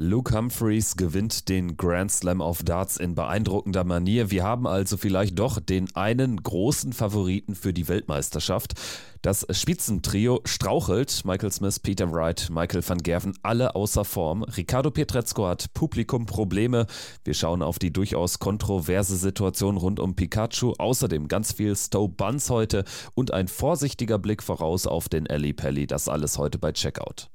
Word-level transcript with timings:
Luke 0.00 0.32
Humphreys 0.32 0.96
gewinnt 0.96 1.48
den 1.48 1.76
Grand 1.76 2.12
Slam 2.12 2.40
of 2.40 2.62
Darts 2.62 2.98
in 2.98 3.16
beeindruckender 3.16 3.82
Manier. 3.82 4.30
Wir 4.30 4.44
haben 4.44 4.64
also 4.64 4.96
vielleicht 4.96 5.36
doch 5.36 5.58
den 5.58 5.92
einen 5.96 6.40
großen 6.40 6.92
Favoriten 6.92 7.56
für 7.56 7.72
die 7.72 7.88
Weltmeisterschaft. 7.88 8.74
Das 9.22 9.44
Spitzentrio 9.50 10.40
strauchelt. 10.44 11.24
Michael 11.24 11.50
Smith, 11.50 11.80
Peter 11.80 12.12
Wright, 12.12 12.48
Michael 12.48 12.88
van 12.88 12.98
Gerven, 12.98 13.36
alle 13.42 13.74
außer 13.74 14.04
Form. 14.04 14.44
Ricardo 14.44 14.92
Pietrezco 14.92 15.48
hat 15.48 15.74
Publikumprobleme. 15.74 16.86
Wir 17.24 17.34
schauen 17.34 17.60
auf 17.60 17.80
die 17.80 17.92
durchaus 17.92 18.38
kontroverse 18.38 19.16
Situation 19.16 19.76
rund 19.76 19.98
um 19.98 20.14
Pikachu. 20.14 20.74
Außerdem 20.78 21.26
ganz 21.26 21.50
viel 21.50 21.74
Stowe 21.74 22.08
Buns 22.08 22.50
heute 22.50 22.84
und 23.16 23.32
ein 23.32 23.48
vorsichtiger 23.48 24.20
Blick 24.20 24.44
voraus 24.44 24.86
auf 24.86 25.08
den 25.08 25.26
Ali 25.26 25.52
Pelli. 25.54 25.88
Das 25.88 26.08
alles 26.08 26.38
heute 26.38 26.58
bei 26.58 26.70
Checkout. 26.70 27.30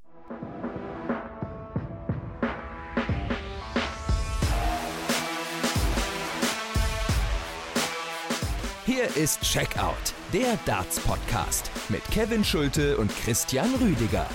Ist 9.15 9.41
Checkout, 9.41 10.13
der 10.33 10.57
Darts-Podcast 10.65 11.69
mit 11.89 12.03
Kevin 12.05 12.43
Schulte 12.43 12.97
und 12.97 13.15
Christian 13.15 13.69
Rüdiger. 13.75 14.25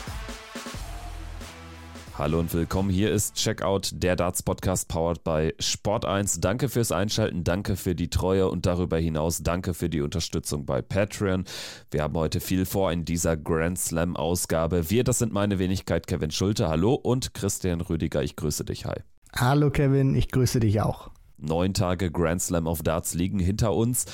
Hallo 2.17 2.39
und 2.39 2.55
willkommen. 2.55 2.89
Hier 2.89 3.11
ist 3.11 3.35
Checkout, 3.35 3.91
der 3.93 4.15
Darts 4.15 4.43
Podcast 4.43 4.87
powered 4.87 5.25
by 5.25 5.53
Sport1. 5.61 6.41
Danke 6.41 6.69
fürs 6.69 6.93
Einschalten, 6.93 7.43
danke 7.43 7.75
für 7.75 7.97
die 7.97 8.09
Treue 8.09 8.49
und 8.49 8.67
darüber 8.67 8.99
hinaus 8.99 9.43
danke 9.43 9.75
für 9.75 9.89
die 9.89 10.01
Unterstützung 10.01 10.65
bei 10.65 10.81
Patreon. 10.81 11.45
Wir 11.91 12.03
haben 12.05 12.17
heute 12.17 12.39
viel 12.39 12.65
vor 12.65 12.93
in 12.93 13.05
dieser 13.05 13.37
Grand 13.37 13.79
Slam 13.79 14.17
Ausgabe. 14.17 14.91
Wir, 14.91 15.03
das 15.03 15.19
sind 15.19 15.33
meine 15.33 15.59
Wenigkeit 15.59 16.07
Kevin 16.07 16.31
Schulte. 16.31 16.69
Hallo 16.69 16.95
und 16.95 17.35
Christian 17.35 17.81
Rüdiger. 17.81 18.23
Ich 18.23 18.37
grüße 18.37 18.65
dich. 18.65 18.85
Hi. 18.85 19.01
Hallo 19.35 19.71
Kevin, 19.71 20.15
ich 20.15 20.31
grüße 20.31 20.61
dich 20.61 20.81
auch. 20.81 21.11
Neun 21.39 21.75
Tage 21.75 22.11
Grand 22.11 22.43
Slam 22.43 22.67
of 22.67 22.83
Darts 22.83 23.15
liegen 23.15 23.39
hinter 23.39 23.75
uns. 23.75 24.05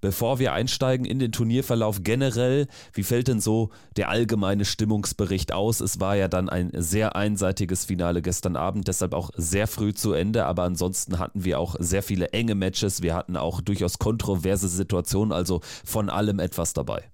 Bevor 0.00 0.38
wir 0.38 0.52
einsteigen 0.52 1.06
in 1.06 1.18
den 1.18 1.32
Turnierverlauf 1.32 2.02
generell, 2.02 2.66
wie 2.92 3.04
fällt 3.04 3.28
denn 3.28 3.40
so 3.40 3.70
der 3.96 4.08
allgemeine 4.08 4.64
Stimmungsbericht 4.64 5.52
aus? 5.52 5.80
Es 5.80 6.00
war 6.00 6.16
ja 6.16 6.28
dann 6.28 6.48
ein 6.48 6.70
sehr 6.74 7.14
einseitiges 7.14 7.84
Finale 7.84 8.22
gestern 8.22 8.56
Abend, 8.56 8.88
deshalb 8.88 9.14
auch 9.14 9.30
sehr 9.36 9.66
früh 9.66 9.94
zu 9.94 10.12
Ende, 10.12 10.46
aber 10.46 10.64
ansonsten 10.64 11.18
hatten 11.18 11.44
wir 11.44 11.58
auch 11.58 11.76
sehr 11.78 12.02
viele 12.02 12.30
enge 12.30 12.54
Matches. 12.54 13.02
Wir 13.02 13.14
hatten 13.14 13.36
auch 13.36 13.60
durchaus 13.60 13.98
kontroverse 13.98 14.68
Situationen, 14.68 15.32
also 15.32 15.60
von 15.84 16.10
allem 16.10 16.40
etwas 16.40 16.72
dabei. 16.72 17.04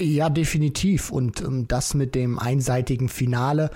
Ja, 0.00 0.30
definitiv. 0.30 1.10
Und 1.10 1.40
ähm, 1.40 1.68
das 1.68 1.94
mit 1.94 2.14
dem 2.14 2.38
einseitigen 2.38 3.08
Finale 3.08 3.70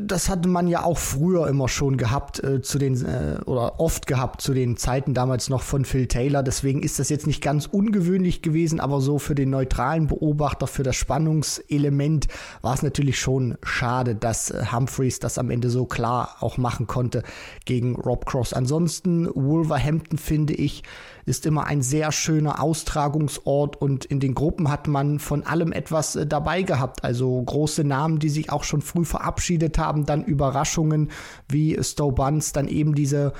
das 0.00 0.28
hatte 0.28 0.48
man 0.48 0.66
ja 0.66 0.82
auch 0.82 0.98
früher 0.98 1.46
immer 1.48 1.68
schon 1.68 1.96
gehabt, 1.96 2.42
äh, 2.42 2.62
zu 2.62 2.78
den, 2.78 3.04
äh, 3.04 3.38
oder 3.44 3.78
oft 3.80 4.06
gehabt 4.06 4.40
zu 4.40 4.54
den 4.54 4.76
Zeiten 4.76 5.12
damals 5.12 5.48
noch 5.48 5.62
von 5.62 5.84
Phil 5.84 6.06
Taylor. 6.06 6.42
Deswegen 6.42 6.82
ist 6.82 6.98
das 6.98 7.08
jetzt 7.10 7.26
nicht 7.26 7.42
ganz 7.42 7.66
ungewöhnlich 7.66 8.40
gewesen, 8.40 8.80
aber 8.80 9.00
so 9.00 9.18
für 9.18 9.34
den 9.34 9.50
neutralen 9.50 10.06
Beobachter, 10.06 10.66
für 10.66 10.82
das 10.82 10.96
Spannungselement 10.96 12.28
war 12.62 12.74
es 12.74 12.82
natürlich 12.82 13.20
schon 13.20 13.58
schade, 13.62 14.14
dass 14.14 14.50
äh, 14.50 14.64
Humphreys 14.72 15.18
das 15.18 15.38
am 15.38 15.50
Ende 15.50 15.68
so 15.68 15.84
klar 15.84 16.36
auch 16.40 16.56
machen 16.56 16.86
konnte 16.86 17.22
gegen 17.64 17.96
Rob 17.96 18.24
Cross. 18.26 18.54
Ansonsten 18.54 19.28
Wolverhampton 19.34 20.18
finde 20.18 20.54
ich, 20.54 20.82
ist 21.26 21.44
immer 21.44 21.66
ein 21.66 21.82
sehr 21.82 22.12
schöner 22.12 22.62
Austragungsort 22.62 23.76
und 23.76 24.04
in 24.04 24.20
den 24.20 24.34
Gruppen 24.34 24.70
hat 24.70 24.86
man 24.86 25.18
von 25.18 25.44
allem 25.44 25.72
etwas 25.72 26.16
äh, 26.16 26.26
dabei 26.26 26.62
gehabt. 26.62 27.04
Also 27.04 27.42
große 27.42 27.84
Namen, 27.84 28.20
die 28.20 28.30
sich 28.30 28.50
auch 28.50 28.64
schon 28.64 28.80
früh 28.80 29.04
verabschiedet 29.04 29.76
haben, 29.76 30.06
dann 30.06 30.24
Überraschungen 30.24 31.10
wie 31.48 31.76
Stowe 31.82 32.12
Buns, 32.12 32.52
dann 32.52 32.68
eben 32.68 32.94
diese 32.94 33.32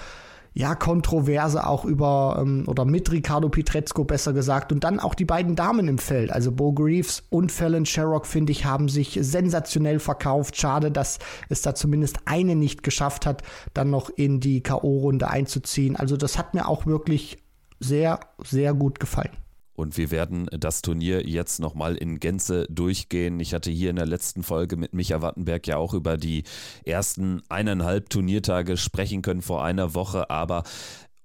ja, 0.53 0.75
Kontroverse 0.75 1.67
auch 1.67 1.84
über 1.84 2.39
ähm, 2.41 2.65
oder 2.67 2.87
mit 2.87 3.12
Ricardo 3.12 3.51
Pietrezco 3.51 4.05
besser 4.05 4.33
gesagt 4.33 4.73
und 4.73 4.84
dann 4.84 5.00
auch 5.00 5.15
die 5.15 5.27
beiden 5.27 5.55
Damen 5.55 5.87
im 5.87 5.99
Feld, 5.99 6.32
also 6.32 6.50
Bo 6.50 6.72
Greaves 6.72 7.25
und 7.28 7.53
Fallon 7.53 7.84
Sherrock, 7.84 8.27
finde 8.27 8.53
ich, 8.53 8.65
haben 8.65 8.88
sich 8.88 9.19
sensationell 9.21 9.99
verkauft. 9.99 10.56
Schade, 10.56 10.91
dass 10.91 11.19
es 11.50 11.61
da 11.61 11.75
zumindest 11.75 12.21
eine 12.25 12.56
nicht 12.56 12.82
geschafft 12.82 13.27
hat, 13.27 13.43
dann 13.75 13.91
noch 13.91 14.09
in 14.09 14.41
die 14.41 14.62
K.O.-Runde 14.62 15.25
einzuziehen. 15.25 15.94
Also 15.94 16.16
das 16.16 16.38
hat 16.38 16.55
mir 16.55 16.66
auch 16.66 16.87
wirklich 16.87 17.46
sehr, 17.81 18.20
sehr 18.42 18.75
gut 18.75 19.00
gefallen. 19.00 19.31
Und 19.75 19.98
wir 19.98 20.10
werden 20.10 20.48
das 20.50 20.81
Turnier 20.81 21.28
jetzt 21.28 21.60
nochmal 21.60 21.97
in 21.97 22.19
Gänze 22.19 22.66
durchgehen. 22.70 23.38
Ich 23.41 23.53
hatte 23.53 23.70
hier 23.70 23.91
in 23.91 23.97
der 23.97 24.06
letzten 24.06 24.42
Folge 24.42 24.76
mit 24.76 24.94
Micha 24.94 25.20
Wattenberg 25.20 25.66
ja 25.66 25.76
auch 25.76 25.92
über 25.92 26.16
die 26.16 26.44
ersten 26.84 27.42
eineinhalb 27.50 28.09
Turniertage 28.09 28.78
sprechen 28.78 29.20
können 29.20 29.42
vor 29.42 29.62
einer 29.62 29.94
Woche, 29.94 30.31
aber 30.31 30.62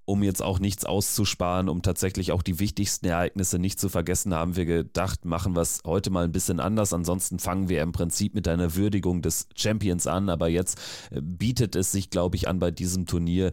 um 0.03 0.23
jetzt 0.23 0.41
auch 0.43 0.59
nichts 0.59 0.83
auszusparen, 0.83 1.69
um 1.69 1.81
tatsächlich 1.81 2.33
auch 2.33 2.41
die 2.41 2.59
wichtigsten 2.59 3.05
Ereignisse 3.05 3.59
nicht 3.59 3.79
zu 3.79 3.87
vergessen, 3.87 4.33
haben 4.33 4.57
wir 4.57 4.65
gedacht, 4.65 5.23
machen 5.23 5.55
wir 5.55 5.61
es 5.61 5.79
heute 5.85 6.09
mal 6.09 6.25
ein 6.25 6.33
bisschen 6.33 6.59
anders. 6.59 6.91
Ansonsten 6.91 7.39
fangen 7.39 7.69
wir 7.69 7.81
im 7.81 7.93
Prinzip 7.93 8.35
mit 8.35 8.47
einer 8.49 8.75
Würdigung 8.75 9.21
des 9.21 9.47
Champions 9.55 10.07
an. 10.07 10.27
Aber 10.27 10.49
jetzt 10.49 10.77
bietet 11.11 11.77
es 11.77 11.93
sich, 11.93 12.09
glaube 12.09 12.35
ich, 12.35 12.49
an 12.49 12.59
bei 12.59 12.71
diesem 12.71 13.05
Turnier, 13.05 13.51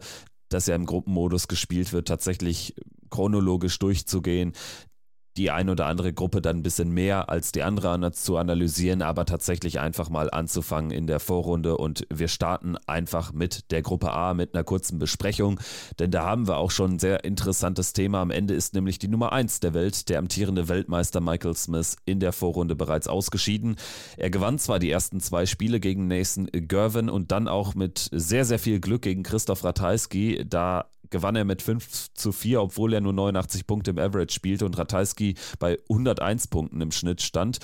das 0.49 0.67
ja 0.67 0.75
im 0.75 0.85
Gruppenmodus 0.85 1.47
gespielt 1.47 1.93
wird, 1.93 2.07
tatsächlich 2.07 2.75
chronologisch 3.09 3.79
durchzugehen, 3.79 4.53
die 5.39 5.51
ein 5.51 5.69
oder 5.69 5.85
andere 5.85 6.11
Gruppe 6.11 6.41
dann 6.41 6.57
ein 6.57 6.63
bisschen 6.63 6.91
mehr 6.91 7.29
als 7.29 7.53
die 7.53 7.63
andere 7.63 8.11
zu 8.11 8.35
analysieren, 8.35 9.01
aber 9.01 9.25
tatsächlich 9.25 9.79
einfach 9.79 10.09
mal 10.09 10.29
anzufangen 10.29 10.91
in 10.91 11.07
der 11.07 11.21
Vorrunde 11.21 11.77
und 11.77 12.05
wir 12.13 12.27
starten 12.27 12.75
einfach 12.87 13.31
mit 13.31 13.71
der 13.71 13.81
Gruppe 13.81 14.11
A 14.11 14.33
mit 14.33 14.53
einer 14.53 14.65
kurzen 14.65 14.99
Besprechung, 14.99 15.57
denn 15.97 16.11
da 16.11 16.25
haben 16.25 16.47
wir 16.49 16.57
auch 16.57 16.71
schon 16.71 16.95
ein 16.95 16.99
sehr 16.99 17.23
interessantes 17.23 17.93
Thema. 17.93 18.21
Am 18.21 18.31
Ende 18.31 18.53
ist 18.53 18.73
nämlich 18.73 18.99
die 18.99 19.07
Nummer 19.07 19.31
1 19.31 19.61
der 19.61 19.73
Welt, 19.73 20.09
der 20.09 20.19
amtierende 20.19 20.67
Weltmeister 20.67 21.21
Michael 21.21 21.55
Smith, 21.55 21.95
in 22.03 22.19
der 22.19 22.33
Vorrunde 22.33 22.75
bereits 22.75 23.07
ausgeschieden. 23.07 23.77
Er 24.17 24.29
gewann 24.29 24.59
zwar 24.59 24.79
die 24.79 24.91
ersten 24.91 25.21
zwei 25.21 25.45
Spiele 25.45 25.79
gegen 25.79 26.07
Nathan 26.07 26.49
Gervin 26.51 27.09
und 27.09 27.31
dann 27.31 27.47
auch 27.47 27.75
mit 27.75 28.09
sehr, 28.11 28.43
sehr 28.43 28.59
viel 28.59 28.81
Glück 28.81 29.03
gegen 29.03 29.23
Christoph 29.23 29.63
Ratajski, 29.63 30.45
da 30.45 30.89
gewann 31.09 31.35
er 31.35 31.45
mit 31.45 31.61
5 31.61 32.13
zu 32.13 32.31
4, 32.31 32.61
obwohl 32.61 32.93
er 32.93 33.01
nur 33.01 33.13
89 33.13 33.67
Punkte 33.67 33.91
im 33.91 33.99
Average 33.99 34.33
spielte 34.33 34.65
und 34.65 34.77
Ratajski 34.77 35.35
bei 35.59 35.77
101 35.89 36.47
Punkten 36.47 36.81
im 36.81 36.91
Schnitt 36.91 37.21
stand. 37.21 37.59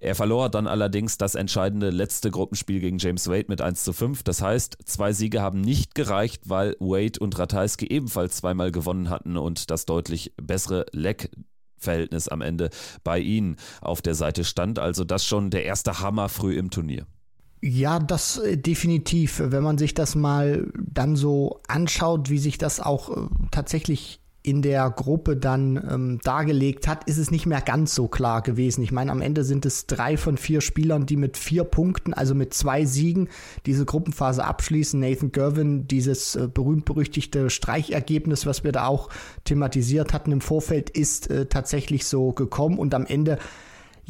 Er 0.00 0.14
verlor 0.14 0.48
dann 0.48 0.68
allerdings 0.68 1.18
das 1.18 1.34
entscheidende 1.34 1.90
letzte 1.90 2.30
Gruppenspiel 2.30 2.80
gegen 2.80 2.98
James 2.98 3.28
Wade 3.28 3.46
mit 3.48 3.60
1 3.60 3.82
zu 3.82 3.92
5. 3.92 4.22
Das 4.22 4.40
heißt, 4.42 4.78
zwei 4.84 5.12
Siege 5.12 5.42
haben 5.42 5.60
nicht 5.60 5.94
gereicht, 5.94 6.42
weil 6.48 6.76
Wade 6.78 7.18
und 7.18 7.38
Ratajski 7.38 7.86
ebenfalls 7.86 8.36
zweimal 8.36 8.70
gewonnen 8.70 9.10
hatten 9.10 9.36
und 9.36 9.70
das 9.70 9.86
deutlich 9.86 10.32
bessere 10.40 10.86
Leck 10.92 11.30
Verhältnis 11.80 12.28
am 12.28 12.40
Ende 12.40 12.70
bei 13.04 13.18
ihnen 13.18 13.56
auf 13.80 14.02
der 14.02 14.14
Seite 14.14 14.44
stand. 14.44 14.78
Also 14.78 15.04
das 15.04 15.24
schon 15.24 15.50
der 15.50 15.64
erste 15.64 16.00
Hammer 16.00 16.28
früh 16.28 16.56
im 16.56 16.70
Turnier. 16.70 17.06
Ja, 17.60 17.98
das 17.98 18.38
äh, 18.38 18.56
definitiv. 18.56 19.42
Wenn 19.44 19.62
man 19.62 19.78
sich 19.78 19.94
das 19.94 20.14
mal 20.14 20.70
dann 20.76 21.16
so 21.16 21.60
anschaut, 21.66 22.30
wie 22.30 22.38
sich 22.38 22.58
das 22.58 22.80
auch 22.80 23.16
äh, 23.16 23.28
tatsächlich 23.50 24.20
in 24.48 24.62
der 24.62 24.88
Gruppe 24.88 25.36
dann 25.36 25.76
ähm, 25.76 26.20
dargelegt 26.22 26.88
hat, 26.88 27.04
ist 27.04 27.18
es 27.18 27.30
nicht 27.30 27.44
mehr 27.44 27.60
ganz 27.60 27.94
so 27.94 28.06
klar 28.08 28.40
gewesen. 28.40 28.82
Ich 28.82 28.92
meine, 28.92 29.10
am 29.10 29.20
Ende 29.20 29.44
sind 29.44 29.66
es 29.66 29.86
drei 29.86 30.16
von 30.16 30.38
vier 30.38 30.60
Spielern, 30.60 31.04
die 31.04 31.16
mit 31.16 31.36
vier 31.36 31.64
Punkten, 31.64 32.14
also 32.14 32.34
mit 32.34 32.54
zwei 32.54 32.84
Siegen, 32.86 33.28
diese 33.66 33.84
Gruppenphase 33.84 34.44
abschließen. 34.44 35.00
Nathan 35.00 35.32
Gervin, 35.32 35.88
dieses 35.88 36.36
äh, 36.36 36.48
berühmt-berüchtigte 36.48 37.50
Streichergebnis, 37.50 38.46
was 38.46 38.64
wir 38.64 38.72
da 38.72 38.86
auch 38.86 39.10
thematisiert 39.44 40.12
hatten 40.12 40.32
im 40.32 40.40
Vorfeld, 40.40 40.90
ist 40.90 41.28
äh, 41.28 41.46
tatsächlich 41.46 42.06
so 42.06 42.32
gekommen 42.32 42.78
und 42.78 42.94
am 42.94 43.04
Ende 43.04 43.38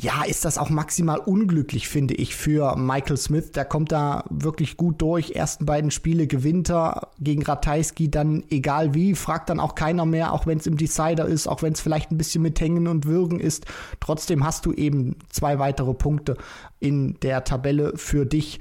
ja, 0.01 0.23
ist 0.23 0.45
das 0.45 0.59
auch 0.59 0.71
maximal 0.71 1.19
unglücklich, 1.19 1.89
finde 1.89 2.15
ich, 2.15 2.37
für 2.37 2.77
Michael 2.77 3.17
Smith. 3.17 3.51
Der 3.51 3.65
kommt 3.65 3.91
da 3.91 4.23
wirklich 4.31 4.77
gut 4.77 5.03
durch. 5.03 5.33
Ersten 5.33 5.67
beiden 5.67 5.91
Spiele 5.91 6.29
gewinnt 6.29 6.71
er 6.71 7.09
gegen 7.19 7.43
Ratajski, 7.43 8.09
dann 8.09 8.45
egal 8.49 8.95
wie, 8.95 9.17
fragt 9.17 9.51
dann 9.51 9.59
auch 9.59 9.75
keiner 9.75 10.07
mehr, 10.07 10.33
auch 10.33 10.47
wenn 10.47 10.59
es 10.59 10.69
im 10.69 10.77
Decider 10.77 11.27
ist, 11.27 11.49
auch 11.49 11.63
wenn 11.63 11.73
es 11.73 11.81
vielleicht 11.81 12.13
ein 12.13 12.17
bisschen 12.17 12.43
mit 12.43 12.61
Hängen 12.61 12.87
und 12.87 13.07
Würgen 13.07 13.41
ist. 13.41 13.67
Trotzdem 13.99 14.45
hast 14.45 14.67
du 14.67 14.73
eben 14.73 15.17
zwei 15.31 15.59
weitere 15.59 15.95
Punkte 15.95 16.37
in 16.79 17.19
der 17.23 17.43
Tabelle 17.43 17.95
für 17.97 18.25
dich. 18.25 18.61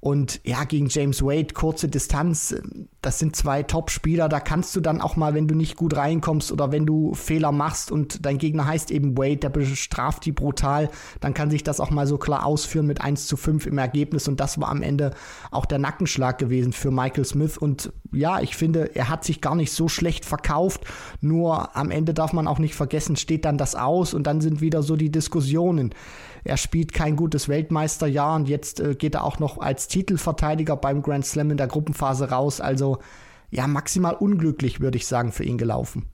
Und 0.00 0.40
ja, 0.44 0.62
gegen 0.62 0.88
James 0.88 1.22
Wade, 1.22 1.54
kurze 1.54 1.88
Distanz, 1.88 2.54
das 3.02 3.18
sind 3.18 3.34
zwei 3.34 3.64
Top-Spieler, 3.64 4.28
da 4.28 4.38
kannst 4.38 4.76
du 4.76 4.80
dann 4.80 5.00
auch 5.00 5.16
mal, 5.16 5.34
wenn 5.34 5.48
du 5.48 5.56
nicht 5.56 5.74
gut 5.74 5.96
reinkommst 5.96 6.52
oder 6.52 6.70
wenn 6.70 6.86
du 6.86 7.14
Fehler 7.14 7.50
machst 7.50 7.90
und 7.90 8.24
dein 8.24 8.38
Gegner 8.38 8.66
heißt 8.66 8.92
eben 8.92 9.18
Wade, 9.18 9.38
der 9.38 9.48
bestraft 9.48 10.24
die 10.24 10.30
brutal, 10.30 10.88
dann 11.20 11.34
kann 11.34 11.50
sich 11.50 11.64
das 11.64 11.80
auch 11.80 11.90
mal 11.90 12.06
so 12.06 12.16
klar 12.16 12.46
ausführen 12.46 12.86
mit 12.86 13.00
1 13.00 13.26
zu 13.26 13.36
5 13.36 13.66
im 13.66 13.78
Ergebnis 13.78 14.28
und 14.28 14.38
das 14.38 14.60
war 14.60 14.68
am 14.68 14.82
Ende 14.82 15.10
auch 15.50 15.66
der 15.66 15.78
Nackenschlag 15.78 16.38
gewesen 16.38 16.72
für 16.72 16.92
Michael 16.92 17.24
Smith 17.24 17.58
und 17.58 17.92
ja, 18.12 18.40
ich 18.40 18.56
finde, 18.56 18.94
er 18.94 19.08
hat 19.08 19.24
sich 19.24 19.40
gar 19.40 19.54
nicht 19.54 19.72
so 19.72 19.88
schlecht 19.88 20.24
verkauft. 20.24 20.84
Nur 21.20 21.76
am 21.76 21.90
Ende 21.90 22.14
darf 22.14 22.32
man 22.32 22.46
auch 22.46 22.58
nicht 22.58 22.74
vergessen, 22.74 23.16
steht 23.16 23.44
dann 23.44 23.58
das 23.58 23.74
aus 23.74 24.14
und 24.14 24.26
dann 24.26 24.40
sind 24.40 24.60
wieder 24.60 24.82
so 24.82 24.96
die 24.96 25.10
Diskussionen. 25.10 25.94
Er 26.48 26.56
spielt 26.56 26.94
kein 26.94 27.14
gutes 27.14 27.48
Weltmeisterjahr 27.48 28.34
und 28.36 28.48
jetzt 28.48 28.80
äh, 28.80 28.94
geht 28.94 29.14
er 29.14 29.24
auch 29.24 29.38
noch 29.38 29.58
als 29.58 29.86
Titelverteidiger 29.86 30.76
beim 30.76 31.02
Grand 31.02 31.26
Slam 31.26 31.50
in 31.50 31.58
der 31.58 31.66
Gruppenphase 31.66 32.30
raus. 32.30 32.60
Also 32.62 32.98
ja, 33.50 33.66
maximal 33.66 34.14
unglücklich, 34.14 34.80
würde 34.80 34.96
ich 34.96 35.06
sagen, 35.06 35.30
für 35.30 35.44
ihn 35.44 35.58
gelaufen. 35.58 36.06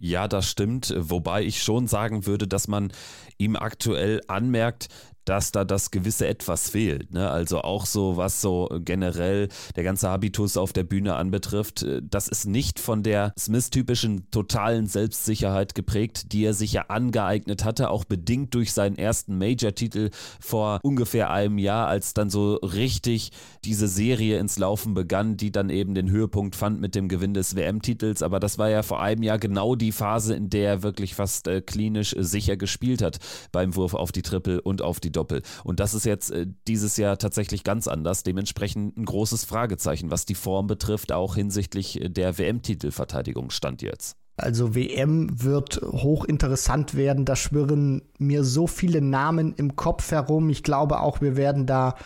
Ja, 0.00 0.28
das 0.28 0.48
stimmt, 0.48 0.94
wobei 0.96 1.42
ich 1.42 1.62
schon 1.62 1.86
sagen 1.88 2.26
würde, 2.26 2.46
dass 2.46 2.68
man 2.68 2.92
ihm 3.38 3.56
aktuell 3.56 4.20
anmerkt, 4.28 4.88
dass 5.28 5.52
da 5.52 5.64
das 5.64 5.90
gewisse 5.90 6.26
Etwas 6.26 6.70
fehlt. 6.70 7.12
Ne? 7.12 7.28
Also 7.28 7.60
auch 7.60 7.84
so, 7.84 8.16
was 8.16 8.40
so 8.40 8.68
generell 8.84 9.48
der 9.76 9.84
ganze 9.84 10.08
Habitus 10.08 10.56
auf 10.56 10.72
der 10.72 10.84
Bühne 10.84 11.16
anbetrifft, 11.16 11.82
äh, 11.82 12.00
das 12.02 12.28
ist 12.28 12.46
nicht 12.46 12.80
von 12.80 13.02
der 13.02 13.32
Smith-typischen 13.38 14.30
totalen 14.30 14.86
Selbstsicherheit 14.86 15.74
geprägt, 15.74 16.32
die 16.32 16.44
er 16.44 16.54
sich 16.54 16.72
ja 16.72 16.86
angeeignet 16.88 17.64
hatte, 17.64 17.90
auch 17.90 18.04
bedingt 18.04 18.54
durch 18.54 18.72
seinen 18.72 18.96
ersten 18.96 19.36
Major-Titel 19.36 20.10
vor 20.40 20.80
ungefähr 20.82 21.30
einem 21.30 21.58
Jahr, 21.58 21.88
als 21.88 22.14
dann 22.14 22.30
so 22.30 22.54
richtig 22.54 23.30
diese 23.64 23.88
Serie 23.88 24.38
ins 24.38 24.58
Laufen 24.58 24.94
begann, 24.94 25.36
die 25.36 25.52
dann 25.52 25.68
eben 25.68 25.94
den 25.94 26.10
Höhepunkt 26.10 26.56
fand 26.56 26.80
mit 26.80 26.94
dem 26.94 27.08
Gewinn 27.08 27.34
des 27.34 27.54
WM-Titels. 27.54 28.22
Aber 28.22 28.40
das 28.40 28.56
war 28.56 28.70
ja 28.70 28.82
vor 28.82 29.02
einem 29.02 29.22
Jahr 29.22 29.38
genau 29.38 29.74
die 29.74 29.92
Phase, 29.92 30.34
in 30.34 30.48
der 30.48 30.68
er 30.68 30.82
wirklich 30.82 31.14
fast 31.14 31.48
äh, 31.48 31.60
klinisch 31.60 32.14
äh, 32.14 32.24
sicher 32.24 32.56
gespielt 32.56 33.02
hat 33.02 33.18
beim 33.52 33.76
Wurf 33.76 33.94
auf 33.94 34.12
die 34.12 34.22
Triple 34.22 34.62
und 34.62 34.80
auf 34.80 35.00
die 35.00 35.17
Doppel. 35.18 35.42
Und 35.64 35.80
das 35.80 35.94
ist 35.94 36.06
jetzt 36.06 36.30
äh, 36.30 36.46
dieses 36.68 36.96
Jahr 36.96 37.18
tatsächlich 37.18 37.64
ganz 37.64 37.88
anders. 37.88 38.22
Dementsprechend 38.22 38.96
ein 38.96 39.04
großes 39.04 39.44
Fragezeichen, 39.44 40.12
was 40.12 40.26
die 40.26 40.36
Form 40.36 40.68
betrifft, 40.68 41.10
auch 41.10 41.34
hinsichtlich 41.34 42.00
äh, 42.00 42.08
der 42.08 42.38
WM-Titelverteidigung 42.38 43.50
stand 43.50 43.82
jetzt. 43.82 44.16
Also 44.36 44.76
WM 44.76 45.42
wird 45.42 45.80
hochinteressant 45.82 46.94
werden. 46.94 47.24
Da 47.24 47.34
schwirren 47.34 48.02
mir 48.18 48.44
so 48.44 48.68
viele 48.68 49.00
Namen 49.00 49.52
im 49.54 49.74
Kopf 49.74 50.12
herum. 50.12 50.48
Ich 50.48 50.62
glaube 50.62 51.00
auch, 51.00 51.20
wir 51.20 51.36
werden 51.36 51.66
da 51.66 51.96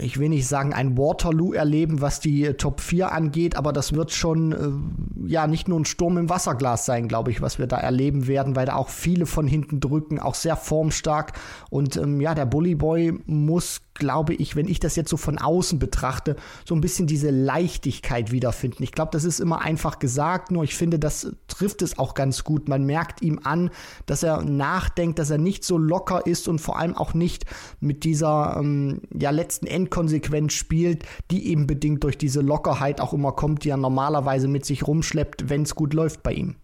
ich 0.00 0.18
will 0.18 0.28
nicht 0.28 0.46
sagen, 0.46 0.72
ein 0.72 0.96
Waterloo 0.96 1.52
erleben, 1.52 2.00
was 2.00 2.20
die 2.20 2.44
äh, 2.44 2.54
Top 2.54 2.80
4 2.80 3.12
angeht, 3.12 3.56
aber 3.56 3.72
das 3.72 3.92
wird 3.92 4.12
schon 4.12 4.52
äh, 4.52 5.28
ja 5.28 5.46
nicht 5.46 5.68
nur 5.68 5.80
ein 5.80 5.84
Sturm 5.84 6.18
im 6.18 6.28
Wasserglas 6.28 6.86
sein, 6.86 7.08
glaube 7.08 7.30
ich, 7.30 7.42
was 7.42 7.58
wir 7.58 7.66
da 7.66 7.76
erleben 7.76 8.26
werden, 8.26 8.56
weil 8.56 8.66
da 8.66 8.74
auch 8.76 8.88
viele 8.88 9.26
von 9.26 9.46
hinten 9.46 9.80
drücken, 9.80 10.18
auch 10.18 10.34
sehr 10.34 10.56
formstark. 10.56 11.32
Und 11.70 11.96
ähm, 11.96 12.20
ja, 12.20 12.34
der 12.34 12.46
Bully 12.46 12.74
Boy 12.74 13.18
muss 13.26 13.81
glaube 13.94 14.34
ich, 14.34 14.56
wenn 14.56 14.68
ich 14.68 14.80
das 14.80 14.96
jetzt 14.96 15.10
so 15.10 15.16
von 15.16 15.38
außen 15.38 15.78
betrachte, 15.78 16.36
so 16.64 16.74
ein 16.74 16.80
bisschen 16.80 17.06
diese 17.06 17.30
Leichtigkeit 17.30 18.32
wiederfinden. 18.32 18.82
Ich 18.82 18.92
glaube, 18.92 19.10
das 19.12 19.24
ist 19.24 19.40
immer 19.40 19.60
einfach 19.60 19.98
gesagt, 19.98 20.50
nur 20.50 20.64
ich 20.64 20.74
finde, 20.74 20.98
das 20.98 21.32
trifft 21.48 21.82
es 21.82 21.98
auch 21.98 22.14
ganz 22.14 22.44
gut. 22.44 22.68
Man 22.68 22.84
merkt 22.84 23.22
ihm 23.22 23.40
an, 23.44 23.70
dass 24.06 24.22
er 24.22 24.42
nachdenkt, 24.42 25.18
dass 25.18 25.30
er 25.30 25.38
nicht 25.38 25.64
so 25.64 25.78
locker 25.78 26.26
ist 26.26 26.48
und 26.48 26.60
vor 26.60 26.78
allem 26.78 26.96
auch 26.96 27.14
nicht 27.14 27.44
mit 27.80 28.04
dieser 28.04 28.56
ähm, 28.58 29.02
ja, 29.16 29.30
letzten 29.30 29.66
Endkonsequenz 29.66 30.52
spielt, 30.52 31.04
die 31.30 31.48
eben 31.48 31.66
bedingt 31.66 32.04
durch 32.04 32.18
diese 32.18 32.40
Lockerheit 32.40 33.00
auch 33.00 33.12
immer 33.12 33.32
kommt, 33.32 33.64
die 33.64 33.70
er 33.70 33.76
normalerweise 33.76 34.48
mit 34.48 34.64
sich 34.64 34.86
rumschleppt, 34.86 35.48
wenn 35.48 35.62
es 35.62 35.74
gut 35.74 35.94
läuft 35.94 36.22
bei 36.22 36.32
ihm. 36.32 36.56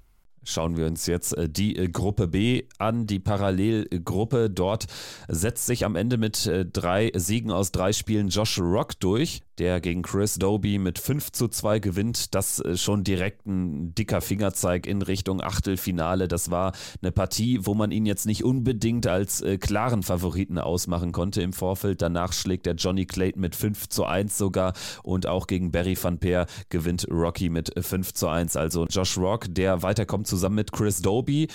Schauen 0.49 0.79
wir 0.79 0.87
uns 0.87 1.07
jetzt 1.07 1.37
äh, 1.37 1.47
die 1.47 1.77
äh, 1.77 1.89
Gruppe 1.89 2.27
B 2.27 2.65
an, 2.79 3.07
die 3.07 3.19
Parallelgruppe. 3.19 4.49
Dort 4.49 4.87
setzt 5.29 5.67
sich 5.67 5.85
am 5.85 5.95
Ende 5.95 6.17
mit 6.17 6.47
äh, 6.47 6.65
drei 6.65 7.13
Siegen 7.15 7.51
aus 7.51 7.71
drei 7.71 7.93
Spielen 7.93 8.29
Josh 8.29 8.59
Rock 8.59 8.99
durch 8.99 9.43
der 9.59 9.81
gegen 9.81 10.03
Chris 10.03 10.35
Doby 10.35 10.79
mit 10.79 10.99
5 10.99 11.33
zu 11.33 11.49
2 11.49 11.79
gewinnt. 11.79 12.35
Das 12.35 12.59
ist 12.59 12.83
schon 12.83 13.05
direkt 13.05 13.47
ein 13.47 13.95
dicker 13.95 14.21
Fingerzeig 14.21 14.87
in 14.87 15.03
Richtung 15.03 15.43
Achtelfinale. 15.43 16.29
Das 16.29 16.51
war 16.51 16.73
eine 17.03 17.13
Partie, 17.13 17.61
wo 17.63 17.75
man 17.75 17.91
ihn 17.91 18.07
jetzt 18.07 18.27
nicht 18.27 18.45
unbedingt 18.45 19.07
als 19.07 19.41
äh, 19.41 19.59
klaren 19.59 20.03
Favoriten 20.03 20.59
ausmachen 20.59 21.13
konnte 21.13 21.43
im 21.43 21.53
Vorfeld. 21.53 22.03
Danach 22.03 22.33
schlägt 22.33 22.67
der 22.67 22.75
Johnny 22.75 23.07
Clayton 23.07 23.41
mit 23.41 23.57
5 23.57 23.89
zu 23.89 24.05
1 24.05 24.39
sogar 24.39 24.73
und 25.03 25.27
auch 25.27 25.47
gegen 25.47 25.71
Barry 25.71 25.97
van 26.01 26.19
Peer 26.19 26.47
gewinnt 26.69 27.07
Rocky 27.11 27.49
mit 27.49 27.73
5 27.79 28.15
zu 28.15 28.29
1. 28.29 28.57
Also 28.57 28.87
Josh 28.87 29.19
Rock, 29.19 29.47
der 29.51 29.83
weiterkommt 29.83 30.27
zusammen 30.27 30.57
mit 30.57 30.73
Chris 30.73 31.03
Doby. 31.03 31.49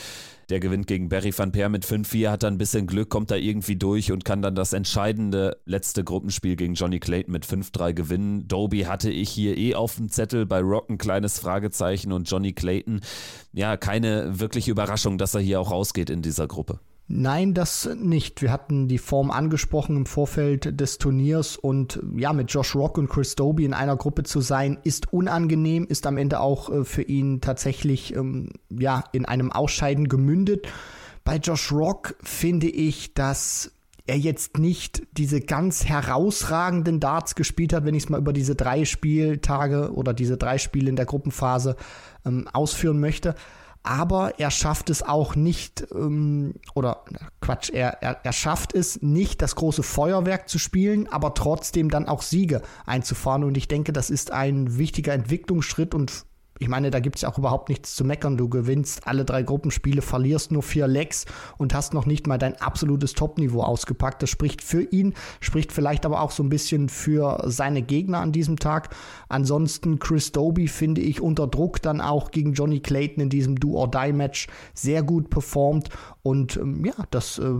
Der 0.49 0.59
gewinnt 0.59 0.87
gegen 0.87 1.09
Barry 1.09 1.33
van 1.35 1.51
Peer 1.51 1.69
mit 1.69 1.85
5-4, 1.85 2.29
hat 2.29 2.43
dann 2.43 2.55
ein 2.55 2.57
bisschen 2.57 2.87
Glück, 2.87 3.09
kommt 3.09 3.31
da 3.31 3.35
irgendwie 3.35 3.75
durch 3.75 4.11
und 4.11 4.25
kann 4.25 4.41
dann 4.41 4.55
das 4.55 4.73
entscheidende 4.73 5.57
letzte 5.65 6.03
Gruppenspiel 6.03 6.55
gegen 6.55 6.73
Johnny 6.73 6.99
Clayton 6.99 7.31
mit 7.31 7.45
5-3 7.45 7.93
gewinnen. 7.93 8.47
Doby 8.47 8.81
hatte 8.81 9.09
ich 9.09 9.29
hier 9.29 9.57
eh 9.57 9.75
auf 9.75 9.95
dem 9.95 10.09
Zettel, 10.09 10.45
bei 10.45 10.59
Rock 10.59 10.89
ein 10.89 10.97
kleines 10.97 11.39
Fragezeichen 11.39 12.11
und 12.11 12.29
Johnny 12.29 12.53
Clayton, 12.53 13.01
ja, 13.53 13.77
keine 13.77 14.39
wirkliche 14.39 14.71
Überraschung, 14.71 15.17
dass 15.17 15.33
er 15.33 15.41
hier 15.41 15.59
auch 15.59 15.71
rausgeht 15.71 16.09
in 16.09 16.21
dieser 16.21 16.47
Gruppe. 16.47 16.79
Nein, 17.07 17.53
das 17.53 17.89
nicht. 17.99 18.41
Wir 18.41 18.51
hatten 18.51 18.87
die 18.87 18.97
Form 18.97 19.29
angesprochen 19.29 19.97
im 19.97 20.05
Vorfeld 20.05 20.79
des 20.79 20.97
Turniers 20.99 21.57
und 21.57 21.99
ja, 22.15 22.31
mit 22.31 22.51
Josh 22.51 22.75
Rock 22.75 22.97
und 22.97 23.09
Chris 23.09 23.35
Doby 23.35 23.65
in 23.65 23.73
einer 23.73 23.97
Gruppe 23.97 24.23
zu 24.23 24.39
sein, 24.39 24.79
ist 24.83 25.11
unangenehm, 25.11 25.85
ist 25.85 26.07
am 26.07 26.17
Ende 26.17 26.39
auch 26.39 26.69
äh, 26.69 26.85
für 26.85 27.01
ihn 27.01 27.41
tatsächlich 27.41 28.15
ähm, 28.15 28.51
ja, 28.69 29.03
in 29.11 29.25
einem 29.25 29.51
Ausscheiden 29.51 30.07
gemündet. 30.07 30.67
Bei 31.25 31.37
Josh 31.37 31.73
Rock 31.73 32.15
finde 32.23 32.67
ich, 32.67 33.13
dass 33.13 33.71
er 34.05 34.17
jetzt 34.17 34.57
nicht 34.57 35.03
diese 35.17 35.41
ganz 35.41 35.85
herausragenden 35.85 36.99
Darts 36.99 37.35
gespielt 37.35 37.73
hat, 37.73 37.85
wenn 37.85 37.95
ich 37.95 38.03
es 38.03 38.09
mal 38.09 38.19
über 38.19 38.33
diese 38.33 38.55
drei 38.55 38.85
Spieltage 38.85 39.93
oder 39.93 40.13
diese 40.13 40.37
drei 40.37 40.57
Spiele 40.57 40.89
in 40.89 40.95
der 40.95 41.05
Gruppenphase 41.05 41.75
ähm, 42.25 42.47
ausführen 42.53 42.99
möchte 42.99 43.35
aber 43.83 44.39
er 44.39 44.49
schafft 44.49 44.89
es 44.89 45.03
auch 45.03 45.35
nicht, 45.35 45.85
ähm, 45.93 46.55
oder 46.73 47.03
Quatsch, 47.41 47.69
er, 47.69 48.01
er, 48.01 48.19
er 48.23 48.33
schafft 48.33 48.73
es 48.73 49.01
nicht, 49.01 49.41
das 49.41 49.55
große 49.55 49.83
Feuerwerk 49.83 50.47
zu 50.47 50.57
spielen, 50.57 51.07
aber 51.07 51.33
trotzdem 51.33 51.89
dann 51.89 52.07
auch 52.07 52.21
Siege 52.21 52.61
einzufahren. 52.85 53.43
Und 53.43 53.57
ich 53.57 53.67
denke, 53.67 53.91
das 53.91 54.09
ist 54.09 54.31
ein 54.31 54.77
wichtiger 54.77 55.13
Entwicklungsschritt 55.13 55.93
und 55.93 56.25
ich 56.63 56.69
meine, 56.69 56.91
da 56.91 57.01
gibt 57.01 57.17
es 57.17 57.25
auch 57.25 57.37
überhaupt 57.37 57.67
nichts 57.67 57.93
zu 57.93 58.05
meckern. 58.05 58.37
Du 58.37 58.47
gewinnst 58.47 59.05
alle 59.05 59.25
drei 59.25 59.43
Gruppenspiele, 59.43 60.01
verlierst 60.01 60.49
nur 60.53 60.63
vier 60.63 60.87
Lecks 60.87 61.25
und 61.57 61.73
hast 61.73 61.93
noch 61.93 62.05
nicht 62.05 62.25
mal 62.25 62.37
dein 62.37 62.55
absolutes 62.61 63.15
Topniveau 63.15 63.61
ausgepackt. 63.61 64.23
Das 64.23 64.29
spricht 64.29 64.63
für 64.63 64.81
ihn, 64.81 65.13
spricht 65.41 65.73
vielleicht 65.73 66.05
aber 66.05 66.21
auch 66.21 66.31
so 66.31 66.41
ein 66.41 66.47
bisschen 66.47 66.87
für 66.87 67.43
seine 67.47 67.81
Gegner 67.81 68.19
an 68.19 68.31
diesem 68.31 68.57
Tag. 68.59 68.95
Ansonsten 69.27 69.99
Chris 69.99 70.31
Doby 70.31 70.69
finde 70.69 71.01
ich 71.01 71.19
unter 71.19 71.47
Druck 71.47 71.81
dann 71.81 71.99
auch 71.99 72.31
gegen 72.31 72.53
Johnny 72.53 72.79
Clayton 72.79 73.23
in 73.23 73.29
diesem 73.29 73.59
Do-or-Die-Match 73.59 74.47
sehr 74.73 75.03
gut 75.03 75.29
performt 75.29 75.89
und 76.23 76.55
ähm, 76.55 76.85
ja, 76.85 76.93
das 77.11 77.37
äh, 77.37 77.53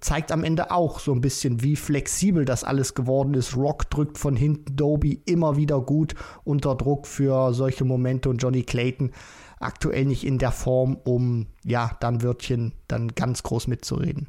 zeigt 0.00 0.30
am 0.30 0.44
Ende 0.44 0.70
auch 0.70 1.00
so 1.00 1.12
ein 1.12 1.22
bisschen, 1.22 1.62
wie 1.62 1.74
flexibel 1.74 2.44
das 2.44 2.62
alles 2.62 2.94
geworden 2.94 3.32
ist. 3.32 3.56
Rock 3.56 3.88
drückt 3.88 4.18
von 4.18 4.36
hinten 4.36 4.76
Doby 4.76 5.22
immer 5.24 5.56
wieder 5.56 5.80
gut 5.80 6.14
unter 6.44 6.74
Druck 6.74 7.06
für 7.06 7.54
solche 7.54 7.84
Momente 7.84 8.28
und 8.28 8.42
Johnny 8.42 8.62
Clayton 8.62 9.10
aktuell 9.58 10.04
nicht 10.04 10.24
in 10.24 10.38
der 10.38 10.52
Form, 10.52 10.98
um 11.04 11.46
ja, 11.64 11.96
dann 12.00 12.22
Wörtchen 12.22 12.74
dann 12.88 13.08
ganz 13.08 13.42
groß 13.42 13.68
mitzureden. 13.68 14.28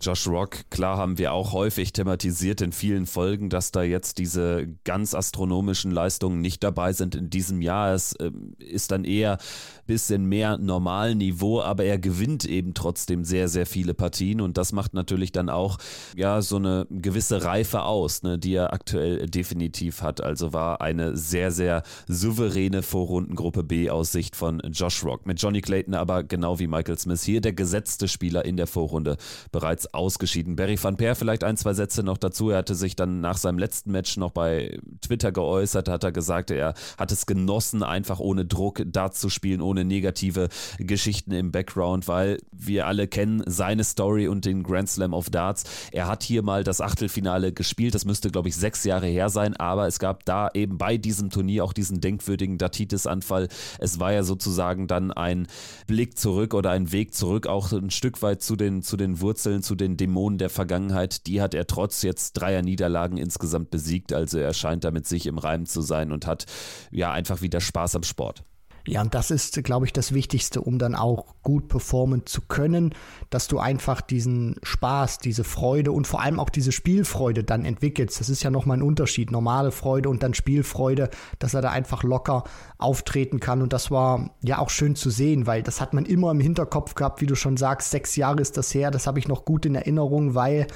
Josh 0.00 0.26
Rock, 0.26 0.70
klar 0.70 0.98
haben 0.98 1.18
wir 1.18 1.32
auch 1.32 1.52
häufig 1.52 1.92
thematisiert 1.92 2.60
in 2.60 2.72
vielen 2.72 3.06
Folgen, 3.06 3.48
dass 3.48 3.72
da 3.72 3.82
jetzt 3.82 4.18
diese 4.18 4.68
ganz 4.84 5.14
astronomischen 5.14 5.90
Leistungen 5.90 6.40
nicht 6.40 6.62
dabei 6.62 6.92
sind 6.92 7.14
in 7.14 7.30
diesem 7.30 7.62
Jahr. 7.62 7.94
Es 7.94 8.12
äh, 8.14 8.30
ist 8.58 8.90
dann 8.90 9.04
eher 9.04 9.38
bisschen 9.86 10.26
mehr 10.26 10.58
Normalniveau, 10.58 11.62
aber 11.62 11.84
er 11.84 11.98
gewinnt 11.98 12.44
eben 12.44 12.74
trotzdem 12.74 13.24
sehr, 13.24 13.48
sehr 13.48 13.66
viele 13.66 13.94
Partien 13.94 14.40
und 14.40 14.58
das 14.58 14.72
macht 14.72 14.94
natürlich 14.94 15.32
dann 15.32 15.48
auch 15.48 15.78
ja 16.16 16.42
so 16.42 16.56
eine 16.56 16.86
gewisse 16.90 17.44
Reife 17.44 17.82
aus, 17.82 18.22
ne, 18.22 18.38
die 18.38 18.54
er 18.54 18.72
aktuell 18.72 19.26
definitiv 19.26 20.02
hat. 20.02 20.20
Also 20.20 20.52
war 20.52 20.80
eine 20.80 21.16
sehr, 21.16 21.52
sehr 21.52 21.82
souveräne 22.08 22.82
Vorrundengruppe 22.82 23.62
B 23.62 23.90
aus 23.90 24.12
Sicht 24.12 24.36
von 24.36 24.60
Josh 24.72 25.04
Rock. 25.04 25.26
Mit 25.26 25.40
Johnny 25.40 25.60
Clayton 25.60 25.94
aber 25.94 26.24
genau 26.24 26.58
wie 26.58 26.66
Michael 26.66 26.98
Smith 26.98 27.22
hier 27.22 27.40
der 27.40 27.52
gesetzte 27.52 28.08
Spieler 28.08 28.44
in 28.44 28.56
der 28.56 28.66
Vorrunde 28.66 29.16
bereits 29.52 29.85
ausgeschieden. 29.94 30.56
Barry 30.56 30.78
van 30.82 30.96
Peer 30.96 31.14
vielleicht 31.14 31.44
ein, 31.44 31.56
zwei 31.56 31.74
Sätze 31.74 32.02
noch 32.02 32.18
dazu. 32.18 32.50
Er 32.50 32.58
hatte 32.58 32.74
sich 32.74 32.96
dann 32.96 33.20
nach 33.20 33.36
seinem 33.36 33.58
letzten 33.58 33.92
Match 33.92 34.16
noch 34.16 34.30
bei 34.30 34.78
Twitter 35.00 35.32
geäußert, 35.32 35.88
hat 35.88 36.04
er 36.04 36.12
gesagt, 36.12 36.50
er 36.50 36.74
hat 36.98 37.12
es 37.12 37.26
genossen, 37.26 37.82
einfach 37.82 38.18
ohne 38.20 38.44
Druck 38.44 38.82
da 38.86 39.10
zu 39.10 39.28
spielen, 39.28 39.60
ohne 39.60 39.84
negative 39.84 40.48
Geschichten 40.78 41.32
im 41.32 41.52
Background, 41.52 42.08
weil 42.08 42.38
wir 42.52 42.86
alle 42.86 43.08
kennen 43.08 43.42
seine 43.46 43.84
Story 43.84 44.28
und 44.28 44.44
den 44.44 44.62
Grand 44.62 44.88
Slam 44.88 45.14
of 45.14 45.30
Darts. 45.30 45.64
Er 45.92 46.08
hat 46.08 46.22
hier 46.22 46.42
mal 46.42 46.64
das 46.64 46.80
Achtelfinale 46.80 47.52
gespielt, 47.52 47.94
das 47.94 48.04
müsste, 48.04 48.30
glaube 48.30 48.48
ich, 48.48 48.56
sechs 48.56 48.84
Jahre 48.84 49.06
her 49.06 49.28
sein, 49.28 49.56
aber 49.56 49.86
es 49.86 49.98
gab 49.98 50.24
da 50.24 50.50
eben 50.54 50.78
bei 50.78 50.96
diesem 50.96 51.30
Turnier 51.30 51.64
auch 51.64 51.72
diesen 51.72 52.00
denkwürdigen 52.00 52.58
Datitis-Anfall. 52.58 53.48
Es 53.78 54.00
war 54.00 54.12
ja 54.12 54.22
sozusagen 54.22 54.86
dann 54.86 55.12
ein 55.12 55.46
Blick 55.86 56.18
zurück 56.18 56.54
oder 56.54 56.70
ein 56.70 56.92
Weg 56.92 57.14
zurück, 57.14 57.46
auch 57.46 57.72
ein 57.72 57.90
Stück 57.90 58.22
weit 58.22 58.42
zu 58.42 58.56
den, 58.56 58.82
zu 58.82 58.96
den 58.96 59.20
Wurzeln, 59.20 59.62
zu 59.62 59.75
den 59.76 59.96
Dämonen 59.96 60.38
der 60.38 60.50
Vergangenheit, 60.50 61.26
die 61.26 61.40
hat 61.40 61.54
er 61.54 61.66
trotz 61.66 62.02
jetzt 62.02 62.34
dreier 62.34 62.62
Niederlagen 62.62 63.16
insgesamt 63.16 63.70
besiegt. 63.70 64.12
Also 64.12 64.38
er 64.38 64.54
scheint 64.54 64.84
damit 64.84 65.06
sich 65.06 65.26
im 65.26 65.38
Reim 65.38 65.66
zu 65.66 65.82
sein 65.82 66.12
und 66.12 66.26
hat 66.26 66.46
ja 66.90 67.12
einfach 67.12 67.42
wieder 67.42 67.60
Spaß 67.60 67.96
am 67.96 68.02
Sport. 68.02 68.44
Ja, 68.86 69.02
und 69.02 69.14
das 69.14 69.32
ist, 69.32 69.62
glaube 69.64 69.86
ich, 69.86 69.92
das 69.92 70.14
Wichtigste, 70.14 70.60
um 70.60 70.78
dann 70.78 70.94
auch 70.94 71.34
gut 71.42 71.66
performen 71.68 72.24
zu 72.24 72.40
können, 72.42 72.94
dass 73.30 73.48
du 73.48 73.58
einfach 73.58 74.00
diesen 74.00 74.56
Spaß, 74.62 75.18
diese 75.18 75.42
Freude 75.42 75.90
und 75.90 76.06
vor 76.06 76.22
allem 76.22 76.38
auch 76.38 76.50
diese 76.50 76.70
Spielfreude 76.70 77.42
dann 77.42 77.64
entwickelst. 77.64 78.20
Das 78.20 78.28
ist 78.28 78.44
ja 78.44 78.50
nochmal 78.50 78.78
ein 78.78 78.82
Unterschied. 78.82 79.32
Normale 79.32 79.72
Freude 79.72 80.08
und 80.08 80.22
dann 80.22 80.34
Spielfreude, 80.34 81.10
dass 81.40 81.54
er 81.54 81.62
da 81.62 81.70
einfach 81.70 82.04
locker 82.04 82.44
auftreten 82.78 83.40
kann. 83.40 83.60
Und 83.60 83.72
das 83.72 83.90
war 83.90 84.30
ja 84.42 84.58
auch 84.58 84.70
schön 84.70 84.94
zu 84.94 85.10
sehen, 85.10 85.48
weil 85.48 85.64
das 85.64 85.80
hat 85.80 85.92
man 85.92 86.04
immer 86.04 86.30
im 86.30 86.40
Hinterkopf 86.40 86.94
gehabt, 86.94 87.20
wie 87.20 87.26
du 87.26 87.34
schon 87.34 87.56
sagst. 87.56 87.90
Sechs 87.90 88.14
Jahre 88.14 88.40
ist 88.40 88.56
das 88.56 88.72
her. 88.72 88.92
Das 88.92 89.08
habe 89.08 89.18
ich 89.18 89.26
noch 89.26 89.44
gut 89.44 89.66
in 89.66 89.74
Erinnerung, 89.74 90.36
weil 90.36 90.68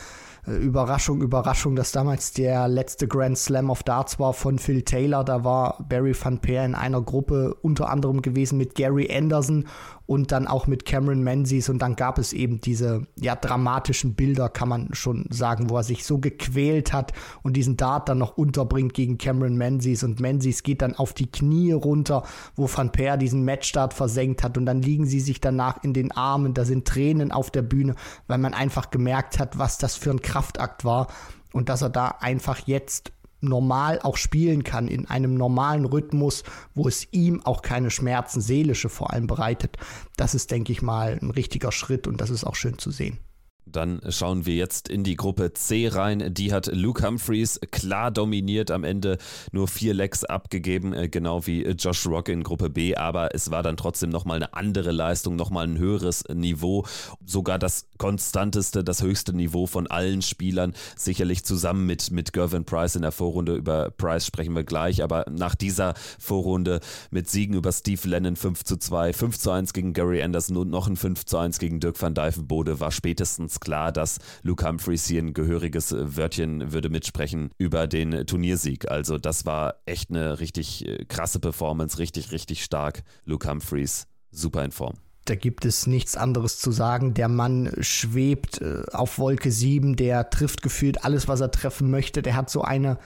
Überraschung, 0.46 1.20
Überraschung, 1.20 1.76
dass 1.76 1.92
damals 1.92 2.32
der 2.32 2.66
letzte 2.66 3.06
Grand 3.06 3.36
Slam 3.36 3.70
of 3.70 3.82
Darts 3.82 4.18
war 4.18 4.32
von 4.32 4.58
Phil 4.58 4.82
Taylor. 4.82 5.22
Da 5.24 5.44
war 5.44 5.84
Barry 5.88 6.14
Van 6.18 6.38
Peer 6.38 6.64
in 6.64 6.74
einer 6.74 7.02
Gruppe 7.02 7.54
unter 7.62 7.90
anderem 7.90 8.22
gewesen 8.22 8.56
mit 8.58 8.74
Gary 8.74 9.10
Anderson 9.14 9.66
und 10.10 10.32
dann 10.32 10.48
auch 10.48 10.66
mit 10.66 10.86
Cameron 10.86 11.22
Menzies. 11.22 11.68
Und 11.68 11.78
dann 11.78 11.94
gab 11.94 12.18
es 12.18 12.32
eben 12.32 12.60
diese 12.60 13.06
ja 13.14 13.36
dramatischen 13.36 14.14
Bilder, 14.16 14.48
kann 14.48 14.68
man 14.68 14.88
schon 14.92 15.26
sagen, 15.30 15.70
wo 15.70 15.76
er 15.76 15.84
sich 15.84 16.04
so 16.04 16.18
gequält 16.18 16.92
hat 16.92 17.12
und 17.44 17.52
diesen 17.52 17.76
Dart 17.76 18.08
dann 18.08 18.18
noch 18.18 18.36
unterbringt 18.36 18.92
gegen 18.92 19.18
Cameron 19.18 19.54
Menzies. 19.54 20.02
Und 20.02 20.18
Menzies 20.18 20.64
geht 20.64 20.82
dann 20.82 20.96
auf 20.96 21.12
die 21.12 21.30
Knie 21.30 21.70
runter, 21.70 22.24
wo 22.56 22.68
Van 22.68 22.90
Peer 22.90 23.18
diesen 23.18 23.44
Matchstart 23.44 23.94
versenkt 23.94 24.42
hat. 24.42 24.58
Und 24.58 24.66
dann 24.66 24.82
liegen 24.82 25.06
sie 25.06 25.20
sich 25.20 25.40
danach 25.40 25.84
in 25.84 25.92
den 25.92 26.10
Armen, 26.10 26.54
da 26.54 26.64
sind 26.64 26.88
Tränen 26.88 27.30
auf 27.30 27.52
der 27.52 27.62
Bühne, 27.62 27.94
weil 28.26 28.38
man 28.38 28.52
einfach 28.52 28.90
gemerkt 28.90 29.38
hat, 29.38 29.58
was 29.58 29.78
das 29.78 29.94
für 29.94 30.10
ein 30.10 30.22
Kraftakt 30.22 30.84
war. 30.84 31.06
Und 31.52 31.68
dass 31.68 31.82
er 31.82 31.90
da 31.90 32.16
einfach 32.18 32.58
jetzt 32.66 33.12
normal 33.40 34.00
auch 34.02 34.16
spielen 34.16 34.64
kann, 34.64 34.88
in 34.88 35.06
einem 35.06 35.34
normalen 35.34 35.84
Rhythmus, 35.84 36.44
wo 36.74 36.88
es 36.88 37.08
ihm 37.12 37.44
auch 37.44 37.62
keine 37.62 37.90
Schmerzen, 37.90 38.40
seelische 38.40 38.88
vor 38.88 39.12
allem 39.12 39.26
bereitet. 39.26 39.76
Das 40.16 40.34
ist, 40.34 40.50
denke 40.50 40.72
ich 40.72 40.82
mal, 40.82 41.18
ein 41.20 41.30
richtiger 41.30 41.72
Schritt 41.72 42.06
und 42.06 42.20
das 42.20 42.30
ist 42.30 42.44
auch 42.44 42.54
schön 42.54 42.78
zu 42.78 42.90
sehen. 42.90 43.18
Dann 43.66 44.00
schauen 44.08 44.46
wir 44.46 44.54
jetzt 44.54 44.88
in 44.88 45.04
die 45.04 45.16
Gruppe 45.16 45.52
C 45.52 45.88
rein. 45.88 46.34
Die 46.34 46.52
hat 46.52 46.66
Luke 46.66 47.06
Humphreys 47.06 47.60
klar 47.70 48.10
dominiert, 48.10 48.70
am 48.70 48.84
Ende 48.84 49.18
nur 49.52 49.68
vier 49.68 49.94
Lecks 49.94 50.24
abgegeben, 50.24 50.92
äh, 50.92 51.08
genau 51.08 51.46
wie 51.46 51.62
Josh 51.62 52.06
Rock 52.06 52.28
in 52.28 52.42
Gruppe 52.42 52.70
B, 52.70 52.96
aber 52.96 53.34
es 53.34 53.50
war 53.50 53.62
dann 53.62 53.76
trotzdem 53.76 54.10
nochmal 54.10 54.36
eine 54.36 54.54
andere 54.54 54.90
Leistung, 54.90 55.36
nochmal 55.36 55.66
ein 55.66 55.78
höheres 55.78 56.24
Niveau, 56.32 56.84
sogar 57.24 57.58
das 57.58 57.86
konstanteste, 57.98 58.82
das 58.84 59.02
höchste 59.02 59.32
Niveau 59.32 59.66
von 59.66 59.86
allen 59.86 60.22
Spielern, 60.22 60.74
sicherlich 60.96 61.44
zusammen 61.44 61.86
mit, 61.86 62.10
mit 62.10 62.32
Gervin 62.32 62.64
Price 62.64 62.96
in 62.96 63.02
der 63.02 63.12
Vorrunde. 63.12 63.54
Über 63.54 63.90
Price 63.90 64.26
sprechen 64.26 64.54
wir 64.54 64.64
gleich, 64.64 65.02
aber 65.02 65.24
nach 65.30 65.54
dieser 65.54 65.94
Vorrunde 66.18 66.80
mit 67.10 67.28
Siegen 67.28 67.54
über 67.54 67.72
Steve 67.72 68.08
Lennon 68.08 68.36
5 68.36 68.64
zu 68.64 68.76
2, 68.76 69.12
5 69.12 69.38
zu 69.38 69.50
1 69.50 69.72
gegen 69.72 69.92
Gary 69.92 70.22
Anderson 70.22 70.56
und 70.56 70.70
noch 70.70 70.86
ein 70.86 70.96
5 70.96 71.24
zu 71.24 71.38
1 71.38 71.58
gegen 71.58 71.80
Dirk 71.80 72.00
van 72.00 72.14
Dijvenbode 72.14 72.80
war 72.80 72.90
spätestens 72.90 73.49
klar, 73.58 73.90
dass 73.90 74.18
Luke 74.42 74.64
Humphreys 74.64 75.06
hier 75.06 75.22
ein 75.22 75.34
gehöriges 75.34 75.92
Wörtchen 75.96 76.72
würde 76.72 76.90
mitsprechen 76.90 77.50
über 77.58 77.88
den 77.88 78.26
Turniersieg. 78.26 78.88
Also 78.88 79.18
das 79.18 79.46
war 79.46 79.76
echt 79.86 80.10
eine 80.10 80.38
richtig 80.38 80.86
äh, 80.86 81.04
krasse 81.06 81.40
Performance, 81.40 81.98
richtig, 81.98 82.30
richtig 82.30 82.62
stark. 82.62 83.02
Luke 83.24 83.48
Humphreys, 83.48 84.06
super 84.30 84.64
in 84.64 84.70
Form. 84.70 84.94
Da 85.24 85.34
gibt 85.34 85.64
es 85.64 85.86
nichts 85.86 86.16
anderes 86.16 86.58
zu 86.58 86.72
sagen. 86.72 87.14
Der 87.14 87.28
Mann 87.28 87.70
schwebt 87.80 88.60
äh, 88.60 88.82
auf 88.92 89.18
Wolke 89.18 89.50
7, 89.50 89.96
der 89.96 90.30
trifft 90.30 90.62
gefühlt 90.62 91.04
alles, 91.04 91.28
was 91.28 91.40
er 91.40 91.50
treffen 91.50 91.90
möchte. 91.90 92.22
Der 92.22 92.34
hat 92.36 92.50
so 92.50 92.62
eine 92.62 92.98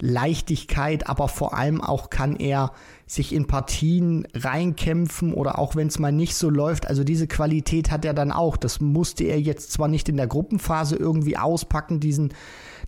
Leichtigkeit, 0.00 1.08
aber 1.08 1.28
vor 1.28 1.56
allem 1.56 1.80
auch 1.80 2.10
kann 2.10 2.36
er 2.36 2.72
sich 3.06 3.34
in 3.34 3.46
Partien 3.46 4.26
reinkämpfen 4.34 5.34
oder 5.34 5.58
auch 5.58 5.76
wenn 5.76 5.88
es 5.88 5.98
mal 5.98 6.12
nicht 6.12 6.34
so 6.36 6.48
läuft. 6.48 6.86
Also 6.86 7.04
diese 7.04 7.26
Qualität 7.26 7.90
hat 7.90 8.04
er 8.04 8.14
dann 8.14 8.32
auch. 8.32 8.56
Das 8.56 8.80
musste 8.80 9.24
er 9.24 9.40
jetzt 9.40 9.72
zwar 9.72 9.88
nicht 9.88 10.08
in 10.08 10.16
der 10.16 10.26
Gruppenphase 10.26 10.96
irgendwie 10.96 11.36
auspacken, 11.36 12.00
diesen 12.00 12.32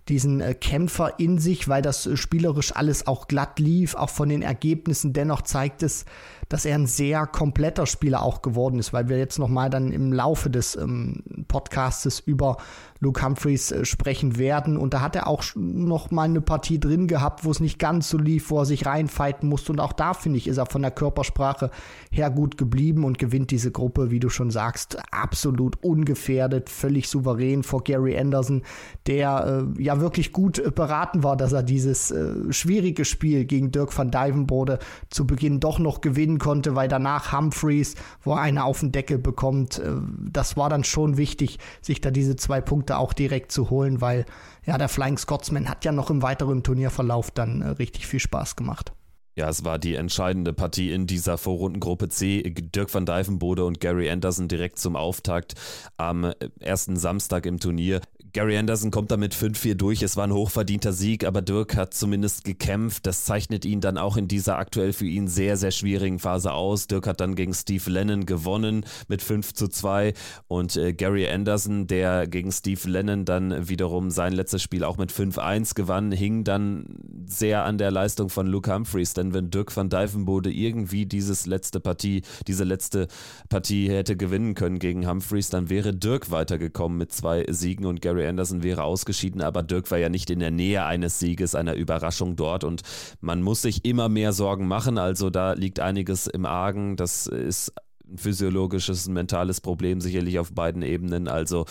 diesen 0.09 0.41
äh, 0.41 0.53
Kämpfer 0.53 1.17
in 1.17 1.37
sich, 1.37 1.67
weil 1.69 1.81
das 1.81 2.05
äh, 2.05 2.17
spielerisch 2.17 2.75
alles 2.75 3.07
auch 3.07 3.27
glatt 3.27 3.59
lief, 3.59 3.95
auch 3.95 4.09
von 4.09 4.29
den 4.29 4.41
Ergebnissen. 4.41 5.13
Dennoch 5.13 5.43
zeigt 5.43 5.83
es, 5.83 6.05
dass 6.53 6.65
er 6.65 6.75
ein 6.75 6.85
sehr 6.85 7.25
kompletter 7.25 7.87
Spieler 7.87 8.21
auch 8.21 8.43
geworden 8.43 8.77
ist, 8.77 8.93
weil 8.93 9.09
wir 9.09 9.17
jetzt 9.17 9.39
nochmal 9.39 9.71
dann 9.71 9.91
im 9.91 10.13
Laufe 10.13 10.51
des 10.51 10.75
ähm, 10.75 11.23
Podcastes 11.47 12.19
über 12.19 12.57
Luke 13.03 13.23
Humphreys 13.23 13.71
äh, 13.71 13.85
sprechen 13.85 14.37
werden. 14.37 14.77
Und 14.77 14.93
da 14.93 15.01
hat 15.01 15.15
er 15.15 15.27
auch 15.27 15.43
noch 15.55 16.11
mal 16.11 16.23
eine 16.23 16.41
Partie 16.41 16.79
drin 16.79 17.07
gehabt, 17.07 17.43
wo 17.43 17.51
es 17.51 17.59
nicht 17.59 17.77
ganz 17.77 18.07
so 18.07 18.17
lief, 18.17 18.49
wo 18.49 18.59
er 18.59 18.65
sich 18.65 18.85
reinfighten 18.85 19.49
musste. 19.49 19.71
Und 19.71 19.79
auch 19.79 19.93
da, 19.93 20.13
finde 20.13 20.37
ich, 20.37 20.47
ist 20.47 20.57
er 20.57 20.65
von 20.65 20.81
der 20.81 20.91
Körpersprache 20.91 21.69
her 22.11 22.29
gut 22.29 22.57
geblieben 22.57 23.03
und 23.03 23.19
gewinnt 23.19 23.51
diese 23.51 23.71
Gruppe, 23.71 24.09
wie 24.09 24.19
du 24.19 24.29
schon 24.29 24.51
sagst, 24.51 24.97
absolut 25.11 25.83
ungefährdet, 25.83 26.69
völlig 26.69 27.09
souverän 27.09 27.63
vor 27.63 27.83
Gary 27.83 28.17
Anderson, 28.17 28.61
der 29.05 29.65
äh, 29.77 29.83
ja 29.83 29.99
wirklich 29.99 30.31
gut 30.31 30.59
äh, 30.59 30.71
beraten 30.71 31.23
war, 31.23 31.35
dass 31.35 31.51
er 31.51 31.63
dieses 31.63 32.11
äh, 32.11 32.53
schwierige 32.53 33.05
Spiel 33.05 33.45
gegen 33.45 33.71
Dirk 33.71 33.97
van 33.97 34.11
Dijvenbode 34.11 34.79
zu 35.09 35.27
Beginn 35.27 35.59
doch 35.59 35.79
noch 35.79 35.99
gewinnen 36.01 36.39
konnte, 36.43 36.75
weil 36.75 36.89
danach 36.89 37.31
Humphreys, 37.31 37.95
wo 38.21 38.33
er 38.33 38.41
eine 38.41 38.65
auf 38.65 38.81
den 38.81 38.91
Deckel 38.91 39.17
bekommt, 39.17 39.79
äh, 39.79 39.93
das 40.29 40.57
war 40.57 40.69
dann 40.69 40.83
schon 40.83 41.15
wichtig, 41.15 41.57
sich 41.81 42.01
da 42.01 42.11
diese 42.11 42.35
zwei 42.35 42.59
Punkte 42.59 42.97
auch 42.97 43.13
direkt 43.13 43.53
zu 43.53 43.69
holen, 43.69 44.01
weil 44.01 44.25
ja, 44.65 44.77
der 44.77 44.89
Flying 44.89 45.17
Scotsman 45.17 45.69
hat 45.69 45.85
ja 45.85 45.93
noch 45.93 46.09
im 46.09 46.21
weiteren 46.21 46.61
Turnierverlauf 46.61 47.31
dann 47.31 47.61
äh, 47.61 47.69
richtig 47.69 48.07
viel 48.07 48.19
Spaß 48.19 48.57
gemacht. 48.57 48.91
Ja, 49.35 49.49
es 49.49 49.63
war 49.63 49.79
die 49.79 49.95
entscheidende 49.95 50.53
Partie 50.53 50.91
in 50.91 51.07
dieser 51.07 51.37
Vorrundengruppe 51.37 52.09
C. 52.09 52.43
Dirk 52.43 52.93
van 52.93 53.05
Dijvenbode 53.05 53.65
und 53.65 53.79
Gary 53.79 54.09
Anderson 54.11 54.47
direkt 54.47 54.77
zum 54.77 54.97
Auftakt 54.97 55.55
am 55.95 56.25
äh, 56.25 56.35
ersten 56.59 56.97
Samstag 56.97 57.45
im 57.45 57.59
Turnier. 57.59 58.01
Gary 58.33 58.57
Anderson 58.57 58.89
kommt 58.89 59.11
damit 59.11 59.35
5-4 59.35 59.75
durch. 59.75 60.01
Es 60.01 60.17
war 60.17 60.23
ein 60.23 60.33
hochverdienter 60.33 60.91
Sieg, 60.91 61.23
aber 61.23 61.43
Dirk 61.43 61.75
hat 61.75 61.93
zumindest 61.93 62.43
gekämpft. 62.43 63.05
Das 63.05 63.25
zeichnet 63.25 63.63
ihn 63.63 63.79
dann 63.79 63.99
auch 63.99 64.17
in 64.17 64.27
dieser 64.27 64.57
aktuell 64.57 64.91
für 64.91 65.05
ihn 65.05 65.27
sehr, 65.27 65.55
sehr 65.55 65.69
schwierigen 65.69 66.17
Phase 66.17 66.51
aus. 66.51 66.87
Dirk 66.87 67.05
hat 67.05 67.21
dann 67.21 67.35
gegen 67.35 67.53
Steve 67.53 67.87
Lennon 67.91 68.25
gewonnen 68.25 68.87
mit 69.07 69.21
5 69.21 69.53
zu 69.53 69.67
2 69.67 70.15
und 70.47 70.75
äh, 70.77 70.93
Gary 70.93 71.29
Anderson, 71.29 71.85
der 71.85 72.25
gegen 72.25 72.51
Steve 72.51 72.89
Lennon 72.89 73.23
dann 73.23 73.69
wiederum 73.69 74.09
sein 74.09 74.33
letztes 74.33 74.63
Spiel 74.63 74.83
auch 74.83 74.97
mit 74.97 75.11
5-1 75.11 75.75
gewann, 75.75 76.11
hing 76.11 76.43
dann 76.43 76.85
sehr 77.27 77.65
an 77.65 77.77
der 77.77 77.91
Leistung 77.91 78.29
von 78.29 78.47
Luke 78.47 78.73
Humphreys, 78.73 79.13
denn 79.13 79.35
wenn 79.35 79.51
Dirk 79.51 79.75
van 79.75 79.89
Dijvenbode 79.89 80.51
irgendwie 80.51 81.05
dieses 81.05 81.45
letzte 81.45 81.79
Partie, 81.79 82.23
diese 82.47 82.63
letzte 82.63 83.07
Partie 83.49 83.89
hätte 83.89 84.17
gewinnen 84.17 84.55
können 84.55 84.79
gegen 84.79 85.07
Humphreys, 85.07 85.51
dann 85.51 85.69
wäre 85.69 85.93
Dirk 85.93 86.31
weitergekommen 86.31 86.97
mit 86.97 87.11
zwei 87.11 87.45
Siegen 87.47 87.85
und 87.85 88.01
Gary 88.01 88.22
Anderson 88.27 88.63
wäre 88.63 88.83
ausgeschieden, 88.83 89.41
aber 89.41 89.63
Dirk 89.63 89.89
war 89.91 89.97
ja 89.97 90.09
nicht 90.09 90.29
in 90.29 90.39
der 90.39 90.51
Nähe 90.51 90.85
eines 90.85 91.19
Sieges, 91.19 91.55
einer 91.55 91.75
Überraschung 91.75 92.35
dort 92.35 92.63
und 92.63 92.81
man 93.21 93.41
muss 93.41 93.61
sich 93.61 93.85
immer 93.85 94.09
mehr 94.09 94.33
Sorgen 94.33 94.67
machen. 94.67 94.97
Also 94.97 95.29
da 95.29 95.53
liegt 95.53 95.79
einiges 95.79 96.27
im 96.27 96.45
Argen. 96.45 96.95
Das 96.95 97.27
ist 97.27 97.73
ein 98.07 98.17
physiologisches, 98.17 99.07
ein 99.07 99.13
mentales 99.13 99.61
Problem 99.61 100.01
sicherlich 100.01 100.39
auf 100.39 100.53
beiden 100.53 100.81
Ebenen. 100.81 101.27
Also 101.27 101.65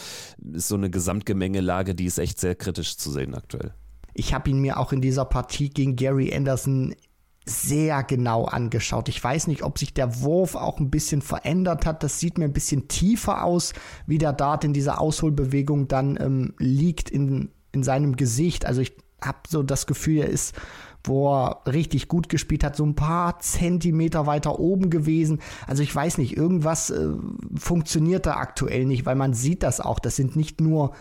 ist 0.52 0.68
so 0.68 0.74
eine 0.74 0.90
Gesamtgemengelage, 0.90 1.94
die 1.94 2.06
ist 2.06 2.18
echt 2.18 2.40
sehr 2.40 2.54
kritisch 2.54 2.96
zu 2.96 3.10
sehen 3.10 3.34
aktuell. 3.34 3.74
Ich 4.14 4.34
habe 4.34 4.50
ihn 4.50 4.58
mir 4.58 4.78
auch 4.78 4.92
in 4.92 5.00
dieser 5.00 5.24
Partie 5.24 5.70
gegen 5.70 5.96
Gary 5.96 6.34
Anderson 6.34 6.94
sehr 7.44 8.02
genau 8.04 8.44
angeschaut. 8.44 9.08
Ich 9.08 9.22
weiß 9.22 9.48
nicht, 9.48 9.62
ob 9.62 9.78
sich 9.78 9.94
der 9.94 10.20
Wurf 10.22 10.54
auch 10.54 10.78
ein 10.78 10.90
bisschen 10.90 11.22
verändert 11.22 11.86
hat. 11.86 12.02
Das 12.02 12.20
sieht 12.20 12.38
mir 12.38 12.44
ein 12.44 12.52
bisschen 12.52 12.88
tiefer 12.88 13.44
aus, 13.44 13.72
wie 14.06 14.18
der 14.18 14.32
Dart 14.32 14.64
in 14.64 14.72
dieser 14.72 15.00
Ausholbewegung 15.00 15.88
dann 15.88 16.16
ähm, 16.20 16.54
liegt 16.58 17.10
in, 17.10 17.50
in 17.72 17.82
seinem 17.82 18.16
Gesicht. 18.16 18.64
Also 18.64 18.80
ich 18.80 18.96
habe 19.20 19.38
so 19.48 19.62
das 19.62 19.86
Gefühl, 19.86 20.18
er 20.18 20.28
ist, 20.28 20.54
wo 21.04 21.34
er 21.34 21.62
richtig 21.66 22.06
gut 22.06 22.28
gespielt 22.28 22.62
hat, 22.62 22.76
so 22.76 22.84
ein 22.84 22.94
paar 22.94 23.40
Zentimeter 23.40 24.26
weiter 24.26 24.60
oben 24.60 24.88
gewesen. 24.88 25.40
Also 25.66 25.82
ich 25.82 25.94
weiß 25.94 26.18
nicht, 26.18 26.36
irgendwas 26.36 26.90
äh, 26.90 27.08
funktioniert 27.56 28.26
da 28.26 28.36
aktuell 28.36 28.84
nicht, 28.84 29.04
weil 29.04 29.16
man 29.16 29.34
sieht 29.34 29.64
das 29.64 29.80
auch. 29.80 29.98
Das 29.98 30.14
sind 30.14 30.36
nicht 30.36 30.60
nur 30.60 30.92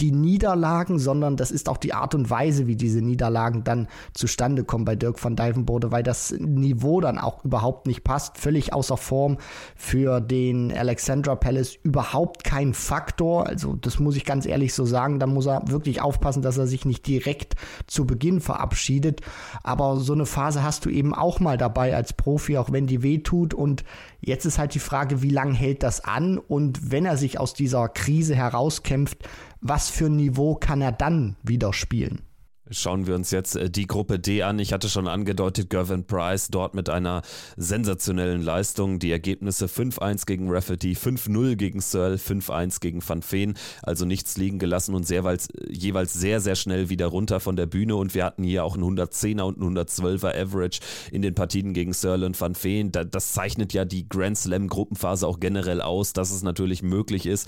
die 0.00 0.10
Niederlagen, 0.10 0.98
sondern 0.98 1.36
das 1.36 1.50
ist 1.50 1.68
auch 1.68 1.76
die 1.76 1.94
Art 1.94 2.14
und 2.14 2.28
Weise, 2.28 2.66
wie 2.66 2.76
diese 2.76 3.00
Niederlagen 3.00 3.62
dann 3.64 3.88
zustande 4.12 4.64
kommen 4.64 4.84
bei 4.84 4.96
Dirk 4.96 5.22
van 5.22 5.36
Dijvenbode, 5.36 5.92
weil 5.92 6.02
das 6.02 6.32
Niveau 6.32 7.00
dann 7.00 7.18
auch 7.18 7.44
überhaupt 7.44 7.86
nicht 7.86 8.02
passt, 8.02 8.38
völlig 8.38 8.72
außer 8.72 8.96
Form 8.96 9.38
für 9.76 10.20
den 10.20 10.76
Alexandra 10.76 11.36
Palace, 11.36 11.78
überhaupt 11.82 12.44
kein 12.44 12.74
Faktor, 12.74 13.46
also 13.46 13.76
das 13.76 13.98
muss 14.00 14.16
ich 14.16 14.24
ganz 14.24 14.46
ehrlich 14.46 14.74
so 14.74 14.84
sagen, 14.84 15.18
da 15.18 15.26
muss 15.26 15.46
er 15.46 15.62
wirklich 15.68 16.02
aufpassen, 16.02 16.42
dass 16.42 16.58
er 16.58 16.66
sich 16.66 16.84
nicht 16.84 17.06
direkt 17.06 17.54
zu 17.86 18.04
Beginn 18.06 18.40
verabschiedet, 18.40 19.20
aber 19.62 19.96
so 19.96 20.12
eine 20.12 20.26
Phase 20.26 20.62
hast 20.62 20.84
du 20.84 20.90
eben 20.90 21.14
auch 21.14 21.38
mal 21.38 21.56
dabei 21.56 21.94
als 21.94 22.12
Profi, 22.12 22.58
auch 22.58 22.72
wenn 22.72 22.86
die 22.86 23.02
weh 23.02 23.18
tut 23.18 23.54
und 23.54 23.84
jetzt 24.20 24.44
ist 24.44 24.58
halt 24.58 24.74
die 24.74 24.80
Frage, 24.80 25.22
wie 25.22 25.30
lange 25.30 25.54
hält 25.54 25.82
das 25.82 26.02
an? 26.02 26.38
Und 26.38 26.90
wenn 26.90 27.04
er 27.04 27.16
sich 27.16 27.38
aus 27.38 27.54
dieser 27.54 27.88
Krise 27.88 28.34
herauskämpft, 28.34 29.28
was 29.64 29.88
für 29.88 30.06
ein 30.06 30.16
Niveau 30.16 30.54
kann 30.54 30.82
er 30.82 30.92
dann 30.92 31.36
wieder 31.42 31.72
spielen? 31.72 32.22
Schauen 32.70 33.06
wir 33.06 33.14
uns 33.14 33.30
jetzt 33.30 33.56
äh, 33.56 33.68
die 33.68 33.86
Gruppe 33.86 34.18
D 34.18 34.42
an. 34.42 34.58
Ich 34.58 34.72
hatte 34.72 34.88
schon 34.88 35.06
angedeutet, 35.06 35.68
Gervin 35.68 36.06
Price 36.06 36.48
dort 36.48 36.74
mit 36.74 36.88
einer 36.88 37.20
sensationellen 37.56 38.40
Leistung. 38.40 38.98
Die 38.98 39.10
Ergebnisse 39.10 39.66
5-1 39.66 40.24
gegen 40.24 40.50
Rafferty, 40.50 40.92
5-0 40.94 41.56
gegen 41.56 41.80
Searle, 41.80 42.16
5-1 42.16 42.80
gegen 42.80 43.06
Van 43.06 43.20
Feen. 43.20 43.54
Also 43.82 44.06
nichts 44.06 44.38
liegen 44.38 44.58
gelassen 44.58 44.94
und 44.94 45.06
sehr, 45.06 45.24
jeweils 45.68 46.14
sehr, 46.14 46.40
sehr 46.40 46.56
schnell 46.56 46.88
wieder 46.88 47.06
runter 47.06 47.38
von 47.38 47.56
der 47.56 47.66
Bühne. 47.66 47.96
Und 47.96 48.14
wir 48.14 48.24
hatten 48.24 48.44
hier 48.44 48.64
auch 48.64 48.76
einen 48.76 48.98
110er 48.98 49.42
und 49.42 49.60
einen 49.60 49.76
112er 49.76 50.34
Average 50.34 50.80
in 51.12 51.20
den 51.20 51.34
Partien 51.34 51.74
gegen 51.74 51.92
Searle 51.92 52.24
und 52.24 52.40
Van 52.40 52.54
Feen. 52.54 52.92
Das 52.92 53.34
zeichnet 53.34 53.74
ja 53.74 53.84
die 53.84 54.08
Grand 54.08 54.38
Slam 54.38 54.68
Gruppenphase 54.68 55.26
auch 55.26 55.38
generell 55.38 55.82
aus, 55.82 56.14
dass 56.14 56.30
es 56.30 56.42
natürlich 56.42 56.82
möglich 56.82 57.26
ist, 57.26 57.46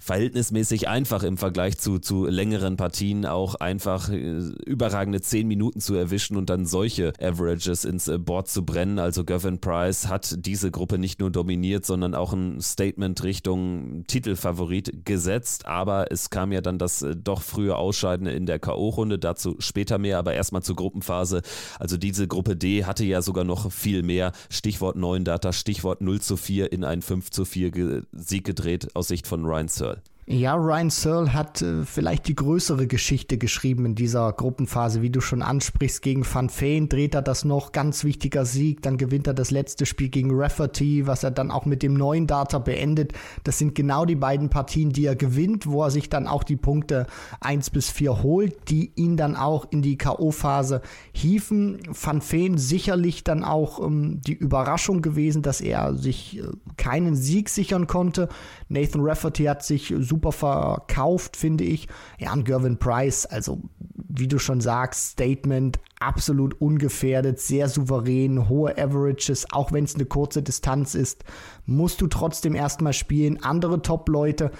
verhältnismäßig 0.00 0.88
einfach 0.88 1.22
im 1.22 1.36
Vergleich 1.36 1.78
zu, 1.78 1.98
zu 1.98 2.26
längeren 2.26 2.76
Partien 2.76 3.26
auch 3.26 3.54
einfach 3.54 4.08
äh, 4.08 4.38
überragende 4.66 5.20
10 5.20 5.46
Minuten 5.46 5.80
zu 5.80 5.94
erwischen 5.94 6.36
und 6.36 6.50
dann 6.50 6.66
solche 6.66 7.12
Averages 7.20 7.84
ins 7.84 8.08
äh, 8.08 8.18
Board 8.18 8.48
zu 8.48 8.64
brennen. 8.64 8.98
Also 8.98 9.24
Gavin 9.24 9.60
Price 9.60 10.08
hat 10.08 10.34
diese 10.38 10.70
Gruppe 10.70 10.98
nicht 10.98 11.20
nur 11.20 11.30
dominiert, 11.30 11.86
sondern 11.86 12.14
auch 12.14 12.32
ein 12.32 12.60
Statement 12.60 13.22
Richtung 13.22 14.04
Titelfavorit 14.06 15.04
gesetzt. 15.04 15.66
Aber 15.66 16.10
es 16.10 16.30
kam 16.30 16.52
ja 16.52 16.60
dann 16.60 16.78
das 16.78 17.02
äh, 17.02 17.14
doch 17.16 17.42
frühe 17.42 17.76
Ausscheiden 17.76 18.26
in 18.26 18.46
der 18.46 18.58
K.O.-Runde, 18.58 19.18
dazu 19.18 19.56
später 19.58 19.98
mehr, 19.98 20.18
aber 20.18 20.34
erstmal 20.34 20.62
zur 20.62 20.76
Gruppenphase. 20.76 21.42
Also 21.78 21.96
diese 21.96 22.26
Gruppe 22.26 22.56
D 22.56 22.84
hatte 22.84 23.04
ja 23.04 23.22
sogar 23.22 23.44
noch 23.44 23.70
viel 23.70 24.02
mehr. 24.02 24.32
Stichwort 24.48 24.96
9 24.96 25.24
Data, 25.24 25.52
Stichwort 25.52 26.00
0 26.00 26.20
zu 26.20 26.36
4 26.36 26.72
in 26.72 26.84
einen 26.84 27.02
5 27.02 27.30
zu 27.30 27.44
4 27.44 28.04
Sieg 28.12 28.44
gedreht 28.44 28.88
aus 28.94 29.08
Sicht 29.08 29.26
von 29.26 29.44
Ryan. 29.44 29.68
Searle. 29.68 29.89
Ja, 30.32 30.54
Ryan 30.54 30.90
Searle 30.90 31.32
hat 31.32 31.60
äh, 31.60 31.84
vielleicht 31.84 32.28
die 32.28 32.36
größere 32.36 32.86
Geschichte 32.86 33.36
geschrieben 33.36 33.84
in 33.84 33.94
dieser 33.96 34.32
Gruppenphase, 34.32 35.02
wie 35.02 35.10
du 35.10 35.20
schon 35.20 35.42
ansprichst. 35.42 36.02
Gegen 36.02 36.24
Van 36.24 36.50
Feen 36.50 36.88
dreht 36.88 37.16
er 37.16 37.22
das 37.22 37.44
noch, 37.44 37.72
ganz 37.72 38.04
wichtiger 38.04 38.44
Sieg. 38.44 38.80
Dann 38.82 38.96
gewinnt 38.96 39.26
er 39.26 39.34
das 39.34 39.50
letzte 39.50 39.86
Spiel 39.86 40.08
gegen 40.08 40.30
Rafferty, 40.32 41.08
was 41.08 41.24
er 41.24 41.32
dann 41.32 41.50
auch 41.50 41.66
mit 41.66 41.82
dem 41.82 41.94
neuen 41.94 42.28
Data 42.28 42.60
beendet. 42.60 43.12
Das 43.42 43.58
sind 43.58 43.74
genau 43.74 44.04
die 44.04 44.14
beiden 44.14 44.50
Partien, 44.50 44.90
die 44.90 45.04
er 45.04 45.16
gewinnt, 45.16 45.66
wo 45.66 45.82
er 45.82 45.90
sich 45.90 46.08
dann 46.08 46.28
auch 46.28 46.44
die 46.44 46.54
Punkte 46.56 47.08
1 47.40 47.70
bis 47.70 47.90
4 47.90 48.22
holt, 48.22 48.70
die 48.70 48.92
ihn 48.94 49.16
dann 49.16 49.34
auch 49.34 49.66
in 49.72 49.82
die 49.82 49.98
K.O.-Phase 49.98 50.80
hieven. 51.10 51.80
Van 51.88 52.20
Feen 52.20 52.56
sicherlich 52.56 53.24
dann 53.24 53.42
auch 53.42 53.84
ähm, 53.84 54.20
die 54.24 54.34
Überraschung 54.34 55.02
gewesen, 55.02 55.42
dass 55.42 55.60
er 55.60 55.96
sich 55.96 56.38
äh, 56.38 56.44
keinen 56.76 57.16
Sieg 57.16 57.48
sichern 57.48 57.88
konnte. 57.88 58.28
Nathan 58.70 59.02
Rafferty 59.02 59.44
hat 59.44 59.64
sich 59.64 59.92
super 59.98 60.30
verkauft, 60.30 61.36
finde 61.36 61.64
ich. 61.64 61.88
Ja, 62.18 62.32
und 62.32 62.44
Gervin 62.44 62.78
Price, 62.78 63.26
also 63.26 63.60
wie 63.96 64.28
du 64.28 64.38
schon 64.38 64.60
sagst, 64.60 65.10
Statement 65.10 65.80
absolut 65.98 66.60
ungefährdet, 66.60 67.40
sehr 67.40 67.68
souverän, 67.68 68.48
hohe 68.48 68.78
Averages, 68.78 69.46
auch 69.52 69.72
wenn 69.72 69.84
es 69.84 69.96
eine 69.96 70.04
kurze 70.04 70.42
Distanz 70.42 70.94
ist, 70.94 71.24
musst 71.66 72.00
du 72.00 72.06
trotzdem 72.06 72.54
erstmal 72.54 72.92
spielen. 72.92 73.42
Andere 73.42 73.82
Top-Leute 73.82 74.52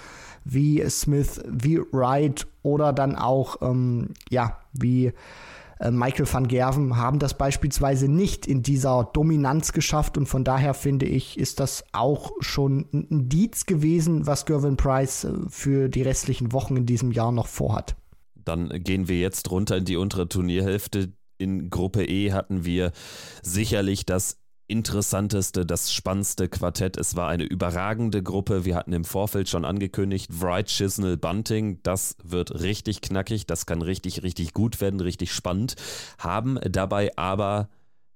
wie 0.43 0.83
Smith, 0.89 1.41
wie 1.47 1.79
Wright 1.91 2.47
oder 2.63 2.91
dann 2.91 3.15
auch, 3.15 3.61
ähm, 3.61 4.09
ja, 4.29 4.57
wie 4.73 5.13
Michael 5.89 6.31
van 6.31 6.47
Gerven 6.47 6.97
haben 6.97 7.17
das 7.17 7.35
beispielsweise 7.35 8.07
nicht 8.07 8.45
in 8.45 8.61
dieser 8.61 9.09
Dominanz 9.13 9.73
geschafft 9.73 10.17
und 10.17 10.27
von 10.27 10.43
daher 10.43 10.75
finde 10.75 11.07
ich, 11.07 11.39
ist 11.39 11.59
das 11.59 11.83
auch 11.91 12.31
schon 12.39 12.87
ein 12.93 13.03
Indiz 13.09 13.65
gewesen, 13.65 14.27
was 14.27 14.45
Gervin 14.45 14.77
Price 14.77 15.23
äh, 15.23 15.33
für 15.49 15.89
die 15.89 16.03
restlichen 16.03 16.51
Wochen 16.51 16.77
in 16.77 16.85
diesem 16.85 17.11
Jahr 17.11 17.31
noch 17.31 17.47
vorhat. 17.47 17.95
Dann 18.35 18.69
gehen 18.83 19.07
wir 19.07 19.19
jetzt 19.19 19.49
runter 19.49 19.77
in 19.77 19.85
die 19.85 19.97
untere 19.97 20.27
Turnierhälfte. 20.27 21.13
In 21.37 21.71
Gruppe 21.71 22.05
E 22.05 22.31
hatten 22.33 22.65
wir 22.65 22.91
sicherlich 23.41 24.05
das 24.05 24.40
interessanteste, 24.71 25.65
das 25.65 25.93
spannendste 25.93 26.47
Quartett. 26.47 26.97
Es 26.97 27.15
war 27.15 27.29
eine 27.29 27.43
überragende 27.43 28.23
Gruppe. 28.23 28.65
Wir 28.65 28.75
hatten 28.75 28.93
im 28.93 29.05
Vorfeld 29.05 29.49
schon 29.49 29.65
angekündigt, 29.65 30.29
Wright, 30.41 30.67
Chisnell, 30.67 31.17
Bunting. 31.17 31.79
Das 31.83 32.15
wird 32.23 32.61
richtig 32.61 33.01
knackig. 33.01 33.45
Das 33.45 33.65
kann 33.65 33.81
richtig, 33.81 34.23
richtig 34.23 34.53
gut 34.53 34.81
werden, 34.81 34.99
richtig 35.01 35.33
spannend. 35.33 35.75
Haben 36.17 36.57
dabei 36.63 37.11
aber 37.17 37.69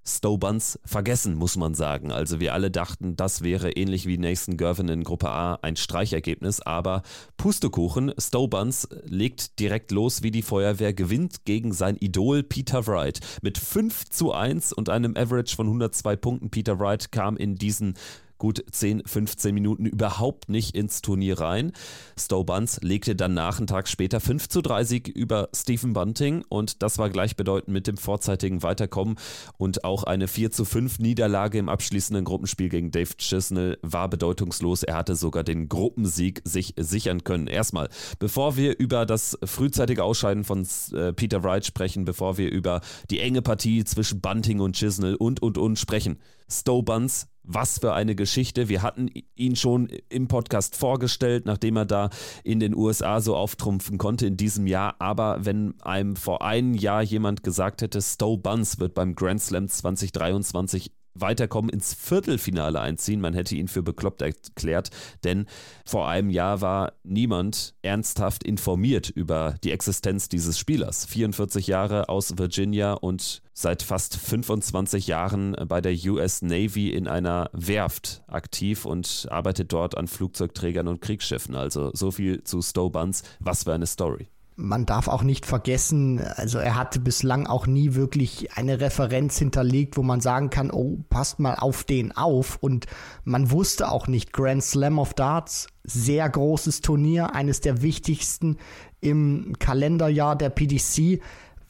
Stobans 0.07 0.79
vergessen, 0.85 1.35
muss 1.35 1.57
man 1.57 1.74
sagen. 1.74 2.12
Also 2.12 2.39
wir 2.39 2.53
alle 2.53 2.70
dachten, 2.70 3.15
das 3.15 3.41
wäre 3.41 3.72
ähnlich 3.72 4.05
wie 4.05 4.18
Nathan 4.18 4.55
Gervin 4.55 4.87
in 4.87 5.03
Gruppe 5.03 5.29
A 5.29 5.55
ein 5.61 5.75
Streichergebnis, 5.75 6.61
aber 6.61 7.01
Pustekuchen, 7.37 8.13
Stobans 8.18 8.87
legt 9.05 9.59
direkt 9.59 9.91
los 9.91 10.22
wie 10.22 10.31
die 10.31 10.44
Feuerwehr, 10.44 10.94
gewinnt 10.94 11.46
gegen 11.46 11.74
sein 11.74 11.98
Idol 12.00 12.44
Peter 12.44 12.85
Wright 12.85 13.20
mit 13.41 13.57
5 13.57 14.09
zu 14.09 14.31
1 14.31 14.74
und 14.74 14.89
einem 14.89 15.18
Average 15.18 15.55
von 15.55 15.68
102 15.68 16.15
Punkten. 16.15 16.50
Peter 16.51 16.79
Wright 16.79 17.11
kam 17.11 17.35
in 17.35 17.55
diesen 17.55 17.96
gut 18.37 18.63
10, 18.69 19.03
15 19.05 19.53
Minuten 19.53 19.85
überhaupt 19.85 20.50
nicht 20.50 20.75
ins 20.75 21.01
Turnier 21.01 21.39
rein. 21.39 21.71
Stowe 22.19 22.45
Buns 22.45 22.79
legte 22.81 23.15
dann 23.15 23.33
nach, 23.33 23.57
einen 23.57 23.67
Tag 23.67 23.87
später 23.87 24.19
5 24.19 24.50
zu 24.50 24.61
3 24.61 24.83
Sieg 24.83 25.07
über 25.07 25.50
Stephen 25.53 25.93
Bunting 25.93 26.43
und 26.50 26.81
das 26.81 26.98
war 26.98 27.09
gleichbedeutend 27.09 27.74
mit 27.74 27.87
dem 27.87 27.98
vorzeitigen 27.98 28.63
Weiterkommen 28.63 29.15
und 29.57 29.83
auch 29.83 30.03
eine 30.03 30.27
4 30.27 30.51
zu 30.51 30.65
5 30.65 31.00
Niederlage 31.00 31.57
im 31.57 31.69
abschließenden 31.69 32.25
Gruppenspiel 32.25 32.69
gegen 32.69 32.91
Dave 32.91 33.15
Chisnell 33.17 33.77
war 33.81 34.09
bedeutungslos. 34.09 34.83
Er 34.83 34.95
hatte 34.95 35.15
sogar 35.15 35.43
den 35.43 35.69
Gruppensieg 35.69 36.41
sich 36.43 36.74
sichern 36.77 37.24
können. 37.24 37.48
Erstmal, 37.48 37.89
bevor 38.19 38.57
wir 38.57 38.77
über 38.77 39.05
das 39.05 39.37
frühzeitige 39.43 40.03
Ausscheiden 40.03 40.43
von 40.43 40.67
äh, 40.93 41.13
Peter 41.13 41.43
Wright 41.43 41.65
sprechen, 41.65 42.05
bevor 42.05 42.37
wir 42.37 42.51
über 42.51 42.81
die 43.09 43.19
enge 43.19 43.41
Partie 43.41 43.83
zwischen 43.83 44.21
Bunting 44.21 44.59
und 44.59 44.75
Chisnell 44.75 45.15
und 45.15 45.41
und 45.41 45.57
und 45.57 45.79
sprechen, 45.79 46.19
Stowe 46.50 46.84
Buns 46.84 47.27
was 47.48 47.79
für 47.79 47.94
eine 47.94 48.16
Geschichte. 48.16 48.70
Wir 48.70 48.81
hatten 48.81 49.10
ihn 49.36 49.55
schon 49.55 49.90
im 50.10 50.27
Podcast 50.27 50.75
vorgestellt, 50.75 51.46
nachdem 51.46 51.77
er 51.77 51.86
da 51.86 52.10
in 52.44 52.60
den 52.60 52.75
USA 52.75 53.22
so 53.22 53.36
auftrumpfen 53.36 53.98
konnte 53.98 54.27
in 54.27 54.38
diesem 54.38 54.68
Jahr. 54.68 54.96
Aber 55.00 55.46
wenn 55.46 55.79
einem 55.81 56.16
vor 56.16 56.42
einem 56.42 56.74
Jahr 56.74 57.01
jemand 57.03 57.44
gesagt 57.44 57.81
hätte, 57.81 58.01
Stowe 58.01 58.38
Buns 58.38 58.79
wird 58.79 58.94
beim 58.94 59.16
Grand 59.16 59.42
Slam 59.42 59.68
2023 59.68 60.92
weiterkommen, 61.16 61.70
ins 61.70 61.94
Viertelfinale 61.94 62.80
einziehen. 62.80 63.22
Man 63.22 63.34
hätte 63.34 63.56
ihn 63.56 63.68
für 63.68 63.84
bekloppt 63.84 64.22
erklärt, 64.22 64.92
denn 65.24 65.46
vor 65.86 66.08
einem 66.08 66.30
Jahr 66.30 66.62
war 66.62 66.94
niemand 67.04 67.74
ernsthaft 67.82 68.44
informiert 68.44 69.10
über 69.10 69.56
die 69.64 69.72
Existenz 69.72 70.30
dieses 70.30 70.60
Spielers. 70.60 71.06
44 71.06 71.68
Jahre 71.68 72.10
aus 72.10 72.38
Virginia 72.38 72.94
und 72.94 73.42
seit 73.54 73.84
fast 73.84 74.18
25 74.18 75.08
Jahren 75.08 75.56
bei 75.68 75.82
der 75.82 75.96
US 76.08 76.42
Navy 76.42 76.90
in 76.90 77.08
einer 77.08 77.50
Werft 77.54 78.24
aktiv 78.28 78.86
und 78.86 79.28
arbeitet 79.32 79.72
dort 79.72 79.98
an 79.98 80.08
Flugzeugträgern 80.08 80.88
und 80.88 81.01
Kriegsschiffen. 81.01 81.56
Also 81.56 81.92
so 81.94 82.12
viel 82.12 82.44
zu 82.44 82.62
Stowe 82.62 82.92
Buns. 82.92 83.24
Was 83.40 83.64
für 83.64 83.74
eine 83.74 83.88
Story 83.88 84.28
man 84.57 84.85
darf 84.85 85.07
auch 85.07 85.24
nicht 85.24 85.46
vergessen, 85.46 86.22
also 86.22 86.59
er 86.59 86.75
hatte 86.75 87.00
bislang 87.00 87.46
auch 87.46 87.68
nie 87.68 87.94
wirklich 87.94 88.53
eine 88.53 88.79
Referenz 88.79 89.37
hinterlegt, 89.37 89.98
wo 89.98 90.03
man 90.03 90.22
sagen 90.22 90.50
kann, 90.50 90.72
oh, 90.72 91.00
passt 91.09 91.39
mal 91.39 91.55
auf 91.55 91.83
den 91.83 92.15
auf. 92.15 92.57
Und 92.61 92.85
man 93.25 93.51
wusste 93.51 93.91
auch 93.91 94.07
nicht, 94.07 94.31
Grand 94.31 94.63
Slam 94.63 94.98
of 94.98 95.13
Darts, 95.13 95.68
sehr 95.83 96.29
großes 96.29 96.81
Turnier, 96.81 97.35
eines 97.35 97.59
der 97.59 97.81
wichtigsten 97.81 98.57
im 99.01 99.55
Kalenderjahr 99.59 100.35
der 100.35 100.50
PDC 100.50 101.22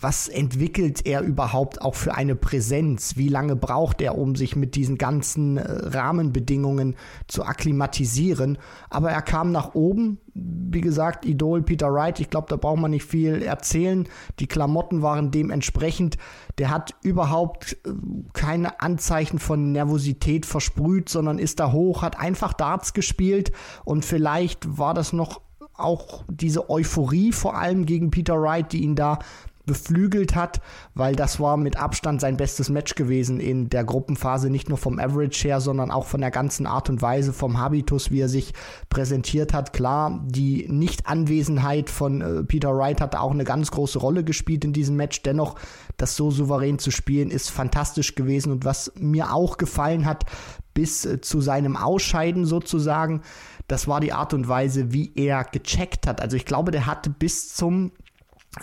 was 0.06 0.28
entwickelt 0.28 1.08
er 1.08 1.22
überhaupt 1.22 1.82
auch 1.82 1.96
für 1.96 2.13
eine 2.13 2.36
Präsenz? 2.36 3.18
Wie 3.18 3.28
lange 3.28 3.56
braucht 3.56 4.02
er, 4.02 4.15
um 4.20 4.36
sich 4.36 4.56
mit 4.56 4.76
diesen 4.76 5.00
ganzen 5.00 5.58
äh, 5.58 5.63
Rahmenbedingungen 5.68 6.96
zu 7.28 7.44
akklimatisieren? 7.44 8.60
Aber 8.91 9.10
er 9.10 9.24
kam 9.24 9.52
nach 9.52 9.74
oben. 9.74 10.20
Wie 10.36 10.82
gesagt, 10.82 11.26
Idol 11.26 11.63
Peter 11.63 11.91
Wright, 11.91 12.20
ich 12.20 12.30
glaube, 12.30 12.46
da 12.50 12.56
braucht 12.56 12.82
man 12.82 12.91
nicht 12.91 13.06
viel 13.06 13.41
erzählen. 13.41 14.08
Die 14.38 14.46
Klamotten 14.46 15.02
waren 15.02 15.32
dementsprechend. 15.32 16.20
Der 16.60 16.70
hat 16.70 16.94
überhaupt 17.02 17.76
äh, 17.84 17.89
keine 18.34 18.82
Anzeichen 18.82 19.39
von 19.39 19.72
Nervosität 19.72 20.46
versprüht, 20.46 21.10
sondern 21.10 21.39
ist 21.39 21.60
da 21.60 21.72
hoch, 21.72 22.04
hat 22.04 22.20
einfach 22.20 22.54
Darts 22.54 22.94
gespielt 22.94 23.52
und 23.86 24.06
vielleicht 24.06 24.78
war 24.78 24.94
das 24.94 25.13
noch 25.13 25.41
auch 25.74 26.24
diese 26.30 26.70
Euphorie 26.70 27.32
vor 27.32 27.58
allem 27.58 27.88
gegen 27.88 28.12
Peter 28.12 28.39
Wright, 28.39 28.72
die 28.72 28.84
ihn 28.84 28.96
da 28.96 29.18
beflügelt 29.65 30.36
hat, 30.36 30.62
weil 30.93 31.15
das 31.15 31.39
war 31.39 31.58
mit 31.58 31.78
Abstand 31.78 32.21
sein 32.21 32.38
bestes 32.38 32.69
Match 32.69 32.95
gewesen 32.95 33.39
in 33.39 33.69
der 33.69 33.84
Gruppenphase, 33.84 34.49
nicht 34.49 34.69
nur 34.69 34.78
vom 34.78 34.99
Average 34.99 35.47
her, 35.47 35.62
sondern 35.62 35.91
auch 35.91 36.06
von 36.06 36.21
der 36.21 36.32
ganzen 36.32 36.65
Art 36.65 36.89
und 36.89 37.01
Weise, 37.01 37.34
vom 37.34 37.58
Habitus, 37.58 38.12
wie 38.12 38.21
er 38.21 38.30
sich 38.30 38.54
präsentiert 38.89 39.54
hat. 39.54 39.73
Klar, 39.73 40.23
die 40.25 40.67
Nichtanwesenheit 40.69 41.89
von 41.89 42.21
äh, 42.21 42.43
Peter 42.43 42.75
Wright 42.75 43.01
hat 43.01 43.15
auch 43.15 43.32
eine 43.32 43.43
ganz 43.43 43.71
große 43.71 43.99
Rolle 43.99 44.23
gespielt 44.23 44.65
in 44.65 44.73
diesem 44.73 44.95
Match. 44.95 45.23
Dennoch, 45.23 45.56
das 45.97 46.15
so 46.15 46.32
souverän 46.32 46.80
zu 46.80 46.91
spielen, 46.91 47.32
ist 47.32 47.49
fantastisch 47.49 48.15
gewesen. 48.15 48.51
Und 48.51 48.65
was 48.65 48.91
mir 48.97 49.34
auch 49.34 49.58
gefallen 49.58 50.06
hat, 50.06 50.25
bis 50.73 51.06
äh, 51.06 51.21
zu 51.21 51.41
seinem 51.41 51.75
Ausscheiden 51.75 52.45
sozusagen, 52.45 53.21
das 53.67 53.88
war 53.88 53.99
die 53.99 54.13
Art 54.13 54.34
und 54.34 54.47
Weise, 54.47 54.93
wie 54.93 55.12
er 55.15 55.43
gecheckt 55.43 56.06
hat. 56.06 56.21
Also 56.21 56.38
ich 56.38 56.45
glaube, 56.45 56.71
der 56.71 56.86
hatte 56.86 57.10
bis 57.10 57.54
zum 57.54 57.91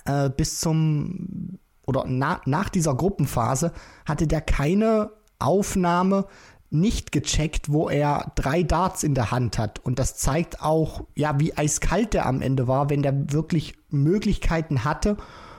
äh, 0.05 0.31
bis 0.31 0.61
zum 0.61 1.59
oder 1.87 2.05
na, 2.07 2.41
nach 2.47 2.69
dieser 2.69 2.95
Gruppenphase 2.95 3.73
hatte 4.05 4.27
der 4.27 4.41
keine 4.41 5.11
Aufnahme 5.39 6.27
nicht 6.71 7.13
gecheckt, 7.13 7.71
wo 7.71 7.89
er 7.91 8.33
drei 8.35 8.63
Darts 8.63 9.03
in 9.03 9.15
der 9.15 9.31
Hand 9.31 9.59
hat. 9.59 9.85
Und 9.85 9.99
das 9.99 10.17
zeigt 10.17 10.63
auch, 10.63 11.05
ja, 11.15 11.39
wie 11.39 11.55
eiskalt 11.55 12.15
der 12.15 12.27
am 12.27 12.41
Ende 12.41 12.67
war, 12.67 12.89
wenn 12.89 13.03
der 13.03 13.33
wirklich 13.33 13.75
Möglichkeiten 13.91 14.85
hatte. 14.85 15.19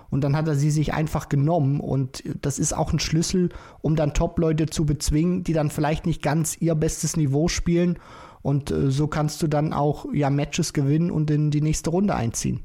Und 0.10 0.24
dann 0.24 0.36
hat 0.36 0.48
er 0.48 0.56
sie 0.56 0.72
sich 0.72 0.94
einfach 0.94 1.30
genommen. 1.30 1.80
Und 1.80 2.24
das 2.42 2.58
ist 2.58 2.74
auch 2.74 2.92
ein 2.94 3.00
Schlüssel, 3.00 3.50
um 3.82 3.96
dann 3.96 4.14
Top-Leute 4.14 4.66
zu 4.66 4.86
bezwingen, 4.86 5.44
die 5.44 5.54
dann 5.54 5.70
vielleicht 5.70 6.08
nicht 6.08 6.24
ganz 6.24 6.58
ihr 6.60 6.74
bestes 6.74 7.16
Niveau 7.16 7.48
spielen. 7.48 8.00
Und 8.42 8.72
äh, 8.72 8.90
so 8.90 9.08
kannst 9.08 9.42
du 9.44 9.48
dann 9.48 9.72
auch 9.72 10.08
ja 10.14 10.32
Matches 10.32 10.74
gewinnen 10.74 11.12
und 11.12 11.30
in 11.30 11.52
die 11.52 11.62
nächste 11.62 11.92
Runde 11.92 12.16
einziehen. 12.16 12.62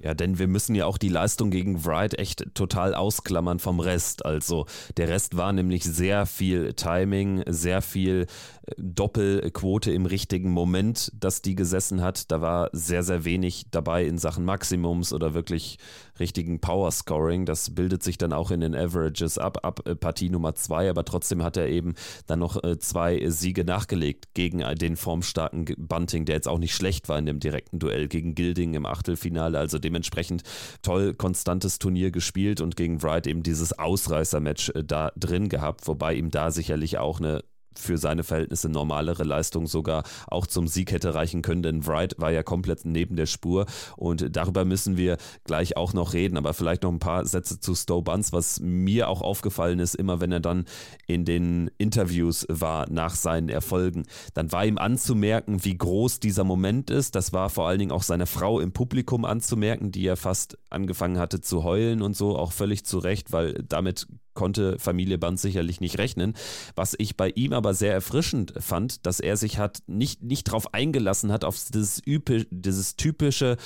Ja, 0.00 0.14
denn 0.14 0.38
wir 0.38 0.46
müssen 0.46 0.74
ja 0.74 0.86
auch 0.86 0.98
die 0.98 1.08
Leistung 1.08 1.50
gegen 1.50 1.84
Wright 1.84 2.18
echt 2.18 2.54
total 2.54 2.94
ausklammern 2.94 3.58
vom 3.58 3.80
Rest. 3.80 4.24
Also 4.24 4.66
der 4.96 5.08
Rest 5.08 5.36
war 5.36 5.52
nämlich 5.52 5.84
sehr 5.84 6.24
viel 6.26 6.72
Timing, 6.74 7.42
sehr 7.48 7.82
viel 7.82 8.26
Doppelquote 8.76 9.92
im 9.92 10.06
richtigen 10.06 10.50
Moment, 10.50 11.12
dass 11.14 11.42
die 11.42 11.54
gesessen 11.54 12.02
hat. 12.02 12.30
Da 12.30 12.40
war 12.40 12.70
sehr, 12.72 13.02
sehr 13.02 13.24
wenig 13.24 13.66
dabei 13.70 14.04
in 14.04 14.18
Sachen 14.18 14.44
Maximums 14.44 15.12
oder 15.12 15.34
wirklich 15.34 15.78
richtigen 16.18 16.60
Power 16.60 16.90
Scoring. 16.90 17.44
Das 17.44 17.74
bildet 17.74 18.02
sich 18.02 18.18
dann 18.18 18.32
auch 18.32 18.50
in 18.50 18.60
den 18.60 18.74
Averages 18.74 19.38
ab, 19.38 19.58
ab 19.62 19.86
äh, 19.86 19.94
Partie 19.94 20.30
Nummer 20.30 20.54
zwei, 20.54 20.90
aber 20.90 21.04
trotzdem 21.04 21.42
hat 21.42 21.56
er 21.56 21.68
eben 21.68 21.94
dann 22.26 22.38
noch 22.40 22.62
äh, 22.62 22.78
zwei 22.78 23.28
Siege 23.28 23.64
nachgelegt 23.64 24.34
gegen 24.34 24.64
den 24.76 24.96
formstarken 24.96 25.66
Bunting, 25.78 26.24
der 26.24 26.36
jetzt 26.36 26.48
auch 26.48 26.58
nicht 26.58 26.74
schlecht 26.74 27.08
war 27.08 27.18
in 27.18 27.26
dem 27.26 27.40
direkten 27.40 27.78
Duell 27.78 28.08
gegen 28.08 28.34
Gilding 28.34 28.74
im 28.74 28.86
Achtelfinale. 28.86 29.58
Also 29.58 29.78
dementsprechend 29.78 30.42
toll 30.82 31.14
konstantes 31.14 31.78
Turnier 31.78 32.10
gespielt 32.10 32.60
und 32.60 32.76
gegen 32.76 33.02
Wright 33.02 33.26
eben 33.26 33.42
dieses 33.42 33.78
Ausreißer-Match 33.78 34.70
äh, 34.70 34.84
da 34.84 35.12
drin 35.16 35.48
gehabt, 35.48 35.86
wobei 35.86 36.14
ihm 36.14 36.30
da 36.30 36.50
sicherlich 36.50 36.98
auch 36.98 37.20
eine 37.20 37.42
für 37.76 37.98
seine 37.98 38.24
Verhältnisse 38.24 38.68
normalere 38.68 39.24
Leistung 39.24 39.66
sogar 39.66 40.04
auch 40.26 40.46
zum 40.46 40.68
Sieg 40.68 40.92
hätte 40.92 41.14
reichen 41.14 41.42
können, 41.42 41.62
denn 41.62 41.86
Wright 41.86 42.14
war 42.18 42.30
ja 42.30 42.42
komplett 42.42 42.84
neben 42.84 43.16
der 43.16 43.26
Spur. 43.26 43.66
Und 43.96 44.36
darüber 44.36 44.64
müssen 44.64 44.96
wir 44.96 45.16
gleich 45.44 45.76
auch 45.76 45.92
noch 45.92 46.12
reden, 46.12 46.36
aber 46.36 46.54
vielleicht 46.54 46.82
noch 46.82 46.92
ein 46.92 46.98
paar 46.98 47.24
Sätze 47.24 47.60
zu 47.60 47.74
Stowe 47.74 48.02
Buns, 48.02 48.32
was 48.32 48.60
mir 48.60 49.08
auch 49.08 49.22
aufgefallen 49.22 49.78
ist, 49.78 49.94
immer 49.94 50.20
wenn 50.20 50.32
er 50.32 50.40
dann 50.40 50.64
in 51.06 51.24
den 51.24 51.70
Interviews 51.78 52.46
war 52.48 52.88
nach 52.90 53.14
seinen 53.14 53.48
Erfolgen, 53.48 54.04
dann 54.34 54.52
war 54.52 54.64
ihm 54.64 54.78
anzumerken, 54.78 55.64
wie 55.64 55.76
groß 55.76 56.20
dieser 56.20 56.44
Moment 56.44 56.90
ist, 56.90 57.14
das 57.14 57.32
war 57.32 57.50
vor 57.50 57.68
allen 57.68 57.78
Dingen 57.78 57.92
auch 57.92 58.02
seiner 58.02 58.26
Frau 58.26 58.60
im 58.60 58.72
Publikum 58.72 59.24
anzumerken, 59.24 59.92
die 59.92 60.02
ja 60.02 60.16
fast 60.16 60.58
angefangen 60.70 61.18
hatte 61.18 61.40
zu 61.40 61.64
heulen 61.64 62.02
und 62.02 62.16
so, 62.16 62.36
auch 62.36 62.52
völlig 62.52 62.84
zu 62.84 62.98
Recht, 62.98 63.32
weil 63.32 63.64
damit 63.68 64.06
konnte 64.38 64.78
Familie 64.78 65.18
Band 65.18 65.40
sicherlich 65.40 65.80
nicht 65.80 65.98
rechnen. 65.98 66.34
Was 66.76 66.94
ich 66.96 67.16
bei 67.16 67.30
ihm 67.30 67.52
aber 67.52 67.74
sehr 67.74 67.92
erfrischend 67.92 68.54
fand, 68.60 69.04
dass 69.04 69.18
er 69.18 69.36
sich 69.36 69.58
hat 69.58 69.80
nicht, 69.88 70.22
nicht 70.22 70.46
darauf 70.46 70.72
eingelassen 70.72 71.32
hat, 71.32 71.44
auf 71.44 71.56
dieses, 71.74 72.00
Üpe, 72.06 72.46
dieses 72.52 72.94
typische, 72.94 73.56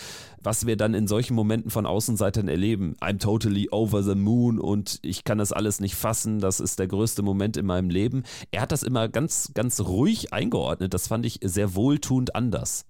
was 0.43 0.67
wir 0.67 0.79
dann 0.79 0.95
in 0.95 1.07
solchen 1.07 1.35
Momenten 1.35 1.71
von 1.71 1.85
Außenseitern 1.85 2.49
erleben. 2.49 2.97
I'm 3.03 3.19
totally 3.19 3.69
over 3.71 4.03
the 4.03 4.15
moon 4.15 4.59
und 4.59 4.99
ich 5.03 5.25
kann 5.25 5.37
das 5.37 5.53
alles 5.53 5.79
nicht 5.79 5.95
fassen. 5.95 6.39
Das 6.39 6.59
ist 6.59 6.79
der 6.79 6.89
größte 6.89 7.23
Moment 7.23 7.59
in 7.59 7.67
meinem 7.67 7.91
Leben. 7.91 8.23
Er 8.51 8.63
hat 8.63 8.73
das 8.73 8.83
immer 8.83 9.11
ganz, 9.11 9.51
ganz 9.53 9.79
ruhig 9.79 10.33
eingeordnet. 10.33 10.95
Das 10.95 11.09
fand 11.09 11.27
ich 11.27 11.39
sehr 11.43 11.75
wohltuend 11.75 12.35
anders. 12.35 12.87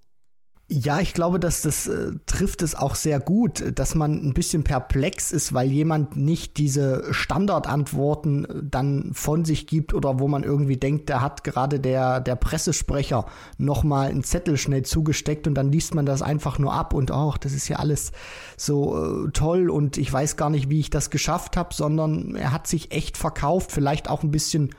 Ja, 0.68 1.00
ich 1.00 1.12
glaube, 1.12 1.38
dass 1.38 1.60
das 1.60 1.86
äh, 1.86 2.12
trifft 2.24 2.62
es 2.62 2.74
auch 2.74 2.94
sehr 2.94 3.20
gut, 3.20 3.62
dass 3.78 3.94
man 3.94 4.26
ein 4.26 4.32
bisschen 4.32 4.64
perplex 4.64 5.30
ist, 5.30 5.52
weil 5.52 5.70
jemand 5.70 6.16
nicht 6.16 6.56
diese 6.56 7.12
Standardantworten 7.12 8.46
äh, 8.46 8.62
dann 8.62 9.10
von 9.12 9.44
sich 9.44 9.66
gibt 9.66 9.92
oder 9.92 10.18
wo 10.18 10.28
man 10.28 10.44
irgendwie 10.44 10.78
denkt, 10.78 11.10
da 11.10 11.20
hat 11.20 11.44
gerade 11.44 11.78
der, 11.78 12.20
der 12.20 12.36
Pressesprecher 12.36 13.26
nochmal 13.58 14.08
einen 14.08 14.24
Zettel 14.24 14.56
schnell 14.56 14.82
zugesteckt 14.82 15.46
und 15.46 15.54
dann 15.56 15.70
liest 15.70 15.94
man 15.94 16.06
das 16.06 16.22
einfach 16.22 16.58
nur 16.58 16.72
ab 16.72 16.94
und 16.94 17.10
ach, 17.10 17.36
das 17.36 17.52
ist 17.52 17.68
ja 17.68 17.76
alles 17.76 18.12
so 18.56 19.26
äh, 19.26 19.30
toll 19.32 19.68
und 19.68 19.98
ich 19.98 20.10
weiß 20.10 20.38
gar 20.38 20.48
nicht, 20.48 20.70
wie 20.70 20.80
ich 20.80 20.88
das 20.88 21.10
geschafft 21.10 21.58
habe, 21.58 21.74
sondern 21.74 22.34
er 22.34 22.50
hat 22.50 22.66
sich 22.66 22.92
echt 22.92 23.18
verkauft, 23.18 23.72
vielleicht 23.72 24.08
auch 24.08 24.22
ein 24.22 24.30
bisschen 24.30 24.70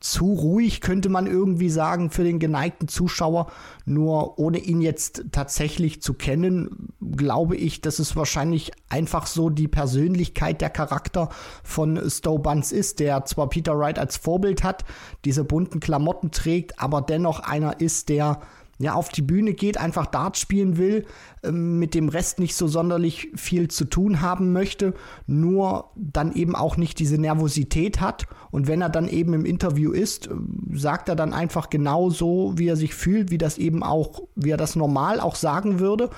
zu 0.00 0.32
ruhig, 0.32 0.80
könnte 0.80 1.10
man 1.10 1.26
irgendwie 1.26 1.68
sagen, 1.68 2.10
für 2.10 2.24
den 2.24 2.38
geneigten 2.38 2.88
Zuschauer. 2.88 3.46
Nur 3.84 4.38
ohne 4.38 4.58
ihn 4.58 4.80
jetzt 4.80 5.26
tatsächlich 5.30 6.00
zu 6.00 6.14
kennen, 6.14 6.88
glaube 7.16 7.56
ich, 7.56 7.82
dass 7.82 7.98
es 7.98 8.16
wahrscheinlich 8.16 8.72
einfach 8.88 9.26
so 9.26 9.50
die 9.50 9.68
Persönlichkeit, 9.68 10.62
der 10.62 10.70
Charakter 10.70 11.28
von 11.62 12.00
Stowe 12.08 12.38
Buns 12.38 12.72
ist, 12.72 12.98
der 12.98 13.26
zwar 13.26 13.48
Peter 13.50 13.78
Wright 13.78 13.98
als 13.98 14.16
Vorbild 14.16 14.64
hat, 14.64 14.84
diese 15.26 15.44
bunten 15.44 15.80
Klamotten 15.80 16.30
trägt, 16.30 16.80
aber 16.80 17.02
dennoch 17.02 17.40
einer 17.40 17.80
ist, 17.80 18.08
der 18.08 18.40
ja, 18.80 18.94
auf 18.94 19.10
die 19.10 19.20
Bühne 19.20 19.52
geht, 19.52 19.76
einfach 19.76 20.06
Dart 20.06 20.38
spielen 20.38 20.78
will, 20.78 21.04
ähm, 21.42 21.78
mit 21.78 21.94
dem 21.94 22.08
Rest 22.08 22.38
nicht 22.38 22.56
so 22.56 22.66
sonderlich 22.66 23.28
viel 23.34 23.68
zu 23.68 23.84
tun 23.84 24.22
haben 24.22 24.54
möchte, 24.54 24.94
nur 25.26 25.90
dann 25.96 26.32
eben 26.32 26.56
auch 26.56 26.78
nicht 26.78 26.98
diese 26.98 27.18
Nervosität 27.18 28.00
hat. 28.00 28.26
Und 28.50 28.68
wenn 28.68 28.80
er 28.80 28.88
dann 28.88 29.06
eben 29.06 29.34
im 29.34 29.44
Interview 29.44 29.92
ist, 29.92 30.28
äh, 30.28 30.30
sagt 30.72 31.10
er 31.10 31.14
dann 31.14 31.34
einfach 31.34 31.68
genau 31.68 32.08
so, 32.08 32.54
wie 32.56 32.68
er 32.68 32.76
sich 32.76 32.94
fühlt, 32.94 33.30
wie 33.30 33.36
das 33.36 33.58
eben 33.58 33.82
auch, 33.82 34.22
wie 34.34 34.50
er 34.50 34.56
das 34.56 34.76
normal 34.76 35.20
auch 35.20 35.34
sagen 35.34 35.78
würde. 35.78 36.08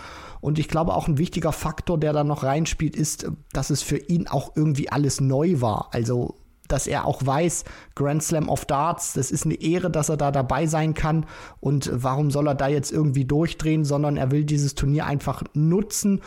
Und 0.41 0.61
ich 0.61 0.69
glaube 0.69 0.95
auch 0.95 1.09
ein 1.09 1.19
wichtiger 1.19 1.51
Faktor, 1.51 1.99
der 1.99 2.13
da 2.13 2.23
noch 2.23 2.45
reinspielt, 2.45 2.95
ist, 2.95 3.27
dass 3.53 3.71
es 3.71 3.83
für 3.83 3.99
ihn 3.99 4.29
auch 4.29 4.53
irgendwie 4.55 4.89
alles 4.89 5.21
neu 5.21 5.61
war. 5.61 5.89
Also 5.91 6.37
dass 6.73 6.87
er 6.87 7.05
auch 7.05 7.25
weiß, 7.25 7.65
Grand 7.95 8.23
Slam 8.23 8.49
of 8.49 8.65
Darts, 8.65 9.13
das 9.13 9.31
ist 9.31 9.45
eine 9.45 9.61
Ehre, 9.61 9.91
dass 9.91 10.09
er 10.09 10.17
da 10.17 10.31
dabei 10.31 10.67
sein 10.67 10.95
kann. 10.95 11.27
Und 11.61 11.91
warum 11.93 12.31
soll 12.31 12.49
er 12.49 12.55
da 12.55 12.69
jetzt 12.69 12.91
irgendwie 12.91 13.25
durchdrehen, 13.25 13.85
sondern 13.85 14.17
er 14.17 14.31
will 14.31 14.45
dieses 14.45 14.75
Turnier 14.75 15.07
einfach 15.07 15.43
nutzen 15.55 16.21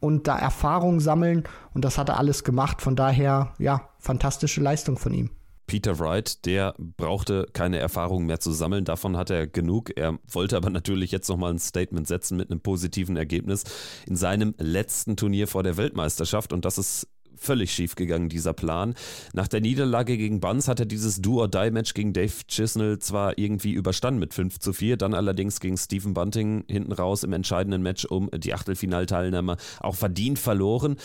und 0.00 0.26
da 0.26 0.36
Erfahrung 0.36 1.00
sammeln. 1.00 1.44
Und 1.74 1.84
das 1.84 1.96
hat 1.96 2.08
er 2.08 2.18
alles 2.18 2.44
gemacht. 2.44 2.82
Von 2.82 2.96
daher, 2.96 3.54
ja, 3.58 3.88
fantastische 3.98 4.60
Leistung 4.60 4.98
von 4.98 5.14
ihm. 5.14 5.30
Peter 5.68 5.98
Wright, 5.98 6.44
der 6.44 6.74
brauchte 6.78 7.46
keine 7.52 7.78
Erfahrung 7.78 8.26
mehr 8.26 8.40
zu 8.40 8.52
sammeln. 8.52 8.84
Davon 8.84 9.16
hat 9.16 9.30
er 9.30 9.46
genug. 9.46 9.96
Er 9.96 10.18
wollte 10.28 10.56
aber 10.56 10.70
natürlich 10.70 11.12
jetzt 11.12 11.28
nochmal 11.28 11.52
ein 11.52 11.58
Statement 11.58 12.06
setzen 12.06 12.36
mit 12.36 12.50
einem 12.50 12.60
positiven 12.60 13.16
Ergebnis 13.16 13.64
in 14.06 14.16
seinem 14.16 14.54
letzten 14.58 15.16
Turnier 15.16 15.46
vor 15.46 15.62
der 15.62 15.76
Weltmeisterschaft. 15.76 16.52
Und 16.52 16.64
das 16.64 16.78
ist 16.78 17.08
völlig 17.42 17.72
schief 17.72 17.94
gegangen, 17.94 18.28
dieser 18.28 18.52
Plan. 18.52 18.94
Nach 19.32 19.48
der 19.48 19.60
Niederlage 19.60 20.16
gegen 20.16 20.40
Buns 20.40 20.68
hat 20.68 20.80
er 20.80 20.86
dieses 20.86 21.20
Do-or-Die-Match 21.20 21.94
gegen 21.94 22.12
Dave 22.12 22.32
Chisnell 22.48 22.98
zwar 22.98 23.36
irgendwie 23.38 23.72
überstanden 23.72 24.20
mit 24.20 24.32
5 24.32 24.58
zu 24.58 24.72
4, 24.72 24.96
dann 24.96 25.14
allerdings 25.14 25.60
gegen 25.60 25.76
Stephen 25.76 26.14
Bunting 26.14 26.64
hinten 26.68 26.92
raus 26.92 27.24
im 27.24 27.32
entscheidenden 27.32 27.82
Match 27.82 28.04
um 28.04 28.30
die 28.32 28.54
Achtelfinalteilnahme 28.54 29.56
auch 29.80 29.96
verdient 29.96 30.38
verloren. 30.38 30.96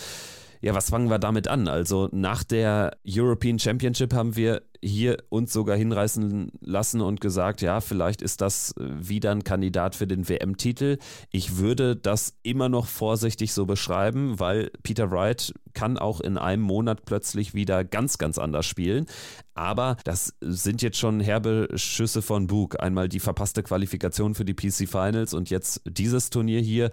Ja, 0.60 0.74
was 0.74 0.90
fangen 0.90 1.08
wir 1.08 1.18
damit 1.18 1.48
an? 1.48 1.68
Also 1.68 2.08
nach 2.12 2.42
der 2.42 2.96
European 3.06 3.58
Championship 3.58 4.12
haben 4.12 4.36
wir 4.36 4.62
hier 4.82 5.18
uns 5.28 5.52
sogar 5.52 5.76
hinreißen 5.76 6.52
lassen 6.60 7.00
und 7.00 7.20
gesagt, 7.20 7.62
ja, 7.62 7.80
vielleicht 7.80 8.22
ist 8.22 8.40
das 8.40 8.74
wieder 8.78 9.32
ein 9.32 9.44
Kandidat 9.44 9.94
für 9.94 10.06
den 10.06 10.28
WM-Titel. 10.28 10.98
Ich 11.30 11.56
würde 11.56 11.96
das 11.96 12.34
immer 12.42 12.68
noch 12.68 12.86
vorsichtig 12.86 13.52
so 13.52 13.66
beschreiben, 13.66 14.38
weil 14.38 14.70
Peter 14.82 15.10
Wright 15.10 15.52
kann 15.74 15.98
auch 15.98 16.20
in 16.20 16.38
einem 16.38 16.62
Monat 16.62 17.04
plötzlich 17.04 17.54
wieder 17.54 17.84
ganz, 17.84 18.18
ganz 18.18 18.38
anders 18.38 18.66
spielen. 18.66 19.06
Aber 19.54 19.96
das 20.04 20.34
sind 20.40 20.82
jetzt 20.82 20.98
schon 20.98 21.20
herbe 21.20 21.68
Schüsse 21.74 22.22
von 22.22 22.46
Bug. 22.46 22.80
Einmal 22.80 23.08
die 23.08 23.20
verpasste 23.20 23.62
Qualifikation 23.62 24.34
für 24.34 24.44
die 24.44 24.54
PC 24.54 24.88
Finals 24.88 25.34
und 25.34 25.50
jetzt 25.50 25.82
dieses 25.84 26.30
Turnier 26.30 26.60
hier. 26.60 26.90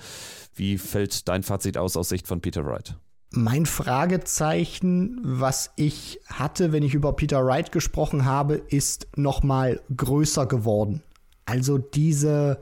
Wie 0.54 0.78
fällt 0.78 1.28
dein 1.28 1.43
Fazit 1.43 1.78
aus 1.78 1.97
aus 1.97 2.10
Sicht 2.10 2.28
von 2.28 2.41
Peter 2.41 2.65
Wright? 2.65 2.95
Mein 3.36 3.65
Fragezeichen, 3.65 5.19
was 5.21 5.71
ich 5.76 6.21
hatte, 6.28 6.71
wenn 6.71 6.84
ich 6.84 6.93
über 6.93 7.13
Peter 7.13 7.45
Wright 7.45 7.71
gesprochen 7.71 8.26
habe, 8.26 8.56
ist 8.56 9.08
noch 9.15 9.43
mal 9.43 9.82
größer 9.95 10.45
geworden. 10.45 11.04
Also 11.45 11.78
diese 11.78 12.62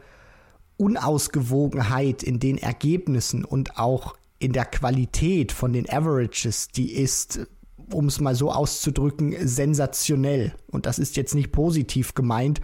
Unausgewogenheit 0.78 2.24
in 2.24 2.40
den 2.40 2.58
Ergebnissen 2.58 3.46
und 3.46 3.78
auch 3.78 4.16
in 4.40 4.52
der 4.52 4.66
Qualität 4.66 5.52
von 5.52 5.74
den 5.74 5.90
Averages, 5.90 6.70
die 6.70 6.92
ist, 6.92 7.48
um 7.92 8.08
es 8.08 8.20
mal 8.20 8.36
so 8.36 8.52
auszudrücken, 8.52 9.48
sensationell. 9.48 10.54
Und 10.68 10.86
das 10.86 11.00
ist 11.00 11.16
jetzt 11.16 11.36
nicht 11.36 11.52
positiv 11.52 12.16
gemeint. 12.16 12.62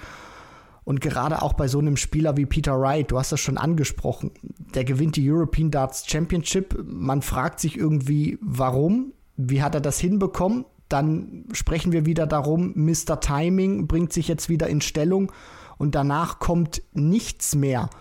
Und 0.90 1.02
gerade 1.02 1.44
auch 1.44 1.54
bei 1.54 1.68
so 1.68 1.78
einem 1.78 1.98
Spieler 1.98 2.36
wie 2.36 2.48
Peter 2.48 2.82
Wright, 2.82 3.12
du 3.12 3.20
hast 3.20 3.32
das 3.32 3.40
schon 3.40 3.60
angesprochen, 3.60 4.32
der 4.74 4.84
gewinnt 4.84 5.18
die 5.18 5.32
European 5.32 5.70
Darts 5.70 6.10
Championship. 6.10 6.84
Man 6.84 7.22
fragt 7.22 7.60
sich 7.60 7.78
irgendwie, 7.78 8.40
warum? 8.42 9.14
Wie 9.38 9.62
hat 9.62 9.76
er 9.76 9.82
das 9.82 10.00
hinbekommen? 10.00 10.66
Dann 10.88 11.46
sprechen 11.52 11.92
wir 11.92 12.08
wieder 12.08 12.26
darum, 12.26 12.74
Mr. 12.74 13.20
Timing 13.20 13.86
bringt 13.86 14.14
sich 14.14 14.28
jetzt 14.28 14.50
wieder 14.50 14.68
in 14.68 14.82
Stellung 14.82 15.32
und 15.78 15.94
danach 15.94 16.40
kommt 16.40 16.82
nichts 16.94 17.54
mehr. 17.54 17.92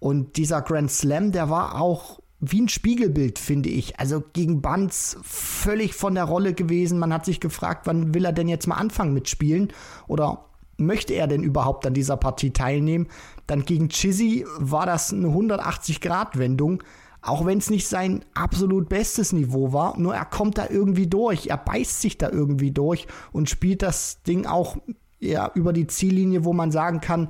Und 0.00 0.36
dieser 0.36 0.62
Grand 0.62 0.90
Slam, 0.90 1.30
der 1.30 1.48
war 1.48 1.80
auch 1.80 2.18
wie 2.40 2.60
ein 2.60 2.68
Spiegelbild, 2.68 3.38
finde 3.38 3.68
ich. 3.68 4.00
Also 4.00 4.20
gegen 4.32 4.62
Banz 4.62 5.16
völlig 5.22 5.94
von 5.94 6.16
der 6.16 6.24
Rolle 6.24 6.54
gewesen. 6.54 6.98
Man 6.98 7.12
hat 7.12 7.24
sich 7.24 7.38
gefragt, 7.38 7.86
wann 7.86 8.14
will 8.14 8.24
er 8.24 8.32
denn 8.32 8.48
jetzt 8.48 8.66
mal 8.66 8.78
anfangen 8.78 9.14
mit 9.14 9.28
Spielen? 9.28 9.72
Oder 10.08 10.46
möchte 10.86 11.14
er 11.14 11.26
denn 11.26 11.42
überhaupt 11.42 11.86
an 11.86 11.94
dieser 11.94 12.16
Partie 12.16 12.50
teilnehmen? 12.50 13.08
Dann 13.46 13.64
gegen 13.64 13.88
Chizzy 13.88 14.44
war 14.58 14.86
das 14.86 15.12
eine 15.12 15.28
180-Grad-Wendung. 15.28 16.82
Auch 17.20 17.46
wenn 17.46 17.58
es 17.58 17.70
nicht 17.70 17.86
sein 17.86 18.24
absolut 18.34 18.88
bestes 18.88 19.32
Niveau 19.32 19.72
war, 19.72 19.96
nur 19.96 20.14
er 20.14 20.24
kommt 20.24 20.58
da 20.58 20.66
irgendwie 20.68 21.06
durch, 21.06 21.46
er 21.46 21.56
beißt 21.56 22.00
sich 22.00 22.18
da 22.18 22.28
irgendwie 22.28 22.72
durch 22.72 23.06
und 23.30 23.48
spielt 23.48 23.82
das 23.82 24.22
Ding 24.24 24.44
auch 24.44 24.76
ja, 25.20 25.52
über 25.54 25.72
die 25.72 25.86
Ziellinie, 25.86 26.44
wo 26.44 26.52
man 26.52 26.72
sagen 26.72 27.00
kann, 27.00 27.28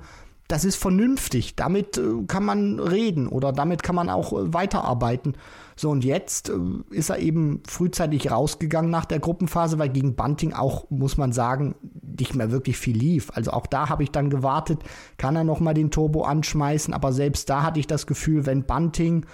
das 0.53 0.67
ist 0.67 0.77
vernünftig, 0.77 1.57
damit 1.57 1.97
äh, 1.97 2.25
kann 2.27 2.45
man 2.45 2.79
reden 2.79 3.27
oder 3.27 3.53
damit 3.53 3.83
kann 3.83 3.95
man 3.95 4.11
auch 4.11 4.35
äh, 4.35 4.53
weiterarbeiten. 4.53 5.33
So, 5.77 5.89
und 5.89 6.05
jetzt 6.05 6.51
äh, 6.51 6.53
ist 6.91 7.09
er 7.09 7.21
eben 7.21 7.63
frühzeitig 7.67 8.31
rausgegangen 8.31 8.91
nach 8.91 9.07
der 9.07 9.19
Gruppenphase, 9.19 9.79
weil 9.79 9.89
gegen 9.89 10.15
Bunting 10.15 10.53
auch, 10.53 10.91
muss 10.91 11.17
man 11.17 11.33
sagen, 11.33 11.75
nicht 12.19 12.35
mehr 12.35 12.51
wirklich 12.51 12.77
viel 12.77 12.95
lief. 12.95 13.31
Also 13.35 13.53
auch 13.53 13.67
da 13.67 13.89
habe 13.89 14.03
ich 14.03 14.11
dann 14.11 14.29
gewartet, 14.29 14.81
kann 15.17 15.37
er 15.37 15.45
noch 15.45 15.59
mal 15.59 15.73
den 15.73 15.91
Turbo 15.91 16.25
anschmeißen, 16.25 16.93
aber 16.93 17.15
selbst 17.15 17.49
da 17.49 17.63
hatte 17.63 17.81
ich 17.81 17.87
das 17.87 18.07
Gefühl, 18.07 18.45
wenn 18.45 18.65
Bunting 18.65 19.25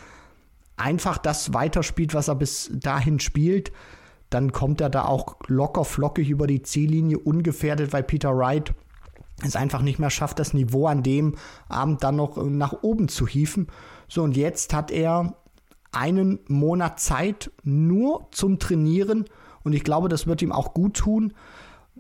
einfach 0.77 1.19
das 1.19 1.53
weiterspielt, 1.53 2.15
was 2.15 2.29
er 2.29 2.37
bis 2.37 2.71
dahin 2.73 3.19
spielt, 3.19 3.73
dann 4.31 4.53
kommt 4.53 4.81
er 4.81 4.89
da 4.89 5.05
auch 5.05 5.35
locker 5.49 5.85
flockig 5.85 6.31
über 6.31 6.47
die 6.47 6.63
Ziellinie, 6.63 7.19
ungefährdet, 7.19 7.93
weil 7.93 8.05
Peter 8.05 8.37
Wright 8.37 8.73
es 9.43 9.57
einfach 9.57 9.83
nicht 9.83 9.99
mehr 9.99 10.11
schafft, 10.11 10.39
das 10.39 10.55
Niveau 10.55 10.87
an 10.87 11.03
dem 11.03 11.37
Abend 11.69 12.03
dann 12.03 12.17
noch 12.17 12.37
nach 12.45 12.83
oben 12.83 13.09
zu 13.09 13.27
hieven. 13.27 13.69
So, 14.09 14.23
und 14.23 14.37
jetzt 14.37 14.75
hat 14.75 14.91
er 14.91 15.35
einen 15.93 16.41
Monat 16.49 17.01
Zeit 17.01 17.51
nur 17.63 18.29
zum 18.33 18.59
Trainieren 18.59 19.25
und 19.63 19.75
ich 19.75 19.85
glaube, 19.85 20.09
das 20.09 20.27
wird 20.27 20.43
ihm 20.43 20.53
auch 20.53 20.75
gut 20.75 20.95
tun. 20.95 21.35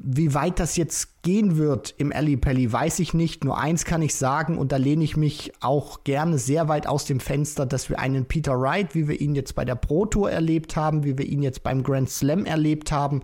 Wie 0.01 0.33
weit 0.33 0.61
das 0.61 0.77
jetzt 0.77 1.22
gehen 1.22 1.57
wird 1.57 1.92
im 1.98 2.12
Ali 2.12 2.37
Pelli, 2.37 2.72
weiß 2.72 3.01
ich 3.01 3.14
nicht. 3.14 3.42
Nur 3.42 3.59
eins 3.59 3.85
kann 3.85 4.01
ich 4.01 4.14
sagen, 4.14 4.57
und 4.57 4.70
da 4.70 4.77
lehne 4.77 5.03
ich 5.03 5.16
mich 5.16 5.53
auch 5.61 6.05
gerne 6.05 6.38
sehr 6.38 6.68
weit 6.68 6.87
aus 6.87 7.05
dem 7.05 7.18
Fenster, 7.18 7.66
dass 7.66 7.90
wir 7.90 7.98
einen 7.98 8.27
Peter 8.27 8.61
Wright, 8.61 8.94
wie 8.94 9.09
wir 9.09 9.20
ihn 9.20 9.35
jetzt 9.35 9.57
bei 9.57 9.64
der 9.64 9.74
Pro 9.74 10.07
Tour 10.07 10.31
erlebt 10.31 10.77
haben, 10.77 11.03
wie 11.03 11.18
wir 11.18 11.27
ihn 11.27 11.42
jetzt 11.42 11.64
beim 11.64 11.83
Grand 11.83 12.09
Slam 12.09 12.44
erlebt 12.44 12.92
haben, 12.92 13.22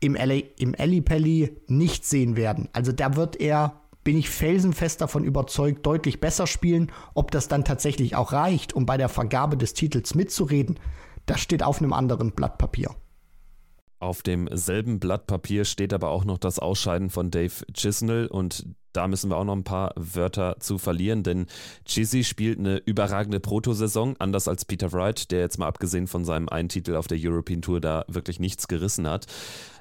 im, 0.00 0.14
LA, 0.14 0.40
im 0.58 0.72
Pelli 1.04 1.56
nicht 1.66 2.04
sehen 2.04 2.36
werden. 2.36 2.68
Also 2.72 2.92
da 2.92 3.16
wird 3.16 3.40
er, 3.40 3.80
bin 4.04 4.16
ich 4.16 4.30
felsenfest 4.30 5.00
davon 5.00 5.24
überzeugt, 5.24 5.84
deutlich 5.84 6.20
besser 6.20 6.46
spielen. 6.46 6.92
Ob 7.14 7.30
das 7.30 7.48
dann 7.48 7.64
tatsächlich 7.64 8.16
auch 8.16 8.32
reicht, 8.32 8.72
um 8.72 8.86
bei 8.86 8.96
der 8.96 9.08
Vergabe 9.08 9.56
des 9.56 9.74
Titels 9.74 10.14
mitzureden, 10.14 10.78
das 11.26 11.40
steht 11.40 11.62
auf 11.62 11.80
einem 11.80 11.92
anderen 11.92 12.32
Blatt 12.32 12.58
Papier. 12.58 12.94
Auf 14.00 14.22
demselben 14.22 15.00
Blatt 15.00 15.26
Papier 15.26 15.64
steht 15.64 15.92
aber 15.92 16.10
auch 16.10 16.24
noch 16.24 16.38
das 16.38 16.60
Ausscheiden 16.60 17.10
von 17.10 17.32
Dave 17.32 17.64
Chisnell 17.74 18.28
und 18.28 18.64
da 18.92 19.06
müssen 19.06 19.30
wir 19.30 19.36
auch 19.36 19.44
noch 19.44 19.56
ein 19.56 19.64
paar 19.64 19.92
Wörter 19.96 20.56
zu 20.60 20.78
verlieren, 20.78 21.22
denn 21.22 21.46
Chizzy 21.84 22.24
spielt 22.24 22.58
eine 22.58 22.78
überragende 22.78 23.38
Proto-Saison, 23.38 24.16
anders 24.18 24.48
als 24.48 24.64
Peter 24.64 24.92
Wright, 24.92 25.30
der 25.30 25.40
jetzt 25.40 25.58
mal 25.58 25.68
abgesehen 25.68 26.06
von 26.06 26.24
seinem 26.24 26.48
einen 26.48 26.68
Titel 26.68 26.96
auf 26.96 27.06
der 27.06 27.18
European 27.20 27.62
Tour 27.62 27.80
da 27.80 28.04
wirklich 28.08 28.40
nichts 28.40 28.66
gerissen 28.66 29.06
hat. 29.06 29.26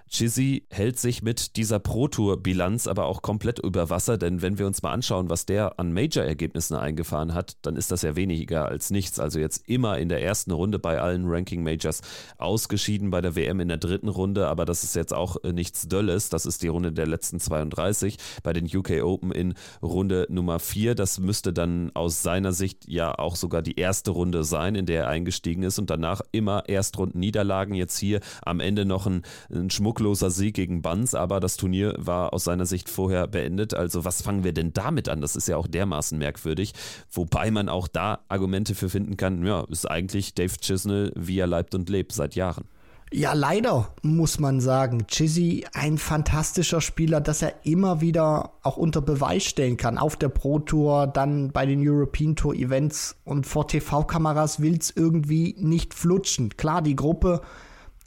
Chizzy 0.09 0.65
hält 0.69 0.97
sich 0.99 1.21
mit 1.21 1.57
dieser 1.57 1.79
Pro-Tour-Bilanz 1.79 2.87
aber 2.87 3.05
auch 3.05 3.21
komplett 3.21 3.59
über 3.59 3.89
Wasser, 3.89 4.17
denn 4.17 4.41
wenn 4.41 4.57
wir 4.57 4.65
uns 4.65 4.81
mal 4.81 4.93
anschauen, 4.93 5.29
was 5.29 5.45
der 5.45 5.79
an 5.79 5.93
Major-Ergebnissen 5.93 6.75
eingefahren 6.75 7.33
hat, 7.33 7.57
dann 7.61 7.75
ist 7.75 7.91
das 7.91 8.03
ja 8.03 8.15
weniger 8.15 8.67
als 8.67 8.89
nichts. 8.89 9.19
Also 9.19 9.39
jetzt 9.39 9.67
immer 9.67 9.97
in 9.97 10.09
der 10.09 10.23
ersten 10.23 10.51
Runde 10.51 10.79
bei 10.79 11.01
allen 11.01 11.25
Ranking-Majors 11.27 12.01
ausgeschieden, 12.37 13.09
bei 13.11 13.21
der 13.21 13.35
WM 13.35 13.59
in 13.59 13.67
der 13.67 13.77
dritten 13.77 14.07
Runde, 14.07 14.47
aber 14.47 14.65
das 14.65 14.83
ist 14.83 14.95
jetzt 14.95 15.13
auch 15.13 15.43
äh, 15.43 15.51
nichts 15.51 15.87
Dölles. 15.87 16.29
Das 16.29 16.45
ist 16.45 16.63
die 16.63 16.67
Runde 16.69 16.91
der 16.91 17.07
letzten 17.07 17.39
32 17.39 18.17
bei 18.43 18.53
den 18.53 18.65
UK 18.65 19.03
Open 19.03 19.31
in 19.31 19.55
Runde 19.81 20.25
Nummer 20.29 20.59
4. 20.59 20.95
Das 20.95 21.19
müsste 21.19 21.51
dann 21.51 21.91
aus 21.93 22.23
seiner 22.23 22.53
Sicht 22.53 22.87
ja 22.87 23.17
auch 23.17 23.35
sogar 23.35 23.61
die 23.61 23.77
erste 23.77 24.11
Runde 24.11 24.43
sein, 24.43 24.75
in 24.75 24.85
der 24.85 25.03
er 25.03 25.09
eingestiegen 25.09 25.63
ist 25.63 25.79
und 25.79 25.89
danach 25.89 26.21
immer 26.31 26.67
Erstrunden-Niederlagen. 26.67 27.75
Jetzt 27.75 27.97
hier 27.97 28.21
am 28.41 28.59
Ende 28.59 28.85
noch 28.85 29.05
ein, 29.05 29.23
ein 29.51 29.69
Schmuck 29.69 29.96
druckloser 29.97 30.29
Sieg 30.29 30.55
gegen 30.55 30.81
Banz, 30.81 31.15
aber 31.15 31.39
das 31.39 31.57
Turnier 31.57 31.95
war 31.97 32.33
aus 32.33 32.43
seiner 32.43 32.65
Sicht 32.65 32.87
vorher 32.87 33.27
beendet. 33.27 33.73
Also 33.73 34.05
was 34.05 34.21
fangen 34.21 34.43
wir 34.43 34.53
denn 34.53 34.71
damit 34.73 35.09
an? 35.09 35.21
Das 35.21 35.35
ist 35.35 35.47
ja 35.47 35.57
auch 35.57 35.67
dermaßen 35.67 36.17
merkwürdig. 36.17 36.73
Wobei 37.11 37.49
man 37.49 37.67
auch 37.67 37.87
da 37.87 38.19
Argumente 38.29 38.75
für 38.75 38.89
finden 38.89 39.17
kann, 39.17 39.45
ja, 39.45 39.65
ist 39.69 39.89
eigentlich 39.89 40.35
Dave 40.35 40.55
Chisnell, 40.61 41.11
wie 41.15 41.39
er 41.39 41.47
leibt 41.47 41.73
und 41.73 41.89
lebt 41.89 42.11
seit 42.11 42.35
Jahren. 42.35 42.65
Ja, 43.11 43.33
leider 43.33 43.93
muss 44.01 44.37
man 44.37 44.59
sagen. 44.59 45.07
Chizzy, 45.07 45.65
ein 45.73 45.97
fantastischer 45.97 46.81
Spieler, 46.81 47.21
dass 47.21 47.41
er 47.41 47.65
immer 47.65 48.01
wieder 48.01 48.51
auch 48.63 48.75
unter 48.75 49.01
Beweis 49.01 49.45
stellen 49.45 49.77
kann. 49.77 49.97
Auf 49.97 50.17
der 50.17 50.29
Pro 50.29 50.59
Tour, 50.59 51.07
dann 51.07 51.51
bei 51.51 51.65
den 51.65 51.79
European 51.87 52.35
Tour 52.35 52.53
Events 52.53 53.15
und 53.23 53.47
vor 53.47 53.67
TV-Kameras 53.67 54.61
will 54.61 54.77
es 54.77 54.91
irgendwie 54.93 55.55
nicht 55.57 55.93
flutschen. 55.93 56.49
Klar, 56.57 56.81
die 56.81 56.97
Gruppe 56.97 57.41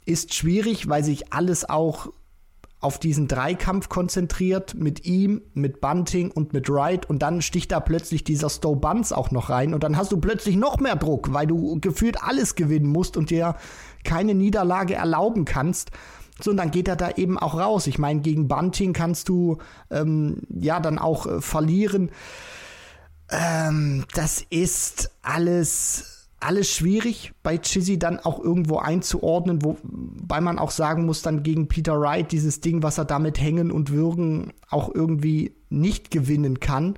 ist 0.05 0.33
schwierig, 0.33 0.89
weil 0.89 1.03
sich 1.03 1.33
alles 1.33 1.69
auch 1.69 2.09
auf 2.81 2.97
diesen 2.97 3.27
Dreikampf 3.27 3.89
konzentriert 3.89 4.73
mit 4.73 5.05
ihm, 5.05 5.43
mit 5.53 5.81
Bunting 5.81 6.31
und 6.31 6.51
mit 6.51 6.67
Wright 6.67 7.07
und 7.07 7.19
dann 7.19 7.43
sticht 7.43 7.71
da 7.71 7.79
plötzlich 7.79 8.23
dieser 8.23 8.49
Stowe 8.49 8.75
Buns 8.75 9.13
auch 9.13 9.29
noch 9.29 9.51
rein 9.51 9.75
und 9.75 9.83
dann 9.83 9.95
hast 9.95 10.11
du 10.11 10.17
plötzlich 10.17 10.55
noch 10.55 10.79
mehr 10.79 10.95
Druck, 10.95 11.31
weil 11.31 11.45
du 11.45 11.79
gefühlt 11.79 12.23
alles 12.23 12.55
gewinnen 12.55 12.87
musst 12.87 13.17
und 13.17 13.29
dir 13.29 13.55
keine 14.03 14.33
Niederlage 14.33 14.95
erlauben 14.95 15.45
kannst. 15.45 15.91
So, 16.41 16.49
und 16.49 16.57
dann 16.57 16.71
geht 16.71 16.87
er 16.87 16.95
da 16.95 17.11
eben 17.11 17.37
auch 17.37 17.55
raus. 17.55 17.85
Ich 17.85 17.99
meine, 17.99 18.21
gegen 18.21 18.47
Bunting 18.47 18.93
kannst 18.93 19.29
du 19.29 19.59
ähm, 19.91 20.41
ja 20.49 20.79
dann 20.79 20.97
auch 20.97 21.27
äh, 21.27 21.39
verlieren. 21.39 22.09
Ähm, 23.29 24.05
das 24.15 24.43
ist 24.49 25.11
alles 25.21 26.20
alles 26.41 26.69
schwierig 26.69 27.33
bei 27.43 27.57
Chizzy 27.57 27.99
dann 27.99 28.19
auch 28.19 28.39
irgendwo 28.39 28.77
einzuordnen, 28.77 29.63
wobei 29.63 30.41
man 30.41 30.59
auch 30.59 30.71
sagen 30.71 31.05
muss, 31.05 31.21
dann 31.21 31.43
gegen 31.43 31.67
Peter 31.67 31.99
Wright 31.99 32.31
dieses 32.31 32.61
Ding, 32.61 32.83
was 32.83 32.97
er 32.97 33.05
damit 33.05 33.39
hängen 33.39 33.71
und 33.71 33.91
würgen 33.91 34.51
auch 34.69 34.93
irgendwie 34.93 35.55
nicht 35.69 36.11
gewinnen 36.11 36.59
kann, 36.59 36.97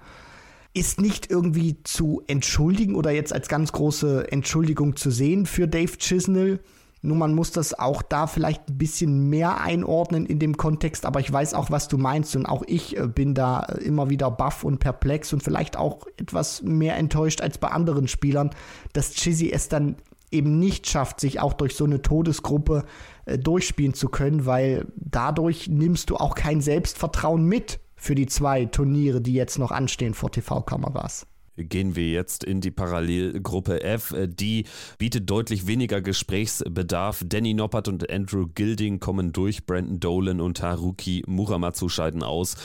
ist 0.74 1.00
nicht 1.00 1.30
irgendwie 1.30 1.78
zu 1.84 2.24
entschuldigen 2.28 2.96
oder 2.96 3.12
jetzt 3.12 3.34
als 3.34 3.48
ganz 3.48 3.72
große 3.72 4.32
Entschuldigung 4.32 4.96
zu 4.96 5.12
sehen 5.12 5.46
für 5.46 5.68
Dave 5.68 5.98
Chisnell. 5.98 6.60
Nur 7.06 7.18
man 7.18 7.36
muss 7.36 7.52
das 7.52 7.78
auch 7.78 8.02
da 8.02 8.28
vielleicht 8.28 8.70
ein 8.70 8.78
bisschen 8.78 9.30
mehr 9.30 9.60
einordnen 9.60 10.26
in 10.26 10.40
dem 10.40 10.56
Kontext, 10.56 11.06
aber 11.06 11.20
ich 11.20 11.32
weiß 11.32 11.54
auch, 11.54 11.70
was 11.70 11.90
du 11.90 11.98
meinst. 11.98 12.34
Und 12.38 12.46
auch 12.46 12.64
ich 12.66 12.98
äh, 12.98 13.08
bin 13.08 13.36
da 13.36 13.64
äh, 13.64 13.84
immer 13.84 14.10
wieder 14.10 14.32
baff 14.32 14.64
und 14.64 14.80
perplex 14.80 15.34
und 15.34 15.44
vielleicht 15.44 15.76
auch 15.76 16.08
etwas 16.16 16.62
mehr 16.62 16.96
enttäuscht 16.96 17.42
als 17.42 17.58
bei 17.58 17.68
anderen 17.68 18.08
Spielern, 18.08 18.52
dass 18.94 19.14
Chizzy 19.16 19.52
es 19.52 19.68
dann 19.68 19.98
eben 20.32 20.60
nicht 20.60 20.88
schafft, 20.88 21.20
sich 21.20 21.42
auch 21.42 21.52
durch 21.52 21.76
so 21.76 21.84
eine 21.84 22.02
Todesgruppe 22.02 22.86
äh, 23.26 23.38
durchspielen 23.38 23.94
zu 23.94 24.08
können, 24.08 24.46
weil 24.46 24.88
dadurch 24.96 25.68
nimmst 25.68 26.10
du 26.10 26.16
auch 26.16 26.36
kein 26.36 26.62
Selbstvertrauen 26.62 27.44
mit 27.44 27.82
für 27.98 28.16
die 28.16 28.28
zwei 28.28 28.64
Turniere, 28.64 29.20
die 29.20 29.34
jetzt 29.34 29.60
noch 29.60 29.72
anstehen 29.72 30.14
vor 30.14 30.32
TV-Kameras 30.32 31.28
gehen 31.58 31.96
wir 31.96 32.10
jetzt 32.10 32.44
in 32.44 32.62
die 32.62 32.72
Parallelgruppe 32.72 33.84
F. 33.84 34.14
Die 34.26 34.66
bietet 34.98 35.30
deutlich 35.30 35.68
weniger 35.68 36.02
Gesprächsbedarf. 36.02 37.24
Danny 37.26 37.54
Noppert 37.54 37.88
und 37.88 38.10
Andrew 38.10 38.48
Gilding 38.54 39.00
kommen 39.00 39.32
durch. 39.32 39.66
Brandon 39.66 40.00
Dolan 40.00 40.42
und 40.42 40.62
Haruki 40.62 41.24
Muramatsu 41.28 41.90
scheiden 41.90 42.24
aus. 42.24 42.56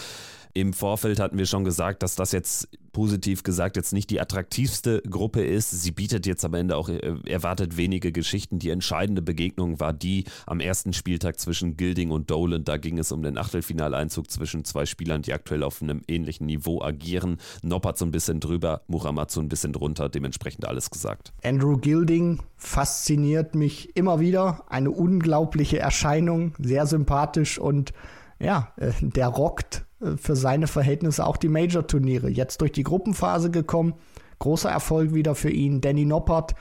Im 0.58 0.72
Vorfeld 0.72 1.20
hatten 1.20 1.38
wir 1.38 1.46
schon 1.46 1.62
gesagt, 1.62 2.02
dass 2.02 2.16
das 2.16 2.32
jetzt 2.32 2.68
positiv 2.90 3.44
gesagt 3.44 3.76
jetzt 3.76 3.92
nicht 3.92 4.10
die 4.10 4.20
attraktivste 4.20 5.02
Gruppe 5.08 5.44
ist. 5.44 5.70
Sie 5.70 5.92
bietet 5.92 6.26
jetzt 6.26 6.44
am 6.44 6.52
Ende 6.54 6.76
auch 6.76 6.88
äh, 6.88 7.14
erwartet 7.28 7.76
wenige 7.76 8.10
Geschichten. 8.10 8.58
Die 8.58 8.70
entscheidende 8.70 9.22
Begegnung 9.22 9.78
war 9.78 9.92
die 9.92 10.24
am 10.46 10.58
ersten 10.58 10.92
Spieltag 10.92 11.38
zwischen 11.38 11.76
Gilding 11.76 12.10
und 12.10 12.28
Dolan. 12.28 12.64
Da 12.64 12.76
ging 12.76 12.98
es 12.98 13.12
um 13.12 13.22
den 13.22 13.38
Achtelfinaleinzug 13.38 14.32
zwischen 14.32 14.64
zwei 14.64 14.84
Spielern, 14.84 15.22
die 15.22 15.32
aktuell 15.32 15.62
auf 15.62 15.80
einem 15.80 16.02
ähnlichen 16.08 16.46
Niveau 16.46 16.82
agieren. 16.82 17.36
Noppert 17.62 17.96
so 17.96 18.04
ein 18.04 18.10
bisschen 18.10 18.40
drüber, 18.40 18.80
Muhammad 18.88 19.30
so 19.30 19.40
ein 19.40 19.48
bisschen 19.48 19.72
drunter. 19.72 20.08
Dementsprechend 20.08 20.66
alles 20.66 20.90
gesagt. 20.90 21.32
Andrew 21.44 21.76
Gilding 21.76 22.40
fasziniert 22.56 23.54
mich 23.54 23.94
immer 23.94 24.18
wieder. 24.18 24.64
Eine 24.68 24.90
unglaubliche 24.90 25.78
Erscheinung, 25.78 26.56
sehr 26.58 26.88
sympathisch 26.88 27.60
und 27.60 27.92
ja, 28.40 28.72
äh, 28.76 28.90
der 29.00 29.28
rockt 29.28 29.84
für 30.16 30.36
seine 30.36 30.66
Verhältnisse 30.66 31.26
auch 31.26 31.36
die 31.36 31.48
Major-Turniere. 31.48 32.28
Jetzt 32.28 32.60
durch 32.60 32.72
die 32.72 32.84
Gruppenphase 32.84 33.50
gekommen, 33.50 33.94
großer 34.38 34.70
Erfolg 34.70 35.14
wieder 35.14 35.34
für 35.34 35.50
ihn. 35.50 35.80
Danny 35.80 36.04
Noppert 36.04 36.54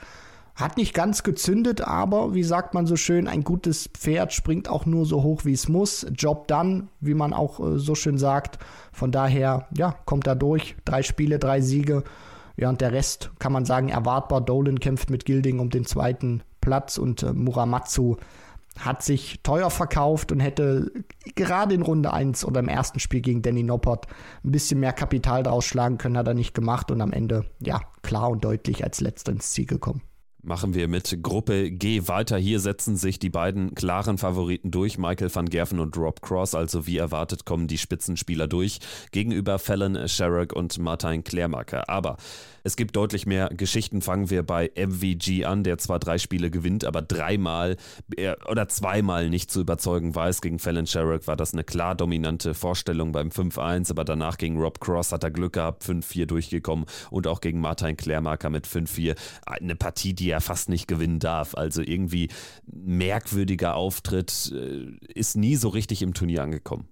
hat 0.58 0.76
nicht 0.76 0.92
ganz 0.92 1.22
gezündet, 1.22 1.82
aber 1.82 2.34
wie 2.34 2.42
sagt 2.42 2.74
man 2.74 2.84
so 2.84 2.96
schön, 2.96 3.28
ein 3.28 3.44
gutes 3.44 3.88
Pferd 3.96 4.32
springt 4.32 4.68
auch 4.68 4.86
nur 4.86 5.06
so 5.06 5.22
hoch, 5.22 5.44
wie 5.44 5.52
es 5.52 5.68
muss. 5.68 6.04
Job 6.12 6.48
done, 6.48 6.88
wie 7.00 7.14
man 7.14 7.32
auch 7.32 7.60
äh, 7.60 7.78
so 7.78 7.94
schön 7.94 8.18
sagt. 8.18 8.58
Von 8.92 9.12
daher, 9.12 9.68
ja, 9.76 9.94
kommt 10.04 10.26
er 10.26 10.34
durch. 10.34 10.74
Drei 10.84 11.04
Spiele, 11.04 11.38
drei 11.38 11.60
Siege. 11.60 12.02
Ja, 12.56 12.70
und 12.70 12.80
der 12.80 12.90
Rest 12.92 13.30
kann 13.38 13.52
man 13.52 13.66
sagen, 13.66 13.88
erwartbar. 13.88 14.40
Dolan 14.40 14.80
kämpft 14.80 15.10
mit 15.10 15.24
Gilding 15.24 15.60
um 15.60 15.70
den 15.70 15.86
zweiten 15.86 16.42
Platz 16.60 16.98
und 16.98 17.22
äh, 17.22 17.32
Muramatsu 17.32 18.16
hat 18.78 19.02
sich 19.02 19.40
teuer 19.42 19.70
verkauft 19.70 20.32
und 20.32 20.40
hätte 20.40 20.92
gerade 21.34 21.74
in 21.74 21.82
Runde 21.82 22.12
1 22.12 22.44
oder 22.44 22.60
im 22.60 22.68
ersten 22.68 23.00
Spiel 23.00 23.20
gegen 23.20 23.42
Danny 23.42 23.62
Noppert 23.62 24.06
ein 24.44 24.52
bisschen 24.52 24.80
mehr 24.80 24.92
Kapital 24.92 25.42
draus 25.42 25.64
schlagen 25.64 25.98
können, 25.98 26.16
hat 26.16 26.28
er 26.28 26.34
nicht 26.34 26.54
gemacht 26.54 26.90
und 26.90 27.00
am 27.00 27.12
Ende, 27.12 27.44
ja, 27.60 27.80
klar 28.02 28.30
und 28.30 28.44
deutlich 28.44 28.84
als 28.84 29.00
letzter 29.00 29.32
ins 29.32 29.50
Ziel 29.50 29.66
gekommen. 29.66 30.02
Machen 30.40 30.72
wir 30.72 30.86
mit 30.86 31.18
Gruppe 31.24 31.72
G 31.72 32.06
weiter. 32.06 32.38
Hier 32.38 32.60
setzen 32.60 32.96
sich 32.96 33.18
die 33.18 33.28
beiden 33.28 33.74
klaren 33.74 34.18
Favoriten 34.18 34.70
durch, 34.70 34.96
Michael 34.96 35.34
van 35.34 35.48
Gerven 35.48 35.80
und 35.80 35.96
Rob 35.96 36.22
Cross. 36.22 36.54
Also 36.54 36.86
wie 36.86 36.96
erwartet 36.96 37.44
kommen 37.44 37.66
die 37.66 37.76
Spitzenspieler 37.76 38.46
durch 38.46 38.78
gegenüber 39.10 39.58
Fallon 39.58 40.06
Sherrock 40.06 40.52
und 40.52 40.78
Martin 40.78 41.24
Klärmacker. 41.24 41.88
Aber 41.88 42.18
es 42.62 42.76
gibt 42.76 42.94
deutlich 42.94 43.26
mehr 43.26 43.48
Geschichten. 43.48 44.00
Fangen 44.00 44.30
wir 44.30 44.44
bei 44.44 44.70
MVG 44.76 45.44
an, 45.44 45.64
der 45.64 45.78
zwar 45.78 45.98
drei 45.98 46.18
Spiele 46.18 46.50
gewinnt, 46.50 46.84
aber 46.84 47.02
dreimal 47.02 47.76
äh, 48.16 48.34
oder 48.48 48.68
zweimal 48.68 49.30
nicht 49.30 49.50
zu 49.50 49.60
überzeugen 49.60 50.14
weiß. 50.14 50.40
Gegen 50.40 50.60
Fallon 50.60 50.86
Sherrock 50.86 51.26
war 51.26 51.36
das 51.36 51.52
eine 51.52 51.64
klar 51.64 51.96
dominante 51.96 52.54
Vorstellung 52.54 53.10
beim 53.10 53.30
5-1, 53.30 53.90
aber 53.90 54.04
danach 54.04 54.38
gegen 54.38 54.60
Rob 54.60 54.80
Cross 54.80 55.10
hat 55.10 55.24
er 55.24 55.30
Glück 55.30 55.54
gehabt, 55.54 55.82
5-4 55.82 56.26
durchgekommen 56.26 56.84
und 57.10 57.26
auch 57.26 57.40
gegen 57.40 57.60
Martin 57.60 57.96
Klärmarker 57.96 58.50
mit 58.50 58.66
5-4. 58.68 59.16
Eine 59.46 59.74
Partie, 59.74 60.14
die 60.14 60.27
er 60.30 60.40
fast 60.40 60.68
nicht 60.68 60.88
gewinnen 60.88 61.18
darf. 61.18 61.54
Also 61.54 61.82
irgendwie 61.82 62.28
merkwürdiger 62.66 63.74
Auftritt, 63.74 64.52
äh, 64.54 64.86
ist 65.12 65.36
nie 65.36 65.56
so 65.56 65.68
richtig 65.68 66.02
im 66.02 66.14
Turnier 66.14 66.42
angekommen. 66.42 66.88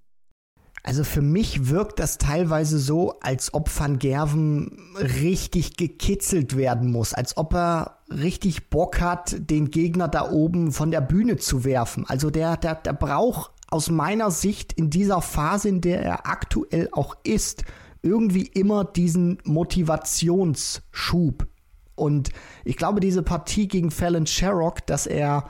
Also 0.87 1.03
für 1.03 1.21
mich 1.21 1.69
wirkt 1.69 1.99
das 1.99 2.17
teilweise 2.17 2.79
so, 2.79 3.19
als 3.21 3.53
ob 3.53 3.69
Van 3.77 3.99
Gerven 3.99 4.79
richtig 5.01 5.77
gekitzelt 5.77 6.57
werden 6.57 6.93
muss, 6.93 7.13
als 7.13 7.37
ob 7.37 7.55
er 7.55 7.99
richtig 8.09 8.71
Bock 8.71 9.01
hat, 9.01 9.35
den 9.51 9.73
Gegner 9.73 10.07
da 10.07 10.31
oben 10.31 10.71
von 10.71 10.93
der 10.93 11.01
Bühne 11.01 11.39
zu 11.39 11.65
werfen. 11.65 12.05
Also 12.07 12.31
der, 12.31 12.57
der, 12.57 12.77
der 12.77 12.93
braucht 12.93 13.51
aus 13.69 13.91
meiner 13.91 14.31
Sicht 14.31 14.75
in 14.75 14.89
dieser 14.89 15.23
Phase, 15.23 15.71
in 15.71 15.81
der 15.81 16.03
er 16.03 16.29
aktuell 16.29 16.89
auch 16.93 17.17
ist, 17.25 17.65
irgendwie 18.03 18.47
immer 18.47 18.85
diesen 18.85 19.39
Motivationsschub. 19.45 21.49
Und 21.97 22.31
ich 22.65 22.77
glaube, 22.77 23.01
diese 23.01 23.23
Partie 23.23 23.67
gegen 23.67 23.91
Fallon 23.91 24.27
Sherrock, 24.27 24.87
dass 24.87 25.07
er 25.07 25.45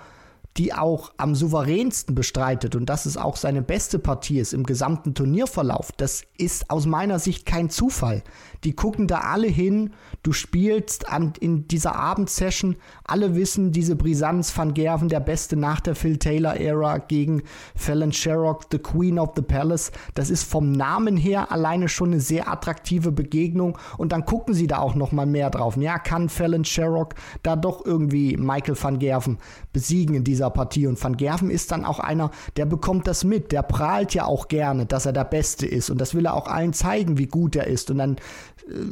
die 0.57 0.73
auch 0.73 1.13
am 1.19 1.35
souveränsten 1.35 2.15
bestreitet 2.15 2.75
und 2.75 2.87
dass 2.87 3.05
es 3.05 3.17
auch 3.17 3.37
seine 3.37 3.63
beste 3.63 3.99
Partie 3.99 4.39
ist 4.39 4.55
im 4.55 4.65
gesamten 4.65 5.15
Turnierverlauf, 5.15 5.93
das 5.93 6.23
ist 6.39 6.71
aus 6.71 6.87
meiner 6.87 7.19
Sicht 7.19 7.45
kein 7.45 7.69
Zufall. 7.69 8.23
Die 8.67 8.75
gucken 8.75 9.07
da 9.07 9.21
alle 9.21 9.47
hin, 9.47 9.91
du 10.25 10.33
spielst 10.33 11.09
an, 11.09 11.35
in 11.39 11.69
dieser 11.69 11.95
Abendsession, 11.95 12.75
alle 13.05 13.37
wissen, 13.37 13.71
diese 13.71 13.95
Brisanz 13.95 14.57
van 14.59 14.75
Gerven, 14.75 15.09
der 15.09 15.21
Beste 15.21 15.57
nach 15.57 15.79
der 15.79 15.95
Phil 15.95 16.17
Taylor-Ära 16.19 16.99
gegen 16.99 17.45
Fallon 17.77 18.11
Sherrock, 18.11 18.65
The 18.73 18.81
Queen 18.81 19.21
of 19.21 19.35
the 19.37 19.43
Palace, 19.43 19.93
das 20.15 20.31
ist 20.31 20.43
vom 20.43 20.73
Namen 20.73 21.17
her 21.17 21.53
alleine 21.53 21.89
schon 21.89 22.09
eine 22.09 22.21
sehr 22.21 22.51
attraktive 22.51 23.13
Begegnung. 23.13 23.79
Und 23.99 24.11
dann 24.11 24.25
gucken 24.25 24.53
sie 24.53 24.67
da 24.67 24.79
auch 24.79 24.97
noch 24.97 25.13
mal 25.13 25.27
mehr 25.27 25.51
drauf. 25.51 25.77
Ja, 25.77 26.01
kann 26.01 26.29
Fallon 26.29 26.65
Sherrock 26.65 27.15
da 27.45 27.55
doch 27.55 27.87
irgendwie 27.87 28.37
Michael 28.37 28.77
van 28.83 28.99
Gerven 28.99 29.39
besiegen 29.73 30.17
in 30.17 30.25
dieser 30.25 30.51
Partie? 30.51 30.89
Und 30.89 31.01
Van 31.01 31.17
Gerven 31.17 31.51
ist 31.51 31.71
dann 31.71 31.85
auch 31.85 32.01
einer, 32.01 32.33
der 32.57 32.67
bekommt 32.67 33.07
das 33.07 33.23
mit, 33.23 33.53
der 33.53 33.63
prahlt 33.63 34.13
ja 34.13 34.25
auch 34.25 34.49
gerne, 34.49 34.87
dass 34.87 35.07
er 35.07 35.13
der 35.13 35.23
Beste 35.23 35.67
ist. 35.67 35.89
Und 35.89 36.01
das 36.01 36.17
will 36.17 36.27
er 36.27 36.35
auch 36.35 36.49
allen 36.49 36.73
zeigen, 36.73 37.17
wie 37.17 37.27
gut 37.27 37.55
er 37.55 37.69
ist. 37.69 37.93
Und 37.93 37.99
dann 37.99 38.17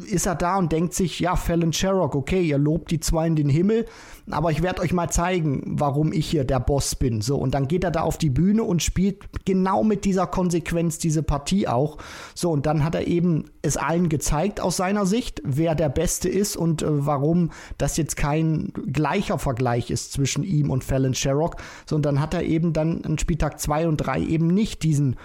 ist 0.06 0.26
er 0.26 0.36
da 0.36 0.56
und 0.56 0.70
denkt 0.70 0.94
sich, 0.94 1.18
ja, 1.18 1.34
Fallon 1.34 1.72
Sherrock, 1.72 2.14
okay, 2.14 2.42
ihr 2.42 2.58
lobt 2.58 2.90
die 2.90 3.00
zwei 3.00 3.26
in 3.26 3.34
den 3.34 3.48
Himmel, 3.48 3.86
aber 4.30 4.52
ich 4.52 4.62
werde 4.62 4.82
euch 4.82 4.92
mal 4.92 5.10
zeigen, 5.10 5.62
warum 5.66 6.12
ich 6.12 6.26
hier 6.26 6.44
der 6.44 6.60
Boss 6.60 6.94
bin. 6.94 7.20
So, 7.20 7.36
und 7.36 7.54
dann 7.54 7.66
geht 7.66 7.82
er 7.82 7.90
da 7.90 8.02
auf 8.02 8.16
die 8.16 8.30
Bühne 8.30 8.62
und 8.62 8.82
spielt 8.82 9.24
genau 9.44 9.82
mit 9.82 10.04
dieser 10.04 10.26
Konsequenz 10.26 10.98
diese 10.98 11.22
Partie 11.22 11.66
auch. 11.66 11.98
So, 12.34 12.52
und 12.52 12.66
dann 12.66 12.84
hat 12.84 12.94
er 12.94 13.08
eben 13.08 13.46
es 13.62 13.76
allen 13.76 14.08
gezeigt 14.08 14.60
aus 14.60 14.76
seiner 14.76 15.06
Sicht, 15.06 15.42
wer 15.44 15.74
der 15.74 15.88
Beste 15.88 16.28
ist 16.28 16.56
und 16.56 16.82
äh, 16.82 17.06
warum 17.06 17.50
das 17.76 17.96
jetzt 17.96 18.16
kein 18.16 18.72
gleicher 18.92 19.38
Vergleich 19.38 19.90
ist 19.90 20.12
zwischen 20.12 20.44
ihm 20.44 20.70
und 20.70 20.84
Fallon 20.84 21.14
Sherrock, 21.14 21.56
sondern 21.84 22.20
hat 22.20 22.34
er 22.34 22.44
eben 22.44 22.72
dann 22.72 23.04
an 23.04 23.18
Spieltag 23.18 23.58
2 23.58 23.88
und 23.88 23.96
3 23.96 24.20
eben 24.20 24.46
nicht 24.46 24.84
diesen 24.84 25.16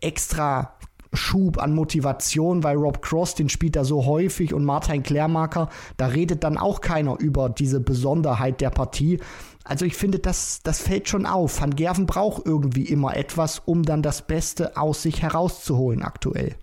extra 0.00 0.74
Schub 1.12 1.58
an 1.58 1.74
Motivation, 1.74 2.62
weil 2.62 2.76
Rob 2.76 3.02
Cross, 3.02 3.34
den 3.34 3.48
spielt 3.48 3.76
er 3.76 3.84
so 3.84 4.06
häufig 4.06 4.54
und 4.54 4.64
Martin 4.64 5.02
Klärmarker, 5.02 5.68
da 5.96 6.06
redet 6.06 6.44
dann 6.44 6.56
auch 6.56 6.80
keiner 6.80 7.18
über 7.18 7.48
diese 7.48 7.80
Besonderheit 7.80 8.60
der 8.60 8.70
Partie. 8.70 9.20
Also 9.64 9.84
ich 9.84 9.96
finde, 9.96 10.18
das, 10.18 10.60
das 10.62 10.80
fällt 10.80 11.08
schon 11.08 11.26
auf. 11.26 11.60
Van 11.60 11.76
Gerven 11.76 12.06
braucht 12.06 12.46
irgendwie 12.46 12.84
immer 12.84 13.16
etwas, 13.16 13.60
um 13.64 13.82
dann 13.82 14.02
das 14.02 14.22
Beste 14.22 14.76
aus 14.76 15.02
sich 15.02 15.22
herauszuholen 15.22 16.02
aktuell. 16.02 16.56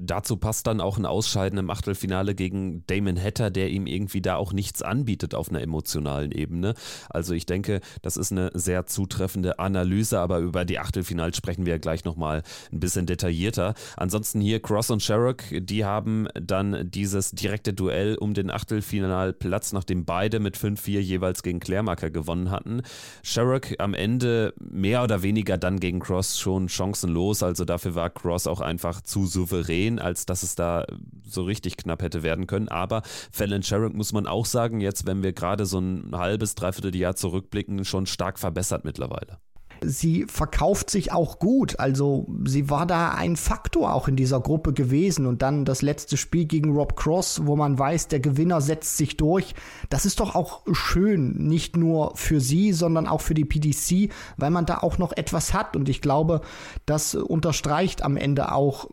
Dazu 0.00 0.36
passt 0.36 0.66
dann 0.66 0.80
auch 0.80 0.98
ein 0.98 1.06
Ausscheiden 1.06 1.58
im 1.58 1.70
Achtelfinale 1.70 2.34
gegen 2.34 2.84
Damon 2.86 3.20
Hatter, 3.20 3.50
der 3.50 3.70
ihm 3.70 3.86
irgendwie 3.86 4.20
da 4.20 4.36
auch 4.36 4.52
nichts 4.52 4.82
anbietet 4.82 5.34
auf 5.34 5.48
einer 5.48 5.62
emotionalen 5.62 6.32
Ebene. 6.32 6.74
Also 7.08 7.34
ich 7.34 7.46
denke, 7.46 7.80
das 8.02 8.16
ist 8.16 8.32
eine 8.32 8.50
sehr 8.54 8.86
zutreffende 8.86 9.58
Analyse, 9.58 10.18
aber 10.18 10.38
über 10.38 10.64
die 10.64 10.78
Achtelfinals 10.78 11.36
sprechen 11.36 11.66
wir 11.66 11.78
gleich 11.78 12.04
nochmal 12.04 12.42
ein 12.72 12.80
bisschen 12.80 13.06
detaillierter. 13.06 13.74
Ansonsten 13.96 14.40
hier 14.40 14.60
Cross 14.60 14.90
und 14.90 15.02
Sherrock, 15.02 15.42
die 15.52 15.84
haben 15.84 16.28
dann 16.34 16.90
dieses 16.90 17.30
direkte 17.30 17.72
Duell 17.72 18.16
um 18.16 18.34
den 18.34 18.50
Achtelfinalplatz, 18.50 19.72
nachdem 19.72 20.04
beide 20.04 20.40
mit 20.40 20.56
5-4 20.56 21.00
jeweils 21.00 21.42
gegen 21.42 21.60
Klärmarker 21.60 22.10
gewonnen 22.10 22.50
hatten. 22.50 22.82
Sherrock 23.22 23.78
am 23.78 23.94
Ende 23.94 24.54
mehr 24.58 25.02
oder 25.02 25.22
weniger 25.22 25.58
dann 25.58 25.80
gegen 25.80 26.00
Cross 26.00 26.38
schon 26.38 26.68
chancenlos, 26.68 27.42
also 27.42 27.64
dafür 27.64 27.94
war 27.94 28.10
Cross 28.10 28.46
auch 28.46 28.60
einfach 28.60 29.00
zu 29.00 29.26
souverän 29.26 29.85
sehen, 29.86 29.98
als 29.98 30.26
dass 30.26 30.42
es 30.42 30.54
da 30.54 30.84
so 31.24 31.42
richtig 31.42 31.76
knapp 31.76 32.02
hätte 32.02 32.22
werden 32.22 32.46
können. 32.46 32.68
Aber 32.68 33.02
Fallon 33.30 33.62
Sherrock 33.62 33.94
muss 33.94 34.12
man 34.12 34.26
auch 34.26 34.46
sagen, 34.46 34.80
jetzt, 34.80 35.06
wenn 35.06 35.22
wir 35.22 35.32
gerade 35.32 35.66
so 35.66 35.78
ein 35.78 36.10
halbes, 36.12 36.54
dreiviertel 36.54 36.94
Jahr 36.94 37.16
zurückblicken, 37.16 37.84
schon 37.84 38.06
stark 38.06 38.38
verbessert 38.38 38.84
mittlerweile 38.84 39.38
sie 39.82 40.26
verkauft 40.28 40.90
sich 40.90 41.12
auch 41.12 41.38
gut. 41.38 41.78
Also 41.78 42.26
sie 42.44 42.70
war 42.70 42.86
da 42.86 43.10
ein 43.10 43.36
Faktor 43.36 43.94
auch 43.94 44.08
in 44.08 44.16
dieser 44.16 44.40
Gruppe 44.40 44.72
gewesen. 44.72 45.26
Und 45.26 45.42
dann 45.42 45.64
das 45.64 45.82
letzte 45.82 46.16
Spiel 46.16 46.46
gegen 46.46 46.72
Rob 46.72 46.96
Cross, 46.96 47.42
wo 47.44 47.56
man 47.56 47.78
weiß, 47.78 48.08
der 48.08 48.20
Gewinner 48.20 48.60
setzt 48.60 48.96
sich 48.96 49.16
durch. 49.16 49.54
Das 49.88 50.06
ist 50.06 50.20
doch 50.20 50.34
auch 50.34 50.62
schön, 50.72 51.32
nicht 51.46 51.76
nur 51.76 52.12
für 52.16 52.40
sie, 52.40 52.72
sondern 52.72 53.06
auch 53.06 53.20
für 53.20 53.34
die 53.34 53.44
PDC, 53.44 54.12
weil 54.36 54.50
man 54.50 54.66
da 54.66 54.78
auch 54.78 54.98
noch 54.98 55.12
etwas 55.12 55.54
hat. 55.54 55.76
Und 55.76 55.88
ich 55.88 56.00
glaube, 56.00 56.40
das 56.86 57.14
unterstreicht 57.14 58.02
am 58.02 58.16
Ende 58.16 58.52
auch, 58.52 58.88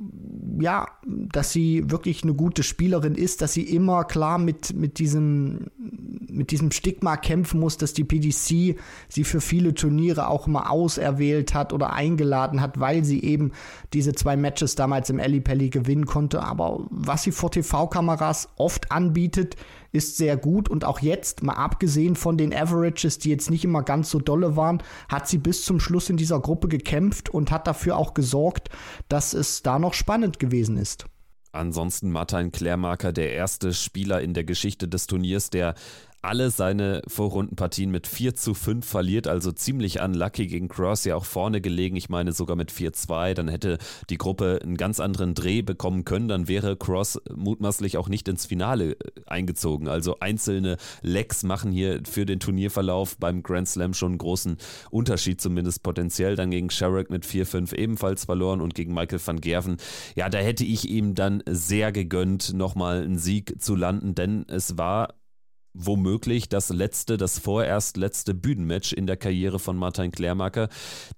ja, 0.60 0.88
dass 1.06 1.52
sie 1.52 1.90
wirklich 1.90 2.24
eine 2.24 2.34
gute 2.34 2.64
Spielerin 2.64 3.16
ist, 3.16 3.42
dass 3.42 3.54
sie 3.54 3.64
immer 3.64 4.04
klar 4.04 4.38
mit, 4.38 4.74
mit 4.74 5.00
diesem 5.00 5.68
mit 6.34 6.52
diesem 6.52 6.72
Stigma 6.72 7.16
kämpfen 7.16 7.60
muss, 7.60 7.78
dass 7.78 7.94
die 7.94 8.04
PDC 8.04 8.78
sie 9.08 9.24
für 9.24 9.42
viele 9.42 9.74
Turniere 9.74 10.28
auch 10.28 10.48
immer 10.48 10.72
auserwählt 10.84 11.54
hat 11.54 11.72
oder 11.72 11.94
eingeladen 11.94 12.62
hat, 12.62 12.80
weil 12.80 13.04
sie 13.04 13.24
eben 13.24 13.52
diese 13.94 14.14
zwei 14.14 14.36
Matches 14.36 14.76
damals 14.76 15.10
im 15.10 15.20
Alley 15.20 15.40
Pally 15.40 15.70
gewinnen 15.70 16.06
konnte. 16.06 16.44
Aber 16.44 16.86
was 16.90 17.24
sie 17.24 17.32
vor 17.32 17.52
TV-Kameras 17.52 18.50
oft 18.58 18.92
anbietet, 18.92 19.56
ist 19.92 20.18
sehr 20.18 20.38
gut 20.38 20.70
und 20.70 20.86
auch 20.86 21.00
jetzt, 21.00 21.44
mal 21.44 21.54
abgesehen 21.54 22.16
von 22.16 22.38
den 22.38 22.54
Averages, 22.54 23.20
die 23.20 23.30
jetzt 23.30 23.50
nicht 23.50 23.64
immer 23.64 23.84
ganz 23.84 24.10
so 24.10 24.20
dolle 24.20 24.56
waren, 24.58 24.82
hat 25.08 25.28
sie 25.28 25.38
bis 25.38 25.64
zum 25.64 25.80
Schluss 25.80 26.10
in 26.10 26.18
dieser 26.18 26.40
Gruppe 26.40 26.68
gekämpft 26.68 27.30
und 27.30 27.52
hat 27.52 27.68
dafür 27.68 27.98
auch 27.98 28.14
gesorgt, 28.14 28.70
dass 29.08 29.34
es 29.34 29.62
da 29.62 29.80
noch 29.80 29.94
spannend 29.94 30.40
gewesen 30.40 30.78
ist. 30.78 31.06
Ansonsten 31.52 32.12
Martin 32.12 32.52
Klärmarker, 32.52 33.14
der 33.14 33.34
erste 33.34 33.74
Spieler 33.74 34.22
in 34.22 34.34
der 34.34 34.44
Geschichte 34.44 34.88
des 34.88 35.06
Turniers, 35.06 35.52
der 35.52 35.76
alle 36.24 36.52
seine 36.52 37.02
Vorrundenpartien 37.08 37.92
mit 37.92 38.08
4 38.08 38.36
zu 38.36 38.54
5 38.54 38.86
verliert, 38.86 39.28
also 39.28 39.52
ziemlich 39.52 40.02
unlucky 40.02 40.48
gegen 40.48 40.70
Cross, 40.70 41.04
ja 41.04 41.16
auch 41.16 41.26
vorne 41.26 41.62
gelegen, 41.62 41.96
ich 41.96 42.10
meine 42.10 42.32
sogar 42.32 42.56
mit 42.56 42.72
4-2, 42.72 43.34
dann 43.34 43.48
hätte 43.48 43.78
die 44.10 44.18
Gruppe 44.18 44.60
einen 44.64 44.78
ganz 44.78 45.00
anderen 45.00 45.34
Dreh 45.34 45.62
bekommen 45.62 46.06
können, 46.06 46.28
dann 46.28 46.48
wäre 46.48 46.78
Cross 46.78 47.20
mutmaßlich 47.36 47.98
auch 47.98 48.08
nicht 48.08 48.28
ins 48.28 48.46
Finale 48.46 48.92
äh, 48.92 48.98
eingezogen. 49.26 49.88
Also 49.88 50.20
einzelne 50.20 50.78
Lecks 51.02 51.44
machen 51.44 51.72
hier 51.72 52.02
für 52.10 52.26
den 52.26 52.40
Turnierverlauf 52.40 53.18
beim 53.18 53.44
Grand 53.44 53.68
Slam 53.68 53.94
schon 53.94 54.14
einen 54.14 54.18
großen 54.18 54.58
Unterschied, 54.92 55.42
zumindest 55.42 55.84
potenziell. 55.84 56.36
Dann 56.36 56.52
gegen 56.52 56.70
Sherrick 56.70 57.10
mit 57.10 57.26
4-5 57.26 57.76
ebenfalls 57.76 58.26
verloren 58.26 58.62
und 58.62 58.76
gegen 58.76 58.94
Michael 58.94 59.20
van 59.24 59.42
Gerven. 59.42 59.78
Ja, 60.16 60.30
da 60.30 60.38
hätte 60.38 60.64
ich 60.64 60.90
ihm 60.90 61.16
dann 61.16 61.44
sehr 61.48 61.92
gegönnt, 61.92 62.54
nochmal 62.54 63.04
einen 63.04 63.18
Sieg 63.18 63.62
zu 63.62 63.76
landen, 63.76 64.16
denn 64.16 64.46
es 64.48 64.78
war 64.78 65.16
womöglich 65.74 66.50
das 66.50 66.70
letzte, 66.70 67.18
das 67.18 67.40
vorerst 67.40 67.98
letzte 67.98 68.34
Bühnenmatch 68.34 68.94
in 68.94 69.08
der 69.08 69.18
Karriere 69.18 69.60
von 69.60 69.78
Martin 69.78 70.12
Klärmacker, 70.12 70.70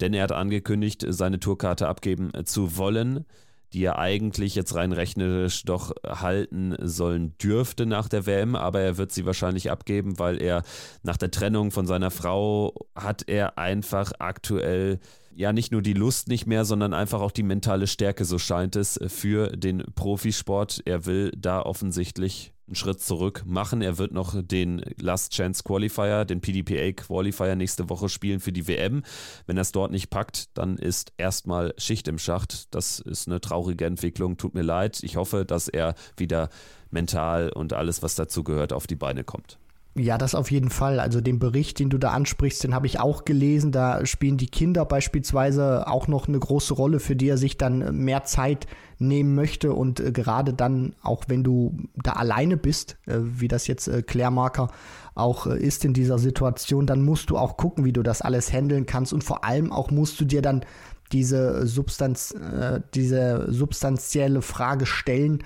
denn 0.02 0.14
er 0.14 0.24
hat 0.24 0.32
angekündigt, 0.32 1.06
seine 1.08 1.40
Tourkarte 1.40 1.88
abgeben 1.88 2.32
zu 2.46 2.78
wollen, 2.78 3.26
die 3.74 3.84
er 3.84 4.00
eigentlich 4.00 4.56
jetzt 4.56 4.74
rein 4.76 4.94
rechnerisch 4.94 5.64
doch 5.64 5.92
halten 6.08 6.76
sollen 6.80 7.38
dürfte 7.38 7.86
nach 7.86 8.08
der 8.08 8.26
WM, 8.26 8.56
aber 8.56 8.80
er 8.80 8.98
wird 8.98 9.12
sie 9.12 9.26
wahrscheinlich 9.26 9.70
abgeben, 9.70 10.18
weil 10.18 10.42
er 10.42 10.64
nach 11.04 11.18
der 11.18 11.32
Trennung 11.32 11.72
von 11.72 11.86
seiner 11.86 12.12
Frau 12.12 12.74
hat 12.96 13.28
er 13.28 13.58
einfach 13.58 14.14
aktuell 14.20 15.00
ja 15.36 15.52
nicht 15.52 15.74
nur 15.74 15.82
die 15.82 15.94
Lust 15.94 16.30
nicht 16.30 16.48
mehr, 16.48 16.64
sondern 16.64 16.94
einfach 16.94 17.20
auch 17.20 17.32
die 17.32 17.44
mentale 17.44 17.88
Stärke, 17.88 18.24
so 18.24 18.40
scheint 18.40 18.78
es, 18.78 18.98
für 19.08 19.50
den 19.50 19.84
Profisport. 19.94 20.82
Er 20.86 21.06
will 21.06 21.32
da 21.38 21.62
offensichtlich 21.62 22.54
einen 22.68 22.76
Schritt 22.76 23.00
zurück 23.00 23.44
machen. 23.46 23.82
Er 23.82 23.98
wird 23.98 24.12
noch 24.12 24.42
den 24.42 24.84
Last 25.00 25.34
Chance 25.34 25.64
Qualifier, 25.64 26.26
den 26.26 26.42
PDPA 26.42 26.92
Qualifier 26.94 27.56
nächste 27.56 27.90
Woche 27.90 28.10
spielen 28.10 28.40
für 28.40 28.52
die 28.52 28.68
WM. 28.68 29.04
Wenn 29.46 29.58
er 29.58 29.62
es 29.62 29.72
dort 29.72 29.92
nicht 29.92 30.10
packt, 30.10 30.58
dann 30.58 30.78
ist 30.78 31.14
erstmal 31.18 31.74
Schicht 31.78 32.08
im 32.08 32.18
Schacht. 32.18 32.74
Das 32.74 33.00
ist 33.00 33.28
eine 33.28 33.42
traurige 33.42 33.86
Entwicklung. 33.86 34.38
Tut 34.38 34.56
mir 34.56 34.64
leid. 34.64 35.00
Ich 35.04 35.16
hoffe, 35.16 35.46
dass 35.46 35.68
er 35.68 35.96
wieder 36.18 36.50
mental 36.90 37.50
und 37.50 37.74
alles, 37.74 38.02
was 38.02 38.16
dazu 38.16 38.44
gehört, 38.44 38.74
auf 38.74 38.88
die 38.88 38.96
Beine 38.96 39.24
kommt. 39.24 39.60
Ja, 39.98 40.18
das 40.18 40.36
auf 40.36 40.52
jeden 40.52 40.70
Fall. 40.70 41.00
Also 41.00 41.22
den 41.22 41.40
Bericht, 41.40 41.80
den 41.80 41.90
du 41.90 41.98
da 41.98 42.10
ansprichst, 42.12 42.62
den 42.66 42.76
habe 42.76 42.86
ich 42.86 43.00
auch 43.00 43.24
gelesen. 43.24 43.72
Da 43.72 44.06
spielen 44.06 44.36
die 44.36 44.48
Kinder 44.48 44.84
beispielsweise 44.84 45.88
auch 45.88 46.10
noch 46.10 46.28
eine 46.28 46.38
große 46.38 46.74
Rolle, 46.74 47.00
für 47.00 47.16
die 47.16 47.30
er 47.30 47.38
sich 47.38 47.58
dann 47.58 48.04
mehr 48.04 48.26
Zeit 48.26 48.68
nehmen 49.00 49.36
möchte. 49.36 49.72
Und 49.72 50.02
äh, 50.02 50.12
gerade 50.12 50.54
dann, 50.54 50.96
auch 51.02 51.24
wenn 51.30 51.46
du 51.46 51.78
da 51.96 52.12
alleine 52.12 52.58
bist, 52.58 52.98
äh, 53.06 53.20
wie 53.20 53.48
das 53.48 53.68
jetzt 53.68 53.88
äh, 53.88 54.02
Klärmarker 54.02 54.68
auch 55.16 55.48
äh, 55.48 55.58
ist 55.58 55.86
in 55.86 55.94
dieser 55.94 56.20
Situation, 56.20 56.86
dann 56.86 57.02
musst 57.02 57.30
du 57.30 57.38
auch 57.38 57.56
gucken, 57.56 57.86
wie 57.86 57.94
du 57.94 58.04
das 58.04 58.22
alles 58.22 58.52
handeln 58.52 58.86
kannst. 58.86 59.14
Und 59.14 59.24
vor 59.24 59.46
allem 59.46 59.72
auch 59.72 59.92
musst 59.92 60.20
du 60.20 60.26
dir 60.26 60.42
dann 60.42 60.66
diese 61.14 61.66
Substanz, 61.66 62.32
äh, 62.32 62.82
diese 62.94 63.46
substanzielle 63.48 64.42
Frage 64.42 64.86
stellen, 64.86 65.42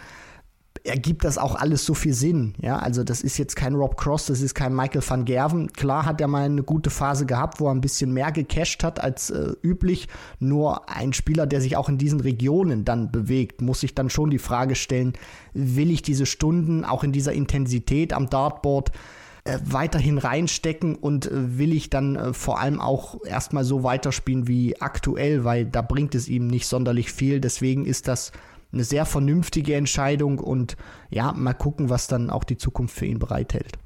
ergibt 0.89 1.23
das 1.23 1.37
auch 1.37 1.55
alles 1.55 1.85
so 1.85 1.93
viel 1.93 2.13
Sinn. 2.13 2.53
Ja, 2.61 2.77
also 2.79 3.03
das 3.03 3.21
ist 3.21 3.37
jetzt 3.37 3.55
kein 3.55 3.75
Rob 3.75 3.95
Cross, 3.97 4.25
das 4.25 4.41
ist 4.41 4.55
kein 4.55 4.75
Michael 4.75 5.03
van 5.07 5.25
Gerven. 5.25 5.71
Klar 5.71 6.05
hat 6.05 6.19
er 6.19 6.27
mal 6.27 6.43
eine 6.43 6.63
gute 6.63 6.89
Phase 6.89 7.25
gehabt, 7.25 7.59
wo 7.59 7.67
er 7.67 7.71
ein 7.71 7.81
bisschen 7.81 8.11
mehr 8.11 8.31
gecasht 8.31 8.83
hat 8.83 8.99
als 8.99 9.29
äh, 9.29 9.53
üblich. 9.61 10.07
Nur 10.39 10.89
ein 10.89 11.13
Spieler, 11.13 11.47
der 11.47 11.61
sich 11.61 11.77
auch 11.77 11.89
in 11.89 11.97
diesen 11.97 12.19
Regionen 12.19 12.85
dann 12.85 13.11
bewegt, 13.11 13.61
muss 13.61 13.81
sich 13.81 13.95
dann 13.95 14.09
schon 14.09 14.29
die 14.29 14.39
Frage 14.39 14.75
stellen, 14.75 15.13
will 15.53 15.91
ich 15.91 16.01
diese 16.01 16.25
Stunden 16.25 16.83
auch 16.83 17.03
in 17.03 17.11
dieser 17.11 17.33
Intensität 17.33 18.13
am 18.13 18.29
Dartboard 18.29 18.91
äh, 19.45 19.57
weiterhin 19.63 20.17
reinstecken 20.17 20.95
und 20.95 21.27
äh, 21.27 21.57
will 21.57 21.73
ich 21.73 21.89
dann 21.89 22.15
äh, 22.15 22.33
vor 22.33 22.59
allem 22.59 22.81
auch 22.81 23.23
erstmal 23.25 23.63
so 23.63 23.83
weiterspielen 23.83 24.47
wie 24.47 24.81
aktuell, 24.81 25.43
weil 25.43 25.65
da 25.65 25.81
bringt 25.81 26.13
es 26.13 26.27
ihm 26.27 26.47
nicht 26.47 26.67
sonderlich 26.67 27.11
viel. 27.11 27.39
Deswegen 27.39 27.85
ist 27.85 28.07
das 28.07 28.31
eine 28.72 28.84
sehr 28.84 29.05
vernünftige 29.05 29.76
Entscheidung 29.76 30.39
und 30.39 30.78
ja, 31.09 31.34
mal 31.34 31.53
gucken, 31.53 31.89
was 31.89 32.07
dann 32.07 32.30
auch 32.30 32.43
die 32.43 32.57
Zukunft 32.57 32.95
für 32.95 33.05
ihn 33.05 33.20
bereithält. 33.20 33.78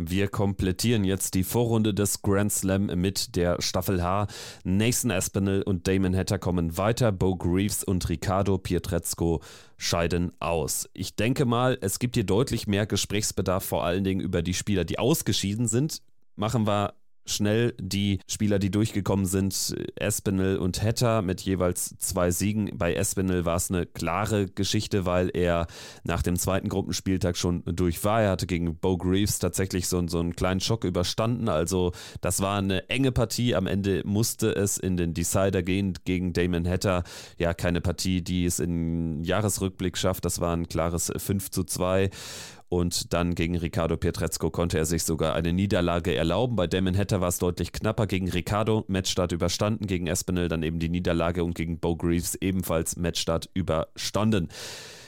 Wir 0.00 0.28
komplettieren 0.28 1.02
jetzt 1.02 1.34
die 1.34 1.42
Vorrunde 1.42 1.92
des 1.92 2.22
Grand 2.22 2.52
Slam 2.52 2.86
mit 2.86 3.34
der 3.34 3.60
Staffel 3.60 4.00
H. 4.00 4.28
Nathan 4.62 5.10
Aspinall 5.10 5.62
und 5.62 5.88
Damon 5.88 6.14
Hatter 6.14 6.38
kommen 6.38 6.76
weiter. 6.76 7.10
Bo 7.10 7.34
Greaves 7.34 7.82
und 7.82 8.08
Ricardo 8.08 8.58
Pietrezco 8.58 9.42
scheiden 9.76 10.30
aus. 10.38 10.88
Ich 10.94 11.16
denke 11.16 11.46
mal, 11.46 11.78
es 11.80 11.98
gibt 11.98 12.14
hier 12.14 12.22
deutlich 12.22 12.68
mehr 12.68 12.86
Gesprächsbedarf, 12.86 13.64
vor 13.64 13.84
allen 13.84 14.04
Dingen 14.04 14.20
über 14.20 14.42
die 14.42 14.54
Spieler, 14.54 14.84
die 14.84 15.00
ausgeschieden 15.00 15.66
sind. 15.66 16.00
Machen 16.36 16.68
wir 16.68 16.94
schnell 17.28 17.74
die 17.80 18.20
Spieler, 18.26 18.58
die 18.58 18.70
durchgekommen 18.70 19.26
sind, 19.26 19.74
Espinel 19.96 20.58
und 20.58 20.82
Hatter 20.82 21.22
mit 21.22 21.40
jeweils 21.42 21.96
zwei 21.98 22.30
Siegen. 22.30 22.70
Bei 22.74 22.94
Espinel 22.94 23.44
war 23.44 23.56
es 23.56 23.70
eine 23.70 23.86
klare 23.86 24.46
Geschichte, 24.46 25.06
weil 25.06 25.30
er 25.32 25.66
nach 26.04 26.22
dem 26.22 26.36
zweiten 26.36 26.68
Gruppenspieltag 26.68 27.36
schon 27.36 27.62
durch 27.64 28.02
war. 28.04 28.22
Er 28.22 28.30
hatte 28.30 28.46
gegen 28.46 28.76
Bo 28.76 28.96
Greaves 28.96 29.38
tatsächlich 29.38 29.88
so, 29.88 30.06
so 30.08 30.20
einen 30.20 30.36
kleinen 30.36 30.60
Schock 30.60 30.84
überstanden. 30.84 31.48
Also 31.48 31.92
das 32.20 32.40
war 32.40 32.58
eine 32.58 32.88
enge 32.88 33.12
Partie. 33.12 33.54
Am 33.54 33.66
Ende 33.66 34.02
musste 34.04 34.54
es 34.54 34.78
in 34.78 34.96
den 34.96 35.14
Decider 35.14 35.62
gehen 35.62 35.94
gegen 36.04 36.32
Damon 36.32 36.66
Hatter. 36.66 37.04
Ja, 37.38 37.54
keine 37.54 37.80
Partie, 37.80 38.22
die 38.22 38.44
es 38.44 38.58
in 38.58 39.24
Jahresrückblick 39.24 39.96
schafft. 39.96 40.24
Das 40.24 40.40
war 40.40 40.56
ein 40.56 40.68
klares 40.68 41.12
5 41.16 41.50
zu 41.50 41.64
2. 41.64 42.10
Und 42.68 43.14
dann 43.14 43.34
gegen 43.34 43.56
Ricardo 43.56 43.96
Pietrezco 43.96 44.50
konnte 44.50 44.76
er 44.76 44.84
sich 44.84 45.04
sogar 45.04 45.34
eine 45.34 45.52
Niederlage 45.52 46.14
erlauben. 46.14 46.54
Bei 46.54 46.66
Damon 46.66 46.96
Hatter 46.96 47.20
war 47.20 47.28
es 47.28 47.38
deutlich 47.38 47.72
knapper 47.72 48.06
gegen 48.06 48.28
Ricardo. 48.28 48.84
Matchstart 48.88 49.32
überstanden. 49.32 49.86
Gegen 49.86 50.06
Espinel 50.06 50.48
dann 50.48 50.62
eben 50.62 50.78
die 50.78 50.90
Niederlage 50.90 51.44
und 51.44 51.54
gegen 51.54 51.78
Bo 51.78 51.96
Greaves 51.96 52.34
ebenfalls 52.34 52.96
Matchstart 52.96 53.48
überstanden. 53.54 54.48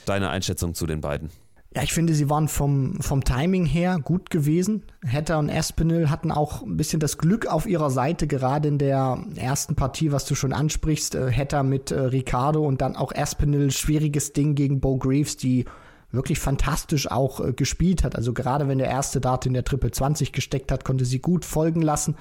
Deine 0.07 0.31
Einschätzung 0.31 0.75
zu 0.75 0.87
den 0.87 1.03
beiden? 1.03 1.31
Ja, 1.75 1.83
ich 1.85 1.93
finde, 1.93 2.15
sie 2.15 2.29
waren 2.29 2.49
vom, 2.49 3.01
vom 3.01 3.23
Timing 3.23 3.65
her 3.65 4.01
gut 4.03 4.31
gewesen. 4.31 4.83
Hatter 5.07 5.39
und 5.39 5.49
Espinel 5.49 6.11
hatten 6.11 6.33
auch 6.33 6.63
ein 6.63 6.77
bisschen 6.77 6.99
das 6.99 7.17
Glück 7.17 7.47
auf 7.47 7.67
ihrer 7.67 7.91
Seite, 7.91 8.27
gerade 8.27 8.67
in 8.67 8.79
der 8.79 9.23
ersten 9.37 9.77
Partie, 9.77 10.11
was 10.11 10.25
du 10.25 10.35
schon 10.35 10.53
ansprichst. 10.53 11.15
Äh, 11.15 11.31
Hatter 11.31 11.63
mit 11.63 11.93
äh, 11.93 12.01
Ricardo 12.01 12.67
und 12.67 12.81
dann 12.81 12.97
auch 12.97 13.13
Espinel, 13.13 13.71
schwieriges 13.71 14.33
Ding 14.33 14.57
gegen 14.57 14.81
Bo 14.81 14.97
Greaves, 14.97 15.37
die 15.37 15.67
wirklich 16.13 16.39
fantastisch 16.39 17.11
auch 17.11 17.41
äh, 17.41 17.53
gespielt 17.53 18.05
hat. 18.05 18.17
Also 18.17 18.33
gerade 18.33 18.69
wenn 18.69 18.79
der 18.79 18.89
erste 18.89 19.21
Dart 19.21 19.47
in 19.47 19.53
der 19.53 19.65
Triple 19.65 19.91
20 19.91 20.33
gesteckt 20.33 20.73
hat, 20.73 20.85
konnte 20.85 21.05
sie 21.05 21.21
gut 21.21 21.45
folgen 21.45 21.83
lassen. 21.83 22.17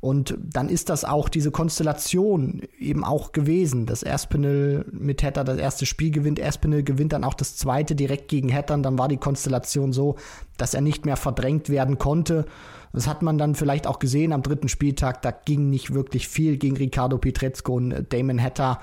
Und 0.00 0.36
dann 0.38 0.68
ist 0.68 0.90
das 0.90 1.04
auch 1.04 1.30
diese 1.30 1.50
Konstellation 1.50 2.62
eben 2.78 3.04
auch 3.04 3.32
gewesen, 3.32 3.86
dass 3.86 4.04
Aspinall 4.04 4.84
mit 4.92 5.22
Hatter 5.22 5.44
das 5.44 5.56
erste 5.56 5.86
Spiel 5.86 6.10
gewinnt. 6.10 6.38
Aspinall 6.42 6.82
gewinnt 6.82 7.14
dann 7.14 7.24
auch 7.24 7.32
das 7.32 7.56
zweite 7.56 7.94
direkt 7.94 8.28
gegen 8.28 8.52
Hatter. 8.52 8.74
Und 8.74 8.82
dann 8.82 8.98
war 8.98 9.08
die 9.08 9.16
Konstellation 9.16 9.94
so, 9.94 10.16
dass 10.58 10.74
er 10.74 10.82
nicht 10.82 11.06
mehr 11.06 11.16
verdrängt 11.16 11.70
werden 11.70 11.96
konnte. 11.96 12.44
Das 12.92 13.06
hat 13.08 13.22
man 13.22 13.38
dann 13.38 13.54
vielleicht 13.54 13.86
auch 13.86 13.98
gesehen 13.98 14.32
am 14.32 14.42
dritten 14.42 14.68
Spieltag. 14.68 15.22
Da 15.22 15.30
ging 15.30 15.70
nicht 15.70 15.94
wirklich 15.94 16.28
viel 16.28 16.58
gegen 16.58 16.76
Ricardo 16.76 17.16
Pietrezco 17.18 17.74
und 17.74 17.92
äh, 17.92 18.04
Damon 18.06 18.42
Hatter 18.42 18.80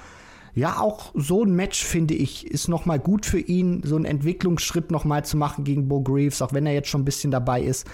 ja, 0.54 0.80
auch 0.80 1.12
so 1.16 1.44
ein 1.44 1.56
Match, 1.56 1.84
finde 1.84 2.14
ich, 2.14 2.46
ist 2.48 2.68
nochmal 2.68 3.00
gut 3.00 3.26
für 3.26 3.40
ihn, 3.40 3.82
so 3.86 3.96
einen 3.96 4.06
Entwicklungsschritt 4.06 4.92
nochmal 4.92 5.24
zu 5.24 5.38
machen 5.38 5.64
gegen 5.64 5.88
Bo 5.88 6.02
Greaves, 6.02 6.42
auch 6.42 6.54
wenn 6.54 6.66
er 6.66 6.74
jetzt 6.74 6.90
schon 6.90 7.02
ein 7.02 7.06
bisschen 7.06 7.32
dabei 7.32 7.62
ist. 7.62 7.88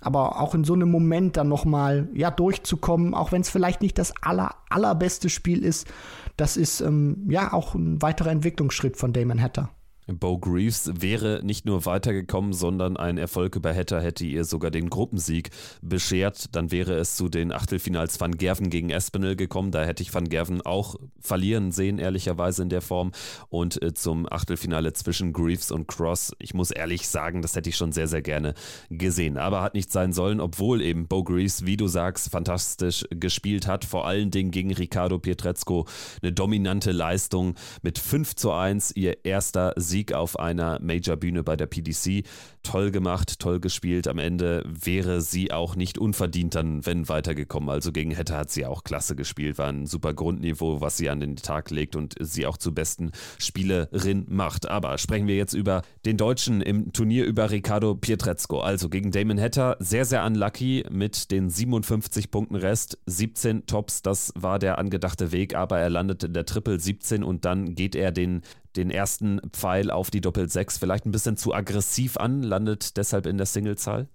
Aber 0.00 0.40
auch 0.40 0.54
in 0.54 0.64
so 0.64 0.74
einem 0.74 0.90
Moment 0.90 1.36
dann 1.36 1.48
nochmal, 1.48 2.08
ja, 2.12 2.30
durchzukommen, 2.30 3.14
auch 3.14 3.32
wenn 3.32 3.40
es 3.40 3.48
vielleicht 3.48 3.80
nicht 3.80 3.98
das 3.98 4.12
aller, 4.22 4.54
allerbeste 4.68 5.30
Spiel 5.30 5.64
ist, 5.64 5.88
das 6.36 6.56
ist, 6.56 6.80
ähm, 6.82 7.26
ja, 7.28 7.52
auch 7.52 7.74
ein 7.74 8.02
weiterer 8.02 8.30
Entwicklungsschritt 8.30 8.96
von 8.96 9.12
Damon 9.12 9.40
Hatter. 9.40 9.70
Bo 10.06 10.38
Greaves 10.38 10.90
wäre 11.00 11.40
nicht 11.42 11.64
nur 11.64 11.86
weitergekommen, 11.86 12.52
sondern 12.52 12.98
ein 12.98 13.16
Erfolg 13.16 13.56
über 13.56 13.74
Hatter 13.74 14.02
hätte 14.02 14.26
ihr 14.26 14.44
sogar 14.44 14.70
den 14.70 14.90
Gruppensieg 14.90 15.50
beschert. 15.80 16.54
Dann 16.54 16.70
wäre 16.70 16.94
es 16.94 17.16
zu 17.16 17.30
den 17.30 17.52
Achtelfinals 17.52 18.20
Van 18.20 18.36
Gerven 18.36 18.68
gegen 18.68 18.90
Espinel 18.90 19.34
gekommen. 19.34 19.70
Da 19.70 19.84
hätte 19.84 20.02
ich 20.02 20.12
Van 20.12 20.28
Gerven 20.28 20.60
auch 20.60 20.96
verlieren 21.20 21.72
sehen, 21.72 21.98
ehrlicherweise 21.98 22.62
in 22.62 22.68
der 22.68 22.82
Form. 22.82 23.12
Und 23.48 23.82
äh, 23.82 23.94
zum 23.94 24.30
Achtelfinale 24.30 24.92
zwischen 24.92 25.32
Greaves 25.32 25.70
und 25.70 25.88
Cross, 25.88 26.32
ich 26.38 26.52
muss 26.52 26.70
ehrlich 26.70 27.08
sagen, 27.08 27.40
das 27.40 27.56
hätte 27.56 27.70
ich 27.70 27.76
schon 27.76 27.92
sehr, 27.92 28.08
sehr 28.08 28.22
gerne 28.22 28.52
gesehen. 28.90 29.38
Aber 29.38 29.62
hat 29.62 29.74
nicht 29.74 29.90
sein 29.90 30.12
sollen, 30.12 30.40
obwohl 30.40 30.82
eben 30.82 31.08
Bo 31.08 31.24
Greaves, 31.24 31.64
wie 31.64 31.78
du 31.78 31.86
sagst, 31.86 32.30
fantastisch 32.30 33.06
gespielt 33.08 33.66
hat. 33.66 33.86
Vor 33.86 34.06
allen 34.06 34.30
Dingen 34.30 34.50
gegen 34.50 34.72
Ricardo 34.72 35.18
Pietrezco 35.18 35.86
eine 36.20 36.32
dominante 36.32 36.92
Leistung 36.92 37.54
mit 37.82 37.98
5 37.98 38.36
zu 38.36 38.52
1, 38.52 38.92
ihr 38.96 39.24
erster 39.24 39.72
Sieg 39.76 39.93
Sieg 39.94 40.12
auf 40.12 40.40
einer 40.40 40.80
Major-Bühne 40.80 41.44
bei 41.44 41.54
der 41.54 41.66
PDC. 41.66 42.24
Toll 42.64 42.90
gemacht, 42.90 43.38
toll 43.38 43.60
gespielt. 43.60 44.08
Am 44.08 44.18
Ende 44.18 44.64
wäre 44.66 45.20
sie 45.20 45.52
auch 45.52 45.76
nicht 45.76 45.98
unverdient 45.98 46.56
dann, 46.56 46.84
wenn 46.84 47.08
weitergekommen. 47.08 47.70
Also 47.70 47.92
gegen 47.92 48.10
Hette 48.10 48.36
hat 48.36 48.50
sie 48.50 48.66
auch 48.66 48.82
klasse 48.82 49.14
gespielt, 49.14 49.56
war 49.56 49.68
ein 49.68 49.86
super 49.86 50.12
Grundniveau, 50.12 50.80
was 50.80 50.96
sie 50.96 51.10
an 51.10 51.20
den 51.20 51.36
Tag 51.36 51.70
legt 51.70 51.94
und 51.94 52.16
sie 52.18 52.44
auch 52.44 52.56
zur 52.56 52.74
besten 52.74 53.12
Spielerin 53.38 54.26
macht. 54.28 54.68
Aber 54.68 54.98
sprechen 54.98 55.28
wir 55.28 55.36
jetzt 55.36 55.54
über 55.54 55.82
den 56.04 56.16
Deutschen 56.16 56.60
im 56.60 56.92
Turnier 56.92 57.24
über 57.24 57.52
Ricardo 57.52 57.94
Pietrezco. 57.94 58.62
Also 58.62 58.88
gegen 58.88 59.12
Damon 59.12 59.40
Hatter 59.40 59.76
sehr, 59.78 60.06
sehr 60.06 60.26
unlucky 60.26 60.84
mit 60.90 61.30
den 61.30 61.50
57 61.50 62.32
Punkten 62.32 62.56
Rest. 62.56 62.98
17 63.06 63.66
Tops, 63.66 64.02
das 64.02 64.32
war 64.34 64.58
der 64.58 64.78
angedachte 64.78 65.30
Weg, 65.30 65.54
aber 65.54 65.78
er 65.78 65.90
landet 65.90 66.24
in 66.24 66.32
der 66.32 66.46
Triple 66.46 66.80
17 66.80 67.22
und 67.22 67.44
dann 67.44 67.76
geht 67.76 67.94
er 67.94 68.10
den 68.10 68.42
den 68.76 68.90
ersten 68.90 69.40
Pfeil 69.52 69.90
auf 69.90 70.10
die 70.10 70.20
Doppel-6 70.20 70.78
vielleicht 70.78 71.06
ein 71.06 71.12
bisschen 71.12 71.36
zu 71.36 71.54
aggressiv 71.54 72.16
an, 72.16 72.42
landet 72.42 72.96
deshalb 72.96 73.26
in 73.26 73.36
der 73.36 73.46
Singlezahl? 73.46 74.08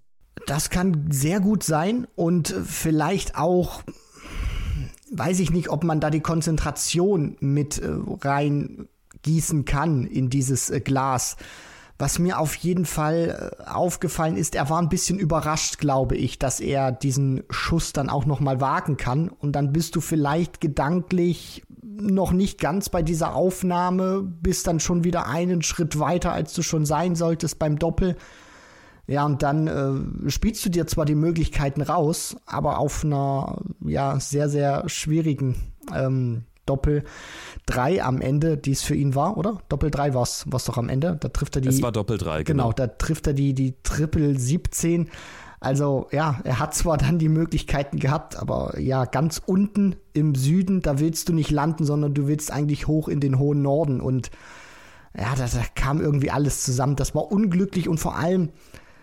Das 0.46 0.70
kann 0.70 1.06
sehr 1.10 1.40
gut 1.40 1.62
sein 1.62 2.06
und 2.14 2.48
vielleicht 2.48 3.36
auch, 3.36 3.82
weiß 5.12 5.40
ich 5.40 5.50
nicht, 5.50 5.68
ob 5.68 5.84
man 5.84 6.00
da 6.00 6.10
die 6.10 6.20
Konzentration 6.20 7.36
mit 7.40 7.78
äh, 7.78 7.88
reingießen 8.22 9.64
kann 9.64 10.06
in 10.06 10.30
dieses 10.30 10.70
äh, 10.70 10.80
Glas. 10.80 11.36
Was 11.98 12.18
mir 12.18 12.38
auf 12.38 12.54
jeden 12.54 12.86
Fall 12.86 13.52
äh, 13.60 13.64
aufgefallen 13.68 14.36
ist, 14.36 14.54
er 14.54 14.70
war 14.70 14.80
ein 14.80 14.88
bisschen 14.88 15.18
überrascht, 15.18 15.78
glaube 15.78 16.16
ich, 16.16 16.38
dass 16.38 16.58
er 16.58 16.92
diesen 16.92 17.42
Schuss 17.50 17.92
dann 17.92 18.08
auch 18.08 18.24
noch 18.24 18.40
mal 18.40 18.60
wagen 18.60 18.96
kann. 18.96 19.28
Und 19.28 19.52
dann 19.52 19.72
bist 19.72 19.96
du 19.96 20.00
vielleicht 20.00 20.62
gedanklich 20.62 21.62
noch 21.82 22.32
nicht 22.32 22.60
ganz 22.60 22.88
bei 22.88 23.02
dieser 23.02 23.34
Aufnahme, 23.34 24.22
bist 24.22 24.66
dann 24.66 24.80
schon 24.80 25.04
wieder 25.04 25.26
einen 25.26 25.62
Schritt 25.62 25.98
weiter, 25.98 26.32
als 26.32 26.54
du 26.54 26.62
schon 26.62 26.84
sein 26.84 27.14
solltest 27.14 27.58
beim 27.58 27.78
Doppel. 27.78 28.16
Ja, 29.06 29.24
und 29.24 29.42
dann 29.42 29.66
äh, 29.66 30.30
spielst 30.30 30.64
du 30.64 30.68
dir 30.68 30.86
zwar 30.86 31.04
die 31.04 31.14
Möglichkeiten 31.14 31.82
raus, 31.82 32.36
aber 32.46 32.78
auf 32.78 33.04
einer 33.04 33.60
ja 33.84 34.20
sehr, 34.20 34.48
sehr 34.48 34.88
schwierigen 34.88 35.56
ähm, 35.92 36.44
Doppel 36.66 37.02
3 37.66 38.04
am 38.04 38.20
Ende, 38.20 38.56
die 38.56 38.70
es 38.70 38.82
für 38.82 38.94
ihn 38.94 39.16
war, 39.16 39.36
oder? 39.36 39.58
Doppel 39.68 39.90
3 39.90 40.14
war 40.14 40.22
es 40.22 40.44
doch 40.46 40.78
am 40.78 40.88
Ende. 40.88 41.16
Da 41.18 41.28
trifft 41.28 41.56
er 41.56 41.62
die. 41.62 41.68
Es 41.68 41.82
war 41.82 41.90
Doppel 41.90 42.18
3, 42.18 42.44
genau. 42.44 42.64
Genau, 42.64 42.72
da 42.72 42.86
trifft 42.86 43.26
er 43.26 43.32
die, 43.32 43.54
die 43.54 43.74
Triple 43.82 44.38
17. 44.38 45.10
Also 45.60 46.08
ja, 46.10 46.40
er 46.44 46.58
hat 46.58 46.74
zwar 46.74 46.96
dann 46.96 47.18
die 47.18 47.28
Möglichkeiten 47.28 47.98
gehabt, 47.98 48.36
aber 48.36 48.80
ja, 48.80 49.04
ganz 49.04 49.40
unten 49.44 49.96
im 50.14 50.34
Süden, 50.34 50.80
da 50.80 50.98
willst 50.98 51.28
du 51.28 51.34
nicht 51.34 51.50
landen, 51.50 51.84
sondern 51.84 52.14
du 52.14 52.26
willst 52.26 52.50
eigentlich 52.50 52.86
hoch 52.86 53.08
in 53.08 53.20
den 53.20 53.38
hohen 53.38 53.60
Norden. 53.60 54.00
Und 54.00 54.30
ja, 55.16 55.34
da, 55.36 55.44
da 55.46 55.62
kam 55.74 56.00
irgendwie 56.00 56.30
alles 56.30 56.64
zusammen. 56.64 56.96
Das 56.96 57.14
war 57.14 57.30
unglücklich 57.30 57.88
und 57.88 57.98
vor 57.98 58.16
allem 58.16 58.50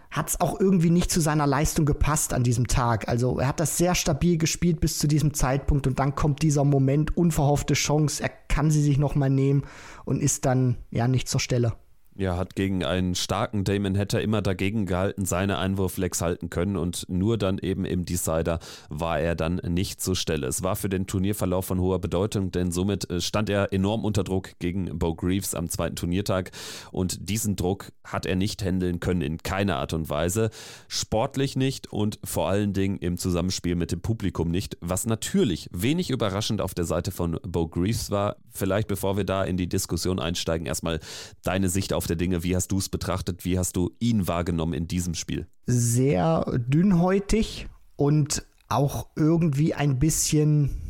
hat 0.10 0.30
es 0.30 0.41
auch 0.41 0.60
irgendwie 0.60 0.89
nicht 0.89 1.12
zu 1.12 1.22
seiner 1.22 1.45
Leistung 1.45 1.86
gepasst 1.86 2.34
an 2.34 2.43
diesem 2.43 2.68
Tag. 2.68 3.08
Also 3.08 3.39
er 3.39 3.49
hat 3.49 3.60
das 3.60 3.78
sehr 3.78 3.93
stabil 3.93 4.38
gespielt 4.38 4.80
bis 4.80 4.97
zu 4.97 5.08
diesem 5.08 5.34
Zeitpunkt 5.34 5.86
und 5.86 5.99
dann 5.99 6.16
kommt 6.16 6.41
dieser 6.41 6.64
Moment, 6.64 7.16
unverhoffte 7.16 7.76
Chance, 7.76 8.24
er 8.24 8.30
kann 8.47 8.72
sie 8.72 8.82
sich 8.82 8.97
nochmal 8.97 9.30
nehmen 9.30 9.64
und 10.05 10.22
ist 10.22 10.45
dann 10.45 10.78
ja 10.89 11.08
nicht 11.08 11.28
zur 11.28 11.41
Stelle. 11.41 11.74
Ja, 12.20 12.36
hat 12.36 12.55
gegen 12.55 12.84
einen 12.84 13.13
starken 13.13 13.63
Damon 13.63 13.95
Hatter 13.95 14.20
immer 14.20 14.41
dagegen 14.41 14.88
gehalten, 14.88 15.26
seine 15.26 15.59
Einwurflex 15.59 16.20
halten 16.20 16.49
können 16.49 16.76
und 16.76 17.05
nur 17.09 17.38
dann 17.38 17.59
eben 17.59 17.86
im 17.86 18.05
Decider 18.05 18.57
war 18.89 19.20
er 19.20 19.36
dann 19.36 19.57
nicht 19.57 20.01
zur 20.01 20.15
Stelle. 20.15 20.47
Es 20.47 20.63
war 20.63 20.76
für 20.76 20.89
den 20.89 21.05
Turnierverlauf 21.05 21.65
von 21.65 21.80
hoher 21.80 21.99
Bedeutung, 21.99 22.51
denn 22.51 22.72
somit 22.72 23.07
äh, 23.11 23.22
stand 23.22 23.51
er 23.51 23.72
enorm 23.72 24.03
unter 24.03 24.24
Druck 24.24 24.57
gegen 24.57 24.97
Bo 24.97 25.13
Greaves 25.13 25.53
am 25.53 25.70
zweiten 25.70 25.95
Turniertag 25.95 26.49
und 26.91 27.30
diesen 27.30 27.55
Druck 27.55 27.91
hat 28.03 28.26
er 28.26 28.36
nicht 28.36 28.63
handeln 28.63 28.99
können 28.99 29.22
in 29.22 29.38
keiner 29.38 29.76
Art 29.76 29.93
und 29.93 30.09
Weise. 30.09 30.49
Sportlich 30.88 31.55
nicht 31.55 31.93
und 31.93 32.18
vor 32.24 32.49
allen 32.49 32.74
Dingen 32.74 32.97
im 32.97 33.20
Zusammenspiel 33.20 33.76
mit 33.76 33.91
dem 33.91 34.01
Publikum 34.01 34.49
nicht, 34.49 34.76
was 34.82 35.05
natürlich 35.05 35.70
wenig 35.72 36.09
überraschend 36.09 36.61
auf 36.61 36.74
der 36.74 36.86
Seite 36.86 37.11
von 37.11 37.39
Bo 37.47 37.68
Greaves 37.68 38.09
war. 38.09 38.38
Vielleicht 38.58 38.88
bevor 38.88 39.18
wir 39.18 39.24
da 39.24 39.43
in 39.43 39.58
die 39.58 39.70
Diskussion 39.70 40.20
einsteigen, 40.20 40.68
erstmal 40.68 40.99
deine 41.43 41.70
Sicht 41.70 41.93
auf 41.93 42.08
der 42.08 42.16
Dinge. 42.16 42.43
Wie 42.43 42.55
hast 42.55 42.72
du 42.72 42.78
es 42.78 42.89
betrachtet? 42.89 43.45
Wie 43.45 43.58
hast 43.58 43.76
du 43.76 43.91
ihn 43.99 44.28
wahrgenommen 44.28 44.74
in 44.74 44.88
diesem 44.88 45.14
Spiel? 45.14 45.47
Sehr 45.66 46.45
dünnhäutig 46.58 47.68
und 47.95 48.45
auch 48.70 49.08
irgendwie 49.16 49.74
ein 49.74 49.99
bisschen 49.99 50.82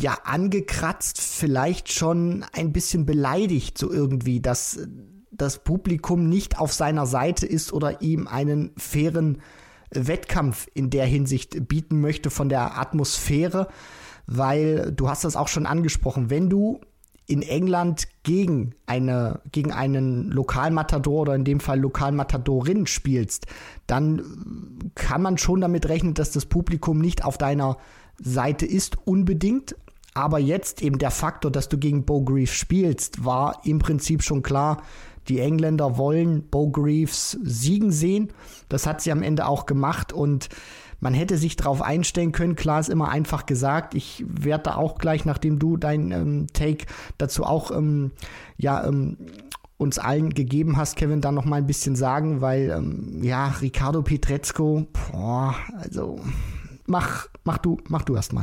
ja 0.00 0.18
angekratzt, 0.24 1.20
vielleicht 1.20 1.92
schon 1.92 2.44
ein 2.52 2.72
bisschen 2.72 3.06
beleidigt 3.06 3.78
so 3.78 3.92
irgendwie, 3.92 4.40
dass 4.40 4.80
das 5.30 5.62
Publikum 5.62 6.28
nicht 6.28 6.58
auf 6.58 6.72
seiner 6.72 7.06
Seite 7.06 7.46
ist 7.46 7.72
oder 7.72 8.02
ihm 8.02 8.26
einen 8.26 8.72
fairen 8.76 9.38
Wettkampf 9.90 10.68
in 10.74 10.90
der 10.90 11.06
Hinsicht 11.06 11.68
bieten 11.68 12.00
möchte 12.00 12.30
von 12.30 12.48
der 12.48 12.78
Atmosphäre, 12.78 13.68
weil 14.26 14.92
du 14.92 15.08
hast 15.08 15.24
das 15.24 15.36
auch 15.36 15.48
schon 15.48 15.66
angesprochen, 15.66 16.28
wenn 16.28 16.50
du 16.50 16.80
in 17.28 17.42
England 17.42 18.08
gegen 18.22 18.74
eine 18.86 19.40
gegen 19.52 19.70
einen 19.70 20.30
Lokalmatador 20.30 21.20
oder 21.22 21.34
in 21.34 21.44
dem 21.44 21.60
Fall 21.60 21.78
Lokalmatadorin 21.78 22.86
spielst, 22.86 23.46
dann 23.86 24.90
kann 24.94 25.22
man 25.22 25.38
schon 25.38 25.60
damit 25.60 25.88
rechnen, 25.88 26.14
dass 26.14 26.32
das 26.32 26.46
Publikum 26.46 26.98
nicht 26.98 27.24
auf 27.24 27.38
deiner 27.38 27.76
Seite 28.18 28.66
ist 28.66 28.96
unbedingt. 29.06 29.76
Aber 30.14 30.38
jetzt 30.38 30.82
eben 30.82 30.98
der 30.98 31.10
Faktor, 31.10 31.52
dass 31.52 31.68
du 31.68 31.78
gegen 31.78 32.04
Bo 32.04 32.22
Greaves 32.22 32.50
spielst, 32.50 33.24
war 33.24 33.60
im 33.64 33.78
Prinzip 33.78 34.22
schon 34.22 34.42
klar. 34.42 34.82
Die 35.28 35.38
Engländer 35.38 35.98
wollen 35.98 36.48
Bo 36.48 36.70
Greaves 36.70 37.38
siegen 37.42 37.92
sehen. 37.92 38.32
Das 38.70 38.86
hat 38.86 39.02
sie 39.02 39.12
am 39.12 39.22
Ende 39.22 39.46
auch 39.46 39.66
gemacht 39.66 40.14
und 40.14 40.48
man 41.00 41.14
hätte 41.14 41.38
sich 41.38 41.56
darauf 41.56 41.82
einstellen 41.82 42.32
können. 42.32 42.56
Klar 42.56 42.80
ist 42.80 42.88
immer 42.88 43.08
einfach 43.08 43.46
gesagt. 43.46 43.94
Ich 43.94 44.24
werde 44.26 44.64
da 44.64 44.74
auch 44.76 44.98
gleich, 44.98 45.24
nachdem 45.24 45.58
du 45.58 45.76
dein 45.76 46.10
ähm, 46.12 46.46
Take 46.52 46.86
dazu 47.18 47.44
auch 47.44 47.70
ähm, 47.70 48.12
ja 48.56 48.86
ähm, 48.86 49.16
uns 49.76 49.98
allen 49.98 50.34
gegeben 50.34 50.76
hast, 50.76 50.96
Kevin, 50.96 51.20
dann 51.20 51.36
noch 51.36 51.44
mal 51.44 51.56
ein 51.56 51.66
bisschen 51.66 51.94
sagen, 51.94 52.40
weil 52.40 52.70
ähm, 52.70 53.22
ja 53.22 53.48
Ricardo 53.60 54.02
Pietrezco, 54.02 54.86
boah, 54.92 55.54
also 55.78 56.20
mach 56.86 57.28
mach 57.44 57.58
du 57.58 57.78
mach 57.88 58.02
du 58.02 58.16
erst. 58.16 58.34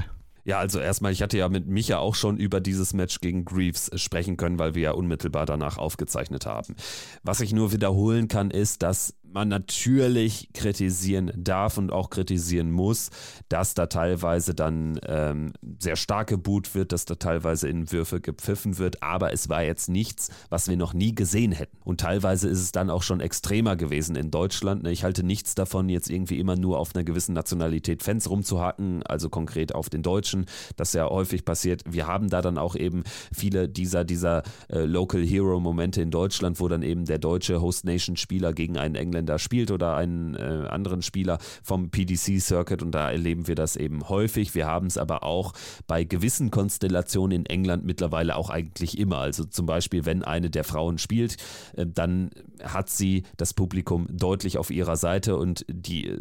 Ja, 0.45 0.59
also 0.59 0.79
erstmal, 0.79 1.11
ich 1.11 1.23
hatte 1.23 1.39
ja 1.39 1.49
mit 1.49 1.67
Micha 1.67 1.97
auch 1.97 2.13
schon 2.13 2.37
über 2.37 2.61
dieses 2.61 2.93
Match 2.93 3.19
gegen 3.19 3.45
Greaves 3.45 3.89
sprechen 3.95 4.37
können, 4.37 4.59
weil 4.59 4.75
wir 4.75 4.83
ja 4.83 4.91
unmittelbar 4.91 5.47
danach 5.47 5.79
aufgezeichnet 5.79 6.45
haben. 6.45 6.75
Was 7.23 7.41
ich 7.41 7.51
nur 7.51 7.71
wiederholen 7.73 8.27
kann, 8.27 8.51
ist, 8.51 8.83
dass 8.83 9.15
man 9.35 9.49
natürlich 9.49 10.49
kritisieren 10.53 11.29
darf 11.35 11.77
und 11.77 11.91
auch 11.91 12.09
kritisieren 12.09 12.71
muss, 12.71 13.09
dass 13.49 13.73
da 13.73 13.87
teilweise 13.87 14.55
dann 14.55 14.97
ähm, 15.05 15.51
sehr 15.77 15.97
stark 15.97 16.29
geboot 16.29 16.73
wird, 16.73 16.93
dass 16.93 17.03
da 17.03 17.15
teilweise 17.15 17.67
in 17.67 17.91
Würfe 17.91 18.21
gepfiffen 18.21 18.77
wird, 18.77 19.03
aber 19.03 19.33
es 19.33 19.49
war 19.49 19.61
jetzt 19.61 19.89
nichts, 19.89 20.29
was 20.49 20.69
wir 20.69 20.77
noch 20.77 20.93
nie 20.93 21.13
gesehen 21.13 21.51
hätten. 21.51 21.77
Und 21.83 21.99
teilweise 21.99 22.47
ist 22.47 22.61
es 22.61 22.71
dann 22.71 22.89
auch 22.89 23.03
schon 23.03 23.19
extremer 23.19 23.75
gewesen 23.75 24.15
in 24.15 24.31
Deutschland. 24.31 24.83
Ne? 24.83 24.91
Ich 24.91 25.03
halte 25.03 25.23
nichts 25.23 25.53
davon, 25.53 25.89
jetzt 25.89 26.09
irgendwie 26.09 26.39
immer 26.39 26.55
nur 26.55 26.79
auf 26.79 26.95
einer 26.95 27.03
gewissen 27.03 27.33
Nationalität 27.33 28.03
Fans 28.03 28.29
rumzuhacken, 28.29 29.03
also 29.03 29.29
konkret 29.29 29.75
auf 29.75 29.89
den 29.89 30.01
Deutschen, 30.01 30.45
das 30.77 30.93
ja 30.93 31.09
häufig 31.09 31.43
passiert. 31.43 31.83
Wir 31.85 32.07
haben 32.07 32.29
da 32.29 32.41
dann 32.41 32.57
auch 32.57 32.77
eben 32.77 33.03
viele 33.33 33.67
dieser, 33.67 34.05
dieser 34.05 34.43
äh, 34.69 34.85
Local 34.85 35.21
Hero 35.21 35.59
Momente 35.59 36.01
in 36.01 36.09
Deutschland, 36.09 36.61
wo 36.61 36.69
dann 36.69 36.83
eben 36.83 37.03
der 37.03 37.17
deutsche 37.17 37.59
Host 37.59 37.83
Nation 37.83 38.15
Spieler 38.15 38.53
gegen 38.53 38.77
einen 38.77 38.95
Engländer 38.95 39.24
Engländer 39.25 39.39
spielt 39.39 39.71
oder 39.71 39.95
einen 39.95 40.35
äh, 40.35 40.67
anderen 40.69 41.01
Spieler 41.01 41.39
vom 41.63 41.89
PDC 41.89 42.39
Circuit 42.39 42.81
und 42.83 42.91
da 42.91 43.11
erleben 43.11 43.47
wir 43.47 43.55
das 43.55 43.75
eben 43.75 44.07
häufig. 44.07 44.53
Wir 44.53 44.67
haben 44.67 44.87
es 44.87 44.97
aber 44.97 45.23
auch 45.23 45.53
bei 45.87 46.03
gewissen 46.03 46.51
Konstellationen 46.51 47.39
in 47.39 47.45
England 47.47 47.85
mittlerweile 47.85 48.35
auch 48.35 48.49
eigentlich 48.49 48.97
immer. 48.99 49.17
Also 49.17 49.45
zum 49.45 49.65
Beispiel, 49.65 50.05
wenn 50.05 50.23
eine 50.23 50.49
der 50.49 50.63
Frauen 50.63 50.97
spielt, 50.97 51.37
äh, 51.75 51.85
dann 51.87 52.29
hat 52.63 52.89
sie 52.89 53.23
das 53.37 53.53
Publikum 53.53 54.07
deutlich 54.09 54.57
auf 54.57 54.69
ihrer 54.69 54.95
Seite 54.95 55.37
und 55.37 55.65
die 55.67 56.19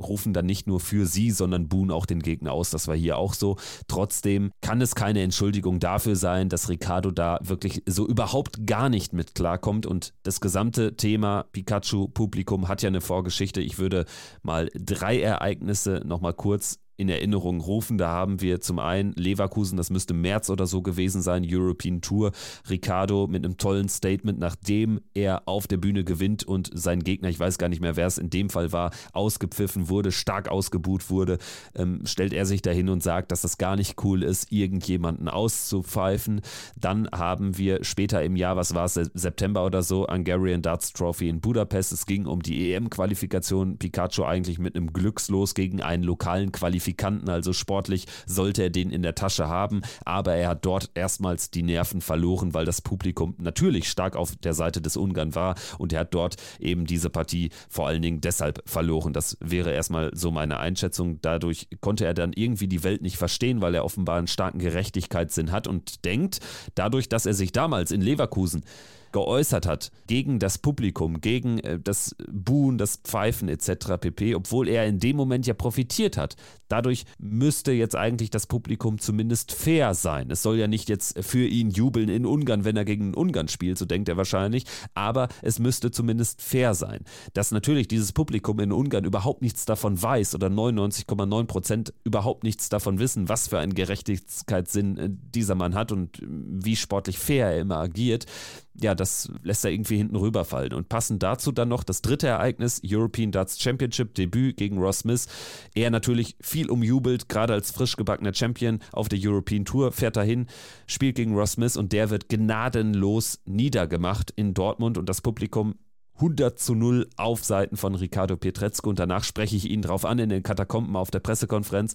rufen 0.00 0.32
dann 0.32 0.46
nicht 0.46 0.66
nur 0.66 0.80
für 0.80 1.06
sie, 1.06 1.30
sondern 1.30 1.68
buhen 1.68 1.90
auch 1.90 2.06
den 2.06 2.20
Gegner 2.20 2.52
aus. 2.52 2.70
Das 2.70 2.88
war 2.88 2.96
hier 2.96 3.18
auch 3.18 3.34
so. 3.34 3.56
Trotzdem 3.88 4.50
kann 4.60 4.80
es 4.80 4.94
keine 4.94 5.22
Entschuldigung 5.22 5.78
dafür 5.78 6.16
sein, 6.16 6.48
dass 6.48 6.68
Ricardo 6.68 7.10
da 7.10 7.38
wirklich 7.42 7.82
so 7.86 8.06
überhaupt 8.06 8.66
gar 8.66 8.88
nicht 8.88 9.12
mit 9.12 9.34
klarkommt. 9.34 9.86
Und 9.86 10.12
das 10.22 10.40
gesamte 10.40 10.96
Thema 10.96 11.44
Pikachu-Publikum 11.52 12.68
hat 12.68 12.82
ja 12.82 12.88
eine 12.88 13.00
Vorgeschichte. 13.00 13.60
Ich 13.60 13.78
würde 13.78 14.04
mal 14.42 14.70
drei 14.74 15.20
Ereignisse 15.20 16.02
nochmal 16.04 16.34
kurz 16.34 16.78
in 17.00 17.08
Erinnerung 17.08 17.60
rufen. 17.60 17.96
Da 17.96 18.10
haben 18.10 18.42
wir 18.42 18.60
zum 18.60 18.78
einen 18.78 19.12
Leverkusen, 19.14 19.78
das 19.78 19.88
müsste 19.88 20.12
März 20.12 20.50
oder 20.50 20.66
so 20.66 20.82
gewesen 20.82 21.22
sein, 21.22 21.46
European 21.48 22.02
Tour. 22.02 22.32
Ricardo 22.68 23.26
mit 23.26 23.42
einem 23.42 23.56
tollen 23.56 23.88
Statement, 23.88 24.38
nachdem 24.38 25.00
er 25.14 25.48
auf 25.48 25.66
der 25.66 25.78
Bühne 25.78 26.04
gewinnt 26.04 26.44
und 26.44 26.70
sein 26.74 27.02
Gegner, 27.02 27.30
ich 27.30 27.40
weiß 27.40 27.56
gar 27.56 27.70
nicht 27.70 27.80
mehr, 27.80 27.96
wer 27.96 28.06
es 28.06 28.18
in 28.18 28.28
dem 28.28 28.50
Fall 28.50 28.72
war, 28.72 28.90
ausgepfiffen 29.12 29.88
wurde, 29.88 30.12
stark 30.12 30.48
ausgebuht 30.48 31.08
wurde, 31.08 31.38
ähm, 31.74 32.02
stellt 32.04 32.34
er 32.34 32.44
sich 32.44 32.60
dahin 32.60 32.90
und 32.90 33.02
sagt, 33.02 33.32
dass 33.32 33.40
das 33.40 33.56
gar 33.56 33.76
nicht 33.76 34.04
cool 34.04 34.22
ist, 34.22 34.52
irgendjemanden 34.52 35.28
auszupfeifen. 35.28 36.42
Dann 36.76 37.08
haben 37.12 37.56
wir 37.56 37.82
später 37.82 38.22
im 38.22 38.36
Jahr, 38.36 38.56
was 38.56 38.74
war 38.74 38.84
es, 38.84 38.94
September 38.94 39.64
oder 39.64 39.82
so, 39.82 40.06
Hungarian 40.06 40.60
Darts 40.60 40.92
Trophy 40.92 41.30
in 41.30 41.40
Budapest. 41.40 41.92
Es 41.92 42.04
ging 42.04 42.26
um 42.26 42.42
die 42.42 42.74
EM-Qualifikation. 42.74 43.78
Pikachu 43.78 44.24
eigentlich 44.24 44.58
mit 44.58 44.76
einem 44.76 44.92
Glückslos 44.92 45.54
gegen 45.54 45.80
einen 45.80 46.02
lokalen 46.02 46.52
Qualifikator 46.52 46.89
Signifikanten, 46.90 47.28
also 47.28 47.52
sportlich 47.52 48.06
sollte 48.26 48.64
er 48.64 48.70
den 48.70 48.90
in 48.90 49.02
der 49.02 49.14
Tasche 49.14 49.48
haben, 49.48 49.82
aber 50.04 50.34
er 50.34 50.48
hat 50.48 50.64
dort 50.64 50.90
erstmals 50.94 51.50
die 51.50 51.62
Nerven 51.62 52.00
verloren, 52.00 52.52
weil 52.54 52.64
das 52.64 52.80
Publikum 52.80 53.34
natürlich 53.38 53.88
stark 53.88 54.16
auf 54.16 54.36
der 54.36 54.54
Seite 54.54 54.80
des 54.80 54.96
Ungarn 54.96 55.34
war 55.34 55.54
und 55.78 55.92
er 55.92 56.00
hat 56.00 56.14
dort 56.14 56.36
eben 56.58 56.86
diese 56.86 57.10
Partie 57.10 57.50
vor 57.68 57.86
allen 57.86 58.02
Dingen 58.02 58.20
deshalb 58.20 58.62
verloren. 58.66 59.12
Das 59.12 59.36
wäre 59.40 59.72
erstmal 59.72 60.10
so 60.14 60.30
meine 60.30 60.58
Einschätzung. 60.58 61.20
Dadurch 61.22 61.68
konnte 61.80 62.04
er 62.04 62.14
dann 62.14 62.32
irgendwie 62.34 62.68
die 62.68 62.82
Welt 62.82 63.02
nicht 63.02 63.16
verstehen, 63.16 63.60
weil 63.60 63.74
er 63.74 63.84
offenbar 63.84 64.18
einen 64.18 64.26
starken 64.26 64.58
Gerechtigkeitssinn 64.58 65.52
hat 65.52 65.66
und 65.66 66.04
denkt, 66.04 66.40
dadurch, 66.74 67.08
dass 67.08 67.26
er 67.26 67.34
sich 67.34 67.52
damals 67.52 67.92
in 67.92 68.00
Leverkusen 68.00 68.64
geäußert 69.12 69.66
hat 69.66 69.90
gegen 70.06 70.38
das 70.38 70.58
Publikum, 70.58 71.20
gegen 71.20 71.58
äh, 71.60 71.78
das 71.78 72.14
Buhen, 72.30 72.78
das 72.78 72.96
Pfeifen 72.96 73.48
etc. 73.48 73.98
pp., 74.00 74.34
obwohl 74.34 74.68
er 74.68 74.86
in 74.86 74.98
dem 74.98 75.16
Moment 75.16 75.46
ja 75.46 75.54
profitiert 75.54 76.16
hat. 76.16 76.36
Dadurch 76.68 77.04
müsste 77.18 77.72
jetzt 77.72 77.96
eigentlich 77.96 78.30
das 78.30 78.46
Publikum 78.46 78.98
zumindest 78.98 79.52
fair 79.52 79.94
sein. 79.94 80.30
Es 80.30 80.42
soll 80.42 80.56
ja 80.56 80.68
nicht 80.68 80.88
jetzt 80.88 81.22
für 81.24 81.46
ihn 81.46 81.70
jubeln 81.70 82.08
in 82.08 82.24
Ungarn, 82.24 82.64
wenn 82.64 82.76
er 82.76 82.84
gegen 82.84 83.14
Ungarn 83.14 83.48
spielt, 83.48 83.76
so 83.76 83.84
denkt 83.84 84.08
er 84.08 84.16
wahrscheinlich, 84.16 84.64
aber 84.94 85.28
es 85.42 85.58
müsste 85.58 85.90
zumindest 85.90 86.42
fair 86.42 86.74
sein. 86.74 87.00
Dass 87.34 87.50
natürlich 87.50 87.88
dieses 87.88 88.12
Publikum 88.12 88.60
in 88.60 88.72
Ungarn 88.72 89.04
überhaupt 89.04 89.42
nichts 89.42 89.64
davon 89.64 90.00
weiß 90.00 90.34
oder 90.34 90.46
99,9 90.46 91.44
Prozent 91.46 91.92
überhaupt 92.04 92.44
nichts 92.44 92.68
davon 92.68 92.98
wissen, 93.00 93.28
was 93.28 93.48
für 93.48 93.58
einen 93.58 93.74
Gerechtigkeitssinn 93.74 94.96
äh, 94.96 95.10
dieser 95.10 95.56
Mann 95.56 95.74
hat 95.74 95.90
und 95.90 96.20
wie 96.22 96.76
sportlich 96.76 97.18
fair 97.18 97.48
er 97.48 97.60
immer 97.60 97.78
agiert, 97.78 98.26
ja, 98.74 98.94
das 98.94 99.30
lässt 99.42 99.64
er 99.64 99.70
irgendwie 99.70 99.96
hinten 99.96 100.16
rüberfallen. 100.16 100.72
Und 100.72 100.88
passend 100.88 101.22
dazu 101.22 101.52
dann 101.52 101.68
noch 101.68 101.84
das 101.84 102.02
dritte 102.02 102.28
Ereignis, 102.28 102.80
European 102.84 103.32
Darts 103.32 103.60
Championship 103.60 104.14
Debüt 104.14 104.56
gegen 104.56 104.78
Ross 104.78 105.00
Smith. 105.00 105.26
Er 105.74 105.90
natürlich 105.90 106.36
viel 106.40 106.70
umjubelt, 106.70 107.28
gerade 107.28 107.52
als 107.52 107.70
frisch 107.70 107.96
gebackener 107.96 108.34
Champion 108.34 108.80
auf 108.92 109.08
der 109.08 109.18
European 109.20 109.64
Tour, 109.64 109.92
fährt 109.92 110.16
dahin, 110.16 110.46
spielt 110.86 111.16
gegen 111.16 111.34
Ross 111.34 111.52
Smith 111.52 111.76
und 111.76 111.92
der 111.92 112.10
wird 112.10 112.28
gnadenlos 112.28 113.40
niedergemacht 113.44 114.32
in 114.36 114.54
Dortmund 114.54 114.98
und 114.98 115.08
das 115.08 115.20
Publikum 115.20 115.74
100 116.20 116.58
zu 116.58 116.74
0 116.74 117.08
auf 117.16 117.44
Seiten 117.44 117.76
von 117.76 117.94
Ricardo 117.94 118.36
Pietrezco 118.36 118.90
und 118.90 118.98
danach 118.98 119.24
spreche 119.24 119.56
ich 119.56 119.70
ihn 119.70 119.80
drauf 119.80 120.04
an 120.04 120.18
in 120.18 120.28
den 120.28 120.42
Katakomben 120.42 120.94
auf 120.94 121.10
der 121.10 121.20
Pressekonferenz 121.20 121.94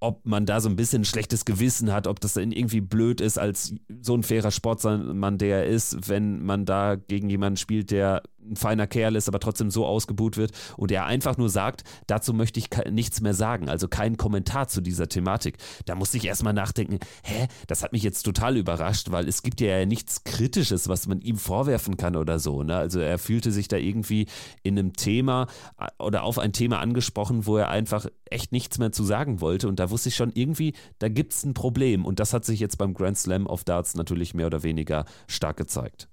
ob 0.00 0.26
man 0.26 0.46
da 0.46 0.60
so 0.60 0.68
ein 0.68 0.76
bisschen 0.76 1.04
schlechtes 1.04 1.44
Gewissen 1.44 1.92
hat, 1.92 2.06
ob 2.06 2.20
das 2.20 2.34
dann 2.34 2.52
irgendwie 2.52 2.80
blöd 2.80 3.20
ist, 3.20 3.38
als 3.38 3.74
so 4.00 4.14
ein 4.14 4.22
fairer 4.22 4.50
Sportmann, 4.50 5.38
der 5.38 5.64
er 5.64 5.66
ist, 5.66 6.08
wenn 6.08 6.44
man 6.44 6.64
da 6.64 6.96
gegen 6.96 7.28
jemanden 7.28 7.56
spielt, 7.56 7.90
der 7.90 8.22
ein 8.48 8.56
feiner 8.56 8.86
Kerl 8.86 9.16
ist, 9.16 9.28
aber 9.28 9.40
trotzdem 9.40 9.70
so 9.70 9.86
ausgebuht 9.86 10.36
wird 10.36 10.52
und 10.76 10.90
er 10.90 11.06
einfach 11.06 11.36
nur 11.36 11.48
sagt, 11.48 11.84
dazu 12.06 12.32
möchte 12.32 12.58
ich 12.60 12.68
nichts 12.90 13.20
mehr 13.20 13.34
sagen, 13.34 13.68
also 13.68 13.88
kein 13.88 14.16
Kommentar 14.16 14.68
zu 14.68 14.80
dieser 14.80 15.08
Thematik. 15.08 15.58
Da 15.84 15.94
muss 15.94 16.14
ich 16.14 16.24
erstmal 16.24 16.54
nachdenken, 16.54 16.98
hä, 17.22 17.48
das 17.66 17.82
hat 17.82 17.92
mich 17.92 18.02
jetzt 18.02 18.22
total 18.22 18.56
überrascht, 18.56 19.10
weil 19.10 19.28
es 19.28 19.42
gibt 19.42 19.60
ja 19.60 19.84
nichts 19.86 20.24
Kritisches, 20.24 20.88
was 20.88 21.06
man 21.06 21.20
ihm 21.20 21.36
vorwerfen 21.36 21.96
kann 21.96 22.16
oder 22.16 22.38
so. 22.38 22.62
Ne? 22.62 22.76
Also 22.76 23.00
er 23.00 23.18
fühlte 23.18 23.50
sich 23.50 23.68
da 23.68 23.76
irgendwie 23.76 24.26
in 24.62 24.78
einem 24.78 24.94
Thema 24.94 25.46
äh, 25.78 25.88
oder 25.98 26.22
auf 26.22 26.38
ein 26.38 26.52
Thema 26.52 26.78
angesprochen, 26.80 27.46
wo 27.46 27.56
er 27.56 27.68
einfach 27.68 28.06
echt 28.30 28.52
nichts 28.52 28.78
mehr 28.78 28.92
zu 28.92 29.04
sagen 29.04 29.40
wollte 29.40 29.68
und 29.68 29.78
da 29.78 29.87
wusste 29.90 30.08
ich 30.08 30.16
schon 30.16 30.32
irgendwie, 30.34 30.74
da 30.98 31.08
gibt 31.08 31.32
es 31.32 31.44
ein 31.44 31.54
Problem 31.54 32.04
und 32.04 32.20
das 32.20 32.32
hat 32.32 32.44
sich 32.44 32.60
jetzt 32.60 32.78
beim 32.78 32.94
Grand 32.94 33.18
Slam 33.18 33.46
of 33.46 33.64
Darts 33.64 33.94
natürlich 33.94 34.34
mehr 34.34 34.46
oder 34.46 34.62
weniger 34.62 35.04
stark 35.26 35.56
gezeigt. 35.56 36.08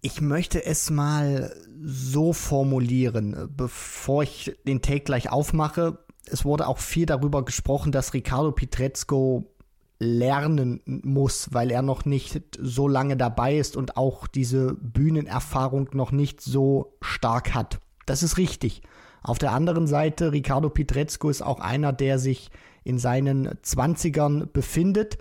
Ich 0.00 0.20
möchte 0.20 0.64
es 0.64 0.90
mal 0.90 1.52
so 1.82 2.32
formulieren, 2.32 3.48
bevor 3.56 4.22
ich 4.22 4.56
den 4.66 4.80
Take 4.80 5.00
gleich 5.00 5.30
aufmache. 5.30 5.98
Es 6.26 6.44
wurde 6.44 6.68
auch 6.68 6.78
viel 6.78 7.06
darüber 7.06 7.44
gesprochen, 7.44 7.90
dass 7.90 8.14
Ricardo 8.14 8.52
Pietrezco 8.52 9.52
lernen 9.98 10.80
muss, 10.86 11.48
weil 11.52 11.70
er 11.72 11.82
noch 11.82 12.04
nicht 12.04 12.40
so 12.60 12.86
lange 12.86 13.16
dabei 13.16 13.58
ist 13.58 13.76
und 13.76 13.96
auch 13.96 14.28
diese 14.28 14.74
Bühnenerfahrung 14.74 15.90
noch 15.92 16.12
nicht 16.12 16.40
so 16.40 16.96
stark 17.00 17.54
hat. 17.54 17.80
Das 18.06 18.22
ist 18.22 18.38
richtig. 18.38 18.82
Auf 19.22 19.38
der 19.38 19.52
anderen 19.52 19.88
Seite, 19.88 20.32
Ricardo 20.32 20.70
Pietrezco 20.70 21.28
ist 21.28 21.42
auch 21.42 21.60
einer, 21.60 21.92
der 21.92 22.20
sich 22.20 22.50
in 22.88 22.98
seinen 22.98 23.50
Zwanzigern 23.62 24.48
befindet 24.52 25.18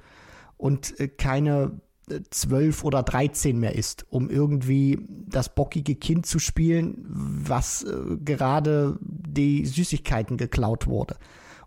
und 0.55 0.99
äh, 0.99 1.09
keine 1.09 1.81
zwölf 2.29 2.85
oder 2.85 3.03
dreizehn 3.03 3.59
mehr 3.59 3.75
ist, 3.75 4.05
um 4.09 4.29
irgendwie 4.29 5.05
das 5.09 5.53
bockige 5.53 5.95
Kind 5.95 6.25
zu 6.25 6.39
spielen, 6.39 7.03
was 7.05 7.83
äh, 7.83 8.17
gerade 8.23 8.97
die 9.01 9.65
Süßigkeiten 9.65 10.37
geklaut 10.37 10.87
wurde. 10.87 11.17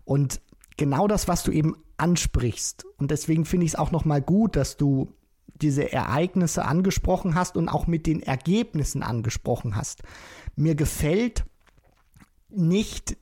Und 0.03 0.41
genau 0.77 1.07
das, 1.07 1.27
was 1.27 1.43
du 1.43 1.51
eben 1.51 1.75
ansprichst. 1.97 2.85
Und 2.97 3.11
deswegen 3.11 3.45
finde 3.45 3.67
ich 3.67 3.73
es 3.73 3.79
auch 3.79 3.91
nochmal 3.91 4.21
gut, 4.21 4.55
dass 4.55 4.77
du 4.77 5.13
diese 5.61 5.91
Ereignisse 5.91 6.65
angesprochen 6.65 7.35
hast 7.35 7.55
und 7.55 7.69
auch 7.69 7.85
mit 7.85 8.07
den 8.07 8.23
Ergebnissen 8.23 9.03
angesprochen 9.03 9.75
hast. 9.75 10.01
Mir 10.55 10.73
gefällt 10.73 11.45
nicht 12.49 13.15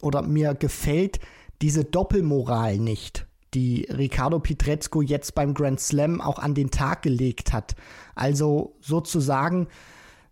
oder 0.00 0.22
mir 0.22 0.54
gefällt 0.54 1.20
diese 1.62 1.84
Doppelmoral 1.84 2.78
nicht 2.78 3.26
die 3.54 3.86
Ricardo 3.90 4.38
Pietrezco 4.38 5.02
jetzt 5.02 5.34
beim 5.34 5.54
Grand 5.54 5.80
Slam 5.80 6.20
auch 6.20 6.38
an 6.38 6.54
den 6.54 6.70
Tag 6.70 7.02
gelegt 7.02 7.52
hat. 7.52 7.74
Also 8.14 8.76
sozusagen, 8.80 9.68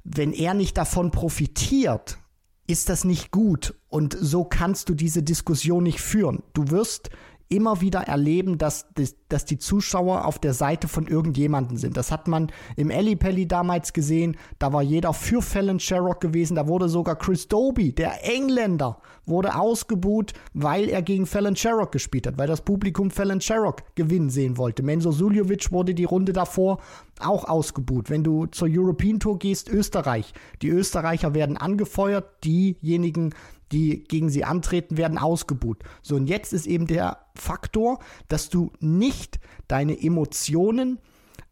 wenn 0.05 0.33
er 0.33 0.55
nicht 0.55 0.77
davon 0.79 1.11
profitiert, 1.11 2.19
ist 2.67 2.89
das 2.89 3.05
nicht 3.05 3.31
gut. 3.31 3.75
Und 3.89 4.17
so 4.19 4.45
kannst 4.45 4.89
du 4.89 4.95
diese 4.95 5.23
Diskussion 5.23 5.83
nicht 5.83 6.01
führen. 6.01 6.43
Du 6.55 6.71
wirst 6.71 7.11
immer 7.51 7.81
wieder 7.81 8.03
erleben, 8.03 8.59
dass, 8.59 8.87
dass 9.29 9.45
die 9.45 9.59
Zuschauer 9.59 10.25
auf 10.25 10.39
der 10.39 10.55
Seite 10.55 10.87
von 10.87 11.09
irgendjemanden 11.09 11.77
sind. 11.77 11.97
Das 11.97 12.13
hat 12.13 12.29
man 12.29 12.53
im 12.77 12.91
Ellipelli 12.91 13.47
damals 13.49 13.93
gesehen. 13.93 14.37
Da 14.61 14.73
war 14.73 14.83
jeder 14.83 15.13
für 15.13 15.43
Fallon 15.43 15.81
Sherrock 15.81 16.21
gewesen. 16.21 16.55
Da 16.55 16.69
wurde 16.69 16.89
sogar 16.89 17.17
Chris 17.17 17.49
Doby, 17.49 17.93
der 17.93 18.25
Engländer, 18.25 18.99
wurde 19.27 19.57
ausgebuht, 19.57 20.33
weil 20.55 20.89
er 20.89 21.03
gegen 21.03 21.27
Fallon 21.27 21.57
Sherrock 21.57 21.91
gespielt 21.91 22.29
hat, 22.29 22.39
weil 22.39 22.47
das 22.47 22.63
Publikum 22.63 23.11
Fallon 23.11 23.41
Sherrock 23.41 23.83
gewinnen 23.97 24.31
sehen 24.31 24.57
wollte. 24.57 24.85
Menzo 24.85 25.11
Suljovic 25.11 25.73
wurde 25.73 25.95
die 25.95 26.05
Runde 26.05 26.33
davor 26.33 26.79
auch 27.19 27.45
ausgebuht. 27.45 28.11
Wenn 28.11 28.23
du 28.23 28.47
zur 28.47 28.69
European 28.71 29.19
Tour 29.19 29.39
gehst, 29.39 29.69
Österreich. 29.69 30.33
Die 30.63 30.69
Österreicher 30.69 31.35
werden 31.35 31.57
angefeuert, 31.57 32.45
diejenigen, 32.45 33.35
die 33.73 34.05
gegen 34.05 34.29
sie 34.29 34.45
antreten, 34.45 34.97
werden 34.97 35.19
ausgebuht. 35.19 35.83
So, 36.03 36.17
und 36.17 36.27
jetzt 36.27 36.53
ist 36.53 36.67
eben 36.67 36.87
der 36.87 37.19
Faktor, 37.35 37.99
dass 38.29 38.49
du 38.49 38.73
nicht 38.81 39.39
deine 39.69 40.01
Emotionen 40.01 40.99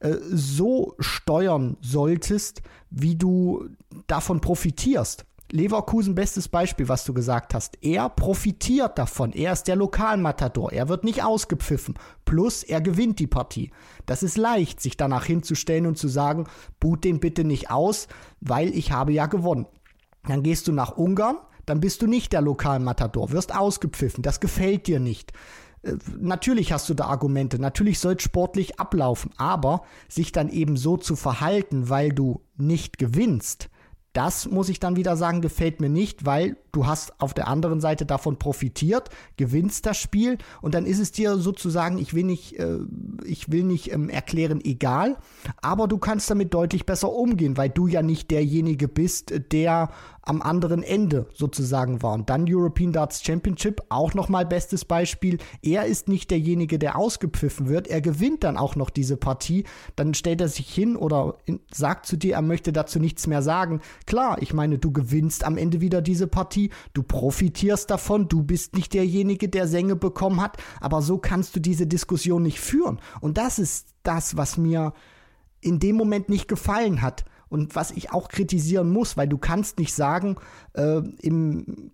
äh, 0.01 0.16
so 0.31 0.95
steuern 0.99 1.77
solltest, 1.81 2.62
wie 2.91 3.16
du 3.16 3.69
davon 4.07 4.41
profitierst. 4.41 5.25
Leverkusen, 5.51 6.14
bestes 6.14 6.47
Beispiel, 6.49 6.89
was 6.89 7.05
du 7.05 7.14
gesagt 7.14 7.55
hast. 7.55 7.83
Er 7.83 8.11
profitiert 8.11 8.99
davon. 8.99 9.33
Er 9.33 9.55
ist 9.55 9.64
der 9.64 9.77
Lokalmatador. 9.77 10.73
Er 10.73 10.91
wird 10.91 11.05
nicht 11.05 11.25
ausgepfiffen. 11.25 11.95
Plus, 12.27 12.62
er 12.62 12.83
gewinnt 12.83 13.19
die 13.19 13.27
Partie. 13.27 13.71
Das 14.05 14.23
ist 14.23 14.37
leicht, 14.37 14.81
sich 14.81 14.99
danach 14.99 15.25
hinzustellen 15.25 15.87
und 15.87 15.97
zu 15.97 16.09
sagen, 16.09 16.45
boot 16.81 17.03
den 17.03 17.19
bitte 17.19 17.45
nicht 17.45 17.71
aus, 17.71 18.09
weil 18.41 18.69
ich 18.69 18.93
habe 18.93 19.12
ja 19.12 19.25
gewonnen. 19.25 19.66
Dann 20.27 20.43
gehst 20.43 20.69
du 20.69 20.73
nach 20.73 20.99
Ungarn, 20.99 21.39
dann 21.69 21.81
bist 21.81 22.03
du 22.03 22.07
nicht 22.07 22.33
der 22.33 22.41
Lokalmatador, 22.41 23.33
wirst 23.33 23.55
ausgepfiffen, 23.55 24.23
das 24.23 24.41
gefällt 24.41 24.87
dir 24.87 25.01
nicht. 25.01 25.33
Äh, 25.83 25.95
natürlich 26.19 26.73
hast 26.73 26.89
du 26.89 26.95
da 26.95 27.07
Argumente, 27.07 27.59
natürlich 27.59 27.99
soll 27.99 28.14
es 28.14 28.23
sportlich 28.23 28.81
ablaufen, 28.81 29.31
aber 29.37 29.83
sich 30.09 30.33
dann 30.33 30.49
eben 30.49 30.77
so 30.77 30.97
zu 30.97 31.16
verhalten, 31.16 31.89
weil 31.89 32.11
du 32.11 32.43
nicht 32.57 32.99
gewinnst, 32.99 33.69
das 34.12 34.51
muss 34.51 34.69
ich 34.69 34.81
dann 34.81 34.97
wieder 34.97 35.16
sagen, 35.16 35.43
gefällt 35.43 35.81
mir 35.81 35.91
nicht, 35.91 36.27
weil 36.27 36.57
du 36.79 36.87
hast 36.87 37.20
auf 37.20 37.35
der 37.35 37.49
anderen 37.49 37.81
Seite 37.81 38.07
davon 38.07 38.39
profitiert, 38.39 39.09
gewinnst 39.37 39.85
das 39.85 39.97
Spiel 39.97 40.39
und 40.62 40.74
dann 40.74 40.87
ist 40.87 41.01
es 41.01 41.11
dir 41.11 41.37
sozusagen, 41.37 41.99
ich 41.99 42.14
will 42.14 42.22
nicht, 42.22 42.57
äh, 42.57 42.79
ich 43.24 43.51
will 43.51 43.64
nicht 43.64 43.93
ähm, 43.93 44.09
erklären, 44.09 44.61
egal, 44.62 45.16
aber 45.61 45.89
du 45.89 45.99
kannst 45.99 46.31
damit 46.31 46.55
deutlich 46.55 46.87
besser 46.87 47.12
umgehen, 47.12 47.57
weil 47.57 47.68
du 47.68 47.89
ja 47.89 48.03
nicht 48.03 48.31
derjenige 48.31 48.87
bist, 48.87 49.35
der 49.51 49.91
am 50.29 50.43
anderen 50.43 50.83
Ende 50.83 51.26
sozusagen 51.33 52.03
war. 52.03 52.12
Und 52.12 52.29
dann 52.29 52.45
European 52.47 52.93
Darts 52.93 53.24
Championship, 53.24 53.83
auch 53.89 54.12
nochmal 54.12 54.45
bestes 54.45 54.85
Beispiel. 54.85 55.39
Er 55.62 55.87
ist 55.87 56.09
nicht 56.09 56.31
derjenige, 56.31 56.79
der 56.79 56.97
ausgepfiffen 56.97 57.68
wird. 57.68 57.89
Er 57.89 58.03
gewinnt 58.03 58.45
dann 58.45 58.59
auch 58.59 58.76
noch 58.76 58.91
diese 58.91 59.16
Partie. 59.16 59.64
Dann 59.97 60.12
stellt 60.12 60.43
er 60.43 60.49
sich 60.49 60.68
hin 60.68 60.97
oder 60.97 61.39
sagt 61.72 62.07
zu 62.07 62.16
dir, 62.18 62.35
er 62.35 62.43
möchte 62.43 62.72
dazu 62.72 62.99
nichts 62.99 63.26
mehr 63.26 63.41
sagen. 63.41 63.81
Klar, 64.07 64.37
ich 64.43 64.53
meine, 64.53 64.79
du 64.79 64.93
gewinnst 64.93 65.45
am 65.45 65.57
Ende 65.57 65.81
wieder 65.81 66.03
diese 66.03 66.26
Partie. 66.26 66.68
Du 66.93 67.03
profitierst 67.03 67.91
davon. 67.91 68.29
Du 68.29 68.43
bist 68.43 68.75
nicht 68.75 68.95
derjenige, 68.95 69.49
der 69.49 69.66
Sänge 69.69 69.97
bekommen 69.97 70.41
hat. 70.41 70.57
Aber 70.81 71.03
so 71.03 71.19
kannst 71.19 71.57
du 71.57 71.61
diese 71.61 71.87
Diskussion 71.87 72.43
nicht 72.43 72.61
führen. 72.61 73.01
Und 73.21 73.39
das 73.39 73.59
ist 73.59 73.95
das, 74.03 74.37
was 74.37 74.57
mir 74.57 74.93
in 75.61 75.79
dem 75.79 75.97
Moment 75.97 76.29
nicht 76.29 76.49
gefallen 76.49 77.03
hat 77.03 77.25
und 77.49 77.75
was 77.75 77.91
ich 77.91 78.12
auch 78.12 78.29
kritisieren 78.29 78.91
muss, 78.91 79.16
weil 79.16 79.29
du 79.29 79.39
kannst 79.39 79.79
nicht 79.79 79.95
sagen, 79.95 80.37
äh, 80.79 81.03
im, 81.20 81.91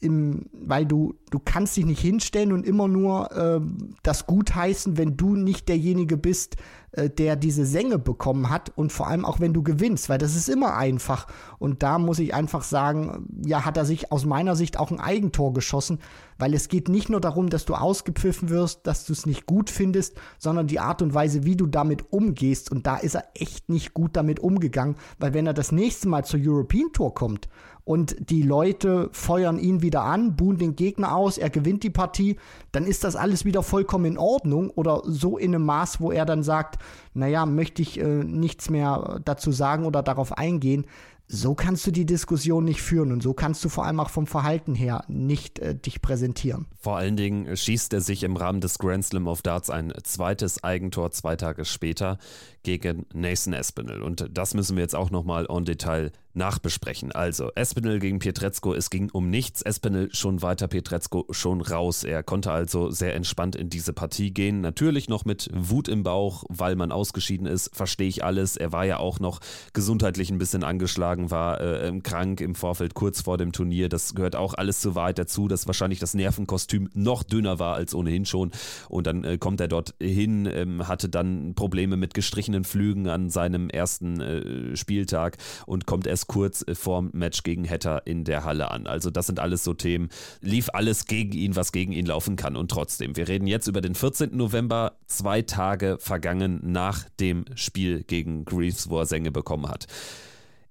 im, 0.00 0.46
weil 0.52 0.84
du, 0.84 1.14
du 1.30 1.38
kannst 1.38 1.76
dich 1.76 1.86
nicht 1.86 2.00
hinstellen 2.00 2.52
und 2.52 2.66
immer 2.66 2.88
nur 2.88 3.32
äh, 3.32 3.60
das 4.02 4.26
gutheißen, 4.26 4.98
wenn 4.98 5.16
du 5.16 5.36
nicht 5.36 5.68
derjenige 5.68 6.16
bist, 6.16 6.56
äh, 6.92 7.08
der 7.08 7.36
diese 7.36 7.64
Sänge 7.64 7.98
bekommen 7.98 8.50
hat 8.50 8.72
und 8.76 8.92
vor 8.92 9.06
allem 9.06 9.24
auch 9.24 9.40
wenn 9.40 9.54
du 9.54 9.62
gewinnst, 9.62 10.08
weil 10.08 10.18
das 10.18 10.34
ist 10.34 10.48
immer 10.48 10.76
einfach. 10.76 11.28
Und 11.58 11.82
da 11.82 11.98
muss 11.98 12.18
ich 12.18 12.34
einfach 12.34 12.62
sagen, 12.62 13.28
ja, 13.46 13.64
hat 13.64 13.76
er 13.76 13.84
sich 13.84 14.12
aus 14.12 14.26
meiner 14.26 14.56
Sicht 14.56 14.78
auch 14.78 14.90
ein 14.90 15.00
Eigentor 15.00 15.52
geschossen, 15.54 16.00
weil 16.36 16.54
es 16.54 16.68
geht 16.68 16.88
nicht 16.88 17.08
nur 17.08 17.20
darum, 17.20 17.48
dass 17.48 17.64
du 17.64 17.74
ausgepfiffen 17.74 18.50
wirst, 18.50 18.86
dass 18.86 19.06
du 19.06 19.12
es 19.12 19.26
nicht 19.26 19.46
gut 19.46 19.70
findest, 19.70 20.16
sondern 20.38 20.66
die 20.66 20.80
Art 20.80 21.02
und 21.02 21.14
Weise, 21.14 21.44
wie 21.44 21.56
du 21.56 21.66
damit 21.66 22.12
umgehst. 22.12 22.70
Und 22.70 22.86
da 22.86 22.96
ist 22.96 23.14
er 23.14 23.24
echt 23.34 23.68
nicht 23.68 23.94
gut 23.94 24.16
damit 24.16 24.40
umgegangen, 24.40 24.96
weil 25.18 25.34
wenn 25.34 25.46
er 25.46 25.54
das 25.54 25.72
nächste 25.72 26.08
Mal 26.08 26.24
zur 26.24 26.40
European 26.42 26.92
Tour 26.92 27.14
kommt 27.14 27.48
und 27.84 28.16
die 28.30 28.42
Leute 28.42 29.10
feuern 29.12 29.58
ihn 29.58 29.82
wieder 29.82 30.02
an, 30.02 30.36
buhen 30.36 30.56
den 30.56 30.74
Gegner 30.74 31.14
aus, 31.14 31.36
er 31.36 31.50
gewinnt 31.50 31.82
die 31.82 31.90
Partie, 31.90 32.36
dann 32.72 32.84
ist 32.86 33.04
das 33.04 33.14
alles 33.14 33.44
wieder 33.44 33.62
vollkommen 33.62 34.06
in 34.06 34.18
Ordnung 34.18 34.70
oder 34.70 35.02
so 35.04 35.36
in 35.36 35.54
einem 35.54 35.66
Maß, 35.66 36.00
wo 36.00 36.10
er 36.10 36.24
dann 36.24 36.42
sagt, 36.42 36.78
naja, 37.12 37.44
möchte 37.44 37.82
ich 37.82 38.00
äh, 38.00 38.24
nichts 38.24 38.70
mehr 38.70 39.20
dazu 39.24 39.52
sagen 39.52 39.84
oder 39.84 40.02
darauf 40.02 40.36
eingehen. 40.36 40.86
So 41.26 41.54
kannst 41.54 41.86
du 41.86 41.90
die 41.90 42.04
Diskussion 42.04 42.64
nicht 42.64 42.82
führen 42.82 43.10
und 43.10 43.22
so 43.22 43.32
kannst 43.32 43.64
du 43.64 43.70
vor 43.70 43.86
allem 43.86 43.98
auch 43.98 44.10
vom 44.10 44.26
Verhalten 44.26 44.74
her 44.74 45.04
nicht 45.08 45.58
äh, 45.58 45.74
dich 45.74 46.02
präsentieren. 46.02 46.66
Vor 46.78 46.96
allen 46.96 47.16
Dingen 47.16 47.56
schießt 47.56 47.94
er 47.94 48.02
sich 48.02 48.24
im 48.24 48.36
Rahmen 48.36 48.60
des 48.60 48.78
Grand 48.78 49.04
Slam 49.06 49.26
of 49.26 49.40
Darts 49.40 49.70
ein 49.70 49.92
zweites 50.02 50.62
Eigentor 50.62 51.12
zwei 51.12 51.36
Tage 51.36 51.64
später 51.64 52.18
gegen 52.64 53.06
Nathan 53.14 53.52
Espinel. 53.52 54.02
Und 54.02 54.28
das 54.32 54.54
müssen 54.54 54.76
wir 54.76 54.82
jetzt 54.82 54.96
auch 54.96 55.10
nochmal 55.10 55.46
en 55.48 55.64
Detail 55.64 56.10
nachbesprechen. 56.34 57.12
Also, 57.12 57.50
Espinel 57.54 58.00
gegen 58.00 58.18
Pietrezco, 58.18 58.74
es 58.74 58.90
ging 58.90 59.10
um 59.10 59.30
nichts. 59.30 59.62
Espinel 59.62 60.12
schon 60.12 60.42
weiter, 60.42 60.68
Pietrezco 60.68 61.26
schon 61.30 61.60
raus. 61.60 62.04
Er 62.04 62.22
konnte 62.22 62.50
also 62.50 62.90
sehr 62.90 63.14
entspannt 63.14 63.56
in 63.56 63.70
diese 63.70 63.92
Partie 63.92 64.32
gehen. 64.32 64.60
Natürlich 64.60 65.08
noch 65.08 65.24
mit 65.24 65.48
Wut 65.54 65.88
im 65.88 66.02
Bauch, 66.02 66.44
weil 66.48 66.76
man 66.76 66.92
ausgeschieden 66.92 67.46
ist, 67.46 67.74
verstehe 67.74 68.08
ich 68.08 68.24
alles. 68.24 68.56
Er 68.56 68.72
war 68.72 68.84
ja 68.84 68.98
auch 68.98 69.20
noch 69.20 69.40
gesundheitlich 69.72 70.30
ein 70.30 70.38
bisschen 70.38 70.64
angeschlagen, 70.64 71.30
war 71.30 71.60
äh, 71.60 71.92
krank 72.02 72.40
im 72.40 72.54
Vorfeld 72.54 72.94
kurz 72.94 73.22
vor 73.22 73.38
dem 73.38 73.52
Turnier. 73.52 73.88
Das 73.88 74.14
gehört 74.14 74.34
auch 74.34 74.54
alles 74.54 74.80
zur 74.80 74.96
Wahrheit 74.96 75.18
dazu, 75.18 75.46
dass 75.46 75.66
wahrscheinlich 75.66 76.00
das 76.00 76.14
Nervenkostüm 76.14 76.90
noch 76.94 77.22
dünner 77.22 77.58
war 77.58 77.74
als 77.74 77.94
ohnehin 77.94 78.26
schon. 78.26 78.50
Und 78.88 79.06
dann 79.06 79.22
äh, 79.22 79.38
kommt 79.38 79.60
er 79.60 79.68
dort 79.68 79.94
hin, 80.00 80.48
ähm, 80.52 80.88
hatte 80.88 81.08
dann 81.08 81.54
Probleme 81.54 81.96
mit 81.96 82.12
gestrichenen 82.54 82.64
Flügen 82.64 83.08
an 83.08 83.30
seinem 83.30 83.68
ersten 83.68 84.20
äh, 84.20 84.76
Spieltag 84.76 85.36
und 85.66 85.86
kommt 85.86 86.06
erst 86.06 86.28
kurz 86.28 86.64
äh, 86.66 86.74
vorm 86.74 87.10
Match 87.12 87.42
gegen 87.42 87.68
Hatter 87.68 88.06
in 88.06 88.24
der 88.24 88.44
Halle 88.44 88.70
an. 88.70 88.86
Also 88.86 89.10
das 89.10 89.26
sind 89.26 89.40
alles 89.40 89.64
so 89.64 89.74
Themen. 89.74 90.08
Lief 90.40 90.68
alles 90.72 91.06
gegen 91.06 91.32
ihn, 91.32 91.56
was 91.56 91.72
gegen 91.72 91.92
ihn 91.92 92.06
laufen 92.06 92.36
kann. 92.36 92.56
Und 92.56 92.70
trotzdem, 92.70 93.16
wir 93.16 93.28
reden 93.28 93.46
jetzt 93.46 93.66
über 93.66 93.80
den 93.80 93.94
14. 93.94 94.36
November, 94.36 94.98
zwei 95.06 95.42
Tage 95.42 95.98
vergangen 95.98 96.60
nach 96.62 97.08
dem 97.20 97.44
Spiel 97.54 98.04
gegen 98.04 98.44
Greaves, 98.44 98.88
wo 98.88 98.98
er 99.00 99.06
Sänge 99.06 99.30
bekommen 99.30 99.68
hat. 99.68 99.86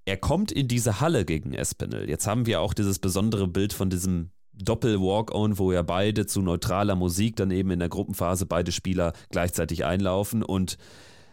Er 0.06 0.18
kommt 0.18 0.52
in 0.52 0.68
diese 0.68 1.00
Halle 1.00 1.26
gegen 1.26 1.54
Espinel. 1.54 2.10
Jetzt 2.10 2.28
haben 2.28 2.46
wir 2.46 2.60
auch 2.60 2.74
dieses 2.74 3.00
besondere 3.00 3.48
Bild 3.48 3.74
von 3.74 3.90
diesem 3.90 4.32
Doppel-Walk-On, 4.54 5.58
wo 5.58 5.72
ja 5.72 5.82
beide 5.82 6.26
zu 6.26 6.42
neutraler 6.42 6.96
Musik 6.96 7.36
dann 7.38 7.52
eben 7.52 7.72
in 7.72 7.80
der 7.80 7.90
Gruppenphase 7.90 8.46
beide 8.46 8.72
Spieler 8.72 9.14
gleichzeitig 9.32 9.86
einlaufen 9.86 10.44
und 10.44 10.78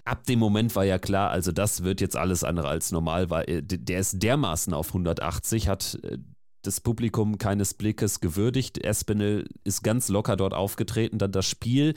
ab 0.04 0.24
dem 0.24 0.38
Moment 0.38 0.74
war 0.76 0.84
ja 0.84 0.98
klar, 0.98 1.30
also 1.30 1.52
das 1.52 1.82
wird 1.82 2.00
jetzt 2.00 2.16
alles 2.16 2.44
andere 2.44 2.68
als 2.68 2.92
normal, 2.92 3.30
weil 3.30 3.48
äh, 3.48 3.62
der 3.62 4.00
ist 4.00 4.22
dermaßen 4.22 4.74
auf 4.74 4.88
180, 4.88 5.68
hat 5.68 5.98
äh, 6.02 6.18
das 6.62 6.80
Publikum 6.80 7.38
keines 7.38 7.74
Blickes 7.74 8.20
gewürdigt. 8.20 8.78
Espinel 8.78 9.48
ist 9.64 9.82
ganz 9.82 10.08
locker 10.08 10.36
dort 10.36 10.54
aufgetreten. 10.54 11.18
Dann 11.18 11.32
das 11.32 11.46
Spiel, 11.46 11.94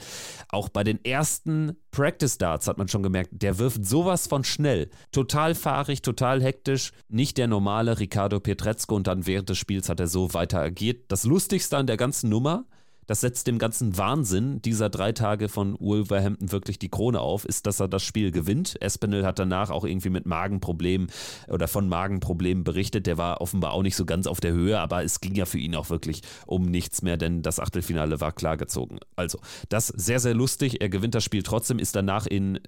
auch 0.48 0.68
bei 0.68 0.84
den 0.84 1.04
ersten 1.04 1.76
Practice 1.90 2.38
Darts 2.38 2.66
hat 2.66 2.78
man 2.78 2.88
schon 2.88 3.02
gemerkt, 3.02 3.30
der 3.32 3.58
wirft 3.58 3.84
sowas 3.84 4.26
von 4.26 4.44
schnell. 4.44 4.90
Total 5.12 5.54
fahrig, 5.54 6.02
total 6.02 6.42
hektisch. 6.42 6.92
Nicht 7.08 7.38
der 7.38 7.46
normale 7.46 7.98
Ricardo 7.98 8.40
Pietrezco 8.40 8.94
und 8.94 9.06
dann 9.06 9.26
während 9.26 9.48
des 9.48 9.58
Spiels 9.58 9.88
hat 9.88 10.00
er 10.00 10.06
so 10.06 10.32
weiter 10.34 10.60
agiert. 10.60 11.04
Das 11.08 11.24
Lustigste 11.24 11.76
an 11.76 11.86
der 11.86 11.96
ganzen 11.96 12.30
Nummer, 12.30 12.64
das 13.06 13.20
setzt 13.20 13.46
dem 13.46 13.58
ganzen 13.58 13.96
Wahnsinn 13.96 14.60
dieser 14.62 14.90
drei 14.90 15.12
Tage 15.12 15.48
von 15.48 15.76
Wolverhampton 15.80 16.52
wirklich 16.52 16.78
die 16.78 16.88
Krone 16.88 17.20
auf, 17.20 17.44
ist, 17.44 17.66
dass 17.66 17.80
er 17.80 17.88
das 17.88 18.02
Spiel 18.02 18.30
gewinnt. 18.30 18.80
Espinel 18.80 19.26
hat 19.26 19.38
danach 19.38 19.70
auch 19.70 19.84
irgendwie 19.84 20.10
mit 20.10 20.26
Magenproblemen 20.26 21.08
oder 21.48 21.68
von 21.68 21.88
Magenproblemen 21.88 22.64
berichtet. 22.64 23.06
Der 23.06 23.18
war 23.18 23.40
offenbar 23.40 23.72
auch 23.72 23.82
nicht 23.82 23.96
so 23.96 24.04
ganz 24.04 24.26
auf 24.26 24.40
der 24.40 24.52
Höhe, 24.52 24.78
aber 24.78 25.04
es 25.04 25.20
ging 25.20 25.34
ja 25.34 25.44
für 25.44 25.58
ihn 25.58 25.74
auch 25.74 25.90
wirklich 25.90 26.22
um 26.46 26.64
nichts 26.64 27.02
mehr, 27.02 27.16
denn 27.16 27.42
das 27.42 27.60
Achtelfinale 27.60 28.20
war 28.20 28.32
klargezogen. 28.32 29.00
Also, 29.16 29.38
das 29.68 29.88
sehr, 29.88 30.20
sehr 30.20 30.34
lustig. 30.34 30.80
Er 30.80 30.88
gewinnt 30.88 31.14
das 31.14 31.24
Spiel 31.24 31.42
trotzdem, 31.42 31.78
ist 31.78 31.96
danach 31.96 32.26
in 32.26 32.60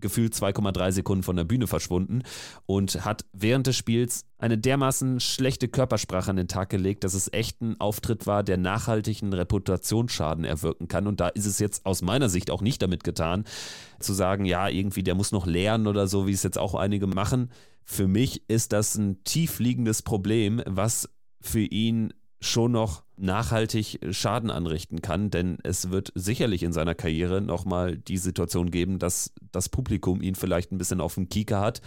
gefühlt 0.00 0.34
2,3 0.34 0.92
Sekunden 0.92 1.22
von 1.22 1.36
der 1.36 1.44
Bühne 1.44 1.66
verschwunden 1.66 2.22
und 2.66 3.04
hat 3.04 3.24
während 3.32 3.66
des 3.66 3.76
Spiels 3.76 4.24
eine 4.38 4.58
dermaßen 4.58 5.20
schlechte 5.20 5.68
Körpersprache 5.68 6.30
an 6.30 6.36
den 6.36 6.48
Tag 6.48 6.70
gelegt, 6.70 7.04
dass 7.04 7.14
es 7.14 7.32
echt 7.32 7.60
ein 7.60 7.78
Auftritt 7.80 8.26
war, 8.26 8.42
der 8.42 8.56
nachhaltigen 8.56 9.32
Reputationsschaden 9.32 10.44
erwirken 10.44 10.88
kann. 10.88 11.06
Und 11.06 11.20
da 11.20 11.28
ist 11.28 11.46
es 11.46 11.58
jetzt 11.58 11.84
aus 11.86 12.02
meiner 12.02 12.28
Sicht 12.28 12.50
auch 12.50 12.62
nicht 12.62 12.80
damit 12.82 13.04
getan, 13.04 13.44
zu 13.98 14.14
sagen, 14.14 14.44
ja, 14.44 14.68
irgendwie, 14.68 15.02
der 15.02 15.14
muss 15.14 15.32
noch 15.32 15.46
lernen 15.46 15.86
oder 15.86 16.06
so, 16.06 16.26
wie 16.26 16.32
es 16.32 16.42
jetzt 16.42 16.58
auch 16.58 16.74
einige 16.74 17.06
machen. 17.06 17.50
Für 17.84 18.08
mich 18.08 18.48
ist 18.48 18.72
das 18.72 18.94
ein 18.96 19.22
tiefliegendes 19.24 20.02
Problem, 20.02 20.62
was 20.66 21.08
für 21.40 21.60
ihn 21.60 22.12
schon 22.40 22.72
noch 22.72 23.02
nachhaltig 23.16 24.00
Schaden 24.10 24.50
anrichten 24.50 25.02
kann, 25.02 25.30
denn 25.30 25.58
es 25.62 25.90
wird 25.90 26.10
sicherlich 26.14 26.62
in 26.62 26.72
seiner 26.72 26.94
Karriere 26.94 27.40
nochmal 27.40 27.96
die 27.96 28.16
Situation 28.16 28.70
geben, 28.70 28.98
dass 28.98 29.32
das 29.52 29.68
Publikum 29.68 30.22
ihn 30.22 30.34
vielleicht 30.34 30.72
ein 30.72 30.78
bisschen 30.78 31.00
auf 31.00 31.14
dem 31.14 31.28
Kieker 31.28 31.60
hat. 31.60 31.82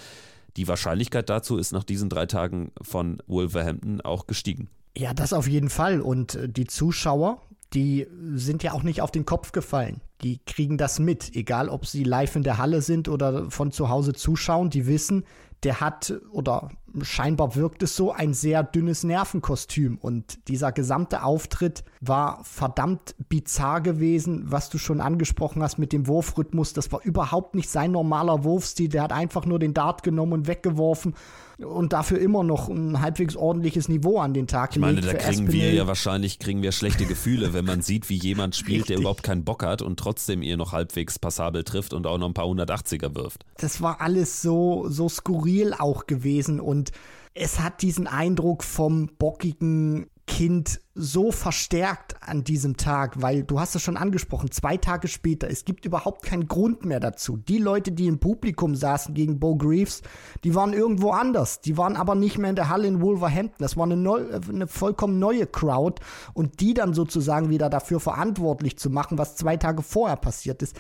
Die 0.56 0.68
Wahrscheinlichkeit 0.68 1.30
dazu 1.30 1.58
ist 1.58 1.72
nach 1.72 1.84
diesen 1.84 2.10
drei 2.10 2.28
Tagen 2.28 2.72
von 2.82 3.18
Wolverhampton 3.26 4.02
auch 4.02 4.28
gestiegen. 4.28 4.70
Ja, 4.96 5.14
das 5.14 5.34
auf 5.34 5.48
jeden 5.48 5.70
Fall. 5.70 6.02
Und 6.02 6.36
äh, 6.36 6.48
die 6.48 6.68
Zuschauer, 6.68 7.42
die 7.74 8.06
sind 8.36 8.62
ja 8.62 8.74
auch 8.74 8.84
nicht 8.84 9.02
auf 9.02 9.10
den 9.10 9.26
Kopf 9.26 9.52
gefallen. 9.52 10.02
Die 10.22 10.40
kriegen 10.46 10.78
das 10.78 11.00
mit, 11.00 11.36
egal 11.36 11.70
ob 11.70 11.88
sie 11.88 12.04
live 12.04 12.36
in 12.36 12.44
der 12.44 12.60
Halle 12.60 12.82
sind 12.82 13.10
oder 13.10 13.50
von 13.50 13.72
zu 13.72 13.90
Hause 13.90 14.14
zuschauen. 14.14 14.70
Die 14.70 14.86
wissen, 14.86 15.26
der 15.64 15.80
hat 15.80 16.14
oder 16.32 16.70
scheinbar 17.02 17.56
wirkt 17.56 17.84
es 17.84 17.96
so 17.96 18.12
ein 18.12 18.34
sehr 18.34 18.64
dünnes 18.64 19.04
Nervenkostüm. 19.04 19.98
Und 19.98 20.48
dieser 20.48 20.72
gesamte 20.72 21.24
Auftritt 21.24 21.84
war 22.02 22.44
verdammt 22.44 23.16
bizarr 23.30 23.82
gewesen, 23.82 24.44
was 24.52 24.70
du 24.70 24.78
schon 24.78 25.02
angesprochen 25.02 25.64
hast 25.64 25.80
mit 25.80 25.94
dem 25.94 26.08
Wurfrhythmus, 26.08 26.74
das 26.74 26.92
war 26.92 27.02
überhaupt 27.04 27.56
nicht 27.56 27.70
sein 27.70 27.92
normaler 27.92 28.44
Wurfstil, 28.44 28.90
der 28.90 29.04
hat 29.04 29.12
einfach 29.12 29.46
nur 29.46 29.60
den 29.60 29.74
Dart 29.74 30.04
genommen 30.04 30.34
und 30.34 30.48
weggeworfen 30.48 31.16
und 31.64 31.94
dafür 31.94 32.20
immer 32.20 32.44
noch 32.44 32.70
ein 32.70 33.02
halbwegs 33.02 33.36
ordentliches 33.36 33.90
Niveau 33.90 34.20
an 34.20 34.34
den 34.34 34.48
Tag 34.48 34.72
Ich 34.74 34.80
meine, 34.80 35.02
da 35.02 35.14
kriegen 35.14 35.52
wir 35.52 35.74
ja 35.74 35.88
wahrscheinlich 35.88 36.40
kriegen 36.40 36.62
wir 36.62 36.72
schlechte 36.72 37.06
Gefühle, 37.06 37.54
wenn 37.54 37.66
man 37.66 37.82
sieht, 37.82 38.10
wie 38.10 38.18
jemand 38.18 38.56
spielt, 38.56 38.82
Richtig. 38.82 38.88
der 38.88 38.98
überhaupt 39.00 39.24
keinen 39.24 39.44
Bock 39.44 39.64
hat 39.64 39.82
und 39.82 40.00
trotzdem 40.00 40.42
ihr 40.42 40.58
noch 40.58 40.72
halbwegs 40.72 41.20
passabel 41.20 41.64
trifft 41.64 41.94
und 41.94 42.08
auch 42.08 42.18
noch 42.18 42.28
ein 42.28 42.34
paar 42.34 42.46
180er 42.46 43.16
wirft. 43.16 43.46
Das 43.58 43.82
war 43.82 44.02
alles 44.02 44.42
so 44.42 44.88
so 44.90 45.10
skurril 45.10 45.74
auch 45.74 46.06
gewesen 46.08 46.60
und 46.60 46.92
es 47.34 47.60
hat 47.60 47.82
diesen 47.82 48.08
Eindruck 48.08 48.64
vom 48.64 49.10
bockigen 49.18 50.08
Kind 50.26 50.80
so 50.96 51.34
verstärkt 51.34 52.16
an 52.22 52.46
diesem 52.46 52.78
Tag, 52.78 53.22
weil 53.22 53.44
du 53.44 53.60
hast 53.60 53.76
es 53.76 53.82
schon 53.82 53.98
angesprochen, 53.98 54.52
zwei 54.52 54.78
Tage 54.78 55.10
später, 55.10 55.50
es 55.50 55.66
gibt 55.66 55.86
überhaupt 55.86 56.24
keinen 56.24 56.48
Grund 56.48 56.86
mehr 56.86 57.02
dazu. 57.02 57.36
Die 57.36 57.58
Leute, 57.58 57.92
die 57.92 58.08
im 58.08 58.20
Publikum 58.20 58.74
saßen 58.74 59.14
gegen 59.14 59.40
Bo 59.40 59.58
Greaves, 59.58 60.02
die 60.46 60.56
waren 60.56 60.72
irgendwo 60.72 61.12
anders. 61.12 61.60
Die 61.60 61.78
waren 61.78 61.98
aber 61.98 62.16
nicht 62.16 62.38
mehr 62.38 62.52
in 62.52 62.56
der 62.56 62.70
Halle 62.70 62.88
in 62.88 63.02
Wolverhampton. 63.02 63.58
Das 63.60 63.76
war 63.76 63.84
eine, 63.84 63.98
neu, 63.98 64.24
eine 64.48 64.68
vollkommen 64.68 65.20
neue 65.20 65.46
Crowd 65.46 66.02
und 66.34 66.62
die 66.62 66.74
dann 66.74 66.94
sozusagen 66.94 67.50
wieder 67.50 67.70
dafür 67.70 68.00
verantwortlich 68.00 68.78
zu 68.78 68.90
machen, 68.90 69.18
was 69.18 69.36
zwei 69.36 69.58
Tage 69.58 69.82
vorher 69.82 70.18
passiert 70.18 70.62
ist, 70.62 70.80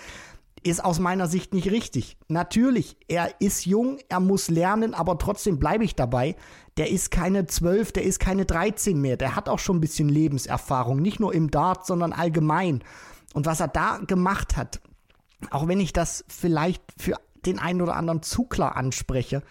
ist 0.64 0.84
aus 0.84 0.99
meiner 0.99 1.28
Sicht 1.28 1.53
nicht 1.53 1.70
richtig. 1.72 2.18
Natürlich, 2.28 2.97
er 3.07 3.41
ist 3.41 3.66
jung, 3.66 3.99
er 4.09 4.20
muss 4.20 4.49
lernen, 4.49 4.93
aber 4.93 5.18
trotzdem 5.18 5.59
bleibe 5.59 5.84
ich 5.84 5.95
dabei. 5.95 6.36
Der 6.78 6.89
ist 6.89 7.11
keine 7.11 7.45
12, 7.45 7.91
der 7.91 8.03
ist 8.03 8.20
keine 8.20 8.45
13 8.45 8.99
mehr. 8.99 9.18
Der 9.18 9.36
hat 9.36 9.49
auch 9.49 9.59
schon 9.59 9.78
ein 9.78 9.82
bisschen 9.82 10.09
Lebenserfahrung, 10.09 11.01
nicht 11.01 11.20
nur 11.20 11.34
im 11.34 11.51
Dart, 11.51 11.86
sondern 11.86 12.14
allgemein. 12.14 12.84
Und 13.34 13.45
was 13.45 13.59
er 13.59 13.68
da 13.68 13.97
gemacht 13.97 14.57
hat, 14.57 14.82
auch 15.49 15.68
wenn 15.68 15.80
ich 15.80 15.93
das 15.93 16.24
vielleicht 16.28 16.84
für 16.97 17.16
den 17.45 17.59
einen 17.59 17.82
oder 17.82 17.95
anderen 17.95 18.22
zu 18.22 18.43
klar 18.43 18.76
anspreche, 18.76 19.43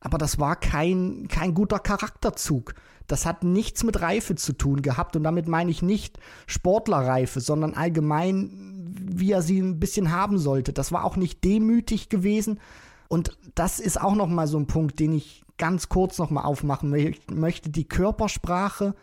aber 0.00 0.18
das 0.18 0.38
war 0.38 0.56
kein, 0.56 1.28
kein 1.28 1.54
guter 1.54 1.78
Charakterzug. 1.78 2.74
Das 3.06 3.24
hat 3.24 3.44
nichts 3.44 3.84
mit 3.84 4.00
Reife 4.00 4.34
zu 4.34 4.52
tun 4.52 4.82
gehabt 4.82 5.16
und 5.16 5.22
damit 5.22 5.46
meine 5.46 5.70
ich 5.70 5.82
nicht 5.82 6.18
Sportlerreife, 6.46 7.40
sondern 7.40 7.74
allgemein, 7.74 8.75
wie 9.08 9.32
er 9.32 9.42
sie 9.42 9.58
ein 9.58 9.80
bisschen 9.80 10.12
haben 10.12 10.38
sollte. 10.38 10.72
Das 10.72 10.92
war 10.92 11.04
auch 11.04 11.16
nicht 11.16 11.44
demütig 11.44 12.08
gewesen 12.08 12.60
und 13.08 13.36
das 13.54 13.80
ist 13.80 14.00
auch 14.00 14.14
noch 14.14 14.28
mal 14.28 14.46
so 14.46 14.58
ein 14.58 14.66
Punkt, 14.66 14.98
den 14.98 15.12
ich 15.12 15.44
ganz 15.58 15.88
kurz 15.88 16.18
noch 16.18 16.30
mal 16.30 16.42
aufmachen 16.42 16.94
möchte. 17.32 17.70
Die 17.70 17.88
Körpersprache 17.88 18.94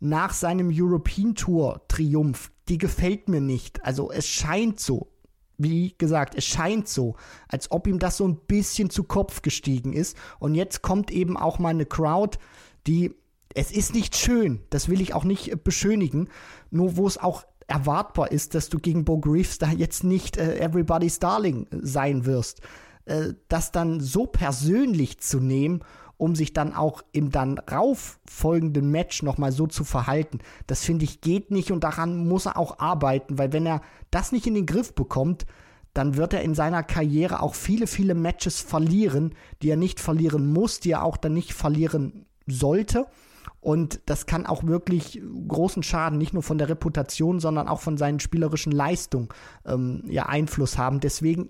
nach 0.00 0.32
seinem 0.32 0.70
European 0.72 1.34
Tour 1.34 1.82
Triumph, 1.88 2.50
die 2.68 2.78
gefällt 2.78 3.28
mir 3.28 3.40
nicht. 3.40 3.84
Also 3.84 4.10
es 4.10 4.26
scheint 4.26 4.80
so, 4.80 5.12
wie 5.58 5.94
gesagt, 5.96 6.34
es 6.34 6.44
scheint 6.44 6.88
so, 6.88 7.14
als 7.48 7.70
ob 7.70 7.86
ihm 7.86 7.98
das 7.98 8.16
so 8.16 8.26
ein 8.26 8.36
bisschen 8.36 8.90
zu 8.90 9.04
Kopf 9.04 9.42
gestiegen 9.42 9.92
ist. 9.92 10.16
Und 10.40 10.54
jetzt 10.54 10.82
kommt 10.82 11.10
eben 11.10 11.36
auch 11.36 11.58
mal 11.58 11.68
eine 11.68 11.86
Crowd, 11.86 12.38
die 12.86 13.14
es 13.54 13.70
ist 13.70 13.94
nicht 13.94 14.16
schön, 14.16 14.60
das 14.70 14.88
will 14.88 15.02
ich 15.02 15.12
auch 15.12 15.24
nicht 15.24 15.62
beschönigen, 15.62 16.30
nur 16.70 16.96
wo 16.96 17.06
es 17.06 17.18
auch 17.18 17.44
erwartbar 17.66 18.32
ist, 18.32 18.54
dass 18.54 18.68
du 18.68 18.78
gegen 18.78 19.04
Bo 19.04 19.18
Greaves 19.18 19.58
da 19.58 19.70
jetzt 19.70 20.04
nicht 20.04 20.36
äh, 20.36 20.58
Everybody's 20.58 21.18
Darling 21.18 21.66
sein 21.70 22.26
wirst. 22.26 22.60
Äh, 23.04 23.34
das 23.48 23.72
dann 23.72 24.00
so 24.00 24.26
persönlich 24.26 25.18
zu 25.20 25.40
nehmen, 25.40 25.80
um 26.16 26.36
sich 26.36 26.52
dann 26.52 26.72
auch 26.72 27.02
im 27.10 27.30
dann 27.30 27.58
rauf 27.58 28.20
folgenden 28.30 28.90
Match 28.90 29.22
nochmal 29.22 29.50
so 29.50 29.66
zu 29.66 29.82
verhalten, 29.82 30.38
das 30.68 30.84
finde 30.84 31.04
ich 31.04 31.20
geht 31.20 31.50
nicht 31.50 31.72
und 31.72 31.82
daran 31.82 32.28
muss 32.28 32.46
er 32.46 32.56
auch 32.56 32.78
arbeiten, 32.78 33.38
weil 33.38 33.52
wenn 33.52 33.66
er 33.66 33.82
das 34.12 34.30
nicht 34.30 34.46
in 34.46 34.54
den 34.54 34.66
Griff 34.66 34.94
bekommt, 34.94 35.46
dann 35.94 36.16
wird 36.16 36.32
er 36.32 36.42
in 36.42 36.54
seiner 36.54 36.82
Karriere 36.84 37.42
auch 37.42 37.54
viele, 37.54 37.86
viele 37.86 38.14
Matches 38.14 38.60
verlieren, 38.60 39.34
die 39.62 39.70
er 39.70 39.76
nicht 39.76 40.00
verlieren 40.00 40.52
muss, 40.52 40.78
die 40.78 40.92
er 40.92 41.02
auch 41.02 41.16
dann 41.16 41.34
nicht 41.34 41.52
verlieren 41.54 42.26
sollte. 42.46 43.06
Und 43.62 44.00
das 44.06 44.26
kann 44.26 44.44
auch 44.44 44.64
wirklich 44.64 45.22
großen 45.46 45.84
Schaden, 45.84 46.18
nicht 46.18 46.34
nur 46.34 46.42
von 46.42 46.58
der 46.58 46.68
Reputation, 46.68 47.38
sondern 47.38 47.68
auch 47.68 47.80
von 47.80 47.96
seinen 47.96 48.18
spielerischen 48.18 48.72
Leistungen 48.72 49.28
ähm, 49.64 50.02
ja, 50.08 50.26
Einfluss 50.26 50.78
haben. 50.78 50.98
Deswegen 50.98 51.48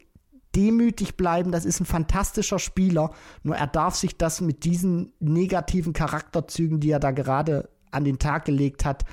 demütig 0.55 1.17
bleiben, 1.17 1.53
das 1.53 1.65
ist 1.65 1.81
ein 1.81 1.87
fantastischer 1.87 2.59
Spieler, 2.59 3.13
nur 3.43 3.57
er 3.57 3.67
darf 3.67 3.95
sich 3.95 4.19
das 4.19 4.43
mit 4.43 4.65
diesen 4.65 5.15
negativen 5.21 5.95
Charakterzügen, 5.95 6.81
die 6.81 6.91
er 6.91 7.01
da 7.01 7.13
gerade 7.13 7.71
an 7.91 8.05
den 8.05 8.19
Tag 8.19 8.45
gelegt 8.45 8.85
hat, 8.85 9.07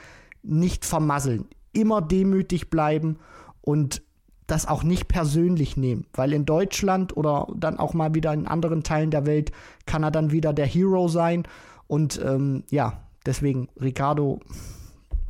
nicht 0.43 0.83
vermasseln. 0.83 1.47
Immer 1.71 2.01
demütig 2.01 2.69
bleiben 2.69 3.19
und 3.61 4.01
das 4.45 4.67
auch 4.67 4.83
nicht 4.83 5.07
persönlich 5.07 5.77
nehmen, 5.77 6.05
weil 6.11 6.33
in 6.33 6.45
Deutschland 6.45 7.15
oder 7.15 7.47
dann 7.55 7.79
auch 7.79 7.93
mal 7.93 8.13
wieder 8.13 8.33
in 8.33 8.45
anderen 8.45 8.83
Teilen 8.83 9.11
der 9.11 9.25
Welt 9.25 9.53
kann 9.85 10.03
er 10.03 10.11
dann 10.11 10.31
wieder 10.31 10.51
der 10.51 10.65
Hero 10.65 11.07
sein 11.07 11.43
und 11.89 12.21
ähm, 12.23 12.65
ja, 12.69 13.09
deswegen, 13.25 13.67
Ricardo, 13.81 14.39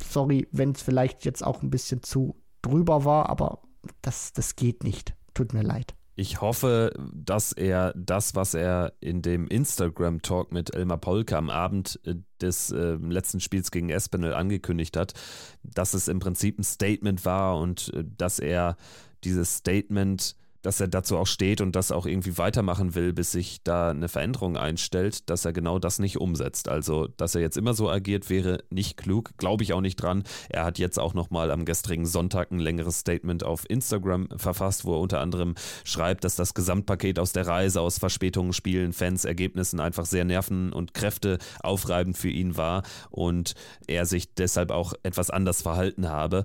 sorry, 0.04 0.46
wenn 0.52 0.72
es 0.72 0.82
vielleicht 0.82 1.24
jetzt 1.24 1.42
auch 1.42 1.62
ein 1.62 1.70
bisschen 1.70 2.02
zu 2.02 2.36
drüber 2.60 3.06
war, 3.06 3.30
aber 3.30 3.62
das, 4.02 4.34
das 4.34 4.56
geht 4.56 4.84
nicht. 4.84 5.14
Tut 5.32 5.54
mir 5.54 5.62
leid. 5.62 5.94
Ich 6.16 6.42
hoffe, 6.42 6.92
dass 7.14 7.52
er 7.52 7.94
das, 7.96 8.34
was 8.34 8.52
er 8.52 8.92
in 9.00 9.22
dem 9.22 9.46
Instagram-Talk 9.46 10.52
mit 10.52 10.74
Elmar 10.74 10.98
Polke 10.98 11.34
am 11.38 11.48
Abend 11.48 11.98
äh, 12.04 12.16
des 12.42 12.70
äh, 12.72 12.96
letzten 12.96 13.40
Spiels 13.40 13.70
gegen 13.70 13.88
Espinel 13.88 14.34
angekündigt 14.34 14.98
hat, 14.98 15.14
dass 15.62 15.94
es 15.94 16.08
im 16.08 16.18
Prinzip 16.18 16.58
ein 16.58 16.64
Statement 16.64 17.24
war 17.24 17.56
und 17.56 17.90
äh, 17.94 18.04
dass 18.04 18.38
er 18.38 18.76
dieses 19.24 19.56
Statement 19.56 20.36
dass 20.62 20.80
er 20.80 20.88
dazu 20.88 21.16
auch 21.16 21.26
steht 21.26 21.60
und 21.60 21.76
das 21.76 21.92
auch 21.92 22.06
irgendwie 22.06 22.38
weitermachen 22.38 22.94
will, 22.94 23.12
bis 23.12 23.32
sich 23.32 23.62
da 23.64 23.90
eine 23.90 24.08
Veränderung 24.08 24.56
einstellt, 24.56 25.28
dass 25.30 25.44
er 25.44 25.52
genau 25.52 25.78
das 25.78 25.98
nicht 25.98 26.18
umsetzt. 26.18 26.68
Also, 26.68 27.08
dass 27.16 27.34
er 27.34 27.40
jetzt 27.40 27.56
immer 27.56 27.74
so 27.74 27.90
agiert, 27.90 28.30
wäre 28.30 28.62
nicht 28.70 28.96
klug, 28.96 29.30
glaube 29.38 29.62
ich 29.62 29.72
auch 29.72 29.80
nicht 29.80 29.96
dran. 29.96 30.24
Er 30.48 30.64
hat 30.64 30.78
jetzt 30.78 30.98
auch 30.98 31.14
nochmal 31.14 31.50
am 31.50 31.64
gestrigen 31.64 32.06
Sonntag 32.06 32.50
ein 32.50 32.58
längeres 32.58 33.00
Statement 33.00 33.44
auf 33.44 33.68
Instagram 33.68 34.28
verfasst, 34.36 34.84
wo 34.84 34.94
er 34.94 35.00
unter 35.00 35.20
anderem 35.20 35.54
schreibt, 35.84 36.24
dass 36.24 36.36
das 36.36 36.54
Gesamtpaket 36.54 37.18
aus 37.18 37.32
der 37.32 37.46
Reise, 37.46 37.80
aus 37.80 37.98
Verspätungen, 37.98 38.52
Spielen, 38.52 38.92
Fans, 38.92 39.24
Ergebnissen 39.24 39.80
einfach 39.80 40.06
sehr 40.06 40.24
nerven- 40.24 40.72
und 40.72 40.94
Kräfte 40.94 41.38
aufreibend 41.62 42.16
für 42.16 42.28
ihn 42.28 42.56
war 42.56 42.82
und 43.10 43.54
er 43.86 44.06
sich 44.06 44.34
deshalb 44.34 44.70
auch 44.70 44.94
etwas 45.02 45.30
anders 45.30 45.62
verhalten 45.62 46.08
habe 46.08 46.44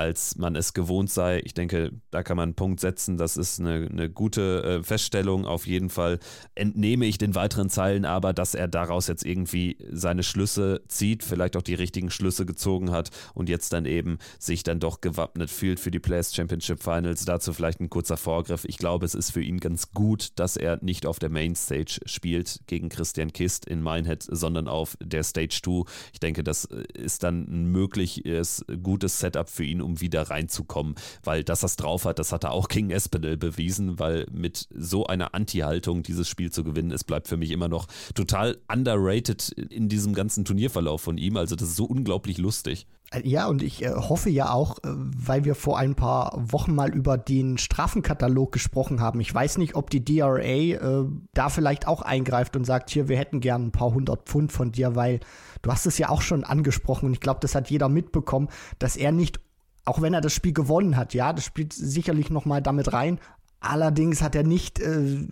als 0.00 0.36
man 0.36 0.56
es 0.56 0.72
gewohnt 0.72 1.10
sei. 1.10 1.42
Ich 1.44 1.52
denke, 1.52 1.92
da 2.10 2.22
kann 2.22 2.38
man 2.38 2.50
einen 2.50 2.54
Punkt 2.54 2.80
setzen. 2.80 3.18
Das 3.18 3.36
ist 3.36 3.60
eine, 3.60 3.86
eine 3.90 4.08
gute 4.08 4.62
äh, 4.80 4.82
Feststellung. 4.82 5.44
Auf 5.44 5.66
jeden 5.66 5.90
Fall 5.90 6.20
entnehme 6.54 7.04
ich 7.04 7.18
den 7.18 7.34
weiteren 7.34 7.68
Zeilen 7.68 8.06
aber, 8.06 8.32
dass 8.32 8.54
er 8.54 8.66
daraus 8.66 9.08
jetzt 9.08 9.26
irgendwie 9.26 9.76
seine 9.92 10.22
Schlüsse 10.22 10.80
zieht, 10.88 11.22
vielleicht 11.22 11.54
auch 11.54 11.62
die 11.62 11.74
richtigen 11.74 12.10
Schlüsse 12.10 12.46
gezogen 12.46 12.90
hat 12.92 13.10
und 13.34 13.50
jetzt 13.50 13.74
dann 13.74 13.84
eben 13.84 14.16
sich 14.38 14.62
dann 14.62 14.80
doch 14.80 15.02
gewappnet 15.02 15.50
fühlt 15.50 15.78
für 15.78 15.90
die 15.90 15.98
Players 15.98 16.34
Championship 16.34 16.82
Finals. 16.82 17.26
Dazu 17.26 17.52
vielleicht 17.52 17.80
ein 17.80 17.90
kurzer 17.90 18.16
Vorgriff. 18.16 18.64
Ich 18.64 18.78
glaube, 18.78 19.04
es 19.04 19.14
ist 19.14 19.32
für 19.32 19.42
ihn 19.42 19.60
ganz 19.60 19.92
gut, 19.92 20.30
dass 20.36 20.56
er 20.56 20.78
nicht 20.82 21.04
auf 21.04 21.18
der 21.18 21.28
Mainstage 21.28 22.00
spielt 22.06 22.60
gegen 22.66 22.88
Christian 22.88 23.34
Kist 23.34 23.66
in 23.66 23.82
Minehead, 23.82 24.22
sondern 24.22 24.66
auf 24.66 24.96
der 25.02 25.24
Stage 25.24 25.60
2. 25.62 25.82
Ich 26.14 26.20
denke, 26.20 26.42
das 26.42 26.64
ist 26.64 27.22
dann 27.22 27.42
ein 27.42 27.66
mögliches, 27.66 28.64
gutes 28.82 29.20
Setup 29.20 29.48
für 29.50 29.64
ihn, 29.64 29.82
um 29.82 29.89
um 29.90 30.00
wieder 30.00 30.22
reinzukommen, 30.22 30.94
weil 31.22 31.44
dass 31.44 31.60
das 31.60 31.76
drauf 31.76 32.04
hat, 32.04 32.18
das 32.18 32.32
hat 32.32 32.44
er 32.44 32.52
auch 32.52 32.68
gegen 32.68 32.90
Espinel 32.90 33.36
bewiesen, 33.36 33.98
weil 33.98 34.26
mit 34.30 34.68
so 34.74 35.06
einer 35.06 35.34
Anti-Haltung 35.34 36.02
dieses 36.02 36.28
Spiel 36.28 36.50
zu 36.50 36.64
gewinnen, 36.64 36.92
es 36.92 37.04
bleibt 37.04 37.28
für 37.28 37.36
mich 37.36 37.50
immer 37.50 37.68
noch 37.68 37.86
total 38.14 38.58
underrated 38.72 39.50
in 39.50 39.88
diesem 39.88 40.14
ganzen 40.14 40.44
Turnierverlauf 40.44 41.00
von 41.00 41.18
ihm. 41.18 41.36
Also 41.36 41.56
das 41.56 41.70
ist 41.70 41.76
so 41.76 41.84
unglaublich 41.84 42.38
lustig. 42.38 42.86
Ja, 43.24 43.48
und 43.48 43.60
ich 43.60 43.82
äh, 43.82 43.90
hoffe 43.90 44.30
ja 44.30 44.52
auch, 44.52 44.78
äh, 44.78 44.82
weil 44.84 45.44
wir 45.44 45.56
vor 45.56 45.78
ein 45.78 45.96
paar 45.96 46.32
Wochen 46.52 46.76
mal 46.76 46.94
über 46.94 47.18
den 47.18 47.58
Strafenkatalog 47.58 48.52
gesprochen 48.52 49.00
haben. 49.00 49.18
Ich 49.18 49.34
weiß 49.34 49.58
nicht, 49.58 49.74
ob 49.74 49.90
die 49.90 50.04
DRA 50.04 50.38
äh, 50.38 51.04
da 51.34 51.48
vielleicht 51.48 51.88
auch 51.88 52.02
eingreift 52.02 52.54
und 52.54 52.64
sagt, 52.64 52.88
hier, 52.88 53.08
wir 53.08 53.18
hätten 53.18 53.40
gern 53.40 53.66
ein 53.66 53.72
paar 53.72 53.92
hundert 53.92 54.28
Pfund 54.28 54.52
von 54.52 54.70
dir, 54.70 54.94
weil 54.94 55.18
du 55.62 55.72
hast 55.72 55.86
es 55.86 55.98
ja 55.98 56.08
auch 56.08 56.22
schon 56.22 56.44
angesprochen 56.44 57.06
und 57.06 57.14
ich 57.14 57.20
glaube, 57.20 57.40
das 57.40 57.56
hat 57.56 57.68
jeder 57.68 57.88
mitbekommen, 57.88 58.48
dass 58.78 58.96
er 58.96 59.10
nicht 59.10 59.40
auch 59.84 60.02
wenn 60.02 60.14
er 60.14 60.20
das 60.20 60.32
Spiel 60.32 60.52
gewonnen 60.52 60.96
hat, 60.96 61.14
ja, 61.14 61.32
das 61.32 61.44
spielt 61.44 61.72
sicherlich 61.72 62.30
noch 62.30 62.44
mal 62.44 62.60
damit 62.60 62.92
rein. 62.92 63.18
Allerdings 63.60 64.22
hat 64.22 64.34
er 64.34 64.42
nicht, 64.42 64.80
äh, 64.80 65.26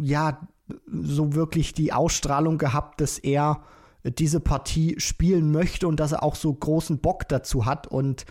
ja, 0.00 0.40
so 0.86 1.34
wirklich 1.34 1.72
die 1.72 1.92
Ausstrahlung 1.92 2.58
gehabt, 2.58 3.00
dass 3.00 3.18
er 3.18 3.62
diese 4.04 4.40
Partie 4.40 4.98
spielen 4.98 5.50
möchte 5.50 5.88
und 5.88 6.00
dass 6.00 6.12
er 6.12 6.22
auch 6.22 6.34
so 6.34 6.52
großen 6.52 6.98
Bock 6.98 7.28
dazu 7.28 7.66
hat 7.66 7.86
und 7.86 8.26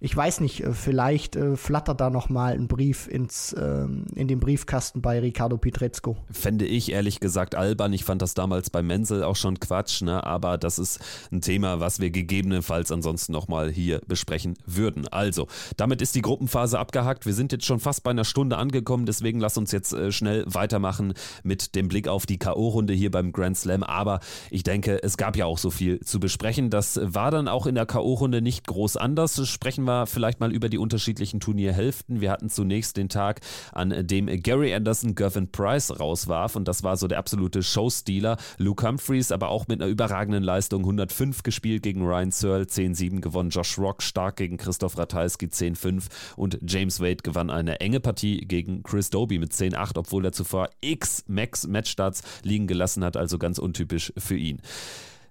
ich 0.00 0.14
weiß 0.14 0.40
nicht, 0.40 0.62
äh, 0.62 0.72
vielleicht 0.72 1.36
äh, 1.36 1.56
flattert 1.56 2.00
da 2.00 2.10
noch 2.10 2.28
mal 2.28 2.52
ein 2.52 2.68
Brief 2.68 3.06
ins, 3.08 3.54
ähm, 3.58 4.06
in 4.14 4.28
den 4.28 4.40
Briefkasten 4.40 5.00
bei 5.00 5.18
Ricardo 5.20 5.56
Pietrezco. 5.56 6.16
Fände 6.30 6.66
ich 6.66 6.92
ehrlich 6.92 7.20
gesagt 7.20 7.54
albern. 7.54 7.92
Ich 7.92 8.04
fand 8.04 8.20
das 8.20 8.34
damals 8.34 8.70
bei 8.70 8.82
Menzel 8.82 9.22
auch 9.22 9.36
schon 9.36 9.60
Quatsch, 9.60 10.02
ne? 10.02 10.24
aber 10.24 10.58
das 10.58 10.78
ist 10.78 11.00
ein 11.32 11.40
Thema, 11.40 11.80
was 11.80 12.00
wir 12.00 12.10
gegebenenfalls 12.10 12.92
ansonsten 12.92 13.32
noch 13.32 13.48
mal 13.48 13.70
hier 13.70 14.00
besprechen 14.06 14.54
würden. 14.66 15.08
Also, 15.08 15.46
damit 15.76 16.02
ist 16.02 16.14
die 16.14 16.22
Gruppenphase 16.22 16.78
abgehakt. 16.78 17.24
Wir 17.24 17.34
sind 17.34 17.52
jetzt 17.52 17.64
schon 17.64 17.80
fast 17.80 18.02
bei 18.02 18.10
einer 18.10 18.24
Stunde 18.24 18.58
angekommen, 18.58 19.06
deswegen 19.06 19.40
lass 19.40 19.56
uns 19.56 19.72
jetzt 19.72 19.92
äh, 19.92 20.12
schnell 20.12 20.44
weitermachen 20.46 21.14
mit 21.44 21.74
dem 21.74 21.88
Blick 21.88 22.08
auf 22.08 22.26
die 22.26 22.38
K.O.-Runde 22.38 22.92
hier 22.92 23.10
beim 23.10 23.32
Grand 23.32 23.56
Slam. 23.56 23.82
Aber 23.82 24.20
ich 24.50 24.64
denke, 24.64 25.02
es 25.02 25.16
gab 25.16 25.36
ja 25.36 25.46
auch 25.46 25.58
so 25.58 25.70
viel 25.70 26.00
zu 26.00 26.20
besprechen. 26.20 26.68
Das 26.68 27.00
war 27.02 27.30
dann 27.30 27.48
auch 27.48 27.66
in 27.66 27.74
der 27.74 27.86
K.O.-Runde 27.86 28.40
nicht 28.40 28.66
groß 28.66 28.96
anders. 28.96 29.48
Sprechen 29.48 29.83
sprechen 29.84 29.86
wir 29.86 30.06
vielleicht 30.06 30.40
mal 30.40 30.52
über 30.52 30.68
die 30.68 30.78
unterschiedlichen 30.78 31.40
Turnierhälften. 31.40 32.20
Wir 32.20 32.30
hatten 32.30 32.48
zunächst 32.48 32.96
den 32.96 33.08
Tag, 33.08 33.40
an 33.72 34.06
dem 34.06 34.26
Gary 34.42 34.74
Anderson 34.74 35.14
Gervin 35.14 35.50
Price 35.50 35.98
rauswarf 36.00 36.56
und 36.56 36.66
das 36.66 36.82
war 36.82 36.96
so 36.96 37.06
der 37.06 37.18
absolute 37.18 37.62
Showstealer. 37.62 38.38
Luke 38.56 38.86
Humphreys 38.86 39.30
aber 39.30 39.48
auch 39.48 39.68
mit 39.68 39.82
einer 39.82 39.90
überragenden 39.90 40.42
Leistung 40.42 40.80
105 40.80 41.42
gespielt 41.42 41.82
gegen 41.82 42.02
Ryan 42.02 42.30
Searle, 42.30 42.64
10-7 42.64 43.20
gewonnen. 43.20 43.50
Josh 43.50 43.78
Rock 43.78 44.02
stark 44.02 44.36
gegen 44.36 44.56
Christoph 44.56 44.96
Ratajski 44.96 45.46
10-5 45.46 46.04
und 46.36 46.58
James 46.66 47.00
Wade 47.00 47.18
gewann 47.22 47.50
eine 47.50 47.80
enge 47.80 48.00
Partie 48.00 48.38
gegen 48.38 48.82
Chris 48.82 49.10
Doby 49.10 49.38
mit 49.38 49.52
10-8, 49.52 49.98
obwohl 49.98 50.24
er 50.24 50.32
zuvor 50.32 50.70
x 50.80 51.24
Max 51.26 51.66
Matchstarts 51.66 52.22
liegen 52.42 52.66
gelassen 52.66 53.04
hat, 53.04 53.16
also 53.16 53.38
ganz 53.38 53.58
untypisch 53.58 54.12
für 54.16 54.36
ihn. 54.36 54.60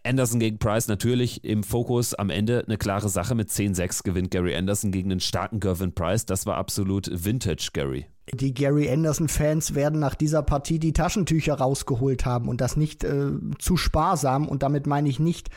Anderson 0.03 0.39
gegen 0.39 0.57
Price 0.57 0.87
natürlich 0.87 1.43
im 1.43 1.63
Fokus. 1.63 2.13
Am 2.13 2.29
Ende 2.29 2.63
eine 2.65 2.77
klare 2.77 3.09
Sache. 3.09 3.35
Mit 3.35 3.49
10-6 3.49 4.03
gewinnt 4.03 4.31
Gary 4.31 4.55
Anderson 4.55 4.91
gegen 4.91 5.11
einen 5.11 5.19
starken 5.19 5.59
Gervin 5.59 5.93
Price. 5.93 6.25
Das 6.25 6.45
war 6.45 6.57
absolut 6.57 7.09
Vintage, 7.11 7.69
Gary. 7.73 8.05
Die 8.33 8.53
Gary 8.53 8.89
Anderson-Fans 8.89 9.75
werden 9.75 9.99
nach 9.99 10.15
dieser 10.15 10.43
Partie 10.43 10.79
die 10.79 10.93
Taschentücher 10.93 11.55
rausgeholt 11.55 12.25
haben 12.25 12.47
und 12.47 12.61
das 12.61 12.77
nicht 12.77 13.03
äh, 13.03 13.31
zu 13.59 13.77
sparsam. 13.77 14.47
Und 14.47 14.63
damit 14.63 14.87
meine 14.87 15.09
ich 15.09 15.19
nicht, 15.19 15.49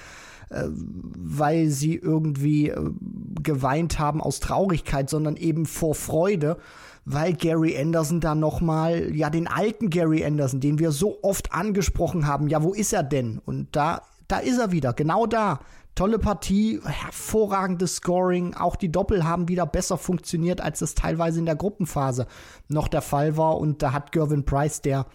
äh, 0.50 0.64
weil 0.68 1.68
sie 1.68 1.94
irgendwie 1.94 2.70
äh, 2.70 2.90
geweint 3.42 3.98
haben 3.98 4.20
aus 4.20 4.40
Traurigkeit, 4.40 5.10
sondern 5.10 5.36
eben 5.36 5.66
vor 5.66 5.94
Freude 5.94 6.56
weil 7.08 7.34
Gary 7.34 7.78
Anderson 7.78 8.18
da 8.18 8.34
nochmal, 8.34 9.14
ja, 9.14 9.30
den 9.30 9.46
alten 9.46 9.90
Gary 9.90 10.24
Anderson, 10.24 10.58
den 10.58 10.80
wir 10.80 10.90
so 10.90 11.18
oft 11.22 11.52
angesprochen 11.52 12.26
haben, 12.26 12.48
ja, 12.48 12.64
wo 12.64 12.74
ist 12.74 12.92
er 12.92 13.04
denn? 13.04 13.40
Und 13.44 13.68
da 13.76 14.02
da 14.28 14.38
ist 14.38 14.58
er 14.58 14.72
wieder, 14.72 14.92
genau 14.92 15.26
da. 15.26 15.60
Tolle 15.94 16.18
Partie, 16.18 16.80
hervorragendes 16.84 17.96
Scoring. 17.96 18.54
Auch 18.54 18.76
die 18.76 18.92
Doppel 18.92 19.24
haben 19.24 19.48
wieder 19.48 19.64
besser 19.64 19.96
funktioniert, 19.96 20.60
als 20.60 20.82
es 20.82 20.94
teilweise 20.94 21.38
in 21.38 21.46
der 21.46 21.56
Gruppenphase 21.56 22.26
noch 22.68 22.88
der 22.88 23.00
Fall 23.00 23.38
war. 23.38 23.56
Und 23.56 23.82
da 23.82 23.92
hat 23.92 24.12
Gervin 24.12 24.44
Price, 24.44 24.82
der 24.82 25.06